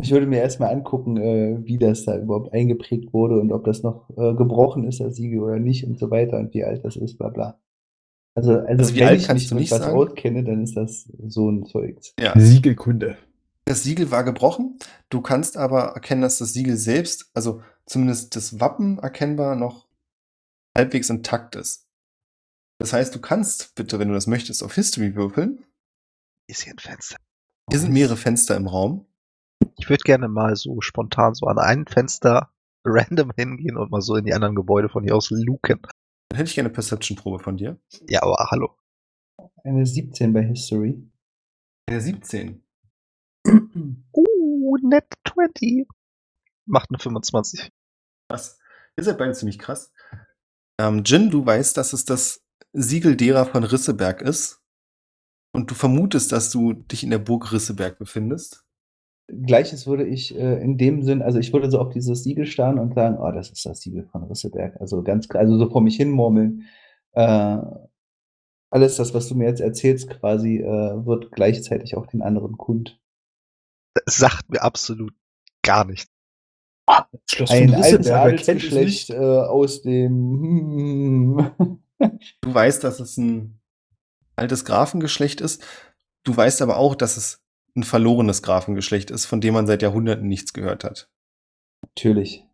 Ich 0.00 0.12
würde 0.12 0.26
mir 0.26 0.40
erstmal 0.40 0.72
angucken, 0.72 1.16
äh, 1.16 1.58
wie 1.64 1.76
das 1.76 2.04
da 2.04 2.16
überhaupt 2.16 2.52
eingeprägt 2.54 3.12
wurde 3.12 3.40
und 3.40 3.52
ob 3.52 3.64
das 3.64 3.82
noch 3.82 4.08
äh, 4.16 4.34
gebrochen 4.34 4.84
ist, 4.84 5.00
das 5.00 5.16
Siegel 5.16 5.40
oder 5.40 5.58
nicht 5.58 5.84
und 5.84 5.98
so 5.98 6.10
weiter 6.10 6.38
und 6.38 6.54
wie 6.54 6.62
alt 6.64 6.84
das 6.84 6.96
ist, 6.96 7.18
bla 7.18 7.28
bla. 7.28 7.58
Also, 8.34 8.52
also, 8.52 8.66
Also 8.66 8.94
wie 8.94 9.00
wenn 9.00 9.08
alt 9.08 9.20
ich 9.20 9.26
kannst 9.26 9.42
mich 9.42 9.48
du 9.50 9.54
nicht 9.56 9.70
was 9.72 9.80
sagen? 9.80 9.96
auskenne, 9.96 10.44
dann 10.44 10.62
ist 10.62 10.76
das 10.76 11.08
so 11.26 11.50
ein 11.50 11.66
Zeugs. 11.66 12.14
Ja. 12.18 12.38
Siegelkunde. 12.38 13.18
Das 13.64 13.82
Siegel 13.82 14.10
war 14.10 14.24
gebrochen. 14.24 14.78
Du 15.10 15.20
kannst 15.20 15.56
aber 15.56 15.92
erkennen, 15.94 16.22
dass 16.22 16.38
das 16.38 16.52
Siegel 16.52 16.76
selbst, 16.76 17.30
also 17.34 17.62
zumindest 17.86 18.34
das 18.36 18.60
Wappen 18.60 18.98
erkennbar 18.98 19.56
noch 19.56 19.86
halbwegs 20.76 21.10
intakt 21.10 21.56
ist. 21.56 21.86
Das 22.78 22.92
heißt, 22.92 23.14
du 23.14 23.20
kannst 23.20 23.74
bitte, 23.74 23.98
wenn 23.98 24.08
du 24.08 24.14
das 24.14 24.26
möchtest, 24.26 24.62
auf 24.62 24.74
History 24.74 25.14
würfeln. 25.14 25.64
Ist 26.48 26.62
hier 26.62 26.72
ein 26.72 26.78
Fenster. 26.78 27.16
Hier 27.70 27.78
sind 27.78 27.92
mehrere 27.92 28.16
Fenster 28.16 28.56
im 28.56 28.66
Raum. 28.66 29.06
Ich 29.78 29.88
würde 29.88 30.02
gerne 30.02 30.28
mal 30.28 30.56
so 30.56 30.80
spontan 30.80 31.34
so 31.34 31.46
an 31.46 31.58
ein 31.58 31.86
Fenster 31.86 32.50
random 32.84 33.32
hingehen 33.36 33.76
und 33.76 33.90
mal 33.90 34.00
so 34.00 34.16
in 34.16 34.24
die 34.24 34.32
anderen 34.32 34.54
Gebäude 34.54 34.88
von 34.88 35.04
hier 35.04 35.14
aus 35.14 35.30
luken. 35.30 35.80
Dann 36.30 36.36
hätte 36.36 36.48
ich 36.48 36.54
gerne 36.54 36.68
eine 36.68 36.74
Perception-Probe 36.74 37.40
von 37.40 37.56
dir. 37.56 37.78
Ja, 38.08 38.22
aber 38.22 38.36
hallo. 38.50 38.76
Eine 39.64 39.84
17 39.84 40.32
bei 40.32 40.42
History. 40.42 41.10
Der 41.88 42.00
17. 42.00 42.64
Uh, 43.46 44.76
net 44.82 45.06
20. 45.28 45.88
Macht 46.66 46.88
eine 46.90 47.00
25. 47.00 47.72
Krass. 48.28 48.60
Ihr 48.96 49.02
seid 49.02 49.18
beide 49.18 49.32
ziemlich 49.32 49.58
krass. 49.58 49.92
Ähm, 50.78 51.02
Jin, 51.04 51.30
du 51.30 51.44
weißt, 51.44 51.76
dass 51.76 51.92
es 51.92 52.04
das 52.04 52.44
Siegel 52.72 53.16
derer 53.16 53.46
von 53.46 53.64
Risseberg 53.64 54.22
ist. 54.22 54.62
Und 55.52 55.68
du 55.68 55.74
vermutest, 55.74 56.30
dass 56.30 56.50
du 56.50 56.74
dich 56.74 57.02
in 57.02 57.10
der 57.10 57.18
Burg 57.18 57.50
Risseberg 57.50 57.98
befindest. 57.98 58.64
Gleiches 59.42 59.86
würde 59.86 60.04
ich 60.04 60.36
äh, 60.36 60.62
in 60.62 60.76
dem 60.78 61.02
Sinn, 61.02 61.22
also 61.22 61.38
ich 61.38 61.52
würde 61.52 61.70
so 61.70 61.78
auf 61.78 61.90
dieses 61.90 62.22
Siegel 62.22 62.46
starren 62.46 62.78
und 62.78 62.94
sagen, 62.94 63.18
oh, 63.18 63.30
das 63.32 63.50
ist 63.50 63.64
das 63.66 63.80
Siegel 63.80 64.04
von 64.10 64.24
Risseberg. 64.24 64.80
Also 64.80 65.02
ganz 65.02 65.28
klar, 65.28 65.42
also 65.42 65.58
so 65.58 65.70
vor 65.70 65.80
mich 65.80 65.96
hin 65.96 66.10
murmeln. 66.10 66.64
Äh, 67.12 67.58
alles 68.70 68.96
das, 68.96 69.14
was 69.14 69.28
du 69.28 69.34
mir 69.34 69.46
jetzt 69.46 69.60
erzählst, 69.60 70.08
quasi, 70.10 70.58
äh, 70.58 71.04
wird 71.04 71.32
gleichzeitig 71.32 71.96
auch 71.96 72.06
den 72.06 72.22
anderen 72.22 72.56
kund. 72.56 73.00
Das 73.94 74.16
sagt 74.16 74.50
mir 74.50 74.62
absolut 74.62 75.12
gar 75.62 75.84
nichts. 75.84 76.10
Schloss 77.26 77.50
Ein 77.50 77.74
altes 77.74 78.10
Adelsgeschlecht 78.10 79.10
äh, 79.10 79.16
aus 79.16 79.82
dem 79.82 81.80
Du 82.40 82.54
weißt, 82.54 82.82
dass 82.82 83.00
es 83.00 83.16
ein 83.16 83.60
altes 84.36 84.64
Grafengeschlecht 84.64 85.40
ist. 85.40 85.62
Du 86.24 86.36
weißt 86.36 86.62
aber 86.62 86.78
auch, 86.78 86.94
dass 86.94 87.16
es 87.16 87.42
ein 87.76 87.82
verlorenes 87.84 88.42
Grafengeschlecht 88.42 89.10
ist, 89.10 89.26
von 89.26 89.40
dem 89.40 89.54
man 89.54 89.66
seit 89.66 89.82
Jahrhunderten 89.82 90.26
nichts 90.28 90.52
gehört 90.52 90.84
hat. 90.84 91.08
Natürlich. 91.82 92.44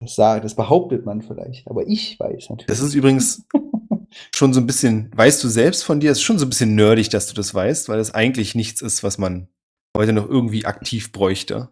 Das, 0.00 0.14
sagt, 0.14 0.44
das 0.44 0.54
behauptet 0.54 1.04
man 1.06 1.22
vielleicht, 1.22 1.68
aber 1.68 1.86
ich 1.86 2.18
weiß 2.20 2.50
natürlich. 2.50 2.66
Das 2.66 2.80
ist 2.80 2.94
übrigens 2.94 3.46
schon 4.34 4.52
so 4.52 4.60
ein 4.60 4.66
bisschen, 4.66 5.10
weißt 5.16 5.42
du 5.42 5.48
selbst 5.48 5.84
von 5.84 6.00
dir, 6.00 6.10
es 6.10 6.18
ist 6.18 6.24
schon 6.24 6.38
so 6.38 6.46
ein 6.46 6.50
bisschen 6.50 6.74
nerdig, 6.74 7.08
dass 7.08 7.26
du 7.26 7.34
das 7.34 7.54
weißt, 7.54 7.88
weil 7.88 7.98
es 7.98 8.14
eigentlich 8.14 8.54
nichts 8.54 8.82
ist, 8.82 9.02
was 9.02 9.18
man 9.18 9.48
heute 9.96 10.12
noch 10.12 10.28
irgendwie 10.28 10.66
aktiv 10.66 11.12
bräuchte. 11.12 11.70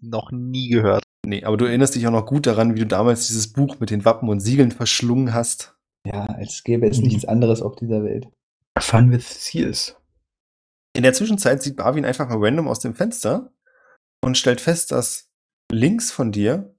Noch 0.00 0.30
nie 0.30 0.68
gehört. 0.70 1.02
Nee, 1.26 1.44
aber 1.44 1.56
du 1.58 1.66
erinnerst 1.66 1.94
dich 1.94 2.06
auch 2.06 2.12
noch 2.12 2.24
gut 2.24 2.46
daran, 2.46 2.74
wie 2.74 2.78
du 2.80 2.86
damals 2.86 3.26
dieses 3.26 3.52
Buch 3.52 3.80
mit 3.80 3.90
den 3.90 4.04
Wappen 4.04 4.28
und 4.30 4.40
Siegeln 4.40 4.70
verschlungen 4.70 5.34
hast. 5.34 5.74
ja, 6.06 6.24
als 6.24 6.62
gäbe 6.64 6.88
es 6.88 6.98
Mhm. 6.98 7.04
nichts 7.08 7.24
anderes 7.26 7.60
auf 7.60 7.76
dieser 7.76 8.02
Welt. 8.04 8.28
Fun 8.78 9.10
with 9.10 9.44
Seals. 9.44 9.96
In 10.94 11.02
der 11.02 11.12
Zwischenzeit 11.12 11.62
sieht 11.62 11.76
Barwin 11.76 12.04
einfach 12.04 12.28
mal 12.28 12.38
random 12.38 12.68
aus 12.68 12.80
dem 12.80 12.94
Fenster 12.94 13.52
und 14.20 14.36
stellt 14.36 14.60
fest, 14.60 14.92
dass 14.92 15.30
links 15.70 16.10
von 16.10 16.32
dir 16.32 16.74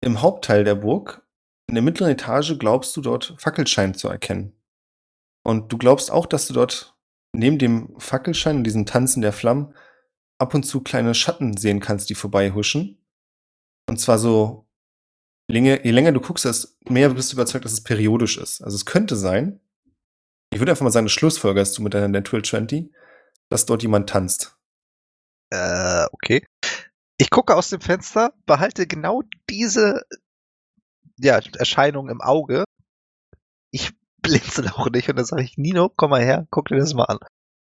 im 0.00 0.22
Hauptteil 0.22 0.64
der 0.64 0.76
Burg, 0.76 1.26
in 1.68 1.74
der 1.74 1.82
mittleren 1.82 2.12
Etage, 2.12 2.58
glaubst 2.58 2.96
du 2.96 3.00
dort 3.00 3.34
Fackelschein 3.38 3.94
zu 3.94 4.08
erkennen. 4.08 4.52
Und 5.44 5.72
du 5.72 5.78
glaubst 5.78 6.10
auch, 6.10 6.26
dass 6.26 6.46
du 6.46 6.54
dort 6.54 6.96
neben 7.32 7.58
dem 7.58 7.94
Fackelschein 7.98 8.58
und 8.58 8.64
diesem 8.64 8.86
Tanzen 8.86 9.20
der 9.20 9.32
Flammen 9.32 9.74
ab 10.38 10.54
und 10.54 10.64
zu 10.64 10.80
kleine 10.80 11.14
Schatten 11.14 11.56
sehen 11.56 11.80
kannst, 11.80 12.10
die 12.10 12.14
vorbeihuschen. 12.14 12.98
Und 13.88 14.00
zwar 14.00 14.18
so, 14.18 14.66
je 15.48 15.60
länger 15.60 16.12
du 16.12 16.20
guckst, 16.20 16.44
desto 16.44 16.68
mehr 16.88 17.10
bist 17.10 17.32
du 17.32 17.36
überzeugt, 17.36 17.64
dass 17.64 17.72
es 17.72 17.82
periodisch 17.82 18.38
ist. 18.38 18.62
Also 18.62 18.74
es 18.74 18.86
könnte 18.86 19.16
sein, 19.16 19.60
ich 20.52 20.60
würde 20.60 20.72
einfach 20.72 20.84
mal 20.84 20.90
sagen, 20.90 21.06
das 21.06 21.12
schlussfolgerst 21.12 21.76
du 21.76 21.82
mit 21.82 21.94
deiner 21.94 22.08
Natural 22.08 22.42
20, 22.42 22.90
dass 23.48 23.66
dort 23.66 23.82
jemand 23.82 24.08
tanzt. 24.08 24.56
Äh, 25.50 26.06
okay. 26.12 26.46
Ich 27.18 27.30
gucke 27.30 27.56
aus 27.56 27.70
dem 27.70 27.80
Fenster, 27.80 28.34
behalte 28.44 28.86
genau 28.86 29.22
diese 29.48 30.02
ja, 31.18 31.40
Erscheinung 31.58 32.08
im 32.08 32.20
Auge. 32.20 32.64
Ich 33.70 33.92
blinzel 34.22 34.68
auch 34.68 34.90
nicht 34.90 35.08
und 35.08 35.16
dann 35.16 35.24
sage 35.24 35.42
ich, 35.42 35.56
Nino, 35.56 35.88
komm 35.88 36.10
mal 36.10 36.22
her, 36.22 36.46
guck 36.50 36.68
dir 36.68 36.76
das 36.76 36.94
mal 36.94 37.04
an. 37.04 37.18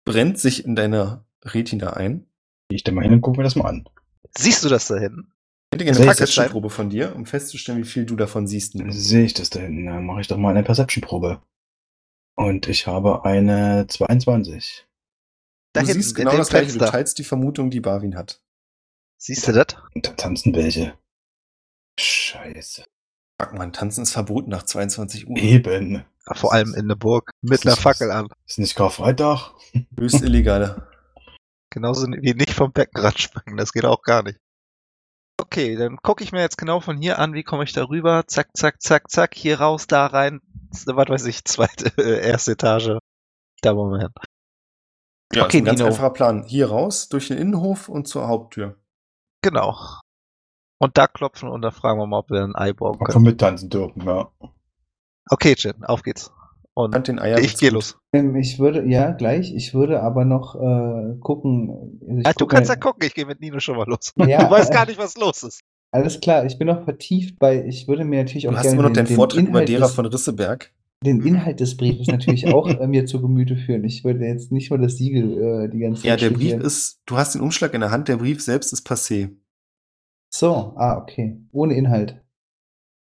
Brennt 0.04 0.38
sich 0.38 0.64
in 0.64 0.74
deiner 0.74 1.26
Retina 1.44 1.92
ein. 1.92 2.26
Geh 2.68 2.76
ich 2.76 2.84
da 2.84 2.92
mal 2.92 3.02
hin 3.02 3.12
und 3.12 3.20
guck 3.20 3.36
mir 3.36 3.42
das 3.42 3.56
mal 3.56 3.68
an. 3.68 3.88
Siehst 4.36 4.64
du 4.64 4.68
das 4.68 4.88
da 4.88 4.96
hinten? 4.96 5.32
Ich 5.70 5.76
hätte 5.76 5.84
gerne 5.84 5.98
eine 5.98 6.06
Perception-Probe 6.06 6.70
von 6.70 6.88
dir, 6.88 7.14
um 7.14 7.26
festzustellen, 7.26 7.78
wie 7.78 7.88
viel 7.88 8.06
du 8.06 8.16
davon 8.16 8.46
siehst. 8.46 8.72
Sehe 8.88 9.24
ich 9.24 9.34
das 9.34 9.50
da 9.50 9.60
hinten? 9.60 9.86
Dann 9.86 10.06
mache 10.06 10.22
ich 10.22 10.28
doch 10.28 10.38
mal 10.38 10.50
eine 10.50 10.62
Perception-Probe. 10.62 11.42
Und 12.36 12.68
ich 12.68 12.86
habe 12.86 13.24
eine 13.24 13.86
22. 13.86 14.87
Da 15.72 15.80
Du 15.80 15.86
hinten, 15.86 16.02
siehst 16.02 16.18
in 16.18 16.24
genau 16.24 16.36
das 16.36 16.48
gleiche. 16.48 16.78
Du 16.78 16.84
teilst 16.84 17.18
die 17.18 17.24
Vermutung, 17.24 17.70
die 17.70 17.80
Barwin 17.80 18.16
hat. 18.16 18.40
Siehst 19.18 19.48
du 19.48 19.52
das? 19.52 19.66
Und 19.94 20.06
da 20.06 20.12
tanzen 20.12 20.54
welche. 20.54 20.96
Scheiße. 21.98 22.84
Fuck 23.40 23.54
man, 23.54 23.72
tanzen 23.72 24.02
ist 24.02 24.12
verboten 24.12 24.50
nach 24.50 24.64
22 24.64 25.28
Uhr. 25.28 25.36
Eben. 25.36 26.04
Vor 26.32 26.52
allem 26.52 26.74
in 26.74 26.88
der 26.88 26.96
Burg. 26.96 27.30
Mit 27.40 27.66
einer 27.66 27.76
Fackel 27.76 28.10
an. 28.10 28.28
Ist 28.46 28.58
nicht 28.58 28.74
Karfreitag? 28.74 29.52
Höchst 29.98 30.22
illegal. 30.22 30.88
Genauso 31.70 32.06
wie 32.06 32.34
nicht 32.34 32.52
vom 32.52 32.72
Beckenrand 32.72 33.18
springen. 33.18 33.56
Das 33.56 33.72
geht 33.72 33.84
auch 33.84 34.02
gar 34.02 34.22
nicht. 34.22 34.38
Okay, 35.40 35.76
dann 35.76 35.96
gucke 35.98 36.24
ich 36.24 36.32
mir 36.32 36.40
jetzt 36.40 36.58
genau 36.58 36.80
von 36.80 36.98
hier 36.98 37.18
an, 37.18 37.32
wie 37.32 37.44
komme 37.44 37.64
ich 37.64 37.72
da 37.72 37.84
rüber. 37.84 38.24
Zack, 38.26 38.48
zack, 38.54 38.82
zack, 38.82 39.10
zack. 39.10 39.34
Hier 39.34 39.60
raus, 39.60 39.86
da 39.86 40.06
rein. 40.06 40.40
Was 40.86 41.08
weiß 41.08 41.26
ich, 41.26 41.44
zweite, 41.44 41.92
äh, 41.96 42.26
erste 42.26 42.52
Etage. 42.52 42.98
Da 43.62 43.76
wollen 43.76 43.92
wir 43.92 44.00
hin. 44.00 44.12
Ja, 45.34 45.44
Okay, 45.44 45.58
ist 45.58 45.62
ein 45.62 45.64
ganz 45.66 45.78
Nino. 45.80 45.90
einfacher 45.90 46.10
Plan. 46.10 46.42
Hier 46.46 46.68
raus, 46.70 47.08
durch 47.08 47.28
den 47.28 47.38
Innenhof 47.38 47.88
und 47.88 48.08
zur 48.08 48.28
Haupttür. 48.28 48.76
Genau. 49.42 49.76
Und 50.80 50.96
da 50.96 51.06
klopfen 51.06 51.48
und 51.48 51.62
da 51.62 51.70
fragen 51.70 51.98
wir 51.98 52.06
mal, 52.06 52.18
ob 52.20 52.30
wir 52.30 52.42
ein 52.44 52.54
Ei 52.54 52.72
bauen 52.72 52.94
Einfach 53.00 53.12
können. 53.14 53.24
mittanzen 53.24 53.68
dürfen, 53.68 54.02
ja. 54.06 54.30
Okay, 55.30 55.54
Jen, 55.58 55.84
auf 55.84 56.02
geht's. 56.02 56.32
Und 56.74 56.94
Hand 56.94 57.08
den 57.08 57.18
Eier. 57.18 57.38
ich 57.38 57.56
gehe 57.58 57.70
los. 57.70 57.98
Ähm, 58.12 58.36
ich 58.36 58.60
würde, 58.60 58.84
ja, 58.88 59.10
gleich. 59.10 59.52
Ich 59.52 59.74
würde 59.74 60.00
aber 60.02 60.24
noch 60.24 60.54
äh, 60.54 61.16
gucken. 61.18 61.98
also 62.06 62.20
ich 62.20 62.26
Ah, 62.26 62.32
du 62.32 62.44
guck 62.44 62.50
kannst 62.50 62.70
ja 62.70 62.76
gucken, 62.76 63.04
ich 63.04 63.14
gehe 63.14 63.26
mit 63.26 63.40
Nino 63.40 63.58
schon 63.58 63.76
mal 63.76 63.86
los. 63.88 64.12
Ja, 64.16 64.38
du 64.44 64.50
weißt 64.50 64.70
äh, 64.70 64.74
gar 64.74 64.86
nicht, 64.86 64.98
was 64.98 65.16
los 65.16 65.42
ist. 65.42 65.60
Alles 65.90 66.20
klar, 66.20 66.44
ich 66.44 66.56
bin 66.58 66.68
noch 66.68 66.84
vertieft 66.84 67.38
bei, 67.40 67.64
ich 67.64 67.88
würde 67.88 68.04
mir 68.04 68.22
natürlich 68.22 68.46
auch 68.46 68.52
Du 68.52 68.58
hast 68.58 68.62
gerne 68.64 68.74
immer 68.78 68.88
noch 68.88 68.94
den, 68.94 69.06
deinen 69.06 69.16
Vortrag 69.16 69.42
über 69.44 69.64
derer 69.64 69.88
von 69.88 70.06
Risseberg. 70.06 70.72
Den 71.04 71.20
Inhalt 71.24 71.60
des 71.60 71.76
Briefes 71.76 72.08
natürlich 72.08 72.46
auch 72.48 72.66
äh, 72.80 72.86
mir 72.86 73.06
zu 73.06 73.20
Gemüte 73.20 73.56
führen. 73.56 73.84
Ich 73.84 74.04
würde 74.04 74.24
jetzt 74.26 74.50
nicht 74.52 74.70
nur 74.70 74.78
das 74.78 74.96
Siegel 74.96 75.64
äh, 75.64 75.68
die 75.68 75.78
ganze 75.78 76.02
Zeit 76.02 76.08
Ja, 76.08 76.16
der 76.16 76.30
Brief 76.36 76.54
ist, 76.54 77.00
du 77.06 77.16
hast 77.16 77.34
den 77.34 77.40
Umschlag 77.40 77.72
in 77.74 77.80
der 77.80 77.90
Hand, 77.90 78.08
der 78.08 78.16
Brief 78.16 78.42
selbst 78.42 78.72
ist 78.72 78.86
passé. 78.88 79.36
So, 80.34 80.74
ah, 80.76 80.98
okay. 80.98 81.40
Ohne 81.52 81.74
Inhalt. 81.74 82.20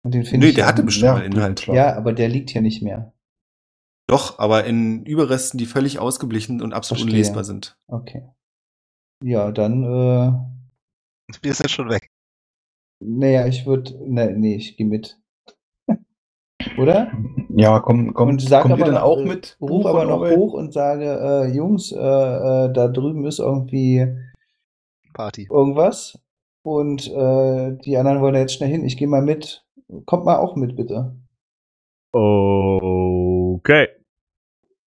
Und 0.04 0.14
den 0.14 0.24
finde 0.24 0.46
Nö, 0.46 0.50
ich 0.50 0.56
der 0.56 0.64
ja- 0.66 0.70
hatte 0.70 0.84
bestimmt 0.84 1.12
mal 1.14 1.26
Inhalt. 1.26 1.62
klar. 1.62 1.76
Ja, 1.76 1.96
aber 1.98 2.14
der 2.14 2.30
liegt 2.30 2.52
hier 2.52 2.62
nicht 2.62 2.82
mehr. 2.82 3.14
Doch, 4.08 4.40
aber 4.40 4.64
in 4.66 5.06
Überresten, 5.06 5.58
die 5.58 5.66
völlig 5.66 6.00
ausgeblichen 6.00 6.62
und 6.62 6.74
absolut 6.74 7.02
Verstehe. 7.02 7.16
unlesbar 7.20 7.44
sind. 7.44 7.78
Okay. 7.88 8.24
Ja, 9.24 9.52
dann, 9.52 9.84
äh, 9.84 10.32
Wir 11.44 11.54
sind 11.54 11.70
schon 11.70 11.90
weg. 11.90 12.08
naja, 13.04 13.46
ich 13.48 13.66
würde, 13.66 13.94
ne, 14.10 14.32
nee, 14.36 14.56
ich 14.56 14.78
gehe 14.78 14.88
mit. 14.88 15.20
Oder? 16.78 17.12
Ja, 17.60 17.80
komm, 17.82 18.14
komm, 18.14 18.30
Und 18.30 18.42
sag 18.42 18.62
kommt 18.64 18.72
ihr 18.72 18.76
aber 18.76 18.86
dann 18.86 18.94
noch, 18.96 19.02
auch 19.04 19.18
äh, 19.20 19.26
mit? 19.26 19.58
Ruf 19.60 19.70
Buch 19.70 19.86
aber 19.86 20.06
noch 20.06 20.20
Orwell? 20.22 20.38
hoch 20.38 20.54
und 20.54 20.72
sage, 20.74 21.06
äh, 21.06 21.54
Jungs, 21.54 21.92
äh, 21.92 21.98
äh, 21.98 22.72
da 22.74 22.88
drüben 22.88 23.26
ist 23.26 23.40
irgendwie 23.40 24.08
Party. 25.14 25.48
irgendwas. 25.52 26.18
Und 26.64 27.08
äh, 27.08 27.78
die 27.84 27.98
anderen 27.98 28.22
wollen 28.22 28.36
jetzt 28.36 28.54
schnell 28.54 28.70
hin. 28.70 28.86
Ich 28.86 28.98
gehe 28.98 29.08
mal 29.08 29.22
mit. 29.22 29.66
Kommt 30.06 30.26
mal 30.26 30.38
auch 30.38 30.56
mit, 30.56 30.76
bitte. 30.76 31.16
Okay. 32.12 33.88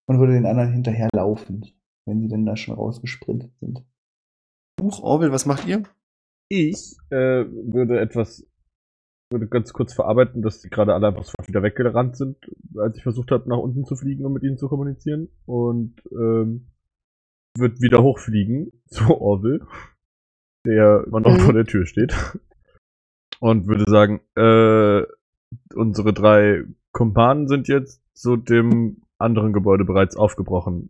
Und 0.05 0.19
würde 0.19 0.33
den 0.33 0.45
anderen 0.45 0.71
hinterherlaufen, 0.71 1.65
wenn 2.05 2.21
die 2.21 2.27
denn 2.27 2.45
da 2.45 2.55
schon 2.57 2.75
rausgesprintet 2.75 3.51
sind. 3.59 3.83
Buch, 4.77 5.01
Orwell, 5.03 5.31
was 5.31 5.45
macht 5.45 5.67
ihr? 5.67 5.83
Ich 6.49 6.95
äh, 7.09 7.45
würde 7.45 7.99
etwas, 7.99 8.45
würde 9.33 9.47
ganz 9.47 9.73
kurz 9.73 9.93
verarbeiten, 9.93 10.41
dass 10.41 10.61
die 10.61 10.69
gerade 10.69 10.93
alle 10.93 11.07
einfach 11.07 11.25
sofort 11.25 11.47
wieder 11.49 11.63
weggerannt 11.63 12.15
sind, 12.15 12.37
als 12.77 12.95
ich 12.95 13.03
versucht 13.03 13.31
habe, 13.31 13.49
nach 13.49 13.57
unten 13.57 13.83
zu 13.83 13.97
fliegen, 13.97 14.25
um 14.25 14.31
mit 14.33 14.43
ihnen 14.43 14.57
zu 14.57 14.69
kommunizieren. 14.69 15.27
Und 15.45 15.95
ähm, 16.11 16.67
wird 17.57 17.81
wieder 17.81 18.01
hochfliegen 18.01 18.71
zu 18.87 19.19
Orville, 19.19 19.67
der 20.65 21.03
immer 21.05 21.19
noch 21.19 21.33
Mhm. 21.37 21.41
vor 21.41 21.53
der 21.53 21.65
Tür 21.65 21.85
steht. 21.85 22.15
Und 23.39 23.67
würde 23.67 23.83
sagen, 23.89 24.21
äh, 24.35 25.03
unsere 25.75 26.13
drei 26.13 26.63
Kumpanen 26.93 27.47
sind 27.49 27.67
jetzt 27.67 28.01
zu 28.15 28.37
dem 28.37 29.01
anderen 29.17 29.51
Gebäude 29.51 29.83
bereits 29.83 30.15
aufgebrochen. 30.15 30.89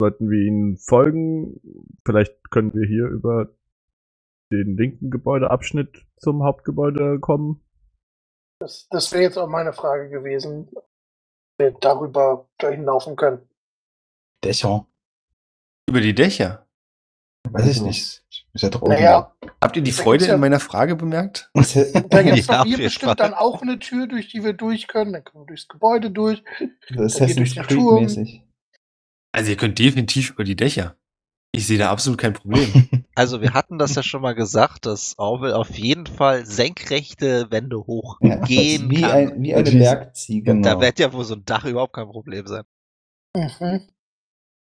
Sollten 0.00 0.30
wir 0.30 0.40
ihnen 0.40 0.78
folgen? 0.78 1.60
Vielleicht 2.04 2.50
können 2.50 2.74
wir 2.74 2.86
hier 2.86 3.06
über 3.06 3.50
den 4.52 4.76
linken 4.76 5.10
Gebäudeabschnitt 5.10 6.04
zum 6.18 6.42
Hauptgebäude 6.44 7.18
kommen. 7.20 7.60
Das, 8.60 8.86
das 8.90 9.10
wäre 9.12 9.22
jetzt 9.24 9.38
auch 9.38 9.48
meine 9.48 9.72
Frage 9.72 10.08
gewesen, 10.08 10.68
ob 10.74 10.88
wir 11.58 11.72
darüber 11.72 12.48
dahin 12.58 12.84
laufen 12.84 13.16
können. 13.16 13.48
Dächer. 14.44 14.86
Über 15.88 16.00
die 16.00 16.14
Dächer. 16.14 16.66
Weiß 17.50 17.62
ich 17.64 17.68
Also- 17.78 17.86
nicht. 17.86 18.24
Ist 18.54 18.62
ja 18.62 18.68
doch 18.68 18.82
Naja, 18.82 19.34
Habt 19.62 19.76
ihr 19.76 19.82
die 19.82 19.92
Freude 19.92 20.26
ja- 20.26 20.34
in 20.34 20.40
meiner 20.40 20.60
Frage 20.60 20.94
bemerkt? 20.94 21.50
Da 21.54 22.22
gibt 22.22 22.38
es 22.38 22.46
Ja, 22.46 22.64
hier 22.64 22.76
bestimmt 22.78 23.18
dann 23.20 23.34
auch 23.34 23.62
eine 23.62 23.78
Tür, 23.78 24.06
durch 24.06 24.28
die 24.28 24.44
wir 24.44 24.52
durch 24.52 24.86
können. 24.88 25.12
Dann 25.12 25.24
können 25.24 25.44
wir 25.44 25.46
durchs 25.48 25.68
Gebäude 25.68 26.10
durch. 26.10 26.42
das 26.88 27.14
ist 27.14 27.22
Assassin's 27.22 27.54
durch 27.54 27.66
den 27.66 27.76
Turm. 27.78 28.42
Also 29.32 29.50
ihr 29.50 29.56
könnt 29.56 29.78
definitiv 29.78 30.30
über 30.30 30.44
die 30.44 30.56
Dächer. 30.56 30.96
Ich 31.54 31.66
sehe 31.66 31.78
da 31.78 31.90
absolut 31.90 32.18
kein 32.18 32.32
Problem. 32.32 32.68
Also 33.14 33.42
wir 33.42 33.52
hatten 33.52 33.76
das 33.76 33.94
ja 33.94 34.02
schon 34.02 34.22
mal 34.22 34.34
gesagt, 34.34 34.86
dass 34.86 35.18
Orwell 35.18 35.52
auf 35.52 35.76
jeden 35.76 36.06
Fall 36.06 36.46
senkrechte 36.46 37.50
Wände 37.50 37.76
Ja, 37.76 37.82
hochgehen 37.86 38.88
wie, 38.90 39.02
kann. 39.02 39.10
ein, 39.10 39.42
wie 39.42 39.54
eine. 39.54 39.70
Bergziege. 39.70 40.50
Genau. 40.52 40.62
Da 40.66 40.80
wird 40.80 40.98
ja 40.98 41.12
wohl 41.12 41.24
so 41.24 41.34
ein 41.34 41.44
Dach 41.44 41.66
überhaupt 41.66 41.92
kein 41.92 42.06
Problem 42.08 42.46
sein. 42.46 42.64
Mhm. 43.36 43.86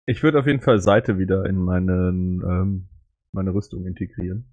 Ich 0.08 0.24
würde 0.24 0.40
auf 0.40 0.48
jeden 0.48 0.62
Fall 0.62 0.80
Seite 0.82 1.20
wieder 1.20 1.46
in 1.46 1.58
meinen, 1.58 2.42
ähm, 2.42 2.90
meine 3.34 3.54
Rüstung 3.54 3.86
integrieren. 3.86 4.52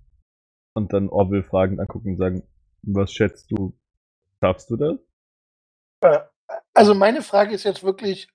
Und 0.75 0.93
dann 0.93 1.09
Orville 1.09 1.43
fragend 1.43 1.81
angucken 1.81 2.11
und 2.11 2.19
sagen, 2.19 2.43
was 2.83 3.15
schätzt 3.15 3.51
du? 3.51 3.75
Schaffst 4.41 4.69
du 4.69 4.77
das? 4.77 4.99
Äh, 6.03 6.19
Also 6.75 6.95
meine 6.95 7.23
Frage 7.23 7.55
ist 7.55 7.65
jetzt 7.65 7.83
wirklich, 7.83 8.29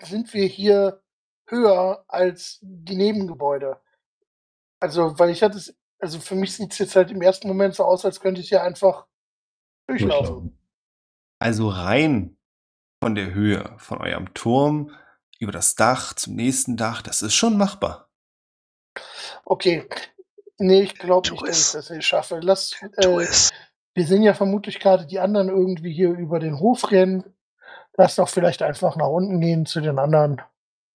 sind 0.00 0.32
wir 0.32 0.46
hier 0.46 1.01
höher 1.52 2.04
als 2.08 2.58
die 2.62 2.96
Nebengebäude? 2.96 3.80
Also, 4.80 5.18
weil 5.18 5.30
ich 5.30 5.42
hatte 5.42 5.58
es, 5.58 5.76
also 6.00 6.18
für 6.18 6.34
mich 6.34 6.54
sieht 6.54 6.72
es 6.72 6.78
jetzt 6.78 6.96
halt 6.96 7.10
im 7.10 7.22
ersten 7.22 7.46
Moment 7.46 7.74
so 7.74 7.84
aus, 7.84 8.04
als 8.04 8.20
könnte 8.20 8.40
ich 8.40 8.48
hier 8.48 8.62
einfach 8.62 9.06
durchlaufen. 9.86 10.58
Also 11.38 11.68
rein 11.68 12.36
von 13.00 13.14
der 13.14 13.34
Höhe 13.34 13.74
von 13.78 13.98
eurem 13.98 14.32
Turm 14.34 14.90
über 15.38 15.52
das 15.52 15.74
Dach 15.74 16.14
zum 16.14 16.34
nächsten 16.36 16.76
Dach, 16.76 17.02
das 17.02 17.22
ist 17.22 17.34
schon 17.34 17.56
machbar. 17.56 18.08
Okay. 19.44 19.88
Nee, 20.58 20.82
ich 20.82 20.94
glaube 20.94 21.28
nicht, 21.30 21.42
dass 21.42 21.66
ich 21.66 21.72
das 21.72 21.88
hier 21.88 22.02
schaffe. 22.02 22.38
Lass, 22.40 22.80
äh, 22.96 23.26
wir 23.94 24.06
sehen 24.06 24.22
ja 24.22 24.34
vermutlich 24.34 24.78
gerade 24.78 25.06
die 25.06 25.18
anderen 25.18 25.48
irgendwie 25.48 25.92
hier 25.92 26.10
über 26.10 26.38
den 26.38 26.60
Hof 26.60 26.90
rennen. 26.90 27.24
Lass 27.96 28.16
doch 28.16 28.28
vielleicht 28.28 28.62
einfach 28.62 28.96
nach 28.96 29.08
unten 29.08 29.40
gehen 29.40 29.66
zu 29.66 29.80
den 29.80 29.98
anderen. 29.98 30.40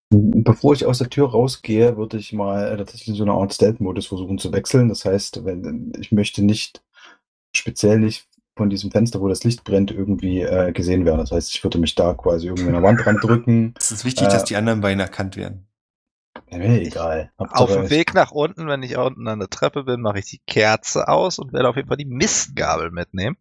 Bevor 0.09 0.73
ich 0.73 0.85
aus 0.85 0.99
der 0.99 1.09
Tür 1.09 1.29
rausgehe, 1.31 1.97
würde 1.97 2.17
ich 2.17 2.31
mal 2.31 2.71
äh, 2.71 2.77
tatsächlich 2.77 3.17
so 3.17 3.23
eine 3.23 3.33
Art 3.33 3.53
Stealth-Modus 3.53 4.07
versuchen 4.07 4.37
zu 4.37 4.53
wechseln. 4.53 4.87
Das 4.89 5.03
heißt, 5.03 5.43
wenn, 5.43 5.91
ich 5.99 6.11
möchte 6.13 6.43
nicht, 6.43 6.81
speziell 7.53 7.99
nicht 7.99 8.27
von 8.55 8.69
diesem 8.69 8.89
Fenster, 8.89 9.19
wo 9.19 9.27
das 9.27 9.43
Licht 9.43 9.63
brennt, 9.65 9.91
irgendwie 9.91 10.41
äh, 10.41 10.71
gesehen 10.71 11.05
werden. 11.05 11.19
Das 11.19 11.31
heißt, 11.31 11.53
ich 11.53 11.63
würde 11.63 11.77
mich 11.77 11.93
da 11.95 12.13
quasi 12.13 12.47
irgendwie 12.47 12.67
an 12.67 12.73
der 12.73 12.83
Wand 12.83 13.03
dran 13.05 13.17
drücken. 13.17 13.73
Es 13.77 13.91
ist 13.91 14.05
wichtig, 14.05 14.27
Äh, 14.27 14.31
dass 14.31 14.45
die 14.45 14.55
anderen 14.55 14.79
beiden 14.81 14.99
erkannt 15.01 15.35
werden. 15.35 15.67
Mir 16.51 16.81
egal. 16.81 17.31
Auf 17.37 17.49
Hauptsache, 17.49 17.73
dem 17.79 17.83
ich- 17.85 17.89
Weg 17.91 18.13
nach 18.13 18.31
unten, 18.31 18.67
wenn 18.67 18.83
ich 18.83 18.95
unten 18.97 19.27
an 19.27 19.39
der 19.39 19.49
Treppe 19.49 19.83
bin, 19.83 19.99
mache 20.01 20.19
ich 20.19 20.25
die 20.25 20.39
Kerze 20.47 21.07
aus 21.09 21.37
und 21.39 21.51
werde 21.51 21.67
auf 21.67 21.75
jeden 21.75 21.89
Fall 21.89 21.97
die 21.97 22.05
Mistgabel 22.05 22.91
mitnehmen. 22.91 23.35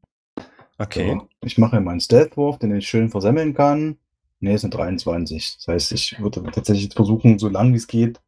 Okay. 0.79 1.11
So, 1.19 1.29
ich 1.43 1.57
mache 1.59 1.81
meinen 1.81 2.01
Stealth-Wurf, 2.01 2.59
den 2.59 2.75
ich 2.75 2.89
schön 2.89 3.09
versemmeln 3.09 3.55
kann. 3.55 3.99
Ne, 4.41 4.55
es 4.55 4.61
sind 4.63 4.75
23. 4.75 5.57
Das 5.59 5.69
heißt, 5.69 5.93
ich 5.93 6.19
würde 6.21 6.43
tatsächlich 6.53 6.93
versuchen, 6.95 7.39
so 7.39 7.49
lang 7.49 7.73
wie 7.73 7.77
es 7.77 7.87
geht, 7.87 8.21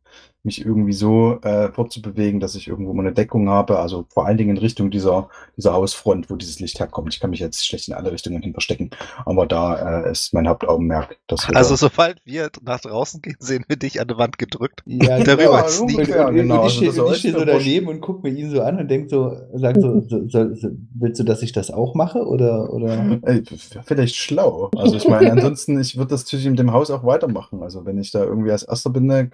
mich 0.45 0.65
irgendwie 0.65 0.93
so 0.93 1.41
äh, 1.43 1.71
fortzubewegen, 1.73 2.41
dass 2.41 2.55
ich 2.55 2.69
irgendwo 2.69 2.93
mal 2.93 3.03
eine 3.03 3.13
Deckung 3.13 3.49
habe. 3.49 3.79
Also 3.79 4.07
vor 4.09 4.27
allen 4.27 4.39
Dingen 4.39 4.51
in 4.51 4.59
Richtung 4.59 4.91
dieser, 4.91 5.29
dieser 5.57 5.73
Hausfront, 5.73 6.31
wo 6.31 6.37
dieses 6.37 6.61
Licht 6.61 6.79
herkommt. 6.79 7.13
Ich 7.13 7.21
kann 7.21 7.31
mich 7.31 7.41
jetzt 7.41 7.67
schlecht 7.67 7.89
in 7.89 7.95
alle 7.95 8.13
Richtungen 8.13 8.41
hin 8.41 8.53
verstecken. 8.53 8.91
Aber 9.27 9.47
da 9.47 10.05
äh, 10.05 10.13
ist 10.13 10.33
mein 10.33 10.49
Hauptaugenmerk. 10.49 11.17
Dass 11.27 11.49
wir 11.49 11.57
Also 11.57 11.75
sobald 11.75 12.21
wir 12.25 12.51
nach 12.63 12.81
draußen 12.81 13.21
gehen, 13.21 13.37
sehen 13.41 13.65
wir 13.69 13.77
dich 13.77 14.01
an 14.01 14.09
die 14.09 14.17
Wand 14.17 14.39
gedrückt. 14.39 14.83
Ja, 14.87 15.19
Darüber 15.19 15.67
Ja, 15.69 15.81
ungefähr, 15.81 16.31
genau. 16.31 16.55
ich 16.57 16.63
Also 16.63 16.77
stehe 16.77 16.91
das 16.93 16.99
und 16.99 17.07
ich 17.07 17.13
ist 17.13 17.19
steh 17.19 17.31
so 17.33 17.45
daneben 17.45 17.89
und 17.89 18.01
gucke 18.01 18.29
mir 18.29 18.35
ihn 18.35 18.51
so 18.51 18.63
an 18.63 18.79
und 18.79 18.89
denke 18.89 19.09
so, 19.09 19.37
sag 19.55 19.77
so, 19.77 20.01
so, 20.09 20.29
so, 20.29 20.55
so, 20.55 20.69
willst 20.95 21.21
du, 21.21 21.25
dass 21.25 21.43
ich 21.43 21.53
das 21.53 21.71
auch 21.71 21.95
mache? 21.95 22.25
Oder, 22.25 22.73
oder? 22.73 23.19
Ey, 23.23 23.43
vielleicht 23.85 24.17
schlau. 24.17 24.71
Also 24.77 24.97
ich 24.97 25.09
meine, 25.09 25.33
ansonsten, 25.33 25.81
ich 25.81 25.97
würde 25.97 26.11
das 26.11 26.25
natürlich 26.25 26.49
mit 26.49 26.59
dem 26.59 26.73
Haus 26.73 26.91
auch 26.91 27.05
weitermachen. 27.05 27.63
Also 27.63 27.85
wenn 27.85 27.99
ich 27.99 28.13
da 28.13 28.23
irgendwie 28.25 28.53
als 28.53 28.63
Erster 28.63 28.91
bin, 28.91 29.07
ne, 29.07 29.31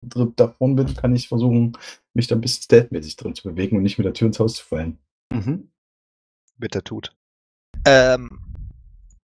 davon 0.00 0.76
bin, 0.76 0.94
kann 0.94 1.14
ich 1.16 1.28
versuchen, 1.28 1.76
mich 2.14 2.26
da 2.26 2.34
ein 2.36 2.40
bisschen 2.40 2.62
stealthmäßig 2.62 3.16
drin 3.16 3.34
zu 3.34 3.42
bewegen 3.48 3.76
und 3.76 3.82
nicht 3.82 3.98
mit 3.98 4.04
der 4.04 4.14
Tür 4.14 4.28
ins 4.28 4.38
Haus 4.38 4.54
zu 4.54 4.64
fallen. 4.64 4.98
Mhm. 5.32 5.70
Er 6.60 6.84
tut. 6.84 7.14
Ähm, 7.84 8.40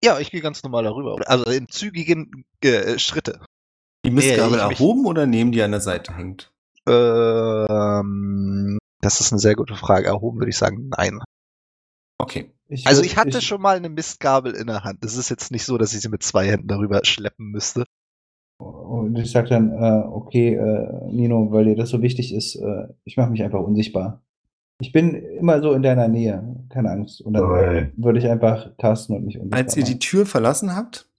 ja, 0.03 0.19
ich 0.19 0.31
gehe 0.31 0.41
ganz 0.41 0.63
normal 0.63 0.83
darüber. 0.83 1.17
Also 1.27 1.45
in 1.45 1.67
zügigen 1.67 2.45
äh, 2.61 2.97
Schritte. 2.99 3.41
Die 4.05 4.11
Mistgabel 4.11 4.59
ich 4.59 4.67
mich- 4.67 4.79
erhoben 4.79 5.05
oder 5.05 5.25
neben 5.25 5.51
die 5.51 5.61
an 5.61 5.71
der 5.71 5.81
Seite 5.81 6.15
hängt? 6.15 6.51
Ähm, 6.87 8.77
das 9.01 9.19
ist 9.19 9.31
eine 9.31 9.39
sehr 9.39 9.55
gute 9.55 9.75
Frage. 9.75 10.07
Erhoben 10.07 10.39
würde 10.39 10.49
ich 10.49 10.57
sagen, 10.57 10.89
nein. 10.95 11.19
Okay. 12.17 12.51
Also 12.85 13.01
würd- 13.01 13.05
ich 13.05 13.17
hatte 13.17 13.41
schon 13.41 13.61
mal 13.61 13.77
eine 13.77 13.89
Mistgabel 13.89 14.53
in 14.55 14.67
der 14.67 14.83
Hand. 14.83 15.03
Es 15.03 15.17
ist 15.17 15.29
jetzt 15.29 15.51
nicht 15.51 15.65
so, 15.65 15.77
dass 15.77 15.93
ich 15.93 16.01
sie 16.01 16.09
mit 16.09 16.23
zwei 16.23 16.47
Händen 16.47 16.67
darüber 16.67 17.03
schleppen 17.03 17.47
müsste. 17.51 17.83
Und 18.57 19.17
ich 19.17 19.31
sag 19.31 19.49
dann, 19.49 19.71
äh, 19.71 20.03
okay, 20.07 20.55
äh, 20.55 21.11
Nino, 21.11 21.51
weil 21.51 21.65
dir 21.65 21.75
das 21.75 21.89
so 21.89 22.01
wichtig 22.01 22.33
ist, 22.33 22.55
äh, 22.55 22.87
ich 23.03 23.17
mache 23.17 23.29
mich 23.29 23.43
einfach 23.43 23.59
unsichtbar. 23.59 24.21
Ich 24.79 24.91
bin 24.91 25.13
immer 25.13 25.61
so 25.61 25.73
in 25.73 25.83
deiner 25.83 26.07
Nähe, 26.07 26.65
keine 26.69 26.91
Angst. 26.91 27.21
Und 27.21 27.33
dann 27.33 27.91
würde 27.95 28.19
ich 28.19 28.27
einfach 28.27 28.75
casten 28.77 29.15
und 29.15 29.25
mich 29.25 29.37
unsichtbar 29.37 29.59
Als 29.59 29.77
ihr 29.77 29.85
die. 29.85 29.99
Tür 29.99 30.25
verlassen 30.25 30.75
habt, 30.75 31.09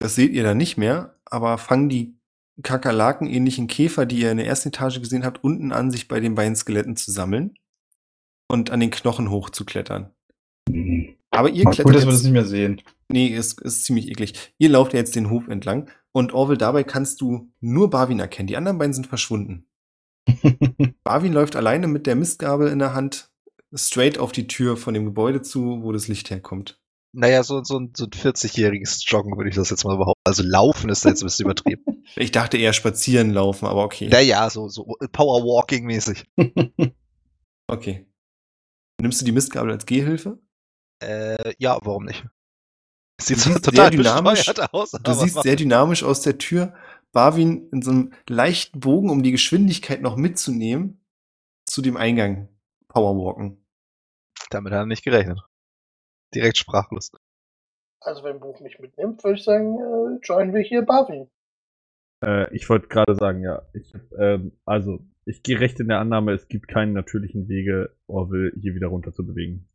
das 0.00 0.16
seht 0.16 0.32
ihr 0.32 0.42
dann 0.42 0.56
nicht 0.56 0.76
mehr, 0.76 1.14
aber 1.24 1.56
fangen 1.58 1.88
die 1.88 2.16
Kakerlaken-ähnlichen 2.62 3.66
Käfer, 3.66 4.06
die 4.06 4.20
ihr 4.20 4.32
in 4.32 4.38
der 4.38 4.46
ersten 4.46 4.68
Etage 4.68 5.00
gesehen 5.00 5.24
habt, 5.24 5.44
unten 5.44 5.72
an, 5.72 5.90
sich 5.90 6.08
bei 6.08 6.20
den 6.20 6.34
beiden 6.34 6.56
Skeletten 6.56 6.96
zu 6.96 7.12
sammeln 7.12 7.54
und 8.48 8.70
an 8.70 8.80
den 8.80 8.90
Knochen 8.90 9.30
hochzuklettern. 9.30 10.10
Aber 11.36 11.50
ihr 11.50 11.64
Mal 11.64 11.70
klettert 11.72 11.86
gut, 11.86 11.94
dass 11.96 12.04
wir 12.06 12.12
das 12.12 12.22
nicht 12.22 12.32
mehr 12.32 12.44
sehen. 12.46 12.82
nee, 13.08 13.28
ist, 13.28 13.60
ist 13.62 13.84
ziemlich 13.84 14.08
eklig. 14.08 14.52
Ihr 14.58 14.68
lauft 14.70 14.92
ja 14.92 14.98
jetzt 14.98 15.14
den 15.16 15.30
Hof 15.30 15.48
entlang 15.48 15.90
und 16.12 16.32
Orwell, 16.34 16.56
dabei 16.58 16.84
kannst 16.84 17.20
du 17.20 17.50
nur 17.60 17.90
Barwin 17.90 18.18
erkennen. 18.20 18.46
Die 18.48 18.56
anderen 18.56 18.78
beiden 18.78 18.94
sind 18.94 19.06
verschwunden. 19.06 19.66
Barwin 21.04 21.32
läuft 21.32 21.56
alleine 21.56 21.86
mit 21.86 22.06
der 22.06 22.16
Mistgabel 22.16 22.68
in 22.68 22.78
der 22.78 22.94
Hand 22.94 23.30
straight 23.74 24.18
auf 24.18 24.32
die 24.32 24.46
Tür 24.46 24.76
von 24.76 24.94
dem 24.94 25.04
Gebäude 25.04 25.42
zu, 25.42 25.82
wo 25.82 25.92
das 25.92 26.08
Licht 26.08 26.30
herkommt. 26.30 26.80
Naja, 27.12 27.42
so, 27.42 27.62
so, 27.64 27.78
ein- 27.78 27.92
so 27.96 28.04
ein 28.04 28.10
40-jähriges 28.10 29.04
Joggen 29.06 29.36
würde 29.36 29.48
ich 29.48 29.56
das 29.56 29.70
jetzt 29.70 29.84
mal 29.84 29.96
behaupten. 29.96 30.20
Also 30.24 30.42
laufen 30.42 30.90
ist 30.90 31.04
da 31.04 31.08
jetzt 31.10 31.22
ein 31.22 31.26
bisschen 31.26 31.44
übertrieben. 31.46 31.82
Ich 32.14 32.30
dachte 32.30 32.56
eher 32.56 32.72
spazieren 32.72 33.30
laufen, 33.30 33.66
aber 33.66 33.82
okay. 33.84 34.08
Naja, 34.08 34.48
so, 34.48 34.68
so 34.68 34.84
Powerwalking-mäßig. 35.12 36.24
Okay. 37.68 38.06
Nimmst 39.00 39.20
du 39.20 39.24
die 39.24 39.32
Mistgabel 39.32 39.72
als 39.72 39.86
Gehhilfe? 39.86 40.38
Äh, 41.00 41.54
ja, 41.58 41.78
warum 41.82 42.04
nicht? 42.04 42.26
Sieht 43.20 43.38
siehst 43.38 43.64
total 43.64 43.90
sehr 43.92 43.98
dynamisch- 44.02 44.58
aus, 44.72 44.90
Du 44.90 45.12
siehst 45.12 45.42
sehr 45.42 45.56
dynamisch 45.56 46.02
aus 46.02 46.20
der 46.20 46.38
Tür 46.38 46.74
Barwin 47.12 47.68
in 47.70 47.80
so 47.80 47.90
einem 47.90 48.12
leichten 48.28 48.80
Bogen, 48.80 49.08
um 49.10 49.22
die 49.22 49.32
Geschwindigkeit 49.32 50.02
noch 50.02 50.16
mitzunehmen, 50.16 51.00
zu 51.64 51.80
dem 51.80 51.96
Eingang 51.96 52.48
powerwalken. 52.88 53.64
damit 54.50 54.72
hat 54.72 54.80
er 54.80 54.86
nicht 54.86 55.02
gerechnet. 55.02 55.40
Direkt 56.34 56.58
sprachlos. 56.58 57.10
Also 58.00 58.22
wenn 58.22 58.38
Buch 58.38 58.60
mich 58.60 58.78
mitnimmt, 58.78 59.24
würde 59.24 59.38
ich 59.38 59.44
sagen, 59.44 59.78
äh, 59.78 60.18
joinen 60.22 60.54
wir 60.54 60.62
hier 60.62 60.82
Barwin. 60.82 61.28
Äh, 62.24 62.54
ich 62.54 62.68
wollte 62.68 62.88
gerade 62.88 63.14
sagen, 63.14 63.42
ja. 63.42 63.62
Ich, 63.72 63.92
ähm, 64.18 64.52
also, 64.64 65.00
ich 65.24 65.42
gehe 65.42 65.58
recht 65.58 65.80
in 65.80 65.88
der 65.88 65.98
Annahme, 65.98 66.32
es 66.32 66.48
gibt 66.48 66.68
keinen 66.68 66.92
natürlichen 66.92 67.48
Wege, 67.48 67.96
Orville 68.06 68.52
hier 68.60 68.74
wieder 68.74 68.88
runter 68.88 69.12
zu 69.12 69.26
bewegen. 69.26 69.68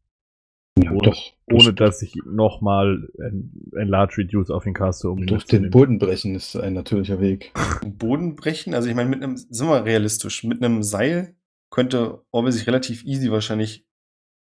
Ja, 0.84 0.92
Ohne- 0.92 1.02
doch, 1.10 1.34
Ohne 1.52 1.74
dass 1.74 2.02
ich 2.02 2.16
nochmal 2.26 3.08
ein, 3.20 3.52
ein 3.78 3.88
Large 3.88 4.20
Reduce 4.20 4.50
auf 4.52 4.66
ihn 4.66 4.74
caste, 4.74 5.10
um 5.10 5.20
ihn 5.20 5.28
durch 5.28 5.46
den 5.46 5.70
Boden 5.70 6.00
brechen 6.00 6.36
ist 6.36 6.56
ein 6.56 6.74
natürlicher 6.74 7.20
Weg. 7.20 7.52
Den 7.84 7.98
Boden 7.98 8.36
brechen, 8.36 8.74
also 8.74 8.90
ich 8.90 8.96
meine, 8.96 9.10
mit 9.10 9.22
einem, 9.24 9.38
sind 9.38 9.68
wir 9.68 9.86
realistisch, 9.86 10.44
mit 10.44 10.64
einem 10.64 10.84
Seil 10.84 11.36
könnte 11.70 12.22
Orwell 12.32 12.52
sich 12.52 12.68
relativ 12.68 13.04
easy 13.06 13.32
wahrscheinlich 13.32 13.86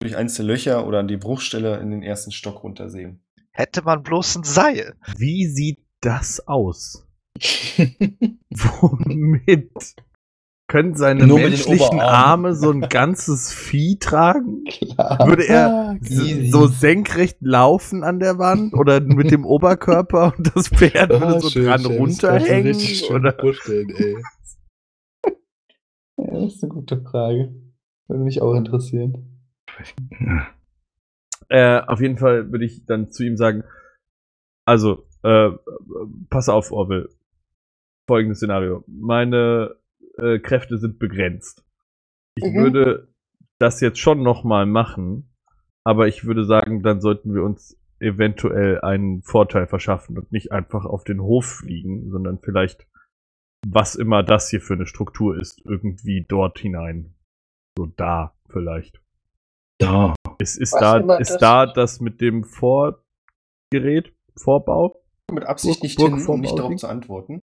durch 0.01 0.17
eins 0.17 0.35
der 0.37 0.45
Löcher 0.47 0.87
oder 0.87 1.01
an 1.01 1.09
die 1.09 1.17
Bruchstelle 1.17 1.79
in 1.79 1.91
den 1.91 2.03
ersten 2.03 2.31
Stock 2.31 2.63
runtersehen. 2.63 3.21
Hätte 3.53 3.83
man 3.83 4.03
bloß 4.03 4.37
ein 4.37 4.45
Seil. 4.45 4.95
Wie 5.17 5.47
sieht 5.47 5.81
das 6.01 6.47
aus? 6.47 7.07
Womit? 8.51 9.73
Können 10.69 10.95
seine 10.95 11.27
Nur 11.27 11.39
menschlichen. 11.39 11.99
Arme 11.99 12.55
so 12.55 12.71
ein 12.71 12.83
ganzes 12.83 13.53
Vieh 13.53 13.99
tragen? 13.99 14.65
Klar. 14.69 15.27
Würde 15.27 15.49
er 15.49 15.97
easy. 16.03 16.51
so 16.51 16.67
senkrecht 16.67 17.39
laufen 17.41 18.05
an 18.05 18.21
der 18.21 18.39
Wand 18.39 18.75
oder 18.75 19.01
mit 19.01 19.31
dem 19.31 19.47
Oberkörper 19.47 20.35
und 20.37 20.55
das 20.55 20.69
Pferd 20.69 21.09
würde 21.11 21.27
Ah, 21.27 21.41
so 21.41 21.49
schön, 21.49 21.65
dran 21.65 21.81
schön, 21.81 21.97
runterhängen? 21.97 22.67
richtig 22.77 23.11
Oder? 23.11 23.33
vorstellen, 23.33 23.89
ey. 23.97 24.17
Ja, 26.19 26.33
das 26.43 26.55
ist 26.57 26.63
eine 26.65 26.73
gute 26.73 27.01
Frage. 27.01 27.55
Würde 28.07 28.23
mich 28.25 28.43
auch 28.43 28.55
interessieren. 28.55 29.41
Äh, 31.49 31.81
auf 31.87 32.01
jeden 32.03 32.19
Fall 32.19 32.53
würde 32.53 32.67
ich 32.67 32.85
dann 32.85 33.11
zu 33.11 33.25
ihm 33.25 33.37
sagen, 33.39 33.65
also, 34.67 35.07
äh, 35.23 35.49
pass 36.29 36.51
auf, 36.51 36.73
Orwell. 36.73 37.09
Folgendes 38.07 38.39
Szenario. 38.39 38.85
Meine 38.87 39.78
äh, 40.19 40.39
Kräfte 40.39 40.79
sind 40.79 40.99
begrenzt. 40.99 41.65
Ich 42.37 42.45
Mhm. 42.45 42.55
würde 42.57 43.09
das 43.59 43.81
jetzt 43.81 43.99
schon 43.99 44.23
nochmal 44.23 44.67
machen, 44.67 45.35
aber 45.85 46.07
ich 46.09 46.25
würde 46.25 46.45
sagen, 46.45 46.83
dann 46.83 47.01
sollten 47.01 47.35
wir 47.35 47.43
uns 47.43 47.77
eventuell 48.01 48.81
einen 48.83 49.23
Vorteil 49.23 49.67
verschaffen 49.67 50.17
und 50.19 50.31
nicht 50.31 50.53
einfach 50.53 50.85
auf 50.85 51.03
den 51.05 51.21
Hof 51.21 51.47
fliegen, 51.47 52.11
sondern 52.11 52.39
vielleicht, 52.39 52.87
was 53.67 53.97
immer 53.97 54.23
das 54.23 54.49
hier 54.51 54.61
für 54.61 54.75
eine 54.75 54.87
Struktur 54.87 55.37
ist, 55.37 55.61
irgendwie 55.65 56.25
dort 56.29 56.59
hinein. 56.61 57.15
So 57.77 57.87
da 57.87 58.37
vielleicht. 58.49 59.01
Da. 59.81 60.15
Ist, 60.39 60.57
ist, 60.57 60.73
Was 60.75 60.81
da, 60.81 61.17
ist 61.19 61.31
das- 61.33 61.39
da 61.41 61.67
das 61.67 62.01
mit 62.01 62.21
dem 62.21 62.45
Vorgerät, 62.45 64.15
Vorbau? 64.37 65.03
Mit 65.33 65.45
Absicht 65.45 65.83
nicht 65.83 65.99
Burg 65.99 66.15
hin, 66.17 66.27
um 66.27 66.41
nicht 66.41 66.57
darauf 66.59 66.77
zu 66.77 66.87
antworten. 66.89 67.41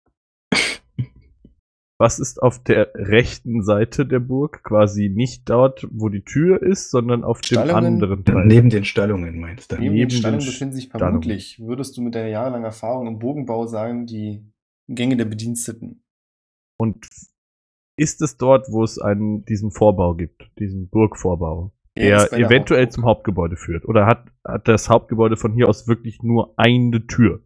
Was 1.98 2.20
ist 2.20 2.44
auf 2.44 2.62
der 2.62 2.92
rechten 2.94 3.64
Seite 3.64 4.06
der 4.06 4.20
Burg? 4.20 4.64
Quasi 4.64 5.08
nicht 5.10 5.50
dort, 5.50 5.88
wo 5.92 6.10
die 6.10 6.24
Tür 6.24 6.62
ist, 6.62 6.92
sondern 6.92 7.24
auf 7.24 7.40
dem 7.40 7.46
Stallungen? 7.46 7.86
anderen 7.86 8.26
Teil. 8.26 8.46
Neben 8.46 8.70
den 8.70 8.84
Stallungen 8.84 9.40
meinst 9.40 9.72
du? 9.72 9.78
Neben, 9.78 9.96
Neben 9.96 10.10
den 10.10 10.18
Stallungen 10.18 10.42
den 10.42 10.52
befinden 10.52 10.76
sich 10.76 10.86
Stallungen. 10.86 11.12
vermutlich, 11.22 11.60
würdest 11.62 11.96
du 11.96 12.02
mit 12.02 12.14
deiner 12.14 12.28
jahrelangen 12.28 12.66
Erfahrung 12.66 13.08
im 13.08 13.20
Bogenbau 13.20 13.66
sagen, 13.66 14.06
die 14.06 14.44
Gänge 14.90 15.16
der 15.16 15.26
Bediensteten. 15.26 16.04
Und 16.78 17.08
ist 17.98 18.22
es 18.22 18.38
dort, 18.38 18.68
wo 18.70 18.84
es 18.84 19.00
einen, 19.00 19.46
diesen 19.46 19.72
Vorbau 19.72 20.16
gibt, 20.16 20.52
diesen 20.60 20.90
Burgvorbau, 20.90 21.72
bei 21.96 22.04
der 22.04 22.34
eventuell 22.34 22.82
Hauptburg. 22.82 22.92
zum 22.92 23.06
Hauptgebäude 23.06 23.56
führt? 23.56 23.86
Oder 23.86 24.06
hat, 24.06 24.26
hat 24.46 24.68
das 24.68 24.90
Hauptgebäude 24.90 25.38
von 25.38 25.54
hier 25.54 25.70
aus 25.70 25.88
wirklich 25.88 26.22
nur 26.22 26.54
eine 26.58 27.08
Tür? 27.08 27.42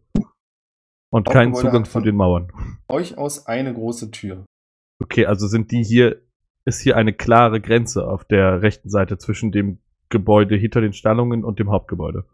Und 1.10 1.28
keinen 1.28 1.54
Zugang 1.54 1.84
zu 1.84 2.00
den 2.00 2.16
Mauern? 2.16 2.52
Euch 2.88 3.18
aus 3.18 3.46
eine 3.46 3.74
große 3.74 4.10
Tür. 4.10 4.46
Okay, 5.00 5.26
also 5.26 5.48
sind 5.48 5.72
die 5.72 5.82
hier, 5.82 6.22
ist 6.64 6.80
hier 6.80 6.96
eine 6.96 7.12
klare 7.12 7.60
Grenze 7.60 8.06
auf 8.06 8.24
der 8.24 8.62
rechten 8.62 8.90
Seite 8.90 9.18
zwischen 9.18 9.50
dem 9.50 9.78
Gebäude 10.08 10.56
hinter 10.56 10.80
den 10.80 10.92
Stallungen 10.92 11.44
und 11.44 11.58
dem 11.58 11.70
Hauptgebäude. 11.70 12.26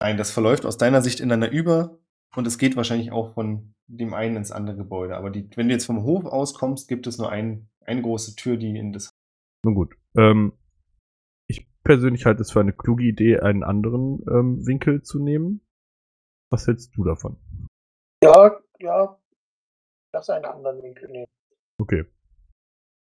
Nein, 0.00 0.16
das 0.16 0.30
verläuft 0.30 0.66
aus 0.66 0.78
deiner 0.78 1.02
Sicht 1.02 1.20
ineinander 1.20 1.50
über 1.50 1.98
und 2.36 2.46
es 2.46 2.58
geht 2.58 2.76
wahrscheinlich 2.76 3.12
auch 3.12 3.34
von 3.34 3.74
dem 3.86 4.14
einen 4.14 4.36
ins 4.36 4.50
andere 4.50 4.76
Gebäude. 4.76 5.16
Aber 5.16 5.30
die, 5.30 5.48
wenn 5.56 5.68
du 5.68 5.74
jetzt 5.74 5.86
vom 5.86 6.02
Hof 6.02 6.24
aus 6.24 6.54
kommst, 6.54 6.88
gibt 6.88 7.06
es 7.06 7.18
nur 7.18 7.30
ein, 7.30 7.68
eine 7.84 8.02
große 8.02 8.36
Tür, 8.36 8.56
die 8.56 8.76
in 8.76 8.92
das. 8.92 9.10
Nun 9.64 9.74
gut. 9.74 9.94
Ähm, 10.16 10.52
ich 11.48 11.66
persönlich 11.82 12.26
halte 12.26 12.42
es 12.42 12.52
für 12.52 12.60
eine 12.60 12.72
kluge 12.72 13.04
Idee, 13.04 13.40
einen 13.40 13.62
anderen 13.62 14.24
ähm, 14.30 14.66
Winkel 14.66 15.02
zu 15.02 15.22
nehmen. 15.22 15.60
Was 16.50 16.66
hältst 16.66 16.96
du 16.96 17.04
davon? 17.04 17.38
Ja, 18.24 18.58
ja. 18.80 19.18
Lass 20.12 20.30
einen 20.30 20.44
anderen 20.44 20.82
Winkel 20.82 21.10
nehmen. 21.10 21.26
Okay. 21.78 22.04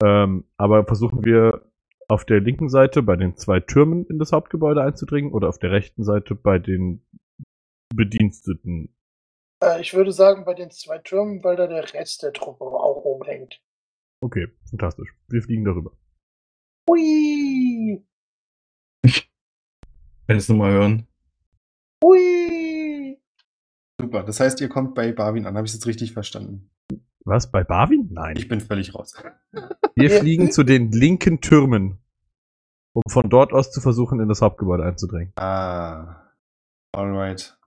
Ähm, 0.03 0.49
aber 0.57 0.85
versuchen 0.85 1.23
wir 1.23 1.71
auf 2.07 2.25
der 2.25 2.41
linken 2.41 2.69
Seite 2.69 3.01
bei 3.01 3.15
den 3.15 3.37
zwei 3.37 3.59
Türmen 3.59 4.05
in 4.07 4.19
das 4.19 4.31
Hauptgebäude 4.31 4.81
einzudringen 4.81 5.31
oder 5.31 5.49
auf 5.49 5.57
der 5.57 5.71
rechten 5.71 6.03
Seite 6.03 6.35
bei 6.35 6.59
den 6.59 7.05
Bediensteten. 7.95 8.93
Äh, 9.63 9.81
ich 9.81 9.93
würde 9.93 10.11
sagen, 10.11 10.43
bei 10.45 10.53
den 10.53 10.69
zwei 10.71 10.97
Türmen, 10.99 11.43
weil 11.43 11.55
da 11.55 11.67
der 11.67 11.93
Rest 11.93 12.23
der 12.23 12.33
Truppe 12.33 12.65
auch 12.65 13.05
rumhängt. 13.05 13.61
Okay, 14.21 14.47
fantastisch. 14.69 15.15
Wir 15.27 15.41
fliegen 15.41 15.63
darüber. 15.63 15.91
Hui! 16.89 18.05
Wenn 20.27 20.37
es 20.37 20.49
nochmal 20.49 20.71
hören. 20.71 21.07
Hui! 22.03 22.44
Super. 23.99 24.23
Das 24.23 24.39
heißt, 24.39 24.61
ihr 24.61 24.69
kommt 24.69 24.95
bei 24.95 25.11
Barwin 25.11 25.45
an. 25.45 25.55
Habe 25.55 25.65
ich 25.65 25.71
es 25.71 25.77
jetzt 25.77 25.87
richtig 25.87 26.13
verstanden? 26.13 26.69
Was? 27.25 27.49
Bei 27.49 27.63
Barwin? 27.63 28.09
Nein. 28.11 28.35
Ich 28.37 28.47
bin 28.47 28.61
völlig 28.61 28.93
raus. 28.93 29.15
Wir 29.95 30.11
fliegen 30.11 30.51
zu 30.51 30.63
den 30.63 30.91
linken 30.91 31.41
Türmen, 31.41 31.99
um 32.93 33.03
von 33.09 33.29
dort 33.29 33.53
aus 33.53 33.71
zu 33.71 33.81
versuchen, 33.81 34.19
in 34.19 34.29
das 34.29 34.41
Hauptgebäude 34.41 34.83
einzudringen. 34.83 35.33
Ah. 35.37 36.21
Alright. 36.93 37.57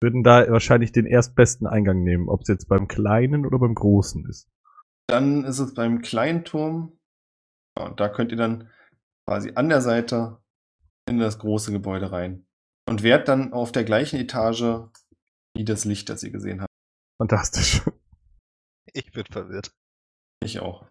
Würden 0.00 0.22
da 0.22 0.50
wahrscheinlich 0.50 0.92
den 0.92 1.06
erstbesten 1.06 1.66
Eingang 1.66 2.02
nehmen, 2.02 2.28
ob 2.28 2.42
es 2.42 2.48
jetzt 2.48 2.68
beim 2.68 2.88
kleinen 2.88 3.44
oder 3.44 3.58
beim 3.58 3.74
großen 3.74 4.26
ist. 4.26 4.48
Dann 5.08 5.44
ist 5.44 5.58
es 5.58 5.74
beim 5.74 6.02
kleinen 6.02 6.44
Turm. 6.44 6.98
Ja, 7.78 7.86
und 7.86 8.00
da 8.00 8.08
könnt 8.08 8.30
ihr 8.30 8.38
dann 8.38 8.68
quasi 9.26 9.52
an 9.54 9.68
der 9.68 9.80
Seite 9.80 10.38
in 11.08 11.18
das 11.18 11.38
große 11.38 11.72
Gebäude 11.72 12.12
rein. 12.12 12.46
Und 12.88 13.02
wärt 13.02 13.28
dann 13.28 13.52
auf 13.52 13.72
der 13.72 13.84
gleichen 13.84 14.18
Etage 14.18 14.88
wie 15.58 15.64
das 15.64 15.84
Licht, 15.84 16.08
das 16.08 16.22
ihr 16.22 16.30
gesehen 16.30 16.62
habt. 16.62 16.72
Fantastisch. 17.20 17.82
Ich 18.94 19.12
bin 19.12 19.26
verwirrt. 19.26 19.70
Ich 20.42 20.60
auch. 20.60 20.86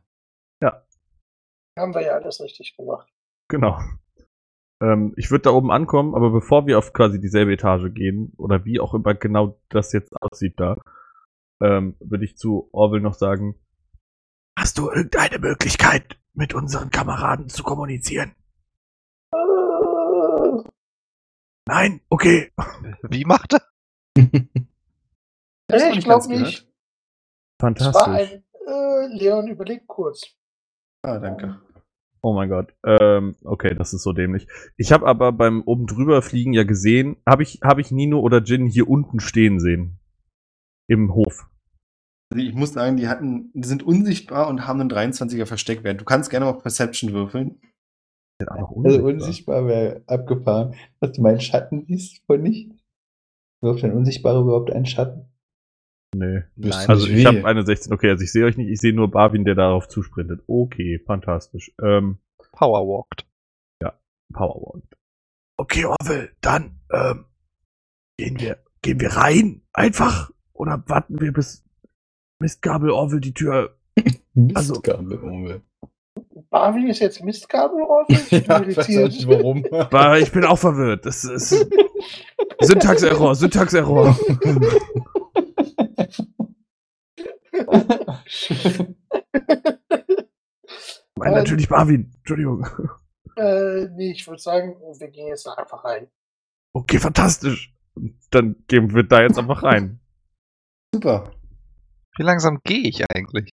Haben 1.78 1.96
wir 1.96 2.02
ja 2.02 2.14
alles 2.14 2.40
richtig 2.40 2.78
gemacht. 2.78 3.12
Genau. 3.50 3.80
Ähm, 4.82 5.14
ich 5.18 5.32
würde 5.32 5.44
da 5.44 5.50
oben 5.50 5.72
ankommen, 5.72 6.14
aber 6.14 6.30
bevor 6.30 6.68
wir 6.68 6.78
auf 6.78 6.94
quasi 6.94 7.20
dieselbe 7.20 7.54
Etage 7.54 7.92
gehen, 7.94 8.34
oder 8.38 8.66
wie 8.66 8.80
auch 8.80 8.94
immer 8.94 9.16
genau 9.16 9.60
das 9.70 9.94
jetzt 9.94 10.14
aussieht 10.22 10.60
da, 10.60 10.78
ähm, 11.60 11.96
würde 12.00 12.26
ich 12.26 12.38
zu 12.38 12.70
Orwell 12.72 13.02
noch 13.02 13.16
sagen, 13.16 13.60
hast 14.58 14.78
du 14.78 14.90
irgendeine 14.90 15.40
Möglichkeit, 15.40 16.20
mit 16.34 16.54
unseren 16.54 16.92
Kameraden 16.92 17.50
zu 17.50 17.64
kommunizieren? 17.64 18.36
Äh, 19.34 20.64
Nein? 21.68 22.02
Okay. 22.10 22.54
Wie 23.02 23.26
macht 23.26 23.54
er? 23.54 23.62
Nee, 25.70 25.98
ich 25.98 26.04
glaube 26.04 26.28
nicht. 26.30 26.60
Es 26.60 26.64
war 27.62 27.74
Fantastisch. 27.74 28.08
ein. 28.08 28.44
Äh, 28.68 29.08
Leon, 29.18 29.48
überleg 29.48 29.86
kurz. 29.88 30.34
Ah, 31.04 31.20
danke. 31.20 31.60
Oh 32.22 32.34
mein 32.34 32.50
Gott. 32.50 32.74
Ähm, 32.86 33.36
okay, 33.44 33.76
das 33.76 33.94
ist 33.94 34.04
so 34.04 34.14
dämlich. 34.14 34.48
Ich 34.78 34.92
habe 34.92 35.06
aber 35.06 35.32
beim 35.32 35.62
oben 35.64 35.86
drüber 35.86 36.22
fliegen 36.22 36.54
ja 36.54 36.64
gesehen, 36.64 37.18
habe 37.28 37.44
ich, 37.44 37.60
hab 37.64 37.80
ich 37.80 37.92
Nino 37.92 38.20
oder 38.20 38.42
Jin 38.42 38.66
hier 38.66 38.90
unten 38.90 39.20
stehen 39.20 39.60
sehen. 39.60 40.00
Im 40.90 41.14
Hof. 41.14 41.50
Also 42.32 42.46
ich 42.46 42.54
muss 42.54 42.74
sagen, 42.74 42.98
die 42.98 43.08
hatten, 43.08 43.52
die 43.54 43.68
sind 43.68 43.84
unsichtbar 43.84 44.48
und 44.48 44.68
haben 44.68 44.82
einen 44.82 44.92
23er 44.92 45.46
Versteckwert. 45.46 46.02
Du 46.02 46.06
kannst 46.06 46.30
gerne 46.30 46.48
auf 46.48 46.62
Perception 46.62 47.14
würfeln. 47.14 47.62
Sind 48.40 48.50
auch 48.52 48.76
noch 48.76 48.86
Also 48.86 49.04
unsichtbar 49.04 49.68
wäre 49.68 50.04
abgefahren. 50.08 50.76
Dass 51.00 51.14
du 51.14 51.22
meinen 51.22 51.40
Schatten 51.40 51.86
siehst 51.88 52.26
von 52.26 52.42
nicht. 52.42 52.77
Wirft 53.62 53.84
ein 53.84 53.94
Unsichtbarer 53.94 54.42
überhaupt 54.42 54.72
einen 54.72 54.86
Schatten? 54.86 55.26
Nee. 56.16 56.44
Nein. 56.56 56.88
Also 56.90 57.08
ich 57.08 57.26
habe 57.26 57.46
eine 57.46 57.66
16. 57.66 57.92
Okay, 57.94 58.10
also 58.10 58.24
ich 58.24 58.32
sehe 58.32 58.46
euch 58.46 58.58
nicht, 58.58 58.70
ich 58.70 58.80
sehe 58.80 58.94
nur 58.94 59.12
Barwin, 59.12 59.46
der 59.46 59.56
darauf 59.56 59.88
zusprintet. 59.88 60.42
Okay, 60.48 61.00
fantastisch. 61.06 61.72
Ähm, 61.82 62.20
Powerwalked. 62.52 63.26
Powerwand. 64.34 64.84
Okay, 65.58 65.86
Orwell, 65.86 66.36
dann 66.42 66.80
ähm, 66.92 67.26
gehen 68.18 68.40
wir 68.40 68.58
gehen 68.82 69.00
wir 69.00 69.10
rein 69.10 69.62
einfach 69.74 70.32
oder 70.54 70.84
warten 70.88 71.20
wir 71.22 71.32
bis 71.32 71.64
Mistgabel 72.40 72.92
Orwell 72.92 73.22
die 73.22 73.34
Tür. 73.34 73.78
Also- 74.54 74.74
Mistgabel, 74.74 75.24
Uwe. 75.24 75.62
Barwin 76.58 76.88
ist 76.88 77.00
jetzt 77.00 77.24
Mistgabel 77.24 77.84
oder? 77.84 78.06
Ich 78.08 78.30
bin 78.30 78.44
Ja, 78.48 78.62
ich 78.64 78.76
weiß 78.76 78.88
auch 78.98 79.04
nicht 79.04 79.28
warum. 79.28 79.64
Aber 79.72 80.18
ich 80.18 80.32
bin 80.32 80.44
auch 80.44 80.58
verwirrt. 80.58 81.06
Das 81.06 81.24
ist 81.24 81.50
Syntax-Error, 82.62 83.36
Syntax-Error. 83.36 84.18
Nein, 91.16 91.34
natürlich 91.34 91.70
Barwin. 91.70 92.12
Entschuldigung. 92.18 92.66
äh, 93.36 93.86
nee, 93.96 94.14
ich 94.14 94.28
würde 94.28 94.42
sagen, 94.42 94.78
wir 94.98 95.08
gehen 95.10 95.28
jetzt 95.28 95.46
da 95.46 95.54
einfach 95.54 95.84
rein. 95.84 96.08
Okay, 96.74 96.98
fantastisch. 96.98 97.72
Dann 98.32 98.56
gehen 98.68 98.96
wir 98.96 99.04
da 99.04 99.22
jetzt 99.22 99.38
einfach 99.38 99.62
rein. 99.62 100.00
Super. 100.92 101.32
Wie 102.18 102.24
langsam 102.24 102.60
gehe 102.64 102.82
ich 102.82 103.04
eigentlich? 103.14 103.52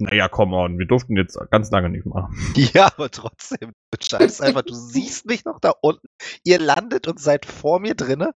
Naja, 0.00 0.28
come 0.28 0.56
on, 0.56 0.78
wir 0.78 0.86
durften 0.86 1.16
jetzt 1.16 1.38
ganz 1.50 1.70
lange 1.70 1.90
nicht 1.90 2.06
machen. 2.06 2.36
Ja, 2.72 2.86
aber 2.86 3.10
trotzdem. 3.10 3.72
Du 3.90 3.98
scheißt 4.00 4.42
einfach, 4.42 4.62
du 4.62 4.74
siehst 4.74 5.26
mich 5.26 5.44
noch 5.44 5.58
da 5.60 5.72
unten. 5.80 6.06
Ihr 6.44 6.60
landet 6.60 7.08
und 7.08 7.18
seid 7.18 7.46
vor 7.46 7.80
mir 7.80 7.94
drinne. 7.94 8.32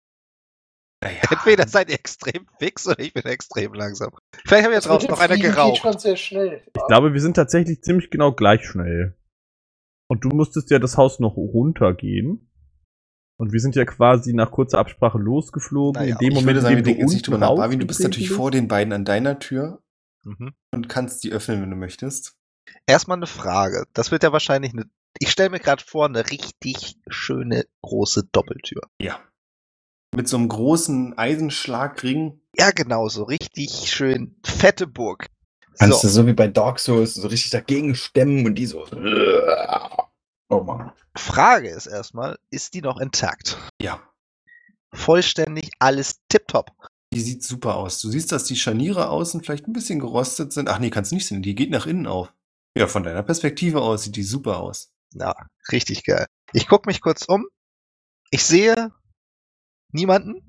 Naja. 1.04 1.22
Entweder 1.30 1.68
seid 1.68 1.90
ihr 1.90 1.96
extrem 1.96 2.48
fix 2.60 2.88
oder 2.88 3.00
ich 3.00 3.14
bin 3.14 3.24
extrem 3.26 3.74
langsam. 3.74 4.12
Vielleicht 4.46 4.66
haben 4.66 4.72
wir 4.72 4.80
dem 5.00 5.10
noch 5.10 5.20
einer 5.20 5.38
geraucht. 5.38 5.82
schon 5.82 5.98
sehr 5.98 6.16
schnell. 6.16 6.62
Ich 6.76 6.88
glaube, 6.88 7.14
wir 7.14 7.22
sind 7.22 7.36
tatsächlich 7.36 7.82
ziemlich 7.84 8.10
genau 8.10 8.32
gleich 8.32 8.66
schnell. 8.66 9.18
Und 10.08 10.24
du 10.24 10.30
musstest 10.30 10.70
ja 10.72 10.80
das 10.80 10.98
Haus 10.98 11.20
noch 11.20 11.38
runtergehen. 11.38 12.52
Und 13.40 13.54
wir 13.54 13.60
sind 13.60 13.76
ja 13.76 13.86
quasi 13.86 14.34
nach 14.34 14.52
kurzer 14.52 14.78
Absprache 14.78 15.18
losgeflogen. 15.18 16.00
Naja, 16.00 16.14
in 16.14 16.18
dem 16.20 16.30
Ich 16.30 16.36
Moment, 16.36 16.48
würde 16.48 16.62
sagen, 16.62 16.76
wir 16.76 16.78
in 16.80 16.84
dem 16.84 16.86
denken 16.86 17.02
jetzt 17.02 17.14
nicht 17.14 17.28
drüber 17.28 17.38
nach. 17.40 17.56
Barwin, 17.56 17.80
du 17.80 17.88
bist 17.88 18.02
natürlich 18.02 18.30
vor 18.30 18.52
den 18.52 18.68
beiden 18.68 18.94
an 18.94 19.06
deiner 19.06 19.40
Tür 19.40 19.82
Mhm. 20.24 20.54
und 20.72 20.90
kannst 20.90 21.24
die 21.24 21.32
öffnen, 21.32 21.62
wenn 21.62 21.70
du 21.72 21.76
möchtest. 21.76 22.36
Erstmal 22.86 23.18
eine 23.18 23.28
Frage. 23.28 23.86
Das 23.94 24.12
wird 24.12 24.24
ja 24.24 24.32
wahrscheinlich 24.32 24.74
eine. 24.74 24.86
Ich 25.20 25.32
stelle 25.32 25.50
mir 25.50 25.60
gerade 25.60 25.84
vor, 25.84 26.06
eine 26.06 26.30
richtig 26.30 26.98
schöne 27.08 27.66
große 27.82 28.30
Doppeltür. 28.32 28.82
Ja. 29.00 29.20
Mit 30.16 30.28
so 30.28 30.38
einem 30.38 30.48
großen 30.48 31.18
Eisenschlagring. 31.18 32.42
Ja, 32.58 32.72
genau, 32.72 33.08
so 33.10 33.24
richtig 33.24 33.92
schön 33.92 34.36
fette 34.44 34.88
Burg. 34.88 35.28
Kannst 35.80 36.04
du 36.04 36.08
So, 36.08 36.22
so 36.22 36.28
wie 36.28 36.34
bei 36.34 36.48
Dark 36.48 36.80
Souls 36.80 37.14
so 37.14 37.28
richtig 37.28 37.52
dagegen 37.52 37.96
stemmen 37.96 38.46
und 38.46 38.56
die 38.56 38.66
so. 38.66 38.86
Oh 40.50 40.62
Mann. 40.62 40.92
Frage 41.16 41.70
ist 41.70 41.88
erstmal, 41.88 42.38
ist 42.50 42.74
die 42.74 42.82
noch 42.82 43.00
intakt? 43.00 43.58
Ja. 43.82 44.02
Vollständig 44.94 45.72
alles 45.80 46.20
tipptopp. 46.28 46.72
Die 47.14 47.20
sieht 47.20 47.44
super 47.44 47.76
aus. 47.76 48.00
Du 48.02 48.10
siehst, 48.10 48.32
dass 48.32 48.46
die 48.46 48.56
Scharniere 48.56 49.10
außen 49.10 49.42
vielleicht 49.44 49.68
ein 49.68 49.74
bisschen 49.74 50.00
gerostet 50.00 50.54
sind. 50.54 50.70
Ach 50.70 50.80
nee, 50.80 50.90
kannst 50.90 51.12
du 51.12 51.16
nicht 51.16 51.28
sehen. 51.28 51.42
Die 51.42 51.56
geht 51.56 51.70
nach 51.70 51.86
innen 51.86 52.08
auf. 52.08 52.34
Ja, 52.78 52.88
von 52.88 53.04
deiner 53.04 53.24
Perspektive 53.24 53.82
aus 53.82 54.04
sieht 54.04 54.16
die 54.16 54.24
super 54.24 54.60
aus. 54.62 54.94
Ja, 55.14 55.36
richtig 55.72 56.06
geil. 56.06 56.26
Ich 56.54 56.68
gucke 56.68 56.88
mich 56.90 57.02
kurz 57.02 57.26
um. 57.26 57.48
Ich 58.30 58.46
sehe 58.46 58.94
niemanden. 59.92 60.46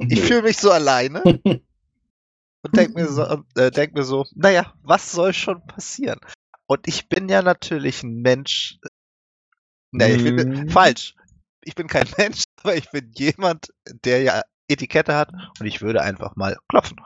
Ich 0.00 0.20
fühle 0.20 0.42
mich 0.42 0.58
so 0.58 0.70
alleine 0.70 1.22
und 2.62 2.76
denk 2.76 2.94
mir 2.94 3.08
so, 3.08 3.42
äh, 3.54 3.70
denk 3.70 3.94
mir 3.94 4.04
so, 4.04 4.26
naja, 4.34 4.74
was 4.82 5.12
soll 5.12 5.32
schon 5.32 5.66
passieren? 5.66 6.20
Und 6.66 6.86
ich 6.86 7.08
bin 7.08 7.30
ja 7.30 7.40
natürlich 7.40 8.02
ein 8.02 8.20
Mensch. 8.20 8.78
Nee, 9.92 10.14
ich 10.16 10.24
bin 10.24 10.66
Mm. 10.66 10.68
falsch. 10.68 11.14
Ich 11.64 11.74
bin 11.74 11.86
kein 11.86 12.06
Mensch, 12.18 12.44
aber 12.62 12.76
ich 12.76 12.90
bin 12.90 13.10
jemand, 13.14 13.68
der 14.04 14.22
ja 14.22 14.42
Etikette 14.72 15.14
hat 15.14 15.30
und 15.58 15.66
ich 15.66 15.80
würde 15.82 16.02
einfach 16.02 16.36
mal 16.36 16.56
klopfen. 16.68 17.00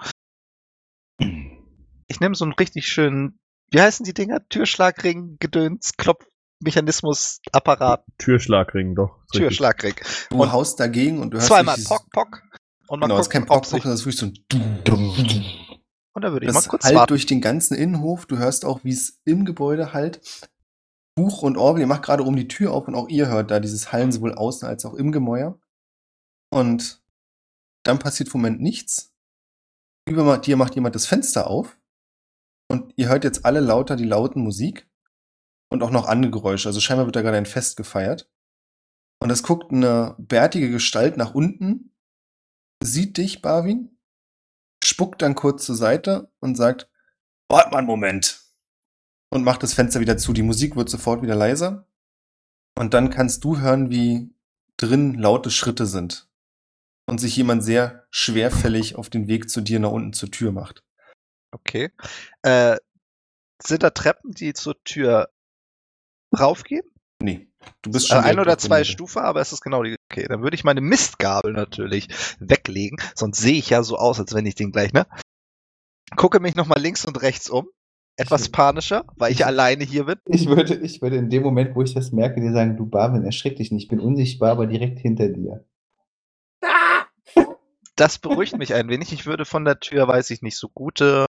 Ich 2.08 2.20
nehme 2.20 2.36
so 2.36 2.44
einen 2.44 2.54
richtig 2.54 2.86
schönen, 2.86 3.36
wie 3.72 3.80
heißen 3.80 4.04
die 4.04 4.14
Dinger? 4.14 4.46
Türschlagring, 4.48 5.38
Gedöns, 5.40 5.94
Klopfmechanismus, 5.96 7.40
Apparat, 7.50 8.04
Türschlagring, 8.18 8.94
doch. 8.94 9.18
Türschlagring. 9.32 9.94
Du 10.30 10.40
Und 10.40 10.52
haust 10.52 10.78
dagegen 10.78 11.18
und 11.18 11.30
du 11.32 11.38
hörst 11.38 11.48
Zweimal 11.48 11.76
Pock, 11.84 12.08
Pock. 12.12 12.42
Und 12.86 13.00
mal 13.00 13.06
Genau, 13.08 13.18
es 13.18 13.26
ist 13.26 13.30
kein 13.32 13.44
Pock, 13.44 13.68
Pock, 13.68 13.82
das 13.82 14.00
ist 14.04 14.06
wirklich 14.06 14.18
so 14.18 14.26
ein 14.26 15.64
Und 16.14 16.22
da 16.22 16.30
würde 16.30 16.46
ich 16.46 16.52
mal 16.52 16.60
Das 16.60 16.68
kurz 16.68 16.84
halt 16.84 16.94
warten. 16.94 17.08
durch 17.08 17.26
den 17.26 17.40
ganzen 17.40 17.76
Innenhof. 17.76 18.26
Du 18.26 18.38
hörst 18.38 18.64
auch, 18.64 18.84
wie 18.84 18.92
es 18.92 19.20
im 19.24 19.44
Gebäude 19.44 19.92
halt. 19.92 20.20
Buch 21.16 21.42
und 21.42 21.56
Orwell, 21.56 21.80
ihr 21.80 21.86
macht 21.88 22.04
gerade 22.04 22.22
um 22.22 22.36
die 22.36 22.46
Tür 22.46 22.72
auf 22.72 22.86
und 22.86 22.94
auch 22.94 23.08
ihr 23.08 23.26
hört 23.26 23.50
da 23.50 23.58
dieses 23.58 23.90
Hallen 23.90 24.12
sowohl 24.12 24.34
außen 24.34 24.68
als 24.68 24.84
auch 24.84 24.94
im 24.94 25.10
Gemäuer. 25.10 25.58
Und 26.50 27.02
dann 27.86 27.98
passiert 27.98 28.32
im 28.32 28.40
Moment 28.40 28.60
nichts. 28.60 29.14
Über 30.08 30.38
dir 30.38 30.56
macht 30.56 30.74
jemand 30.74 30.94
das 30.94 31.06
Fenster 31.06 31.48
auf. 31.48 31.78
Und 32.68 32.92
ihr 32.96 33.08
hört 33.08 33.24
jetzt 33.24 33.44
alle 33.44 33.60
lauter 33.60 33.96
die 33.96 34.04
lauten 34.04 34.42
Musik. 34.42 34.88
Und 35.68 35.82
auch 35.82 35.90
noch 35.90 36.06
andere 36.06 36.30
Geräusche. 36.30 36.68
Also 36.68 36.80
scheinbar 36.80 37.06
wird 37.06 37.16
da 37.16 37.22
gerade 37.22 37.36
ein 37.36 37.46
Fest 37.46 37.76
gefeiert. 37.76 38.30
Und 39.20 39.30
es 39.30 39.42
guckt 39.42 39.72
eine 39.72 40.14
bärtige 40.18 40.70
Gestalt 40.70 41.16
nach 41.16 41.34
unten, 41.34 41.96
sieht 42.82 43.16
dich, 43.16 43.42
Barwin, 43.42 43.98
spuckt 44.84 45.22
dann 45.22 45.34
kurz 45.34 45.64
zur 45.64 45.74
Seite 45.74 46.30
und 46.40 46.54
sagt, 46.54 46.90
warte 47.48 47.70
mal 47.70 47.78
einen 47.78 47.86
Moment. 47.86 48.42
Und 49.30 49.42
macht 49.42 49.62
das 49.62 49.74
Fenster 49.74 50.00
wieder 50.00 50.18
zu. 50.18 50.32
Die 50.32 50.42
Musik 50.42 50.76
wird 50.76 50.88
sofort 50.88 51.22
wieder 51.22 51.34
leiser. 51.34 51.88
Und 52.78 52.94
dann 52.94 53.10
kannst 53.10 53.42
du 53.42 53.58
hören, 53.58 53.90
wie 53.90 54.34
drin 54.76 55.14
laute 55.14 55.50
Schritte 55.50 55.86
sind. 55.86 56.28
Und 57.08 57.18
sich 57.18 57.36
jemand 57.36 57.62
sehr 57.62 58.04
schwerfällig 58.10 58.96
auf 58.96 59.10
den 59.10 59.28
Weg 59.28 59.48
zu 59.48 59.60
dir 59.60 59.78
nach 59.78 59.92
unten 59.92 60.12
zur 60.12 60.30
Tür 60.30 60.50
macht. 60.52 60.82
Okay. 61.52 61.90
Äh, 62.42 62.76
sind 63.62 63.82
da 63.82 63.90
Treppen, 63.90 64.32
die 64.32 64.52
zur 64.54 64.82
Tür 64.82 65.30
raufgehen? 66.38 66.82
Nee, 67.22 67.48
du 67.82 67.90
bist 67.92 68.06
Äh, 68.06 68.08
schon 68.08 68.18
ein 68.18 68.24
direkt 68.24 68.40
oder 68.40 68.58
zwei. 68.58 68.84
Stufen, 68.84 69.20
aber 69.20 69.40
es 69.40 69.52
ist 69.52 69.62
genau 69.62 69.82
die. 69.82 69.96
Okay, 70.10 70.26
dann 70.28 70.42
würde 70.42 70.56
ich 70.56 70.64
meine 70.64 70.80
Mistgabel 70.80 71.52
natürlich 71.52 72.08
weglegen, 72.40 72.98
sonst 73.14 73.38
sehe 73.38 73.54
ich 73.54 73.70
ja 73.70 73.82
so 73.82 73.96
aus, 73.96 74.20
als 74.20 74.34
wenn 74.34 74.44
ich 74.44 74.54
den 74.54 74.72
gleich, 74.72 74.92
ne? 74.92 75.06
Gucke 76.16 76.40
mich 76.40 76.56
nochmal 76.56 76.80
links 76.80 77.04
und 77.04 77.22
rechts 77.22 77.48
um. 77.48 77.68
Etwas 78.18 78.48
panischer, 78.48 79.04
weil 79.16 79.30
ich 79.30 79.44
alleine 79.44 79.84
hier 79.84 80.04
bin. 80.04 80.16
Ich 80.26 80.46
würde, 80.46 80.74
ich 80.76 81.02
würde 81.02 81.16
in 81.16 81.28
dem 81.28 81.42
Moment, 81.42 81.74
wo 81.74 81.82
ich 81.82 81.92
das 81.94 82.12
merke, 82.12 82.40
dir 82.40 82.52
sagen, 82.52 82.76
du 82.76 82.86
Barwin, 82.86 83.24
erschreck 83.24 83.56
dich 83.56 83.70
nicht, 83.70 83.84
ich 83.84 83.88
bin 83.88 84.00
unsichtbar, 84.00 84.52
aber 84.52 84.66
direkt 84.66 84.98
hinter 84.98 85.28
dir. 85.28 85.64
Das 87.96 88.18
beruhigt 88.18 88.56
mich 88.58 88.74
ein 88.74 88.88
wenig. 88.88 89.12
Ich 89.12 89.26
würde 89.26 89.44
von 89.44 89.64
der 89.64 89.80
Tür, 89.80 90.06
weiß 90.06 90.30
ich 90.30 90.42
nicht, 90.42 90.56
so 90.56 90.68
gute 90.68 91.26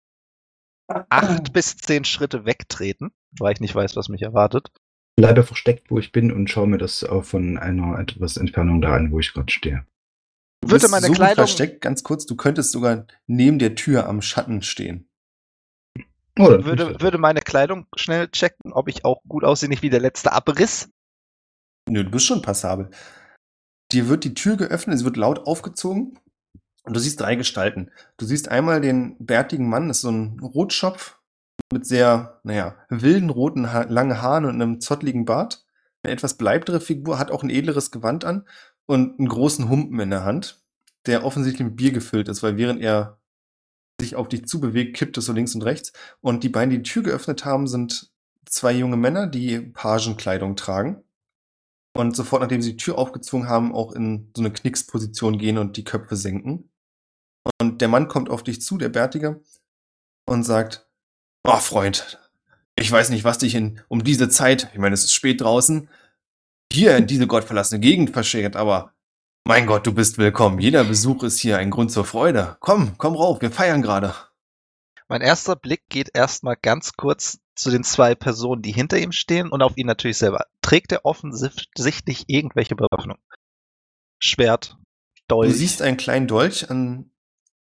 acht 0.88 1.52
bis 1.52 1.76
zehn 1.76 2.04
Schritte 2.04 2.44
wegtreten, 2.44 3.10
weil 3.38 3.54
ich 3.54 3.60
nicht 3.60 3.74
weiß, 3.74 3.96
was 3.96 4.08
mich 4.08 4.22
erwartet. 4.22 4.68
Bleibe 5.16 5.42
versteckt, 5.44 5.90
wo 5.90 5.98
ich 5.98 6.12
bin 6.12 6.30
und 6.30 6.48
schaue 6.50 6.66
mir 6.66 6.78
das 6.78 7.02
auch 7.02 7.24
von 7.24 7.56
einer 7.58 7.98
etwas 7.98 8.36
Entfernung 8.36 8.80
da 8.82 8.94
an, 8.94 9.10
wo 9.10 9.18
ich 9.18 9.32
gerade 9.32 9.50
stehe. 9.50 9.86
Du 10.62 10.70
Würde 10.70 10.88
meine 10.88 11.06
so 11.06 11.12
Kleidung- 11.12 11.36
versteckt, 11.36 11.80
ganz 11.80 12.02
kurz, 12.02 12.26
du 12.26 12.36
könntest 12.36 12.72
sogar 12.72 13.06
neben 13.26 13.58
der 13.58 13.74
Tür 13.74 14.08
am 14.08 14.20
Schatten 14.20 14.62
stehen. 14.62 15.08
Oh, 16.38 16.48
Würde, 16.48 17.00
würde 17.00 17.18
meine 17.18 17.40
Kleidung 17.40 17.86
schnell 17.96 18.28
checken, 18.28 18.72
ob 18.72 18.88
ich 18.88 19.04
auch 19.04 19.22
gut 19.26 19.42
aussehe, 19.44 19.70
nicht 19.70 19.82
wie 19.82 19.90
der 19.90 20.00
letzte 20.00 20.32
Abriss. 20.32 20.90
Nö, 21.88 22.04
du 22.04 22.10
bist 22.10 22.26
schon 22.26 22.42
passabel. 22.42 22.90
Dir 23.92 24.08
wird 24.08 24.24
die 24.24 24.34
Tür 24.34 24.56
geöffnet, 24.56 24.96
es 24.96 25.04
wird 25.04 25.16
laut 25.16 25.46
aufgezogen 25.46 26.18
und 26.86 26.94
du 26.94 27.00
siehst 27.00 27.20
drei 27.20 27.34
Gestalten. 27.34 27.90
Du 28.16 28.24
siehst 28.24 28.48
einmal 28.48 28.80
den 28.80 29.16
bärtigen 29.18 29.68
Mann, 29.68 29.88
das 29.88 29.98
ist 29.98 30.02
so 30.02 30.10
ein 30.10 30.38
Rotschopf 30.40 31.18
mit 31.72 31.84
sehr, 31.84 32.40
naja, 32.44 32.76
wilden 32.88 33.30
roten 33.30 33.72
ha 33.72 33.82
langen 33.82 34.22
Haaren 34.22 34.44
und 34.44 34.54
einem 34.54 34.80
zottligen 34.80 35.24
Bart. 35.24 35.64
Eine 36.02 36.12
etwas 36.12 36.36
bleibtere 36.36 36.80
Figur, 36.80 37.18
hat 37.18 37.30
auch 37.30 37.42
ein 37.42 37.50
edleres 37.50 37.90
Gewand 37.90 38.24
an 38.24 38.46
und 38.86 39.18
einen 39.18 39.28
großen 39.28 39.68
Humpen 39.68 39.98
in 39.98 40.10
der 40.10 40.24
Hand, 40.24 40.62
der 41.06 41.24
offensichtlich 41.24 41.66
mit 41.66 41.76
Bier 41.76 41.90
gefüllt 41.90 42.28
ist, 42.28 42.44
weil 42.44 42.56
während 42.56 42.80
er 42.80 43.18
sich 44.00 44.14
auf 44.14 44.28
dich 44.28 44.46
zubewegt, 44.46 44.96
kippt 44.96 45.18
es 45.18 45.24
so 45.24 45.32
links 45.32 45.54
und 45.54 45.62
rechts. 45.62 45.92
Und 46.20 46.44
die 46.44 46.48
beiden, 46.48 46.70
die 46.70 46.78
die 46.78 46.82
Tür 46.88 47.02
geöffnet 47.02 47.44
haben, 47.44 47.66
sind 47.66 48.12
zwei 48.44 48.72
junge 48.72 48.96
Männer, 48.96 49.26
die 49.26 49.58
Pagenkleidung 49.58 50.54
tragen 50.54 51.02
und 51.96 52.14
sofort, 52.14 52.42
nachdem 52.42 52.62
sie 52.62 52.72
die 52.72 52.76
Tür 52.76 52.98
aufgezwungen 52.98 53.48
haben, 53.48 53.74
auch 53.74 53.92
in 53.92 54.30
so 54.36 54.42
eine 54.42 54.52
Knicksposition 54.52 55.38
gehen 55.38 55.58
und 55.58 55.76
die 55.76 55.84
Köpfe 55.84 56.14
senken. 56.14 56.70
Und 57.60 57.80
der 57.80 57.88
Mann 57.88 58.08
kommt 58.08 58.30
auf 58.30 58.42
dich 58.42 58.60
zu, 58.60 58.78
der 58.78 58.88
Bärtige, 58.88 59.40
und 60.26 60.44
sagt, 60.44 60.88
oh 61.44 61.58
Freund, 61.58 62.18
ich 62.76 62.90
weiß 62.90 63.10
nicht, 63.10 63.24
was 63.24 63.38
dich 63.38 63.54
in, 63.54 63.80
um 63.88 64.04
diese 64.04 64.28
Zeit, 64.28 64.70
ich 64.72 64.78
meine, 64.78 64.94
es 64.94 65.04
ist 65.04 65.14
spät 65.14 65.40
draußen, 65.40 65.88
hier 66.72 66.96
in 66.96 67.06
diese 67.06 67.26
gottverlassene 67.26 67.80
Gegend 67.80 68.10
verschickt, 68.10 68.56
aber 68.56 68.92
mein 69.46 69.66
Gott, 69.66 69.86
du 69.86 69.94
bist 69.94 70.18
willkommen. 70.18 70.58
Jeder 70.58 70.82
Besuch 70.82 71.22
ist 71.22 71.38
hier 71.38 71.58
ein 71.58 71.70
Grund 71.70 71.92
zur 71.92 72.04
Freude. 72.04 72.56
Komm, 72.58 72.98
komm 72.98 73.14
rauf, 73.14 73.40
wir 73.40 73.52
feiern 73.52 73.80
gerade. 73.80 74.12
Mein 75.08 75.20
erster 75.20 75.54
Blick 75.54 75.82
geht 75.88 76.10
erstmal 76.14 76.56
ganz 76.60 76.94
kurz 76.94 77.38
zu 77.54 77.70
den 77.70 77.84
zwei 77.84 78.16
Personen, 78.16 78.62
die 78.62 78.72
hinter 78.72 78.98
ihm 78.98 79.12
stehen 79.12 79.48
und 79.48 79.62
auf 79.62 79.76
ihn 79.76 79.86
natürlich 79.86 80.18
selber. 80.18 80.46
Trägt 80.62 80.90
er 80.90 81.04
offensichtlich 81.04 82.24
irgendwelche 82.26 82.74
Bewaffnung? 82.74 83.18
Schwert, 84.18 84.76
Dolch. 85.28 85.52
Du 85.52 85.56
siehst 85.56 85.80
einen 85.80 85.96
kleinen 85.96 86.26
Dolch 86.26 86.68
an, 86.68 87.12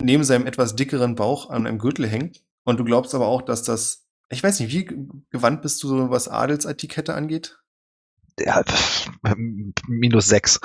neben 0.01 0.23
seinem 0.23 0.45
etwas 0.45 0.75
dickeren 0.75 1.15
Bauch 1.15 1.49
an 1.49 1.67
einem 1.67 1.79
Gürtel 1.79 2.07
hängen. 2.07 2.33
Und 2.63 2.79
du 2.79 2.83
glaubst 2.83 3.15
aber 3.15 3.27
auch, 3.27 3.41
dass 3.41 3.63
das, 3.63 4.05
ich 4.29 4.43
weiß 4.43 4.59
nicht, 4.59 4.71
wie 4.71 4.85
ge- 4.85 4.97
gewandt 5.29 5.61
bist 5.61 5.81
du 5.83 5.87
so, 5.87 6.09
was 6.09 6.27
Adelsetikette 6.27 7.13
angeht? 7.13 7.59
Ja, 8.39 8.63
minus 9.87 10.27
sechs. 10.27 10.59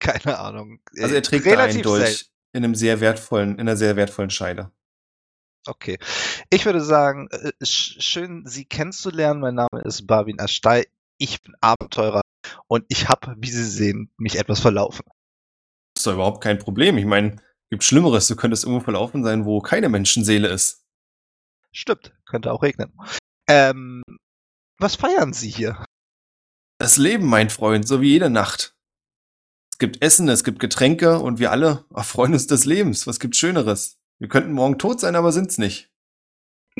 Keine 0.00 0.38
Ahnung. 0.38 0.80
Also 0.98 1.14
er 1.14 1.22
trägt 1.22 1.46
da 1.46 1.58
einen 1.62 1.82
Dolch 1.82 2.30
in 2.52 2.64
einem 2.64 2.74
sehr 2.74 3.00
wertvollen, 3.00 3.54
in 3.54 3.60
einer 3.60 3.76
sehr 3.76 3.96
wertvollen 3.96 4.30
Scheide. 4.30 4.70
Okay. 5.66 5.98
Ich 6.50 6.66
würde 6.66 6.82
sagen, 6.82 7.28
äh, 7.30 7.52
sch- 7.62 8.00
schön, 8.02 8.44
Sie 8.46 8.64
kennenzulernen. 8.66 9.40
Mein 9.40 9.54
Name 9.54 9.80
ist 9.84 10.06
Barwin 10.06 10.38
Ashtay. 10.38 10.86
Ich 11.16 11.40
bin 11.42 11.54
Abenteurer 11.60 12.20
und 12.66 12.84
ich 12.88 13.08
habe, 13.08 13.34
wie 13.38 13.50
Sie 13.50 13.64
sehen, 13.64 14.10
mich 14.18 14.38
etwas 14.38 14.60
verlaufen. 14.60 15.04
Das 15.94 16.00
ist 16.00 16.06
doch 16.06 16.14
überhaupt 16.14 16.42
kein 16.42 16.58
Problem. 16.58 16.98
Ich 16.98 17.06
meine, 17.06 17.36
gibt 17.70 17.84
Schlimmeres. 17.84 18.28
Du 18.28 18.36
könntest 18.36 18.64
irgendwo 18.64 18.82
verlaufen 18.84 19.24
sein, 19.24 19.44
wo 19.44 19.60
keine 19.60 19.88
Menschenseele 19.88 20.48
ist. 20.48 20.84
Stimmt, 21.72 22.12
könnte 22.26 22.52
auch 22.52 22.62
regnen. 22.62 22.92
Ähm, 23.48 24.02
was 24.78 24.96
feiern 24.96 25.32
Sie 25.32 25.50
hier? 25.50 25.84
Das 26.78 26.96
Leben, 26.96 27.26
mein 27.26 27.50
Freund, 27.50 27.86
so 27.86 28.00
wie 28.00 28.10
jede 28.10 28.30
Nacht. 28.30 28.74
Es 29.72 29.78
gibt 29.78 30.02
Essen, 30.02 30.28
es 30.28 30.44
gibt 30.44 30.60
Getränke 30.60 31.18
und 31.18 31.38
wir 31.40 31.50
alle 31.50 31.84
erfreuen 31.94 32.32
uns 32.32 32.46
des 32.46 32.64
Lebens. 32.64 33.06
Was 33.06 33.18
gibt's 33.18 33.38
Schöneres? 33.38 33.98
Wir 34.20 34.28
könnten 34.28 34.52
morgen 34.52 34.78
tot 34.78 35.00
sein, 35.00 35.16
aber 35.16 35.32
sind's 35.32 35.58
nicht. 35.58 35.90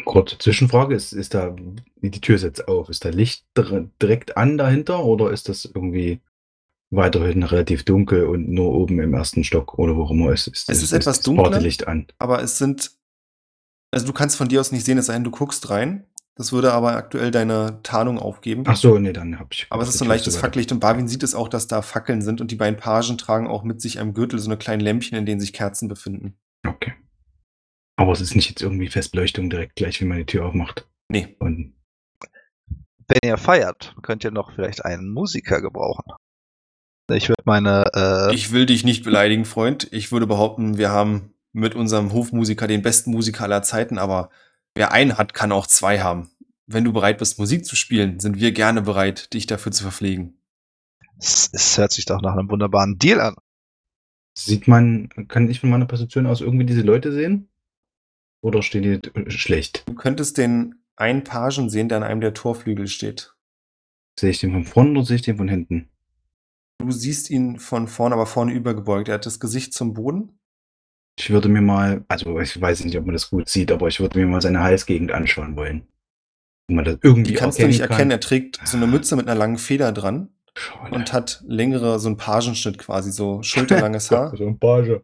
Kurze 0.04 0.38
Zwischenfrage, 0.38 0.94
ist, 0.94 1.12
ist 1.12 1.34
da, 1.34 1.54
die 1.56 2.20
Tür 2.20 2.36
ist 2.36 2.42
jetzt 2.42 2.66
auf, 2.68 2.88
ist 2.88 3.04
da 3.04 3.10
Licht 3.10 3.46
dir- 3.56 3.90
direkt 4.00 4.36
an 4.36 4.58
dahinter 4.58 5.04
oder 5.04 5.30
ist 5.30 5.48
das 5.48 5.64
irgendwie 5.64 6.20
weiterhin 6.96 7.42
relativ 7.42 7.84
dunkel 7.84 8.24
und 8.24 8.48
nur 8.48 8.72
oben 8.72 9.00
im 9.00 9.14
ersten 9.14 9.44
Stock 9.44 9.78
oder 9.78 9.96
wo 9.96 10.04
auch 10.04 10.10
immer 10.10 10.30
es 10.30 10.46
ist? 10.46 10.68
Es 10.68 10.82
ist 10.82 10.92
etwas 10.92 11.20
dunkler. 11.20 11.50
Partylicht 11.50 11.86
an. 11.88 12.06
aber 12.18 12.42
es 12.42 12.58
sind, 12.58 12.92
also 13.90 14.06
du 14.06 14.12
kannst 14.12 14.36
von 14.36 14.48
dir 14.48 14.60
aus 14.60 14.72
nicht 14.72 14.84
sehen, 14.84 14.98
es 14.98 15.06
sei 15.06 15.14
denn, 15.14 15.24
du 15.24 15.30
guckst 15.30 15.70
rein. 15.70 16.06
Das 16.36 16.52
würde 16.52 16.72
aber 16.72 16.96
aktuell 16.96 17.30
deine 17.30 17.78
Tarnung 17.84 18.18
aufgeben. 18.18 18.64
Ach 18.66 18.74
so, 18.76 18.98
nee, 18.98 19.12
dann 19.12 19.38
hab 19.38 19.54
ich. 19.54 19.66
aber 19.70 19.84
es 19.84 19.90
ist 19.90 19.98
so 19.98 20.04
ein 20.04 20.08
leichtes. 20.08 20.36
Facklicht 20.36 20.72
und 20.72 20.80
Barwin 20.80 21.06
sieht 21.06 21.22
es 21.22 21.34
auch, 21.34 21.48
dass 21.48 21.68
da 21.68 21.80
Fackeln 21.80 22.22
sind 22.22 22.40
und 22.40 22.50
die 22.50 22.56
beiden 22.56 22.76
Pagen 22.76 23.16
tragen 23.18 23.46
auch 23.46 23.62
mit 23.62 23.80
sich 23.80 24.00
am 24.00 24.14
Gürtel 24.14 24.40
so 24.40 24.48
eine 24.48 24.56
kleinen 24.58 24.80
Lämpchen, 24.80 25.16
in 25.16 25.26
denen 25.26 25.40
sich 25.40 25.52
Kerzen 25.52 25.86
befinden. 25.86 26.36
Okay. 26.66 26.94
Aber 27.96 28.10
es 28.10 28.20
ist 28.20 28.34
nicht 28.34 28.48
jetzt 28.48 28.62
irgendwie 28.62 28.88
Festbeleuchtung 28.88 29.48
direkt 29.48 29.76
gleich, 29.76 30.00
wie 30.00 30.06
man 30.06 30.18
die 30.18 30.26
Tür 30.26 30.46
aufmacht. 30.46 30.88
Nee. 31.08 31.36
Und 31.38 31.74
Wenn 33.06 33.20
ihr 33.22 33.36
feiert, 33.36 33.94
könnt 34.02 34.24
ihr 34.24 34.32
noch 34.32 34.52
vielleicht 34.54 34.84
einen 34.84 35.12
Musiker 35.12 35.60
gebrauchen. 35.60 36.04
Ich 37.12 37.28
würde 37.28 37.42
meine, 37.44 37.84
äh, 37.94 38.34
Ich 38.34 38.52
will 38.52 38.66
dich 38.66 38.84
nicht 38.84 39.04
beleidigen, 39.04 39.44
Freund. 39.44 39.88
Ich 39.92 40.10
würde 40.10 40.26
behaupten, 40.26 40.78
wir 40.78 40.90
haben 40.90 41.34
mit 41.52 41.74
unserem 41.74 42.12
Hofmusiker 42.12 42.66
den 42.66 42.82
besten 42.82 43.10
Musiker 43.10 43.44
aller 43.44 43.62
Zeiten, 43.62 43.98
aber 43.98 44.30
wer 44.74 44.92
einen 44.92 45.18
hat, 45.18 45.34
kann 45.34 45.52
auch 45.52 45.66
zwei 45.66 46.00
haben. 46.00 46.30
Wenn 46.66 46.84
du 46.84 46.92
bereit 46.92 47.18
bist, 47.18 47.38
Musik 47.38 47.66
zu 47.66 47.76
spielen, 47.76 48.20
sind 48.20 48.40
wir 48.40 48.52
gerne 48.52 48.82
bereit, 48.82 49.34
dich 49.34 49.46
dafür 49.46 49.70
zu 49.70 49.82
verpflegen. 49.82 50.38
es, 51.18 51.50
es 51.52 51.76
hört 51.76 51.92
sich 51.92 52.06
doch 52.06 52.22
nach 52.22 52.32
einem 52.32 52.50
wunderbaren 52.50 52.98
Deal 52.98 53.20
an. 53.20 53.36
sieht 54.36 54.66
man, 54.66 55.10
kann 55.28 55.48
ich 55.48 55.60
von 55.60 55.70
meiner 55.70 55.86
Position 55.86 56.26
aus 56.26 56.40
irgendwie 56.40 56.66
diese 56.66 56.82
Leute 56.82 57.12
sehen? 57.12 57.48
Oder 58.40 58.62
stehen 58.62 58.82
die 58.82 59.30
schlecht? 59.30 59.84
Du 59.86 59.94
könntest 59.94 60.38
den 60.38 60.74
einen 60.96 61.22
Pagen 61.24 61.70
sehen, 61.70 61.88
der 61.88 61.98
an 61.98 62.02
einem 62.04 62.20
der 62.20 62.34
Torflügel 62.34 62.88
steht. 62.88 63.34
Sehe 64.18 64.30
ich 64.30 64.40
den 64.40 64.52
von 64.52 64.64
vorne 64.64 64.90
oder 64.90 65.04
sehe 65.04 65.16
ich 65.16 65.22
den 65.22 65.36
von 65.36 65.48
hinten? 65.48 65.90
Du 66.78 66.90
siehst 66.90 67.30
ihn 67.30 67.58
von 67.58 67.88
vorne, 67.88 68.14
aber 68.14 68.26
vorne 68.26 68.52
übergebeugt. 68.52 69.08
Er 69.08 69.14
hat 69.14 69.26
das 69.26 69.40
Gesicht 69.40 69.72
zum 69.74 69.94
Boden. 69.94 70.38
Ich 71.18 71.30
würde 71.30 71.48
mir 71.48 71.60
mal, 71.62 72.04
also 72.08 72.38
ich 72.40 72.60
weiß 72.60 72.84
nicht, 72.84 72.96
ob 72.98 73.06
man 73.06 73.12
das 73.14 73.30
gut 73.30 73.48
sieht, 73.48 73.70
aber 73.70 73.86
ich 73.88 74.00
würde 74.00 74.18
mir 74.18 74.26
mal 74.26 74.40
seine 74.42 74.60
Halsgegend 74.62 75.12
anschauen 75.12 75.56
wollen. 75.56 75.86
Ob 76.68 76.76
man 76.76 76.84
das 76.84 76.98
irgendwie 77.02 77.30
Die 77.32 77.36
kannst 77.36 77.60
du 77.60 77.66
nicht 77.66 77.80
kann. 77.80 77.90
erkennen. 77.90 78.10
Er 78.10 78.20
trägt 78.20 78.60
so 78.64 78.76
eine 78.76 78.86
Mütze 78.86 79.14
mit 79.16 79.28
einer 79.28 79.38
langen 79.38 79.58
Feder 79.58 79.92
dran 79.92 80.30
Schade. 80.56 80.94
und 80.94 81.12
hat 81.12 81.42
längere, 81.46 82.00
so 82.00 82.08
einen 82.08 82.16
Pagenschnitt 82.16 82.78
quasi, 82.78 83.12
so 83.12 83.42
schulterlanges 83.42 84.10
Haar. 84.10 84.36
So 84.36 84.46
ein 84.46 84.58
Page. 84.58 85.00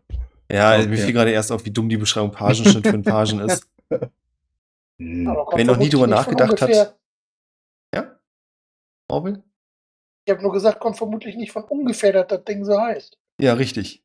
Ja, 0.50 0.74
Okay. 0.76 0.88
mir 0.88 0.96
fiel 0.98 1.12
gerade 1.12 1.30
erst 1.30 1.52
auf, 1.52 1.64
wie 1.64 1.70
dumm 1.70 1.88
die 1.88 1.96
Beschreibung 1.96 2.32
Pagenschnitt 2.32 2.84
für 2.86 2.92
einen 2.94 3.04
Pagen 3.04 3.38
ist. 3.48 3.68
Hm. 4.98 5.26
Wer 5.54 5.64
noch 5.64 5.76
nie 5.78 5.88
drüber 5.88 6.08
nachgedacht 6.08 6.60
hat. 6.60 6.96
Ja? 7.94 8.18
Orwell? 9.08 9.44
Ich 10.24 10.30
habe 10.32 10.42
nur 10.42 10.52
gesagt, 10.52 10.80
kommt 10.80 10.96
vermutlich 10.96 11.36
nicht 11.36 11.52
von 11.52 11.64
ungefähr, 11.64 12.12
dass 12.12 12.26
das 12.28 12.44
Ding 12.44 12.64
so 12.64 12.78
heißt. 12.80 13.18
Ja, 13.40 13.54
richtig. 13.54 14.02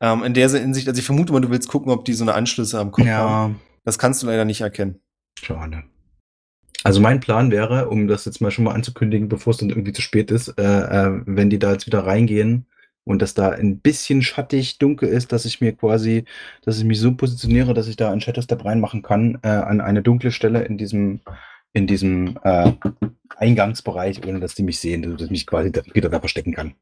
Ähm, 0.00 0.22
in 0.24 0.34
der 0.34 0.48
Hinsicht, 0.50 0.88
also 0.88 0.98
ich 0.98 1.06
vermute 1.06 1.32
mal, 1.32 1.40
du 1.40 1.50
willst 1.50 1.68
gucken, 1.68 1.90
ob 1.90 2.04
die 2.04 2.12
so 2.12 2.24
eine 2.24 2.34
Anschlüsse 2.34 2.78
am 2.78 2.90
Kopf 2.90 3.06
haben. 3.06 3.54
Ja, 3.54 3.60
Das 3.84 3.98
kannst 3.98 4.22
du 4.22 4.26
leider 4.26 4.44
nicht 4.44 4.60
erkennen. 4.60 5.00
schade. 5.40 5.84
Also 6.84 7.00
mein 7.00 7.18
Plan 7.18 7.50
wäre, 7.50 7.88
um 7.88 8.06
das 8.06 8.24
jetzt 8.24 8.40
mal 8.40 8.52
schon 8.52 8.64
mal 8.64 8.72
anzukündigen, 8.74 9.28
bevor 9.28 9.50
es 9.50 9.56
dann 9.56 9.68
irgendwie 9.68 9.92
zu 9.92 10.00
spät 10.00 10.30
ist, 10.30 10.48
äh, 10.58 10.62
äh, 10.62 11.22
wenn 11.26 11.50
die 11.50 11.58
da 11.58 11.72
jetzt 11.72 11.86
wieder 11.86 12.06
reingehen 12.06 12.66
und 13.04 13.20
das 13.20 13.34
da 13.34 13.48
ein 13.50 13.80
bisschen 13.80 14.22
schattig 14.22 14.78
dunkel 14.78 15.08
ist, 15.08 15.32
dass 15.32 15.44
ich 15.44 15.60
mir 15.60 15.72
quasi, 15.72 16.24
dass 16.62 16.78
ich 16.78 16.84
mich 16.84 17.00
so 17.00 17.12
positioniere, 17.14 17.74
dass 17.74 17.88
ich 17.88 17.96
da 17.96 18.12
einen 18.12 18.20
Shadow 18.20 18.42
Step 18.42 18.64
reinmachen 18.64 19.02
kann 19.02 19.38
äh, 19.42 19.48
an 19.48 19.80
eine 19.80 20.02
dunkle 20.02 20.30
Stelle 20.30 20.62
in 20.62 20.78
diesem 20.78 21.20
in 21.78 21.86
diesem 21.86 22.38
äh, 22.42 22.72
Eingangsbereich, 23.36 24.26
ohne 24.26 24.40
dass 24.40 24.54
die 24.54 24.62
mich 24.62 24.80
sehen, 24.80 25.02
dass 25.02 25.22
ich 25.22 25.30
mich 25.30 25.46
quasi 25.46 25.72
da, 25.72 25.82
wieder 25.92 26.08
da 26.08 26.20
verstecken 26.20 26.52
kann. 26.52 26.74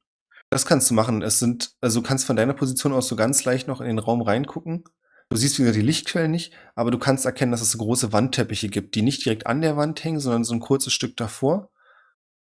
Das 0.51 0.66
kannst 0.66 0.90
du 0.90 0.94
machen. 0.94 1.23
Es 1.23 1.39
sind, 1.39 1.73
also 1.81 2.01
du 2.01 2.06
kannst 2.06 2.24
von 2.24 2.36
deiner 2.36 2.55
Position 2.55 2.93
aus 2.93 3.09
so 3.09 3.16
ganz 3.16 3.44
leicht 3.44 3.68
noch 3.68 3.81
in 3.81 3.89
den 3.89 3.98
Raum 3.98 4.23
reingucken. 4.23 4.85
Du 5.28 5.36
siehst, 5.36 5.59
wie 5.59 5.62
gesagt, 5.62 5.77
die 5.77 5.86
Lichtquellen 5.86 6.31
nicht, 6.31 6.52
aber 6.77 6.90
du 6.90 6.98
kannst 6.98 7.27
erkennen, 7.27 7.51
dass 7.51 7.60
es 7.60 7.73
so 7.73 7.78
große 7.78 8.12
Wandteppiche 8.12 8.68
gibt, 8.68 8.94
die 8.94 9.02
nicht 9.02 9.24
direkt 9.24 9.47
an 9.47 9.60
der 9.60 9.77
Wand 9.77 10.02
hängen, 10.05 10.20
sondern 10.20 10.44
so 10.44 10.55
ein 10.55 10.60
kurzes 10.60 10.93
Stück 10.93 11.16
davor. 11.16 11.70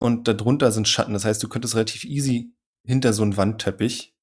Und 0.01 0.29
darunter 0.29 0.71
sind 0.71 0.87
Schatten. 0.87 1.15
Das 1.15 1.25
heißt, 1.25 1.43
du 1.43 1.49
könntest 1.49 1.75
relativ 1.75 2.05
easy 2.05 2.53
hinter 2.85 3.13
so 3.13 3.23
einen 3.23 3.37
Wandteppich. 3.37 4.15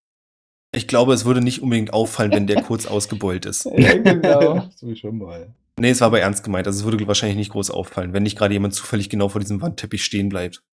Ich 0.71 0.87
glaube, 0.87 1.13
es 1.13 1.25
würde 1.25 1.41
nicht 1.41 1.61
unbedingt 1.61 1.93
auffallen, 1.93 2.31
wenn 2.31 2.47
der 2.47 2.61
kurz 2.61 2.85
ausgebeult 2.85 3.45
ist. 3.45 3.65
Ja, 3.65 3.97
genau. 3.97 4.69
so 4.75 4.93
schon 4.95 5.17
mal. 5.17 5.53
Nee, 5.79 5.89
es 5.89 5.99
war 5.99 6.07
aber 6.07 6.21
ernst 6.21 6.43
gemeint. 6.43 6.67
Also 6.67 6.79
es 6.79 6.85
würde 6.85 7.05
wahrscheinlich 7.07 7.37
nicht 7.37 7.51
groß 7.51 7.69
auffallen, 7.69 8.13
wenn 8.13 8.23
nicht 8.23 8.37
gerade 8.37 8.53
jemand 8.53 8.73
zufällig 8.73 9.09
genau 9.09 9.29
vor 9.29 9.41
diesem 9.41 9.61
Wandteppich 9.61 10.03
stehen 10.03 10.29
bleibt. 10.29 10.63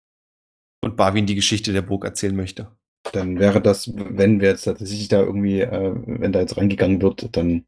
Und 0.81 0.97
Barwin 0.97 1.27
die 1.27 1.35
Geschichte 1.35 1.73
der 1.73 1.83
Burg 1.83 2.05
erzählen 2.05 2.37
möchte. 2.37 2.77
Dann 3.13 3.39
wäre 3.39 3.61
das, 3.61 3.91
wenn 3.95 4.41
wir 4.41 4.49
jetzt 4.49 4.65
tatsächlich 4.65 5.09
da 5.09 5.21
irgendwie, 5.21 5.61
äh, 5.61 5.95
wenn 6.07 6.33
da 6.33 6.41
jetzt 6.41 6.57
reingegangen 6.57 7.03
wird, 7.03 7.37
dann 7.37 7.67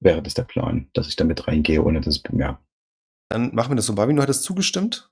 wäre 0.00 0.22
das 0.22 0.34
der 0.34 0.44
Plan, 0.44 0.88
dass 0.92 1.08
ich 1.08 1.16
damit 1.16 1.48
reingehe, 1.48 1.82
ohne 1.82 2.00
dass 2.00 2.16
es 2.16 2.22
bemerkt. 2.22 2.62
Dann 3.28 3.54
machen 3.54 3.72
wir 3.72 3.76
das 3.76 3.86
so. 3.86 3.94
Barbie, 3.94 4.14
du 4.14 4.22
hattest 4.22 4.44
zugestimmt. 4.44 5.10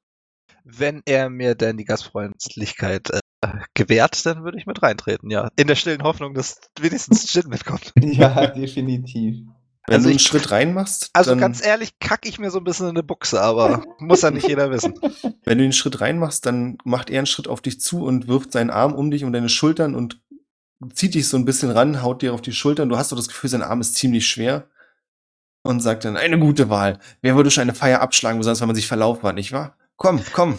Wenn 0.65 1.03
er 1.05 1.31
mir 1.31 1.55
denn 1.55 1.77
die 1.77 1.85
Gastfreundlichkeit 1.85 3.11
äh, 3.11 3.49
gewährt, 3.75 4.25
dann 4.25 4.45
würde 4.45 4.59
ich 4.59 4.67
mit 4.67 4.83
reintreten, 4.83 5.31
ja. 5.31 5.51
In 5.57 5.67
der 5.67 5.75
stillen 5.75 6.03
Hoffnung, 6.03 6.35
dass 6.35 6.61
wenigstens 6.79 7.33
Jin 7.33 7.49
mitkommt. 7.49 7.93
Ja, 8.01 8.47
definitiv. 8.47 9.47
Wenn 9.87 9.95
Also 9.97 10.05
du 10.07 10.11
einen 10.11 10.17
ich- 10.17 10.23
Schritt 10.23 10.51
rein 10.51 10.75
machst, 10.75 11.11
Also 11.13 11.37
ganz 11.37 11.65
ehrlich, 11.65 11.99
kacke 12.01 12.29
ich 12.29 12.39
mir 12.39 12.51
so 12.51 12.59
ein 12.59 12.65
bisschen 12.65 12.87
in 12.87 12.91
eine 12.97 13.03
Buchse, 13.03 13.41
aber 13.41 13.85
muss 13.99 14.23
ja 14.23 14.31
nicht 14.31 14.49
jeder 14.49 14.71
wissen. 14.71 14.95
wenn 15.45 15.59
du 15.59 15.65
den 15.65 15.73
Schritt 15.73 16.01
rein 16.01 16.19
machst, 16.19 16.45
dann 16.47 16.79
macht 16.85 17.09
er 17.11 17.19
einen 17.19 17.27
Schritt 17.27 17.47
auf 17.49 17.61
dich 17.61 17.81
zu 17.81 18.05
und 18.05 18.27
wirft 18.29 18.53
seinen 18.53 18.71
Arm 18.71 18.95
um 18.95 19.11
dich, 19.11 19.23
um 19.25 19.33
deine 19.33 19.49
Schultern 19.49 19.95
und 19.95 20.21
zieht 20.93 21.15
dich 21.15 21.29
so 21.29 21.37
ein 21.37 21.45
bisschen 21.45 21.71
ran, 21.71 22.03
haut 22.03 22.23
dir 22.23 22.35
auf 22.35 22.43
die 22.43 22.53
Schultern. 22.53 22.89
Du 22.89 22.97
hast 22.97 23.13
doch 23.13 23.17
das 23.17 23.29
Gefühl, 23.29 23.49
sein 23.49 23.63
Arm 23.63 23.81
ist 23.81 23.95
ziemlich 23.95 24.27
schwer 24.27 24.69
und 25.63 25.81
sagt 25.81 26.05
dann, 26.05 26.17
eine 26.17 26.39
gute 26.39 26.69
Wahl. 26.69 26.99
Wer 27.23 27.37
würde 27.37 27.51
schon 27.51 27.63
eine 27.63 27.75
Feier 27.75 28.01
abschlagen, 28.01 28.39
besonders 28.39 28.61
wenn 28.61 28.69
man 28.69 28.77
sich 28.77 28.87
verlaufen 28.89 29.23
hat, 29.23 29.35
nicht 29.37 29.53
wahr? 29.53 29.77
Komm, 29.97 30.21
komm. 30.33 30.59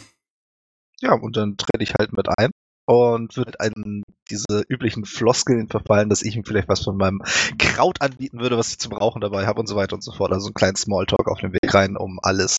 Ja, 1.02 1.14
und 1.14 1.38
dann 1.38 1.58
trete 1.58 1.84
ich 1.84 1.94
halt 2.00 2.14
mit 2.14 2.28
ein 2.40 2.50
und 2.88 3.36
würde 3.36 3.60
an 3.60 4.02
diese 4.32 4.64
üblichen 4.70 5.04
Floskeln 5.06 5.68
verfallen, 5.68 6.08
dass 6.10 6.22
ich 6.22 6.36
ihm 6.38 6.46
vielleicht 6.46 6.70
was 6.70 6.84
von 6.84 6.96
meinem 6.96 7.22
Kraut 7.60 8.02
anbieten 8.02 8.40
würde, 8.40 8.58
was 8.58 8.70
ich 8.70 8.80
zum 8.80 8.94
Rauchen 8.94 9.20
dabei 9.20 9.46
habe 9.46 9.60
und 9.60 9.68
so 9.68 9.76
weiter 9.76 9.96
und 9.96 10.04
so 10.04 10.14
fort. 10.14 10.32
Also 10.32 10.48
einen 10.48 10.54
kleinen 10.54 10.78
Smalltalk 10.78 11.28
auf 11.28 11.42
dem 11.42 11.52
Weg 11.52 11.74
rein, 11.74 11.98
um 11.98 12.20
alles 12.22 12.58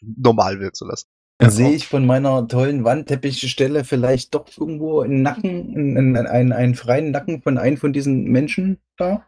normal 0.00 0.60
wirken 0.60 0.74
zu 0.74 0.86
lassen. 0.86 1.06
Ja, 1.40 1.50
Sehe 1.50 1.72
ich 1.72 1.88
von 1.88 2.06
meiner 2.06 2.46
tollen 2.46 2.84
Wandteppichstelle 2.84 3.82
vielleicht 3.84 4.32
doch 4.32 4.46
irgendwo 4.56 5.00
einen 5.00 5.22
Nacken, 5.22 5.74
einen, 5.74 5.96
einen, 5.96 6.26
einen, 6.28 6.52
einen 6.52 6.74
freien 6.76 7.10
Nacken 7.10 7.42
von 7.42 7.58
einem 7.58 7.78
von 7.78 7.92
diesen 7.92 8.24
Menschen 8.24 8.78
da? 8.96 9.26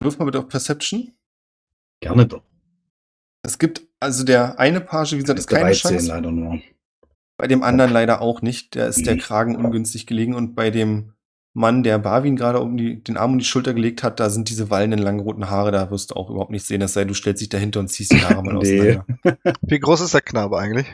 Wirf 0.00 0.18
mal 0.18 0.24
bitte 0.24 0.40
auf 0.40 0.48
Perception. 0.48 1.12
Gerne 2.00 2.26
doch. 2.26 2.42
Es 3.42 3.58
gibt, 3.60 3.82
also 4.00 4.24
der 4.24 4.58
eine 4.58 4.80
Page, 4.80 5.12
wie 5.12 5.18
gesagt, 5.18 5.38
ist 5.38 5.46
keine 5.46 5.66
13 5.66 5.90
Chance. 5.90 6.08
leider 6.08 6.32
nur. 6.32 6.60
Bei 7.40 7.46
dem 7.46 7.62
anderen 7.62 7.90
leider 7.90 8.20
auch 8.20 8.42
nicht. 8.42 8.76
Da 8.76 8.86
ist 8.86 9.06
der 9.06 9.14
Mhm. 9.14 9.18
Kragen 9.20 9.56
ungünstig 9.56 10.06
gelegen. 10.06 10.34
Und 10.34 10.54
bei 10.54 10.70
dem 10.70 11.14
Mann, 11.54 11.82
der 11.82 11.98
Barwin 11.98 12.36
gerade 12.36 12.60
um 12.60 12.76
die, 12.76 13.02
den 13.02 13.16
Arm 13.16 13.32
um 13.32 13.38
die 13.38 13.46
Schulter 13.46 13.72
gelegt 13.72 14.02
hat, 14.02 14.20
da 14.20 14.28
sind 14.28 14.50
diese 14.50 14.68
wallenden 14.68 15.00
langen 15.00 15.20
roten 15.20 15.48
Haare, 15.48 15.72
da 15.72 15.90
wirst 15.90 16.10
du 16.10 16.16
auch 16.16 16.28
überhaupt 16.28 16.50
nicht 16.50 16.66
sehen, 16.66 16.82
es 16.82 16.92
sei, 16.92 17.06
du 17.06 17.14
stellst 17.14 17.40
dich 17.40 17.48
dahinter 17.48 17.80
und 17.80 17.88
ziehst 17.88 18.12
die 18.12 18.22
Haare 18.22 18.42
mal 18.44 18.52
Nee. 18.52 18.98
auseinander. 18.98 19.56
Wie 19.62 19.80
groß 19.80 20.02
ist 20.02 20.12
der 20.12 20.20
Knabe 20.20 20.58
eigentlich? 20.58 20.86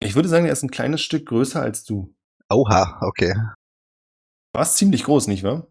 Ich 0.00 0.14
würde 0.14 0.28
sagen, 0.28 0.46
er 0.46 0.52
ist 0.52 0.62
ein 0.62 0.70
kleines 0.70 1.02
Stück 1.02 1.26
größer 1.26 1.60
als 1.60 1.82
du. 1.84 2.14
Oha, 2.48 2.98
okay. 3.02 3.34
Du 3.34 4.58
warst 4.60 4.76
ziemlich 4.76 5.02
groß, 5.02 5.26
nicht 5.26 5.42
wahr? 5.42 5.66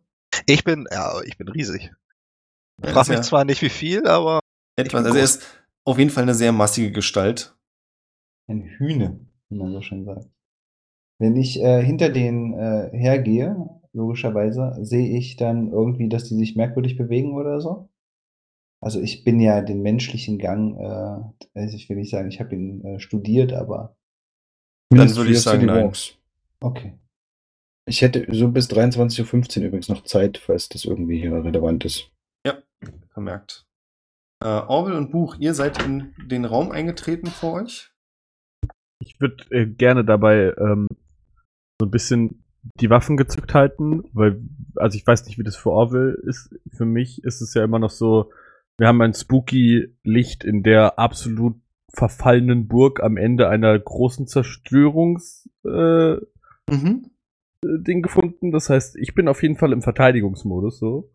Ich 0.46 0.66
bin, 0.66 0.88
ja, 0.92 1.22
ich 1.22 1.38
bin 1.38 1.48
riesig. 1.48 1.92
Frag 2.84 3.04
ist 3.04 3.08
mich 3.08 3.18
ja 3.20 3.22
zwar 3.24 3.46
nicht 3.46 3.62
wie 3.62 3.70
viel, 3.70 4.06
aber 4.08 4.42
etwas, 4.78 5.06
also 5.06 5.18
er 5.18 5.24
ist 5.24 5.66
auf 5.88 5.98
jeden 5.98 6.10
Fall 6.12 6.24
eine 6.24 6.36
sehr 6.36 6.52
massige 6.52 6.92
Gestalt. 6.92 7.56
Ein 8.48 8.62
Hühne, 8.78 9.25
wie 9.50 9.58
man 9.58 9.72
so 9.72 9.82
schön 9.82 10.06
sagt. 10.06 10.30
Wenn 11.20 11.36
ich 11.36 11.62
äh, 11.62 11.82
hinter 11.82 12.10
denen 12.10 12.54
äh, 12.54 12.90
hergehe, 12.92 13.70
logischerweise, 13.94 14.78
sehe 14.82 15.18
ich 15.18 15.38
dann 15.38 15.72
irgendwie, 15.72 16.10
dass 16.10 16.26
die 16.26 16.36
sich 16.36 16.56
merkwürdig 16.56 16.98
bewegen 16.98 17.34
oder 17.34 17.62
so. 17.62 17.90
Also 18.82 19.02
ich 19.02 19.24
bin 19.24 19.40
ja 19.40 19.62
den 19.62 19.82
menschlichen 19.82 20.38
Gang, 20.38 20.78
äh, 20.78 21.60
also 21.60 21.76
ich 21.76 21.90
will 21.90 21.98
nicht 21.98 22.12
sagen, 22.12 22.30
ich 22.30 22.40
habe 22.40 22.54
ihn 22.54 22.84
äh, 22.84 23.00
studiert, 23.00 23.54
aber 23.54 23.96
Dann 24.90 25.16
würde 25.16 25.32
ich 25.32 25.42
sagen, 25.42 25.66
nein. 25.66 25.86
Walks. 25.86 26.18
okay. 26.60 26.94
Ich 27.88 28.02
hätte 28.02 28.26
so 28.32 28.50
bis 28.50 28.68
23.15 28.70 29.60
Uhr 29.60 29.66
übrigens 29.68 29.90
noch 29.90 30.04
Zeit, 30.04 30.40
falls 30.40 30.70
das 30.70 30.86
irgendwie 30.86 31.20
hier 31.20 31.32
relevant 31.32 31.86
ist. 31.86 32.12
Vermerkt. 33.16 33.66
Äh, 34.44 34.48
Orwell 34.48 34.96
und 34.96 35.10
Buch, 35.10 35.38
ihr 35.40 35.54
seid 35.54 35.82
in 35.86 36.14
den 36.28 36.44
Raum 36.44 36.72
eingetreten 36.72 37.28
vor 37.28 37.54
euch. 37.54 37.95
Ich 39.00 39.20
würde 39.20 39.44
äh, 39.52 39.66
gerne 39.66 40.06
dabei 40.06 40.54
ähm, 40.58 40.88
so 41.80 41.88
ein 41.88 41.92
bisschen 41.92 42.44
die 42.80 42.90
Waffen 42.90 43.18
gezückt 43.18 43.54
halten, 43.54 44.04
weil, 44.14 44.42
also 44.76 44.98
ich 44.98 45.06
weiß 45.06 45.26
nicht, 45.26 45.38
wie 45.38 45.44
das 45.44 45.56
für 45.56 45.72
Orwell 45.72 46.20
ist. 46.26 46.56
Für 46.72 46.86
mich 46.86 47.24
ist 47.24 47.42
es 47.42 47.54
ja 47.54 47.64
immer 47.64 47.80
noch 47.80 47.92
so, 47.92 48.32
wir 48.78 48.88
haben 48.88 49.02
ein 49.02 49.14
spooky 49.14 49.96
Licht 50.04 50.44
in 50.44 50.64
der 50.64 50.98
absolut 50.98 51.56
verfallenen 51.94 52.68
Burg 52.68 53.02
am 53.02 53.18
Ende 53.18 53.48
einer 53.48 53.78
großen 53.78 54.28
Zerstörungs 54.28 55.50
äh, 55.64 56.18
Mhm. 56.70 57.12
Ding 57.64 58.02
gefunden. 58.02 58.52
Das 58.52 58.70
heißt, 58.70 58.96
ich 58.98 59.14
bin 59.16 59.28
auf 59.28 59.42
jeden 59.42 59.58
Fall 59.58 59.72
im 59.72 59.82
Verteidigungsmodus 59.82 60.80
so. 60.80 61.12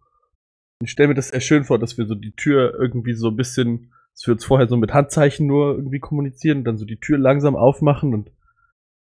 Ich 0.83 0.91
stelle 0.91 1.09
mir 1.09 1.15
das 1.15 1.29
sehr 1.29 1.41
schön 1.41 1.65
vor, 1.65 1.79
dass 1.79 1.99
wir 1.99 2.07
so 2.07 2.15
die 2.15 2.35
Tür 2.35 2.75
irgendwie 2.79 3.15
so 3.15 3.29
ein 3.29 3.37
bisschen, 3.37 3.93
dass 4.15 4.27
wir 4.27 4.35
uns 4.35 4.45
vorher 4.45 4.69
so 4.69 4.77
mit 4.77 4.93
Handzeichen 4.93 5.47
nur 5.47 5.75
irgendwie 5.75 6.01
kommunizieren 6.01 6.59
und 6.59 6.65
dann 6.65 6.77
so 6.77 6.85
die 6.85 7.01
Tür 7.01 7.19
langsam 7.19 7.57
aufmachen 7.57 8.15
und 8.15 8.31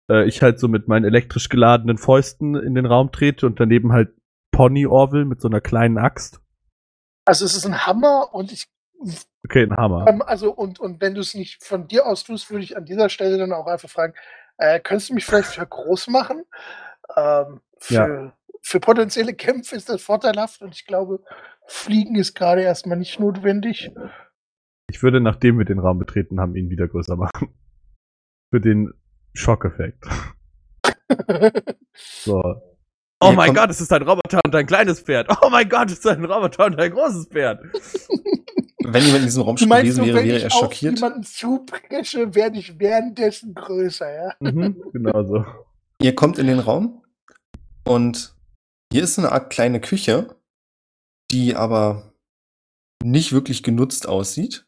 äh, 0.09 0.27
ich 0.27 0.41
halt 0.41 0.59
so 0.59 0.67
mit 0.67 0.87
meinen 0.87 1.05
elektrisch 1.05 1.49
geladenen 1.49 1.97
Fäusten 1.97 2.55
in 2.55 2.75
den 2.75 2.85
Raum 2.85 3.11
trete 3.11 3.45
und 3.45 3.59
daneben 3.59 3.91
halt 3.93 4.13
Pony 4.51 4.85
Orville 4.85 5.25
mit 5.25 5.41
so 5.41 5.47
einer 5.47 5.61
kleinen 5.61 5.97
Axt. 5.97 6.41
Also 7.25 7.45
es 7.45 7.55
ist 7.55 7.65
ein 7.65 7.85
Hammer 7.85 8.29
und 8.33 8.51
ich 8.51 8.67
Okay, 9.43 9.63
ein 9.63 9.75
Hammer. 9.75 10.05
Ähm, 10.07 10.21
also, 10.21 10.51
und, 10.51 10.79
und 10.79 11.01
wenn 11.01 11.15
du 11.15 11.21
es 11.21 11.33
nicht 11.33 11.63
von 11.63 11.87
dir 11.87 12.05
aus 12.05 12.23
tust, 12.23 12.51
würde 12.51 12.63
ich 12.63 12.77
an 12.77 12.85
dieser 12.85 13.09
Stelle 13.09 13.37
dann 13.37 13.53
auch 13.53 13.65
einfach 13.65 13.89
fragen, 13.89 14.13
äh, 14.57 14.79
könntest 14.79 15.09
du 15.09 15.15
mich 15.15 15.25
vielleicht 15.25 15.49
für 15.49 15.65
groß 15.65 16.07
machen? 16.07 16.43
Ähm, 17.17 17.61
für, 17.79 18.33
für 18.61 18.79
potenzielle 18.79 19.33
Kämpfe 19.33 19.75
ist 19.75 19.89
das 19.89 20.01
vorteilhaft 20.03 20.61
und 20.61 20.75
ich 20.75 20.85
glaube, 20.85 21.23
Fliegen 21.65 22.15
ist 22.15 22.35
gerade 22.35 22.61
erstmal 22.61 22.97
nicht 22.97 23.19
notwendig. 23.19 23.91
Ich 24.91 25.01
würde, 25.01 25.21
nachdem 25.21 25.57
wir 25.57 25.63
den 25.63 25.79
Raum 25.79 25.99
betreten 25.99 26.41
haben, 26.41 26.53
ihn 26.57 26.69
wieder 26.69 26.85
größer 26.85 27.15
machen. 27.15 27.47
Für 28.51 28.59
den 28.59 28.93
Schockeffekt. 29.33 30.03
So. 32.23 32.41
Oh 33.19 33.27
Hier 33.27 33.35
mein 33.35 33.53
Gott, 33.53 33.69
es 33.69 33.81
ist 33.81 33.91
ein 33.91 34.01
Roboter 34.01 34.39
und 34.45 34.55
ein 34.55 34.65
kleines 34.65 35.01
Pferd. 35.01 35.27
Oh 35.41 35.49
mein 35.49 35.67
Gott, 35.67 35.87
es 35.91 35.99
ist 35.99 36.07
ein 36.07 36.23
Roboter 36.23 36.67
und 36.67 36.79
ein 36.79 36.89
großes 36.89 37.27
Pferd. 37.27 37.61
Wenn 38.83 39.03
jemand 39.03 39.19
in 39.19 39.25
diesem 39.25 39.43
Raum 39.43 39.57
meinst, 39.67 39.97
gewesen 39.97 40.05
wäre, 40.05 40.17
wenn 40.17 40.25
wäre 40.25 40.37
ich 40.37 40.43
er 40.45 40.49
schockiert. 40.49 40.95
jemanden 40.95 41.23
zupresche, 41.23 42.33
werde 42.33 42.59
ich 42.59 42.79
währenddessen 42.79 43.53
größer, 43.53 44.09
ja? 44.09 44.33
Mhm, 44.39 44.81
genau 44.93 45.23
so. 45.23 45.45
Ihr 46.01 46.15
kommt 46.15 46.39
in 46.39 46.47
den 46.47 46.59
Raum 46.59 47.03
und 47.83 48.33
hier 48.91 49.03
ist 49.03 49.19
eine 49.19 49.33
Art 49.33 49.51
kleine 49.51 49.81
Küche, 49.81 50.35
die 51.29 51.55
aber 51.55 52.13
nicht 53.03 53.33
wirklich 53.33 53.63
genutzt 53.63 54.07
aussieht. 54.07 54.65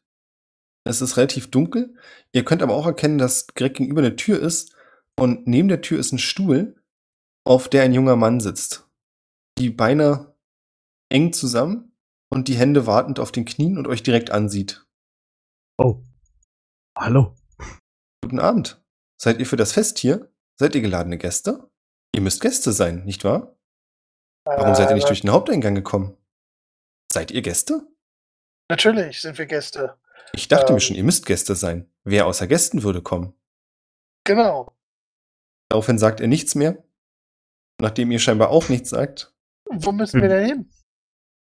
Es 0.86 1.02
ist 1.02 1.18
relativ 1.18 1.50
dunkel. 1.50 1.96
Ihr 2.34 2.44
könnt 2.44 2.62
aber 2.62 2.76
auch 2.76 2.86
erkennen, 2.86 3.18
dass 3.18 3.48
direkt 3.48 3.78
gegenüber 3.78 4.02
eine 4.02 4.16
Tür 4.16 4.40
ist 4.40 4.76
und 5.18 5.48
neben 5.48 5.70
der 5.70 5.82
Tür 5.82 6.00
ist 6.00 6.12
ein 6.12 6.20
Stuhl, 6.20 6.82
auf 7.46 7.70
der 7.70 7.84
ein 7.84 7.94
junger 7.94 8.16
Mann 8.16 8.40
sitzt. 8.40 8.90
Die 9.58 9.70
Beine 9.70 10.36
eng 11.10 11.32
zusammen 11.34 11.96
und 12.30 12.48
die 12.48 12.56
Hände 12.56 12.88
wartend 12.88 13.20
auf 13.20 13.32
den 13.32 13.46
Knien 13.46 13.78
und 13.78 13.88
euch 13.88 14.04
direkt 14.04 14.32
ansieht. 14.32 14.86
Oh. 15.78 16.02
Hallo. 16.98 17.36
Guten 18.22 18.40
Abend. 18.40 18.84
Seid 19.22 19.40
ihr 19.40 19.46
für 19.46 19.58
das 19.58 19.72
Fest 19.72 20.00
hier? 20.00 20.32
Seid 20.60 20.76
ihr 20.76 20.82
geladene 20.82 21.18
Gäste? 21.18 21.70
Ihr 22.16 22.22
müsst 22.22 22.42
Gäste 22.42 22.72
sein, 22.72 23.06
nicht 23.06 23.24
wahr? 23.24 23.58
Warum 24.46 24.76
seid 24.76 24.90
ihr 24.90 24.96
nicht 24.96 25.06
Äh, 25.06 25.08
durch 25.08 25.22
den 25.22 25.32
Haupteingang 25.32 25.76
gekommen? 25.76 26.18
Seid 27.12 27.32
ihr 27.32 27.42
Gäste? 27.42 27.88
Natürlich 28.70 29.22
sind 29.22 29.38
wir 29.38 29.46
Gäste. 29.46 29.98
Ich 30.36 30.48
dachte 30.48 30.70
Ähm. 30.70 30.76
mir 30.76 30.80
schon, 30.80 30.96
ihr 30.96 31.04
müsst 31.04 31.26
Gäste 31.26 31.56
sein. 31.56 31.90
Wer 32.04 32.26
außer 32.28 32.48
Gästen 32.48 32.84
würde 32.84 33.02
kommen? 33.02 33.34
Genau. 34.26 34.76
Daraufhin 35.70 35.98
sagt 35.98 36.20
er 36.20 36.28
nichts 36.28 36.56
mehr. 36.56 36.84
Nachdem 37.82 38.12
ihr 38.12 38.20
scheinbar 38.20 38.50
auch 38.50 38.70
nichts 38.70 38.90
sagt. 38.90 39.34
Wo 39.70 39.92
müssen 39.92 40.22
wir 40.22 40.30
denn 40.30 40.46
hin? 40.46 40.70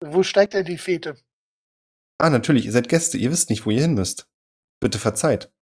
Wo 0.05 0.23
steigt 0.23 0.55
denn 0.55 0.65
die 0.65 0.79
Fete? 0.79 1.17
Ah, 2.19 2.31
natürlich, 2.31 2.67
ihr 2.67 2.73
seid 2.73 2.89
Gäste, 2.89 3.19
ihr 3.19 3.31
wisst 3.31 3.51
nicht, 3.51 3.67
wo 3.67 3.71
ihr 3.71 3.81
hin 3.81 3.95
müsst. 3.95 4.29
Bitte 4.81 4.99
verzeiht. 4.99 5.53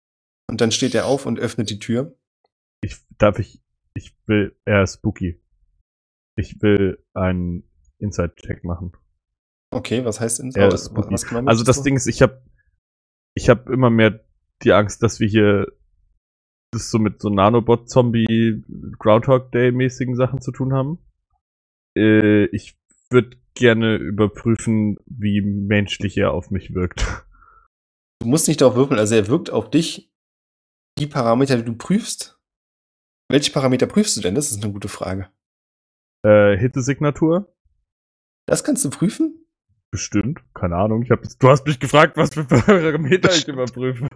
Und 0.49 0.61
dann 0.61 0.73
steht 0.73 0.95
er 0.95 1.07
auf 1.07 1.27
und 1.27 1.39
öffnet 1.39 1.71
die 1.71 1.79
Tür. 1.79 2.17
Ich, 2.83 2.97
darf 3.19 3.39
ich, 3.39 3.63
ich 3.95 4.17
will, 4.27 4.57
er 4.65 4.83
ist 4.83 4.95
spooky. 4.95 5.43
Ich 6.37 6.61
will 6.63 7.05
einen 7.15 7.69
Inside-Check 7.99 8.65
machen. 8.65 8.93
Okay, 9.73 10.05
was 10.05 10.21
heißt 10.21 10.41
in 10.41 10.53
Er 10.55 10.69
oh, 10.71 10.75
ist 10.75 10.87
spooky. 10.87 11.13
was 11.13 11.27
genau 11.27 11.49
Also 11.49 11.65
das? 11.65 11.83
Ding 11.83 11.97
ist, 11.97 12.07
ich 12.07 12.23
habe 12.23 12.43
ich 13.35 13.49
hab 13.49 13.69
immer 13.69 13.91
mehr 13.91 14.25
die 14.63 14.73
Angst, 14.73 15.03
dass 15.03 15.21
wir 15.21 15.29
hier 15.29 15.67
das 16.73 16.91
so 16.91 16.99
mit 16.99 17.21
so 17.21 17.29
Nanobot-Zombie 17.29 18.63
Groundhog 18.99 19.51
Day-mäßigen 19.53 20.15
Sachen 20.15 20.41
zu 20.41 20.53
tun 20.53 20.73
haben. 20.73 20.99
Äh, 21.97 22.45
ich 22.47 22.79
würde 23.11 23.39
gerne 23.55 23.97
überprüfen, 23.97 24.97
wie 25.07 25.41
menschlich 25.41 26.17
er 26.17 26.33
auf 26.33 26.51
mich 26.51 26.75
wirkt. 26.75 27.25
Du 28.21 28.29
musst 28.29 28.49
nicht 28.49 28.61
darauf 28.61 28.77
würfeln, 28.77 29.01
also 29.01 29.15
er 29.15 29.29
wirkt 29.29 29.51
auf 29.51 29.71
dich. 29.71 30.13
Die 30.99 31.07
Parameter, 31.07 31.57
die 31.57 31.65
du 31.65 31.75
prüfst. 31.75 32.39
Welche 33.29 33.53
Parameter 33.53 33.87
prüfst 33.87 34.17
du 34.17 34.21
denn? 34.21 34.35
Das 34.35 34.51
ist 34.51 34.63
eine 34.63 34.73
gute 34.73 34.89
Frage. 34.89 35.31
Äh, 36.25 36.57
Hittesignatur, 36.57 37.53
Das 38.47 38.63
kannst 38.63 38.85
du 38.85 38.91
prüfen? 38.91 39.47
Bestimmt, 39.91 40.41
keine 40.55 40.77
Ahnung. 40.77 41.03
Ich 41.03 41.11
hab, 41.11 41.23
du 41.23 41.49
hast 41.49 41.67
mich 41.67 41.81
gefragt, 41.81 42.17
was 42.17 42.35
für 42.35 42.45
Parameter 42.45 43.31
ich 43.35 43.49
überprüfe. 43.49 44.07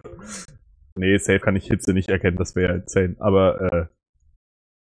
Nee, 0.97 1.17
safe 1.17 1.39
kann 1.39 1.55
ich 1.55 1.67
Hitze 1.67 1.93
nicht 1.93 2.09
erkennen, 2.09 2.37
das 2.37 2.55
wäre 2.55 2.73
ja 2.73 2.79
insane. 2.79 3.15
Aber 3.19 3.61
äh, 3.61 3.85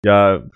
ja, 0.04 0.48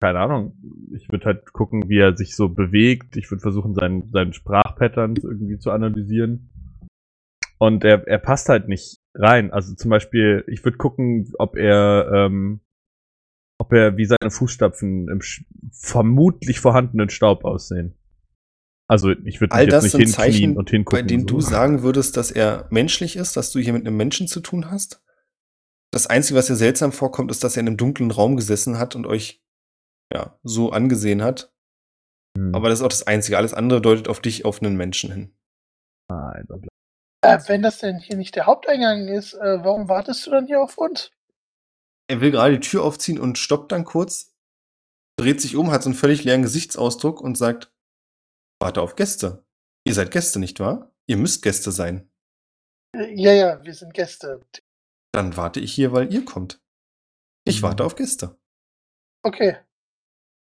keine 0.00 0.20
Ahnung. 0.20 0.56
Ich 0.94 1.10
würde 1.10 1.26
halt 1.26 1.52
gucken, 1.52 1.88
wie 1.88 1.98
er 1.98 2.16
sich 2.16 2.36
so 2.36 2.48
bewegt. 2.48 3.16
Ich 3.16 3.30
würde 3.30 3.42
versuchen, 3.42 3.74
seinen, 3.74 4.08
seinen 4.10 4.32
Sprachpatterns 4.32 5.24
irgendwie 5.24 5.58
zu 5.58 5.70
analysieren. 5.70 6.50
Und 7.58 7.84
er, 7.84 8.06
er 8.06 8.18
passt 8.18 8.48
halt 8.48 8.68
nicht 8.68 9.00
rein. 9.14 9.52
Also 9.52 9.74
zum 9.74 9.90
Beispiel, 9.90 10.44
ich 10.46 10.64
würde 10.64 10.78
gucken, 10.78 11.32
ob 11.38 11.56
er, 11.56 12.10
ähm, 12.14 12.60
ob 13.60 13.72
er 13.72 13.96
wie 13.96 14.04
seine 14.04 14.30
Fußstapfen 14.30 15.08
im 15.08 15.20
vermutlich 15.72 16.60
vorhandenen 16.60 17.10
Staub 17.10 17.44
aussehen. 17.44 17.94
Also 18.90 19.10
ich 19.10 19.40
würde 19.40 19.54
All 19.54 19.66
mich 19.66 19.70
das 19.72 19.84
jetzt 19.84 19.92
sind 19.92 20.00
nicht 20.00 20.16
hinknien 20.16 20.32
Zeichen, 20.32 20.56
und 20.56 20.70
hingucken. 20.70 20.98
bei 20.98 21.06
denen 21.06 21.26
du 21.26 21.40
so. 21.40 21.50
sagen 21.50 21.82
würdest, 21.82 22.16
dass 22.16 22.30
er 22.30 22.66
menschlich 22.70 23.16
ist, 23.16 23.36
dass 23.36 23.52
du 23.52 23.60
hier 23.60 23.74
mit 23.74 23.86
einem 23.86 23.96
Menschen 23.96 24.26
zu 24.26 24.40
tun 24.40 24.70
hast. 24.70 25.02
Das 25.92 26.06
Einzige, 26.06 26.38
was 26.38 26.46
dir 26.46 26.56
seltsam 26.56 26.92
vorkommt, 26.92 27.30
ist, 27.30 27.44
dass 27.44 27.56
er 27.56 27.60
in 27.60 27.68
einem 27.68 27.76
dunklen 27.76 28.10
Raum 28.10 28.36
gesessen 28.36 28.78
hat 28.78 28.96
und 28.96 29.06
euch 29.06 29.44
ja 30.12 30.38
so 30.42 30.72
angesehen 30.72 31.22
hat. 31.22 31.52
Hm. 32.36 32.54
Aber 32.54 32.70
das 32.70 32.80
ist 32.80 32.84
auch 32.84 32.88
das 32.88 33.06
Einzige. 33.06 33.36
Alles 33.36 33.52
andere 33.52 33.82
deutet 33.82 34.08
auf 34.08 34.20
dich, 34.20 34.46
auf 34.46 34.62
einen 34.62 34.76
Menschen 34.76 35.12
hin. 35.12 35.34
Nein, 36.10 36.44
bla, 36.46 36.56
bla. 36.56 36.68
Äh, 37.22 37.38
wenn 37.46 37.62
das 37.62 37.78
denn 37.78 37.98
hier 37.98 38.16
nicht 38.16 38.36
der 38.36 38.46
Haupteingang 38.46 39.08
ist, 39.08 39.34
äh, 39.34 39.62
warum 39.62 39.88
wartest 39.88 40.26
du 40.26 40.30
dann 40.30 40.46
hier 40.46 40.62
auf 40.62 40.78
uns? 40.78 41.10
Er 42.08 42.22
will 42.22 42.30
gerade 42.30 42.58
die 42.58 42.66
Tür 42.66 42.84
aufziehen 42.84 43.18
und 43.18 43.36
stoppt 43.36 43.72
dann 43.72 43.84
kurz, 43.84 44.34
dreht 45.18 45.42
sich 45.42 45.56
um, 45.56 45.70
hat 45.70 45.82
so 45.82 45.90
einen 45.90 45.98
völlig 45.98 46.24
leeren 46.24 46.42
Gesichtsausdruck 46.42 47.20
und 47.20 47.36
sagt, 47.36 47.70
warte 48.60 48.82
auf 48.82 48.96
Gäste. 48.96 49.44
Ihr 49.86 49.94
seid 49.94 50.10
Gäste, 50.10 50.38
nicht 50.38 50.60
wahr? 50.60 50.92
Ihr 51.06 51.16
müsst 51.16 51.42
Gäste 51.42 51.72
sein. 51.72 52.10
Äh, 52.94 53.12
ja, 53.14 53.32
ja, 53.32 53.64
wir 53.64 53.74
sind 53.74 53.94
Gäste. 53.94 54.40
Dann 55.12 55.36
warte 55.36 55.60
ich 55.60 55.72
hier, 55.72 55.92
weil 55.92 56.12
ihr 56.12 56.24
kommt. 56.24 56.60
Ich 57.46 57.60
Mhm. 57.60 57.66
warte 57.66 57.84
auf 57.84 57.94
Gäste. 57.96 58.38
Okay. 59.24 59.56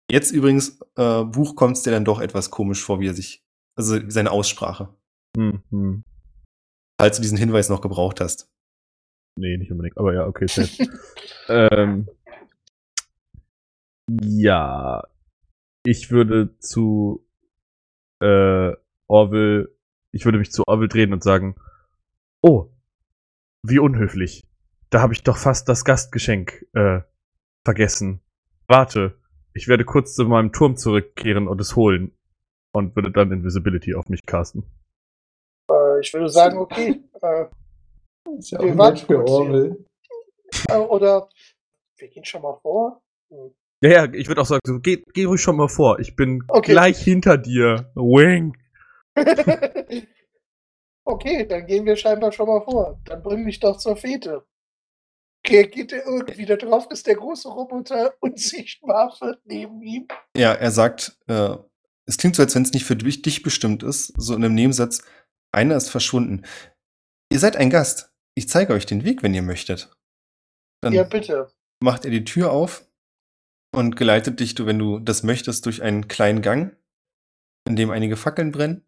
Jetzt 0.10 0.32
übrigens, 0.32 0.80
äh, 0.96 1.24
Buch 1.24 1.56
kommt 1.56 1.78
es 1.78 1.84
dir 1.84 1.92
dann 1.92 2.06
doch 2.06 2.20
etwas 2.20 2.50
komisch 2.50 2.84
vor, 2.84 3.00
wie 3.00 3.08
er 3.08 3.14
sich, 3.14 3.44
also 3.76 4.00
seine 4.10 4.32
Aussprache. 4.32 4.96
Hm, 5.36 5.62
hm. 5.70 6.04
Falls 7.00 7.18
du 7.18 7.22
diesen 7.22 7.38
Hinweis 7.38 7.70
noch 7.70 7.82
gebraucht 7.82 8.22
hast. 8.22 8.50
Nee, 9.38 9.58
nicht 9.58 9.72
unbedingt, 9.72 9.98
aber 9.98 10.14
ja, 10.14 10.26
okay, 10.26 10.48
ähm, 11.50 12.08
ja, 14.10 15.04
ich 15.86 16.10
würde 16.10 16.58
zu 16.60 17.27
äh, 18.20 18.74
Orville, 19.08 19.70
ich 20.12 20.26
würde 20.26 20.38
mich 20.38 20.52
zu 20.52 20.64
Orville 20.68 20.90
drehen 20.90 21.14
und 21.14 21.24
sagen, 21.24 21.56
oh, 22.42 22.70
wie 23.64 23.80
unhöflich. 23.80 24.48
Da 24.90 25.02
habe 25.02 25.14
ich 25.14 25.24
doch 25.24 25.38
fast 25.38 25.68
das 25.68 25.84
Gastgeschenk 25.84 26.66
äh, 26.74 27.02
vergessen. 27.66 28.22
Warte, 28.68 29.20
ich 29.54 29.68
werde 29.68 29.86
kurz 29.86 30.16
zu 30.16 30.26
meinem 30.26 30.54
Turm 30.54 30.78
zurückkehren 30.78 31.48
und 31.48 31.60
es 31.60 31.76
holen. 31.76 32.14
Und 32.74 32.96
würde 32.96 33.12
dann 33.12 33.32
Invisibility 33.32 33.96
auf 33.96 34.08
mich 34.08 34.26
casten. 34.26 34.64
Äh, 35.72 36.00
ich 36.02 36.14
würde 36.14 36.30
sagen, 36.30 36.58
okay. 36.58 37.04
Äh, 37.22 37.46
Ist 38.38 38.52
ja 38.52 38.62
Wir 38.62 38.78
warten 38.78 38.98
für. 38.98 39.26
Orwell. 39.26 39.86
äh, 40.70 40.78
oder 40.78 41.28
wir 41.98 42.08
gehen 42.10 42.26
schon 42.26 42.44
mal 42.44 42.60
vor. 42.62 43.02
Ja, 43.84 43.90
ja, 44.06 44.14
ich 44.14 44.28
würde 44.28 44.42
auch 44.42 44.46
sagen, 44.46 44.62
so, 44.66 44.80
geh, 44.80 45.04
geh 45.14 45.26
ruhig 45.26 45.42
schon 45.42 45.56
mal 45.56 45.68
vor. 45.70 46.00
Ich 46.00 46.16
bin 46.16 46.44
Okay. 46.48 46.72
gleich 46.72 47.00
hinter 47.00 47.38
dir. 47.38 47.92
Wink. 47.96 48.58
okay, 51.06 51.46
dann 51.48 51.66
gehen 51.68 51.86
wir 51.86 51.96
scheinbar 51.96 52.32
schon 52.32 52.48
mal 52.48 52.62
vor. 52.64 53.00
Dann 53.06 53.22
bring 53.22 53.44
mich 53.44 53.60
doch 53.60 53.78
zur 53.78 53.96
Fete. 53.96 54.46
Okay, 55.46 55.68
geht 55.68 55.92
er 55.94 56.06
irgendwie 56.06 56.46
da 56.46 56.56
drauf, 56.56 56.88
dass 56.90 57.04
der 57.04 57.16
große 57.16 57.48
Roboter 57.48 58.14
unsichtbar 58.20 59.16
wird 59.22 59.40
neben 59.46 59.82
ihm? 59.82 60.08
Ja, 60.36 60.54
er 60.54 60.72
sagt, 60.72 61.18
äh, 61.28 61.56
es 62.06 62.18
klingt 62.18 62.36
so, 62.36 62.42
als 62.44 62.56
wenn 62.56 62.64
es 62.64 62.74
nicht 62.74 62.86
für 62.86 62.96
dich 62.96 63.22
dich 63.22 63.44
bestimmt 63.44 63.84
ist, 63.84 64.14
so 64.18 64.34
in 64.36 64.44
einem 64.44 64.56
Nebensatz, 64.56 65.04
einer 65.54 65.76
ist 65.78 65.90
verschwunden. 65.90 66.44
Ihr 67.32 67.40
seid 67.40 67.56
ein 67.56 67.70
Gast. 67.70 68.12
Ich 68.36 68.50
zeige 68.50 68.74
euch 68.74 68.86
den 68.86 69.04
Weg, 69.04 69.24
wenn 69.24 69.34
ihr 69.34 69.42
möchtet. 69.42 69.94
Dann 70.82 70.94
Ja, 70.94 71.04
bitte. 71.04 71.52
macht 71.82 72.06
er 72.06 72.12
die 72.12 72.24
Tür 72.24 72.52
auf 72.52 72.87
und 73.74 73.96
geleitet 73.96 74.40
dich, 74.40 74.56
du, 74.56 74.66
wenn 74.66 74.80
du 74.80 75.00
das 75.00 75.24
möchtest, 75.24 75.66
durch 75.66 75.82
einen 75.82 76.08
kleinen 76.08 76.42
Gang, 76.42 76.76
in 77.68 77.76
dem 77.76 77.92
einige 77.92 78.18
Fackeln 78.18 78.52
brennen. 78.52 78.86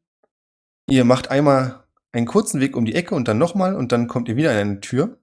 Ihr 0.89 1.05
macht 1.05 1.29
einmal 1.29 1.83
einen 2.11 2.25
kurzen 2.25 2.59
Weg 2.59 2.75
um 2.75 2.85
die 2.85 2.95
Ecke 2.95 3.13
und 3.15 3.27
dann 3.27 3.37
nochmal 3.37 3.75
und 3.75 3.91
dann 3.91 4.07
kommt 4.07 4.29
ihr 4.29 4.35
wieder 4.35 4.51
in 4.53 4.57
eine 4.57 4.79
Tür. 4.79 5.19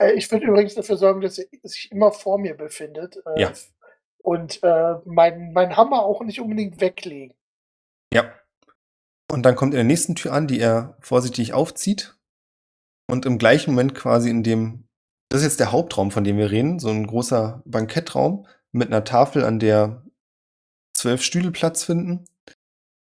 Äh, 0.00 0.12
ich 0.12 0.30
würde 0.30 0.46
übrigens 0.46 0.74
dafür 0.74 0.96
sorgen, 0.96 1.20
dass 1.20 1.38
er 1.38 1.46
sich 1.62 1.90
immer 1.92 2.12
vor 2.12 2.38
mir 2.38 2.54
befindet. 2.56 3.16
Äh, 3.26 3.42
Ja. 3.42 3.52
Und 4.22 4.62
äh, 4.62 4.94
mein, 5.04 5.52
mein 5.52 5.76
Hammer 5.76 6.02
auch 6.02 6.22
nicht 6.22 6.40
unbedingt 6.40 6.80
weglegen. 6.80 7.34
Ja. 8.12 8.32
Und 9.30 9.44
dann 9.44 9.56
kommt 9.56 9.72
er 9.74 9.80
in 9.80 9.86
der 9.86 9.92
nächsten 9.92 10.14
Tür 10.14 10.32
an, 10.32 10.46
die 10.46 10.60
er 10.60 10.96
vorsichtig 11.00 11.52
aufzieht. 11.52 12.16
Und 13.08 13.26
im 13.26 13.38
gleichen 13.38 13.70
Moment 13.70 13.94
quasi 13.94 14.28
in 14.28 14.42
dem, 14.42 14.84
das 15.30 15.40
ist 15.40 15.46
jetzt 15.46 15.60
der 15.60 15.72
Hauptraum, 15.72 16.10
von 16.10 16.24
dem 16.24 16.36
wir 16.36 16.50
reden, 16.50 16.78
so 16.78 16.88
ein 16.88 17.06
großer 17.06 17.62
Bankettraum 17.64 18.46
mit 18.72 18.88
einer 18.88 19.04
Tafel, 19.04 19.44
an 19.44 19.58
der 19.58 20.04
zwölf 20.94 21.22
Stühle 21.22 21.50
Platz 21.50 21.84
finden. 21.84 22.24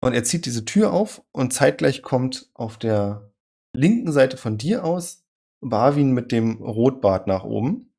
Und 0.01 0.13
er 0.13 0.23
zieht 0.23 0.45
diese 0.45 0.65
Tür 0.65 0.93
auf 0.93 1.23
und 1.31 1.53
zeitgleich 1.53 2.01
kommt 2.01 2.49
auf 2.53 2.77
der 2.77 3.31
linken 3.73 4.11
Seite 4.11 4.37
von 4.37 4.57
dir 4.57 4.83
aus 4.83 5.23
Barwin 5.61 6.11
mit 6.11 6.31
dem 6.31 6.61
Rotbart 6.61 7.27
nach 7.27 7.43
oben. 7.43 7.91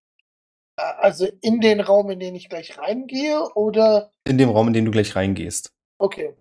Also 0.76 1.26
in 1.40 1.60
den 1.60 1.80
Raum, 1.80 2.10
in 2.10 2.20
den 2.20 2.34
ich 2.34 2.48
gleich 2.48 2.78
reingehe, 2.78 3.42
oder? 3.54 4.10
In 4.24 4.38
dem 4.38 4.50
Raum, 4.50 4.68
in 4.68 4.74
den 4.74 4.84
du 4.84 4.90
gleich 4.90 5.16
reingehst. 5.16 5.72
Okay. 5.98 6.34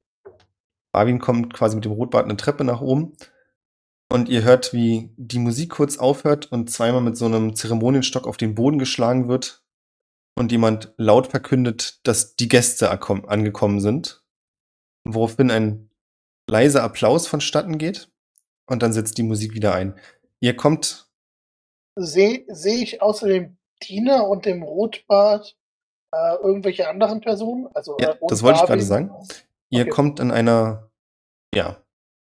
Barwin 0.91 1.19
kommt 1.19 1.53
quasi 1.53 1.75
mit 1.75 1.85
dem 1.85 1.93
Rotbart 1.93 2.25
eine 2.25 2.37
Treppe 2.37 2.63
nach 2.63 2.81
oben. 2.81 3.13
Und 4.11 4.29
ihr 4.29 4.43
hört, 4.43 4.71
wie 4.73 5.09
die 5.17 5.39
Musik 5.39 5.71
kurz 5.71 5.97
aufhört 5.97 6.51
und 6.51 6.69
zweimal 6.69 7.01
mit 7.01 7.17
so 7.17 7.25
einem 7.25 7.55
Zeremonienstock 7.55 8.27
auf 8.27 8.37
den 8.37 8.55
Boden 8.55 8.77
geschlagen 8.77 9.27
wird. 9.27 9.64
Und 10.37 10.51
jemand 10.51 10.93
laut 10.97 11.27
verkündet, 11.27 12.05
dass 12.05 12.35
die 12.35 12.49
Gäste 12.49 12.91
angekommen 12.91 13.79
sind. 13.79 14.23
Woraufhin 15.05 15.49
ein 15.49 15.89
leiser 16.49 16.83
Applaus 16.83 17.27
vonstatten 17.27 17.77
geht. 17.77 18.11
Und 18.67 18.83
dann 18.83 18.91
setzt 18.93 19.17
die 19.17 19.23
Musik 19.23 19.53
wieder 19.53 19.73
ein. 19.73 19.97
Ihr 20.41 20.55
kommt, 20.55 21.09
Sehe 21.97 22.45
seh 22.49 22.83
ich 22.83 23.01
außer 23.01 23.27
dem 23.27 23.57
Diener 23.83 24.27
und 24.27 24.45
dem 24.45 24.63
Rotbart 24.63 25.57
äh, 26.13 26.35
irgendwelche 26.35 26.89
anderen 26.89 27.21
Personen? 27.21 27.67
Also, 27.73 27.97
ja, 27.99 28.11
äh, 28.11 28.17
das 28.27 28.43
wollte 28.43 28.59
ich 28.59 28.65
gerade 28.65 28.81
sagen. 28.81 29.11
Ihr 29.69 29.81
Okay. 29.81 29.89
kommt 29.89 30.19
an 30.19 30.31
einer, 30.31 30.91
ja, 31.53 31.81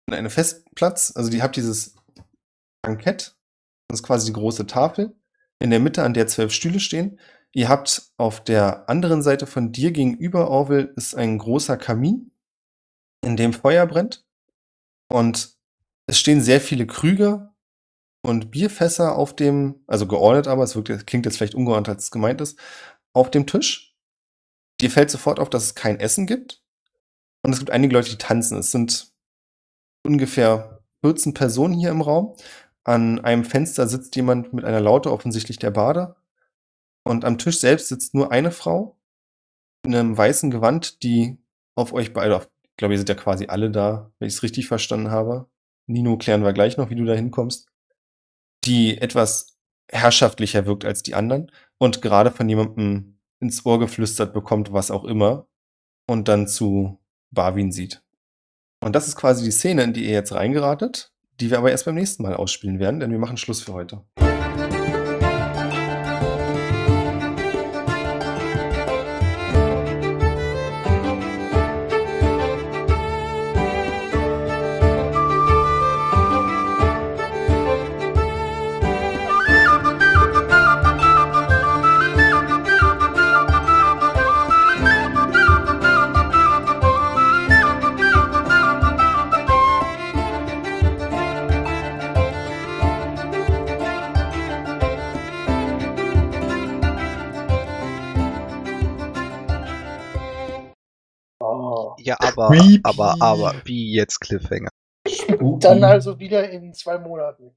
an 0.07 0.15
einen 0.15 0.29
Festplatz. 0.29 1.13
Also 1.15 1.31
ihr 1.31 1.43
habt 1.43 1.55
dieses 1.55 1.95
Bankett. 2.81 3.35
Das 3.87 3.99
ist 3.99 4.03
quasi 4.03 4.27
die 4.27 4.33
große 4.33 4.65
Tafel. 4.67 5.15
In 5.59 5.69
der 5.69 5.79
Mitte, 5.79 6.03
an 6.03 6.13
der 6.13 6.27
zwölf 6.27 6.51
Stühle 6.51 6.79
stehen. 6.79 7.19
Ihr 7.53 7.67
habt 7.67 8.11
auf 8.17 8.43
der 8.43 8.89
anderen 8.89 9.21
Seite 9.21 9.45
von 9.45 9.71
dir 9.71 9.91
gegenüber, 9.91 10.49
Orwell, 10.49 10.93
ist 10.95 11.15
ein 11.15 11.37
großer 11.37 11.77
Kamin, 11.77 12.31
in 13.23 13.35
dem 13.35 13.53
Feuer 13.53 13.85
brennt. 13.85 14.25
Und 15.09 15.57
es 16.07 16.19
stehen 16.19 16.41
sehr 16.41 16.61
viele 16.61 16.87
Krüge 16.87 17.51
und 18.23 18.51
Bierfässer 18.51 19.15
auf 19.15 19.35
dem, 19.35 19.83
also 19.87 20.07
geordnet 20.07 20.47
aber, 20.47 20.63
es 20.63 20.75
wirkt, 20.75 21.07
klingt 21.07 21.25
jetzt 21.25 21.37
vielleicht 21.37 21.55
ungeordnet, 21.55 21.89
als 21.89 22.05
es 22.05 22.11
gemeint 22.11 22.39
ist, 22.39 22.57
auf 23.13 23.29
dem 23.31 23.47
Tisch. 23.47 23.95
Dir 24.79 24.89
fällt 24.89 25.11
sofort 25.11 25.39
auf, 25.39 25.49
dass 25.49 25.63
es 25.63 25.75
kein 25.75 25.99
Essen 25.99 26.27
gibt. 26.27 26.63
Und 27.43 27.51
es 27.51 27.59
gibt 27.59 27.71
einige 27.71 27.93
Leute, 27.93 28.11
die 28.11 28.17
tanzen. 28.17 28.57
Es 28.57 28.71
sind 28.71 29.13
ungefähr 30.05 30.83
14 31.03 31.33
Personen 31.33 31.73
hier 31.73 31.89
im 31.89 32.01
Raum. 32.01 32.35
An 32.83 33.19
einem 33.19 33.43
Fenster 33.43 33.87
sitzt 33.87 34.15
jemand 34.15 34.53
mit 34.53 34.63
einer 34.65 34.79
Laute, 34.79 35.11
offensichtlich 35.11 35.59
der 35.59 35.71
Bade. 35.71 36.15
Und 37.03 37.25
am 37.25 37.37
Tisch 37.37 37.59
selbst 37.59 37.87
sitzt 37.87 38.13
nur 38.13 38.31
eine 38.31 38.51
Frau 38.51 38.97
in 39.85 39.95
einem 39.95 40.17
weißen 40.17 40.51
Gewand, 40.51 41.03
die 41.03 41.37
auf 41.75 41.93
euch 41.93 42.13
beide, 42.13 42.35
ich 42.63 42.77
glaube, 42.77 42.93
ihr 42.93 42.97
seid 42.99 43.09
ja 43.09 43.15
quasi 43.15 43.47
alle 43.47 43.71
da, 43.71 44.11
wenn 44.19 44.27
ich 44.27 44.35
es 44.35 44.43
richtig 44.43 44.67
verstanden 44.67 45.09
habe. 45.09 45.49
Nino 45.87 46.17
klären 46.17 46.43
wir 46.43 46.53
gleich 46.53 46.77
noch, 46.77 46.89
wie 46.89 46.95
du 46.95 47.05
da 47.05 47.13
hinkommst. 47.13 47.67
Die 48.65 48.97
etwas 48.99 49.57
herrschaftlicher 49.91 50.65
wirkt 50.65 50.85
als 50.85 51.03
die 51.03 51.15
anderen 51.15 51.51
und 51.77 52.01
gerade 52.01 52.31
von 52.31 52.47
jemandem 52.47 53.19
ins 53.39 53.65
Ohr 53.65 53.79
geflüstert 53.79 54.33
bekommt, 54.33 54.71
was 54.71 54.91
auch 54.91 55.03
immer, 55.03 55.47
und 56.07 56.27
dann 56.27 56.47
zu 56.47 56.99
Barwin 57.31 57.71
sieht. 57.71 58.03
Und 58.83 58.95
das 58.95 59.07
ist 59.07 59.15
quasi 59.15 59.43
die 59.43 59.51
Szene, 59.51 59.83
in 59.83 59.93
die 59.93 60.05
ihr 60.05 60.11
jetzt 60.11 60.33
reingeratet, 60.33 61.11
die 61.39 61.49
wir 61.49 61.57
aber 61.57 61.71
erst 61.71 61.85
beim 61.85 61.95
nächsten 61.95 62.23
Mal 62.23 62.35
ausspielen 62.35 62.79
werden, 62.79 62.99
denn 62.99 63.11
wir 63.11 63.19
machen 63.19 63.37
Schluss 63.37 63.61
für 63.61 63.73
heute. 63.73 64.03
Creepy. 102.59 102.79
aber, 102.83 103.15
aber, 103.19 103.55
wie 103.65 103.93
jetzt 103.93 104.19
Cliffhanger? 104.19 104.69
Dann 105.59 105.83
also 105.83 106.19
wieder 106.19 106.49
in 106.49 106.73
zwei 106.73 106.97
Monaten. 106.99 107.51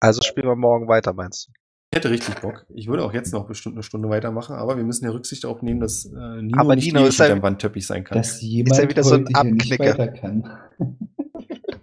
Also 0.00 0.22
spielen 0.22 0.46
wir 0.46 0.56
morgen 0.56 0.86
weiter, 0.88 1.12
meinst 1.12 1.48
du? 1.48 1.52
Ich 1.90 1.96
hätte 1.96 2.10
richtig 2.10 2.34
Bock. 2.40 2.66
Ich 2.74 2.86
würde 2.86 3.02
auch 3.04 3.12
jetzt 3.14 3.32
noch 3.32 3.46
bestimmt 3.46 3.74
eine 3.76 3.82
Stunde 3.82 4.08
weitermachen, 4.10 4.54
aber 4.54 4.76
wir 4.76 4.84
müssen 4.84 5.04
ja 5.06 5.10
Rücksicht 5.10 5.42
darauf 5.44 5.62
nehmen, 5.62 5.80
dass 5.80 6.04
äh, 6.04 6.42
Nino 6.42 6.60
Aber 6.60 6.76
nicht 6.76 6.86
Nino 6.86 7.06
ist 7.06 7.18
halt- 7.18 7.30
hinterm 7.30 7.42
Wandteppich 7.44 7.86
sein 7.86 8.04
kann. 8.04 8.18
Dass 8.18 8.40
jemand 8.42 8.76
ja 8.80 8.88
wieder 8.88 9.02
so 9.02 9.14
ein 9.14 9.34
Abknicker. 9.34 10.08
kann. 10.08 10.58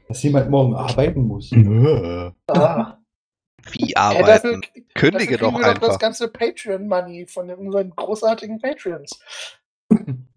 Dass 0.08 0.22
jemand 0.24 0.50
morgen 0.50 0.76
arbeiten 0.76 1.24
muss. 1.24 1.52
Ah. 2.48 2.98
Wie 3.72 3.92
Ja, 3.92 4.14
dafür, 4.14 4.26
arbeiten? 4.28 4.62
dafür 4.62 4.84
Kündige 4.94 5.26
kriegen 5.26 5.40
doch 5.42 5.54
wir 5.54 5.60
doch 5.64 5.68
einfach. 5.70 5.88
das 5.88 6.00
ganze 6.00 6.28
Patreon-Money 6.30 7.26
von 7.28 7.50
unseren 7.50 7.90
großartigen 7.90 8.60
Patreons. 8.62 9.20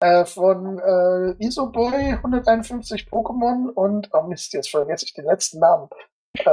äh, 0.00 0.24
von 0.24 0.78
äh, 0.78 1.44
Isoboy, 1.44 2.12
151 2.14 3.08
Pokémon 3.10 3.68
und, 3.70 4.08
oh 4.12 4.22
Mist, 4.22 4.52
jetzt 4.52 4.70
vergesse 4.70 5.04
ich 5.06 5.14
den 5.14 5.24
letzten 5.24 5.58
Namen. 5.60 5.88
Äh, 6.34 6.44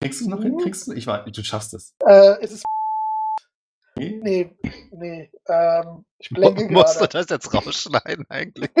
Kriegst 0.00 0.20
du 0.20 0.24
es 0.24 0.30
noch 0.30 0.42
hin? 0.42 0.58
Kriegst 0.58 0.86
du? 0.86 0.92
Ich 0.92 1.06
warte, 1.06 1.30
du 1.30 1.42
schaffst 1.42 1.74
es. 1.74 1.94
äh, 2.06 2.42
ist 2.42 2.52
es. 2.52 2.62
Nee? 3.96 4.20
Nee, 4.22 4.56
nee, 4.90 5.30
ähm, 5.48 6.04
ich 6.18 6.28
blende 6.30 6.64
Musst 6.68 6.96
du 6.96 6.98
gerade. 7.00 7.18
das 7.18 7.28
jetzt 7.30 7.54
rausschneiden 7.54 8.26
eigentlich? 8.28 8.70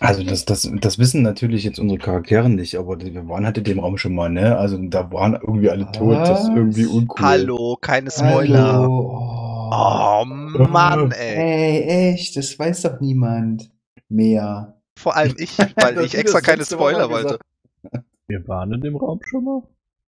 Also 0.00 0.24
das, 0.24 0.44
das, 0.44 0.68
das 0.80 0.98
wissen 0.98 1.22
natürlich 1.22 1.62
jetzt 1.62 1.78
unsere 1.78 1.96
Charaktere 2.00 2.48
nicht, 2.48 2.74
aber 2.76 3.00
wir 3.00 3.28
waren 3.28 3.44
halt 3.46 3.58
in 3.58 3.62
dem 3.62 3.78
Raum 3.78 3.98
schon 3.98 4.16
mal, 4.16 4.28
ne? 4.30 4.58
Also 4.58 4.76
da 4.76 5.12
waren 5.12 5.34
irgendwie 5.34 5.70
alle 5.70 5.92
tot, 5.92 6.16
das 6.16 6.42
ist 6.42 6.48
irgendwie 6.48 6.86
uncool. 6.86 7.24
Hallo, 7.24 7.78
keine 7.80 8.10
Spoiler. 8.10 8.72
Hallo. 8.72 9.41
Oh. 9.74 10.24
Oh 10.58 10.64
Mann, 10.68 11.10
ey. 11.12 11.36
Ey, 11.36 12.12
echt, 12.12 12.36
das 12.36 12.58
weiß 12.58 12.82
doch 12.82 13.00
niemand 13.00 13.70
mehr. 14.08 14.80
Vor 14.98 15.16
allem 15.16 15.34
ich, 15.38 15.56
weil 15.76 15.98
ich 16.04 16.14
extra 16.14 16.40
keine 16.40 16.64
Spoiler 16.64 17.08
wollte. 17.10 17.38
Wir 18.28 18.46
waren 18.48 18.72
in 18.72 18.80
dem 18.82 18.96
Raum 18.96 19.20
schon 19.24 19.44
mal. 19.44 19.62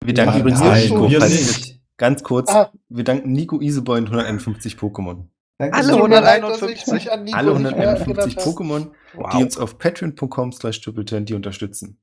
Wir 0.03 0.13
danken 0.13 0.31
Nein, 0.31 0.41
übrigens 0.41 0.59
nein, 0.61 0.83
Nico. 0.83 1.09
wir 1.09 1.19
nicht. 1.19 1.79
Ganz 1.97 2.23
kurz, 2.23 2.49
Ah. 2.49 2.71
wir 2.87 3.03
danken 3.03 3.33
Nico 3.33 3.59
Iseboy 3.59 3.99
und 3.99 4.05
151 4.07 4.75
Pokémon. 4.77 5.25
Danke 5.57 5.75
Alle 5.75 5.91
Tut 5.91 6.07
mir 6.07 6.15
sehr. 6.15 6.21
leid, 6.21 6.43
dass 6.43 6.61
ich 6.61 6.87
151. 6.87 6.93
mich 6.93 7.11
an 7.11 7.23
Nico 7.25 7.37
Alle 7.37 7.51
nicht 7.59 7.61
mehr 7.77 7.89
151 7.89 8.37
erinnert 8.37 8.45
habe. 8.45 8.55
Pokémon, 8.55 8.91
Wow. 9.15 9.29
die 9.37 9.43
uns 9.43 9.57
auf 9.57 9.77
patreon.com 9.77 10.51
slash 10.53 10.79
triple 10.79 11.03
die 11.03 11.33
unterstützen. 11.33 11.99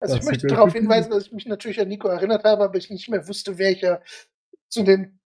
Also 0.00 0.14
ich 0.14 0.20
Das 0.20 0.30
möchte 0.30 0.46
ist 0.46 0.52
darauf 0.56 0.72
hinweisen, 0.72 1.10
dass 1.10 1.26
ich 1.26 1.32
mich 1.32 1.44
natürlich 1.46 1.78
an 1.80 1.88
Nico 1.88 2.08
erinnert 2.08 2.44
habe, 2.44 2.64
aber 2.64 2.76
ich 2.78 2.88
nicht 2.88 3.10
mehr 3.10 3.28
wusste, 3.28 3.58
welcher 3.58 4.00
zu 4.70 4.82
den, 4.82 5.19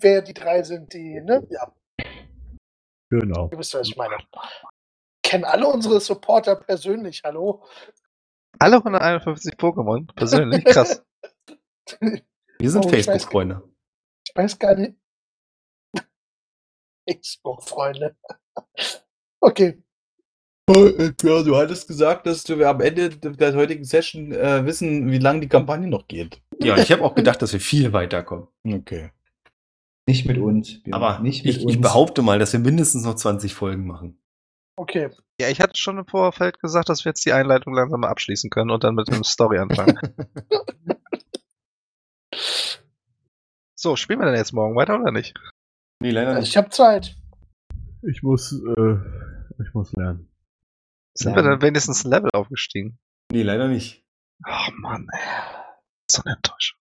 wer 0.00 0.22
die 0.22 0.34
drei 0.34 0.62
sind, 0.62 0.92
die, 0.92 1.20
ne? 1.20 1.46
Ja, 1.50 1.72
Genau. 3.10 3.48
ihr 3.50 3.58
wisst, 3.58 3.74
was 3.74 3.88
ich 3.88 3.96
meine. 3.96 4.16
Kennen 5.22 5.44
alle 5.44 5.66
unsere 5.66 6.00
Supporter 6.00 6.56
persönlich, 6.56 7.22
hallo? 7.24 7.64
Alle 8.58 8.76
151 8.76 9.54
Pokémon, 9.54 10.06
persönlich, 10.14 10.64
krass. 10.64 11.04
Wir 12.60 12.70
sind 12.70 12.84
Oh, 12.84 12.88
ich 12.88 13.04
Facebook-Freunde. 13.04 13.62
Ich 14.26 14.34
weiß 14.34 14.58
gar 14.58 14.74
nicht. 14.74 14.96
Facebook-Freunde. 17.08 18.16
Okay. 19.40 19.80
Ja, 20.68 21.42
du 21.44 21.56
hattest 21.56 21.86
gesagt, 21.86 22.26
dass 22.26 22.46
wir 22.48 22.68
am 22.68 22.80
Ende 22.80 23.10
der 23.10 23.54
heutigen 23.54 23.84
Session 23.84 24.32
äh, 24.32 24.66
wissen, 24.66 25.10
wie 25.12 25.18
lange 25.18 25.40
die 25.40 25.48
Kampagne 25.48 25.86
noch 25.86 26.08
geht. 26.08 26.42
Ja, 26.60 26.76
ich 26.76 26.90
habe 26.90 27.04
auch 27.04 27.14
gedacht, 27.14 27.40
dass 27.40 27.52
wir 27.52 27.60
viel 27.60 27.92
weiterkommen. 27.92 28.48
Okay. 28.66 29.12
Nicht 30.08 30.24
mit 30.24 30.38
uns. 30.38 30.82
Björn, 30.82 30.94
Aber 30.94 31.18
nicht 31.18 31.44
mit 31.44 31.56
ich, 31.56 31.62
uns. 31.64 31.74
ich 31.74 31.80
behaupte 31.82 32.22
mal, 32.22 32.38
dass 32.38 32.54
wir 32.54 32.60
mindestens 32.60 33.04
noch 33.04 33.14
20 33.14 33.52
Folgen 33.52 33.86
machen. 33.86 34.18
Okay. 34.76 35.10
Ja, 35.38 35.48
ich 35.48 35.60
hatte 35.60 35.76
schon 35.76 35.98
im 35.98 36.06
Vorfeld 36.06 36.60
gesagt, 36.60 36.88
dass 36.88 37.04
wir 37.04 37.10
jetzt 37.10 37.26
die 37.26 37.32
Einleitung 37.34 37.74
langsam 37.74 38.00
mal 38.00 38.08
abschließen 38.08 38.48
können 38.48 38.70
und 38.70 38.84
dann 38.84 38.94
mit 38.94 39.08
dem 39.08 39.22
Story 39.22 39.58
anfangen. 39.58 39.98
so, 43.74 43.96
spielen 43.96 44.20
wir 44.20 44.26
denn 44.26 44.36
jetzt 44.36 44.52
morgen 44.52 44.76
weiter 44.76 44.98
oder 45.00 45.12
nicht? 45.12 45.34
Nee, 46.00 46.10
leider 46.10 46.34
nicht. 46.34 46.48
ich 46.48 46.56
habe 46.56 46.70
Zeit. 46.70 47.16
Ich 48.02 48.22
muss, 48.22 48.52
äh, 48.52 48.96
ich 49.62 49.74
muss 49.74 49.92
lernen. 49.92 50.28
Sind 51.16 51.32
Ja. 51.32 51.36
wir 51.36 51.42
dann 51.42 51.60
wenigstens 51.62 52.04
ein 52.04 52.10
Level 52.10 52.30
aufgestiegen? 52.32 52.98
Nee, 53.30 53.42
leider 53.42 53.68
nicht. 53.68 54.04
Ach 54.44 54.70
Mann, 54.78 55.06
ey. 55.12 55.20
So 56.10 56.22
eine 56.24 56.36
Enttäuschung. 56.36 56.78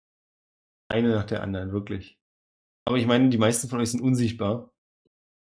Eine 0.88 1.14
nach 1.14 1.24
der 1.24 1.42
anderen, 1.42 1.72
wirklich. 1.72 2.18
Aber 2.86 2.96
ich 2.98 3.06
meine, 3.06 3.28
die 3.30 3.38
meisten 3.38 3.68
von 3.68 3.80
euch 3.80 3.90
sind 3.90 4.02
unsichtbar. 4.02 4.70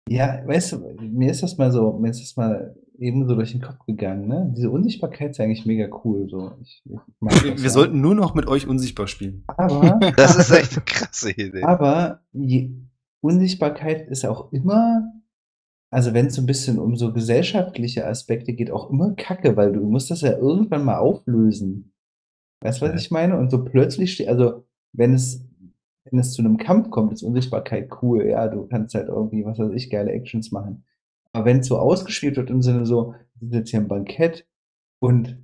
Ja, 0.09 0.43
weißt 0.47 0.73
du, 0.73 0.79
mir 1.01 1.31
ist 1.31 1.43
das 1.43 1.57
mal 1.59 1.71
so, 1.71 1.93
mir 1.99 2.11
ist 2.11 2.21
das 2.21 2.37
mal 2.37 2.75
eben 2.99 3.27
so 3.29 3.35
durch 3.35 3.53
den 3.53 3.61
Kopf 3.63 3.79
gegangen, 3.87 4.27
ne? 4.29 4.53
Diese 4.57 4.71
Unsichtbarkeit 4.71 5.31
ist 5.31 5.41
eigentlich 5.41 5.65
mega 5.65 5.89
cool. 6.05 6.29
So. 6.29 6.53
Ich, 6.61 6.83
ich 6.85 7.45
Wir, 7.45 7.63
wir 7.63 7.71
sollten 7.71 8.01
nur 8.01 8.15
noch 8.15 8.35
mit 8.35 8.47
euch 8.49 8.67
unsichtbar 8.67 9.07
spielen. 9.07 9.45
Aber, 9.47 9.99
Das 10.17 10.37
ist 10.37 10.51
echt 10.51 10.73
eine 10.73 10.85
krasse 10.85 11.31
Idee. 11.31 11.63
aber 11.63 12.23
Unsichtbarkeit 13.23 14.09
ist 14.09 14.25
auch 14.25 14.53
immer, 14.53 15.03
also 15.93 16.15
wenn 16.15 16.27
es 16.27 16.35
so 16.35 16.43
ein 16.43 16.47
bisschen 16.47 16.79
um 16.79 16.97
so 16.97 17.13
gesellschaftliche 17.13 18.07
Aspekte 18.07 18.55
geht, 18.55 18.71
auch 18.71 18.91
immer 18.91 19.15
Kacke, 19.15 19.57
weil 19.57 19.73
du 19.73 19.81
musst 19.81 20.11
das 20.11 20.23
ja 20.23 20.37
irgendwann 20.37 20.85
mal 20.85 20.99
auflösen. 20.99 21.93
Weißt 22.63 22.81
du, 22.81 22.87
was 22.87 22.93
Ja. 22.93 22.97
ich 22.97 23.11
meine? 23.11 23.39
Und 23.39 23.51
so 23.51 23.65
plötzlich 23.65 24.13
steht, 24.15 24.29
also 24.29 24.67
wenn 24.93 25.15
es, 25.15 25.47
wenn 26.11 26.21
es 26.21 26.33
zu 26.33 26.43
einem 26.43 26.57
Kampf 26.57 26.91
kommt, 26.91 27.13
ist 27.13 27.23
Unsichtbarkeit 27.23 27.91
cool, 28.03 28.27
ja, 28.27 28.49
du 28.49 28.67
kannst 28.67 28.95
halt 28.95 29.09
irgendwie, 29.09 29.45
was 29.45 29.59
weiß 29.59 29.73
ich, 29.75 29.91
geile 29.91 30.13
Actions 30.13 30.53
machen. 30.53 30.85
Aber 31.33 31.45
wenn 31.45 31.61
es 31.61 31.67
so 31.67 31.79
ausgespielt 31.79 32.37
wird 32.37 32.51
im 32.51 32.63
Sinne 32.63 32.87
so, 32.87 33.15
wir 33.35 33.49
sind 33.49 33.55
jetzt 33.55 33.71
hier 33.71 33.81
am 33.81 33.89
Bankett 33.89 34.47
und 35.01 35.39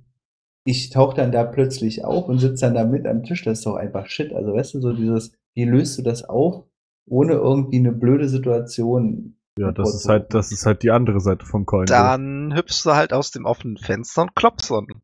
ich 0.65 0.89
tauche 0.89 1.15
dann 1.15 1.31
da 1.31 1.45
plötzlich 1.45 2.03
auf 2.03 2.27
und 2.27 2.39
sitze 2.39 2.65
dann 2.65 2.75
da 2.75 2.83
mit 2.83 3.07
am 3.07 3.23
Tisch, 3.23 3.43
das 3.43 3.59
ist 3.59 3.65
doch 3.65 3.75
einfach 3.75 4.07
Shit. 4.07 4.33
Also 4.33 4.53
weißt 4.53 4.73
du, 4.73 4.81
so 4.81 4.93
dieses, 4.93 5.31
wie 5.53 5.63
löst 5.63 5.97
du 5.97 6.01
das 6.01 6.25
auf, 6.25 6.65
ohne 7.07 7.33
irgendwie 7.33 7.77
eine 7.77 7.93
blöde 7.93 8.27
Situation? 8.27 9.37
Ja, 9.57 9.71
das 9.71 9.95
ist 9.95 10.09
halt, 10.09 10.33
das 10.33 10.51
ist 10.51 10.65
halt 10.65 10.83
die 10.83 10.91
andere 10.91 11.21
Seite 11.21 11.45
vom 11.45 11.65
Coin. 11.65 11.85
Dann 11.85 12.53
hüpfst 12.53 12.83
du 12.83 12.91
halt 12.91 13.13
aus 13.13 13.31
dem 13.31 13.45
offenen 13.45 13.77
Fenster 13.77 14.23
und 14.23 14.35
klopfst 14.35 14.71
unten. 14.71 15.01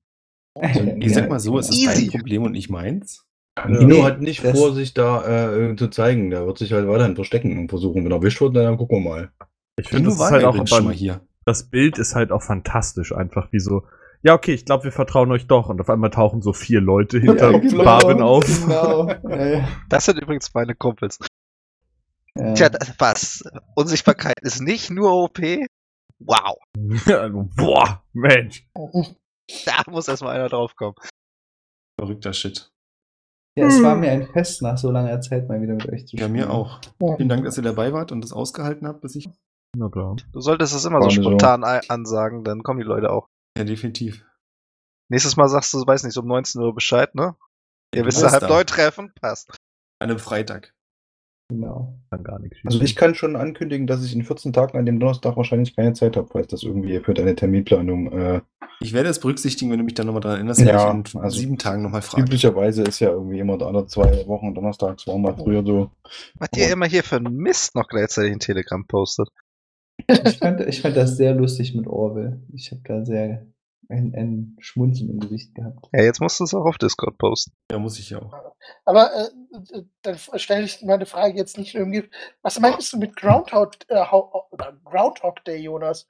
Ich 1.00 1.16
sag 1.16 1.30
mal 1.30 1.40
so, 1.40 1.58
es 1.58 1.70
ist 1.70 1.80
Easy. 1.80 2.10
dein 2.12 2.20
Problem 2.20 2.44
und 2.44 2.52
nicht 2.52 2.70
meins. 2.70 3.26
Nino 3.68 3.86
Nee, 3.86 4.04
hat 4.04 4.20
nicht 4.20 4.42
vor, 4.42 4.74
sich 4.74 4.94
da 4.94 5.52
äh, 5.54 5.76
zu 5.76 5.88
zeigen. 5.90 6.30
Der 6.32 6.46
wird 6.46 6.58
sich 6.58 6.74
halt 6.74 6.88
weiterhin 6.88 7.16
verstecken 7.16 7.58
und 7.60 7.70
versuchen. 7.70 8.04
Wenn 8.04 8.12
er 8.12 8.18
erwischt 8.18 8.42
wird, 8.42 8.56
dann 8.56 8.78
gucken 8.78 9.04
wir 9.04 9.10
mal. 9.10 9.32
Ich 9.80 9.90
finde, 9.90 10.10
das 10.10 10.16
ist 10.16 10.32
halt 10.32 10.44
auch 10.44 10.68
schon 10.68 10.86
mal 10.86 10.94
hier. 10.94 11.22
das 11.46 11.70
Bild 11.70 11.98
ist 11.98 12.16
halt 12.16 12.32
auch 12.32 12.42
fantastisch, 12.42 13.14
einfach 13.14 13.52
wie 13.52 13.60
so, 13.60 13.84
ja, 14.24 14.34
okay, 14.34 14.54
ich 14.54 14.66
glaube, 14.66 14.86
wir 14.86 14.92
vertrauen 14.92 15.32
euch 15.32 15.48
doch. 15.48 15.68
Und 15.70 15.82
auf 15.82 15.90
einmal 15.90 16.10
tauchen 16.10 16.42
so 16.42 16.54
vier 16.54 16.80
Leute 16.80 17.20
hinter 17.20 17.52
Ja, 17.52 17.58
genau, 17.60 17.84
Barben 17.84 18.22
auf. 18.22 18.46
Genau. 18.46 19.08
Ja, 19.30 19.46
ja. 19.46 19.68
Das 19.90 20.06
sind 20.06 20.20
übrigens 20.22 20.54
meine 20.54 20.76
Kumpels. 20.76 21.20
Ja. 22.36 22.54
Tja, 22.54 22.70
was? 22.98 23.44
Unsichtbarkeit 23.76 24.40
ist 24.42 24.62
nicht 24.62 24.90
nur 24.90 25.12
OP? 25.14 25.40
Wow. 26.20 26.58
Boah, 27.56 28.04
Mensch. 28.14 28.66
Da 29.66 29.84
muss 29.88 30.08
erstmal 30.08 30.36
einer 30.36 30.48
draufkommen. 30.50 30.96
Verrückter 32.00 32.32
Shit. 32.34 32.72
Ja, 33.56 33.68
es 33.68 33.82
war 33.84 33.96
mir 33.96 34.12
ein 34.12 34.26
Fest, 34.28 34.62
nach 34.64 34.78
so 34.78 34.90
langer 34.90 35.22
Zeit 35.22 35.48
mal 35.48 35.62
wieder 35.62 35.74
mit 35.74 35.88
euch 35.88 36.08
zu 36.08 36.16
Ja, 36.18 36.24
spielen. 36.24 36.32
mir 36.32 36.50
auch. 36.50 36.80
Vielen 37.18 37.30
Dank, 37.30 37.46
dass 37.46 37.56
ihr 37.58 37.64
dabei 37.64 37.94
wart 37.94 38.12
und 38.12 38.22
das 38.22 38.34
ausgehalten 38.34 38.88
habt, 38.88 39.02
bis 39.02 39.16
ich. 39.16 39.30
Na 39.78 39.90
klar. 39.90 40.16
Du 40.32 40.40
solltest 40.42 40.74
es 40.74 40.86
immer 40.86 41.00
so 41.02 41.06
War 41.06 41.12
so. 41.12 41.22
spontan 41.22 41.64
ei- 41.64 41.82
ansagen, 41.90 42.44
dann 42.44 42.64
kommen 42.64 42.80
die 42.80 42.86
Leute 42.86 43.12
auch. 43.12 43.28
Ja, 43.58 43.64
definitiv. 43.64 44.26
Nächstes 45.12 45.36
Mal 45.38 45.48
sagst 45.50 45.72
du, 45.74 45.86
weiß 45.86 46.04
nicht, 46.04 46.14
so 46.14 46.22
um 46.22 46.28
19 46.28 46.62
Uhr 46.62 46.74
Bescheid, 46.74 47.14
ne? 47.14 47.36
Ihr 47.94 48.02
du 48.02 48.08
wisst 48.08 48.22
ja 48.22 48.32
halb 48.32 48.50
neu 48.50 48.64
treffen, 48.64 49.12
passt. 49.22 49.50
An 50.00 50.10
einem 50.10 50.18
Freitag. 50.20 50.74
Genau. 51.50 52.00
Kann 52.10 52.24
gar 52.24 52.40
nichts. 52.40 52.58
Also 52.66 52.82
ich 52.82 52.96
kann 52.96 53.16
schon 53.16 53.36
ankündigen, 53.36 53.86
dass 53.86 54.04
ich 54.04 54.16
in 54.16 54.24
14 54.24 54.54
Tagen 54.54 54.78
an 54.78 54.86
dem 54.86 55.00
Donnerstag 55.00 55.36
wahrscheinlich 55.38 55.76
keine 55.76 55.94
Zeit 55.94 56.16
habe, 56.18 56.28
falls 56.32 56.48
das 56.48 56.64
irgendwie 56.64 57.00
für 57.00 57.14
deine 57.14 57.36
Terminplanung 57.36 58.12
äh, 58.12 58.42
Ich 58.80 58.94
werde 58.94 59.10
es 59.10 59.20
berücksichtigen, 59.20 59.70
wenn 59.72 59.78
du 59.80 59.84
mich 59.84 59.94
dann 59.94 60.08
nochmal 60.08 60.22
daran 60.22 60.38
erinnerst, 60.38 60.62
Ja, 60.62 60.94
wenn 60.94 61.04
ich 61.06 61.14
in 61.14 61.22
also 61.22 61.38
sieben 61.38 61.58
Tagen 61.58 61.84
nochmal 61.84 62.02
frage. 62.02 62.24
üblicherweise 62.24 62.84
ist 62.84 63.00
ja 63.00 63.10
irgendwie 63.10 63.40
immer 63.40 63.62
alle 63.62 63.86
zwei 63.88 64.26
Wochen 64.28 64.54
donnerstags 64.56 65.06
war 65.06 65.18
mal 65.18 65.36
früher 65.36 65.64
so. 65.66 65.92
Was 66.40 66.50
ihr 66.56 66.72
immer 66.72 66.88
hier 66.88 67.04
für 67.04 67.18
einen 67.18 67.36
Mist 67.36 67.76
noch 67.76 67.88
gleichzeitig 67.88 68.32
in 68.34 68.40
Telegram 68.40 68.86
postet. 68.88 69.30
Ich 70.08 70.38
fand, 70.40 70.62
ich 70.62 70.82
fand 70.82 70.98
das 70.98 71.18
sehr 71.18 71.36
lustig 71.36 71.76
mit 71.76 71.88
Orwell. 71.88 72.42
Ich 72.54 72.72
habe 72.72 72.82
da 72.84 73.06
sehr 73.06 73.46
ein, 73.90 74.14
ein 74.16 74.58
Schmunzeln 74.60 75.10
im 75.10 75.20
Gesicht 75.20 75.56
gehabt. 75.56 75.88
Ja, 75.94 76.04
jetzt 76.04 76.22
musst 76.22 76.40
du 76.40 76.44
es 76.44 76.54
auch 76.54 76.66
auf 76.66 76.78
Discord 76.78 77.18
posten. 77.18 77.54
Ja, 77.72 77.80
muss 77.80 78.00
ich 78.00 78.10
ja 78.10 78.22
auch. 78.22 78.34
Aber 78.86 79.10
äh, 79.14 79.78
äh, 79.78 79.84
dann 80.02 80.18
stelle 80.36 80.64
ich 80.64 80.82
meine 80.82 81.06
Frage 81.06 81.38
jetzt 81.38 81.58
nicht 81.58 81.74
Gift. 81.74 82.10
Was 82.42 82.60
meinst 82.60 82.92
du 82.94 82.98
mit 82.98 83.16
Groundhog, 83.16 83.74
äh, 83.88 84.04
Groundhog 84.86 85.44
Day, 85.46 85.58
Jonas? 85.58 86.08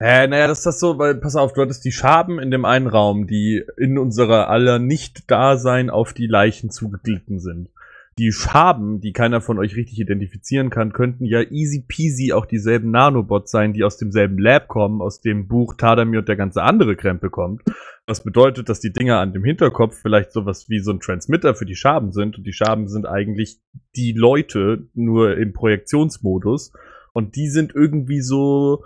Äh, 0.00 0.26
naja, 0.26 0.48
das 0.48 0.58
ist 0.58 0.66
das 0.66 0.80
so, 0.80 0.98
weil, 0.98 1.14
pass 1.14 1.36
auf, 1.36 1.52
du 1.52 1.62
hattest 1.62 1.84
die 1.84 1.92
Schaben 1.92 2.38
in 2.38 2.50
dem 2.50 2.64
einen 2.64 2.88
Raum, 2.88 3.26
die 3.26 3.64
in 3.78 3.96
unserer 3.96 4.48
aller 4.48 4.78
Nicht-Dasein 4.78 5.88
auf 5.88 6.12
die 6.12 6.26
Leichen 6.26 6.70
zugeglitten 6.70 7.38
sind. 7.38 7.70
Die 8.18 8.32
Schaben, 8.32 9.00
die 9.00 9.12
keiner 9.12 9.40
von 9.40 9.58
euch 9.58 9.74
richtig 9.76 9.98
identifizieren 9.98 10.70
kann, 10.70 10.92
könnten 10.92 11.24
ja 11.24 11.40
easy 11.40 11.84
peasy 11.86 12.32
auch 12.32 12.46
dieselben 12.46 12.90
Nanobots 12.90 13.50
sein, 13.50 13.72
die 13.72 13.82
aus 13.84 13.96
demselben 13.96 14.38
Lab 14.38 14.68
kommen, 14.68 15.00
aus 15.00 15.20
dem 15.20 15.48
Buch 15.48 15.74
Tadamir 15.74 16.20
und 16.20 16.28
der 16.28 16.36
ganze 16.36 16.62
andere 16.62 16.94
Krempel 16.96 17.30
kommt. 17.30 17.62
Was 18.06 18.22
bedeutet, 18.22 18.68
dass 18.68 18.80
die 18.80 18.92
Dinger 18.92 19.18
an 19.18 19.32
dem 19.32 19.44
Hinterkopf 19.44 19.98
vielleicht 20.00 20.32
sowas 20.32 20.68
wie 20.68 20.78
so 20.78 20.92
ein 20.92 21.00
Transmitter 21.00 21.54
für 21.54 21.64
die 21.64 21.74
Schaben 21.74 22.12
sind 22.12 22.36
und 22.38 22.46
die 22.46 22.52
Schaben 22.52 22.86
sind 22.88 23.06
eigentlich 23.06 23.60
die 23.96 24.12
Leute 24.12 24.88
nur 24.94 25.36
im 25.36 25.52
Projektionsmodus 25.52 26.72
und 27.14 27.34
die 27.34 27.48
sind 27.48 27.74
irgendwie 27.74 28.20
so 28.20 28.84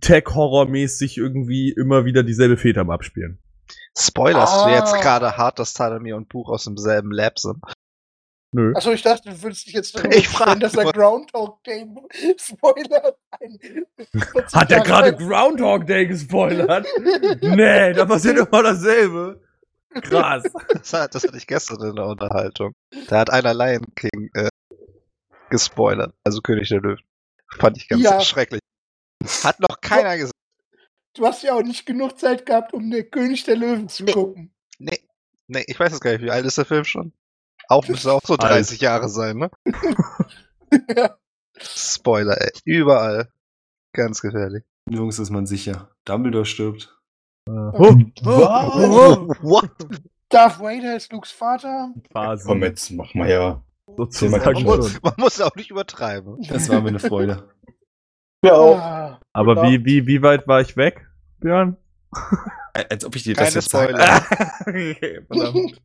Tech-Horror-mäßig 0.00 1.18
irgendwie 1.18 1.70
immer 1.70 2.04
wieder 2.04 2.22
dieselbe 2.22 2.56
Fete 2.56 2.80
am 2.80 2.90
Abspielen. 2.90 3.38
Spoilerst 3.98 4.54
du 4.54 4.68
Ah. 4.68 4.74
jetzt 4.74 4.94
gerade 5.02 5.36
hart, 5.36 5.58
dass 5.58 5.74
Tadamir 5.74 6.16
und 6.16 6.28
Buch 6.28 6.48
aus 6.48 6.64
demselben 6.64 7.10
Lab 7.12 7.38
sind? 7.38 7.58
Nö. 8.54 8.72
Achso, 8.76 8.92
ich 8.92 9.02
dachte, 9.02 9.30
du 9.30 9.42
würdest 9.42 9.66
dich 9.66 9.72
jetzt 9.74 9.96
darüber 9.96 10.14
Ich 10.16 10.28
frag 10.28 10.48
freuen, 10.48 10.60
dass 10.60 10.74
er. 10.74 10.92
Groundhog 10.92 11.62
Day 11.64 11.86
Spoiler 12.38 13.16
ein 13.40 13.58
40 13.60 14.54
Hat 14.54 14.70
er 14.70 14.80
gerade 14.82 15.16
Groundhog 15.16 15.86
Day 15.86 16.06
gespoilert? 16.06 16.86
nee, 17.40 17.92
da 17.94 18.04
passiert 18.04 18.38
immer 18.38 18.62
dasselbe. 18.62 19.40
Krass. 20.02 20.42
Das, 20.70 20.92
hat- 20.92 21.14
das 21.14 21.24
hatte 21.24 21.36
ich 21.36 21.46
gestern 21.46 21.82
in 21.90 21.96
der 21.96 22.06
Unterhaltung. 22.06 22.72
Da 23.08 23.20
hat 23.20 23.30
einer 23.30 23.54
Lion 23.54 23.84
King 23.94 24.30
äh, 24.34 24.48
gespoilert, 25.50 26.14
also 26.24 26.40
König 26.40 26.68
der 26.68 26.80
Löwen. 26.80 27.02
Fand 27.58 27.76
ich 27.76 27.88
ganz 27.88 28.02
Ja. 28.02 28.20
schrecklich. 28.20 28.60
Hat 29.44 29.60
noch 29.60 29.80
keiner 29.80 30.16
gesagt. 30.16 30.32
Du 31.14 31.26
hast 31.26 31.42
ja 31.42 31.54
auch 31.54 31.62
nicht 31.62 31.84
genug 31.84 32.18
Zeit 32.18 32.46
gehabt, 32.46 32.72
um 32.72 32.90
den 32.90 33.10
König 33.10 33.44
der 33.44 33.56
Löwen 33.56 33.88
zu 33.88 34.04
Nee. 34.04 34.12
gucken. 34.12 34.54
Nee, 34.78 34.98
nee, 35.46 35.64
ich 35.66 35.78
weiß 35.78 35.92
es 35.92 36.00
gar 36.00 36.12
nicht. 36.12 36.22
Wie 36.22 36.30
alt 36.30 36.46
ist 36.46 36.56
der 36.58 36.64
Film 36.64 36.84
schon? 36.84 37.12
Auch 37.68 37.86
müsste 37.88 38.12
auch 38.12 38.22
so 38.24 38.36
30 38.36 38.80
Jahre 38.80 39.08
sein, 39.08 39.36
ne? 39.38 39.50
ja. 40.96 41.16
Spoiler, 41.58 42.40
ey. 42.40 42.50
Überall. 42.64 43.28
Ganz 43.94 44.20
gefährlich. 44.20 44.64
Nirgends 44.88 45.18
ist 45.18 45.30
man 45.30 45.46
sicher. 45.46 45.90
Dumbledore 46.04 46.44
stirbt. 46.46 46.98
Oh, 47.48 47.52
What? 48.24 49.70
Darth 50.28 50.60
Vader 50.60 50.96
ist 50.96 51.12
Lukes 51.12 51.30
Vater. 51.30 51.92
Phase. 52.12 52.44
Komm, 52.46 52.62
jetzt 52.62 52.90
mach 52.92 53.12
mal 53.14 53.28
ja. 53.28 53.62
sozusagen 53.96 54.42
Man 54.54 54.62
muss- 54.64 55.02
man 55.02 55.14
muss 55.18 55.40
auch 55.40 55.54
nicht 55.56 55.70
übertreiben. 55.70 56.40
Das 56.48 56.68
war 56.68 56.80
mir 56.80 56.88
eine 56.88 56.98
Freude. 57.00 57.48
Ja, 58.44 58.54
Ah, 58.56 59.20
Aber 59.32 59.54
Genau. 59.54 59.68
wie, 59.68 59.84
wie, 59.84 60.06
wie 60.08 60.20
weit 60.22 60.48
war 60.48 60.60
ich 60.60 60.76
weg, 60.76 61.06
Björn? 61.38 61.76
Als 62.90 63.04
ob 63.04 63.14
ich 63.14 63.22
dir 63.22 63.34
Keine 63.36 63.46
das 63.46 63.54
jetzt 63.54 63.70
sage. 63.70 63.92
Spoiler. 63.96 64.26
okay, 64.66 65.20
verdammt. 65.28 65.80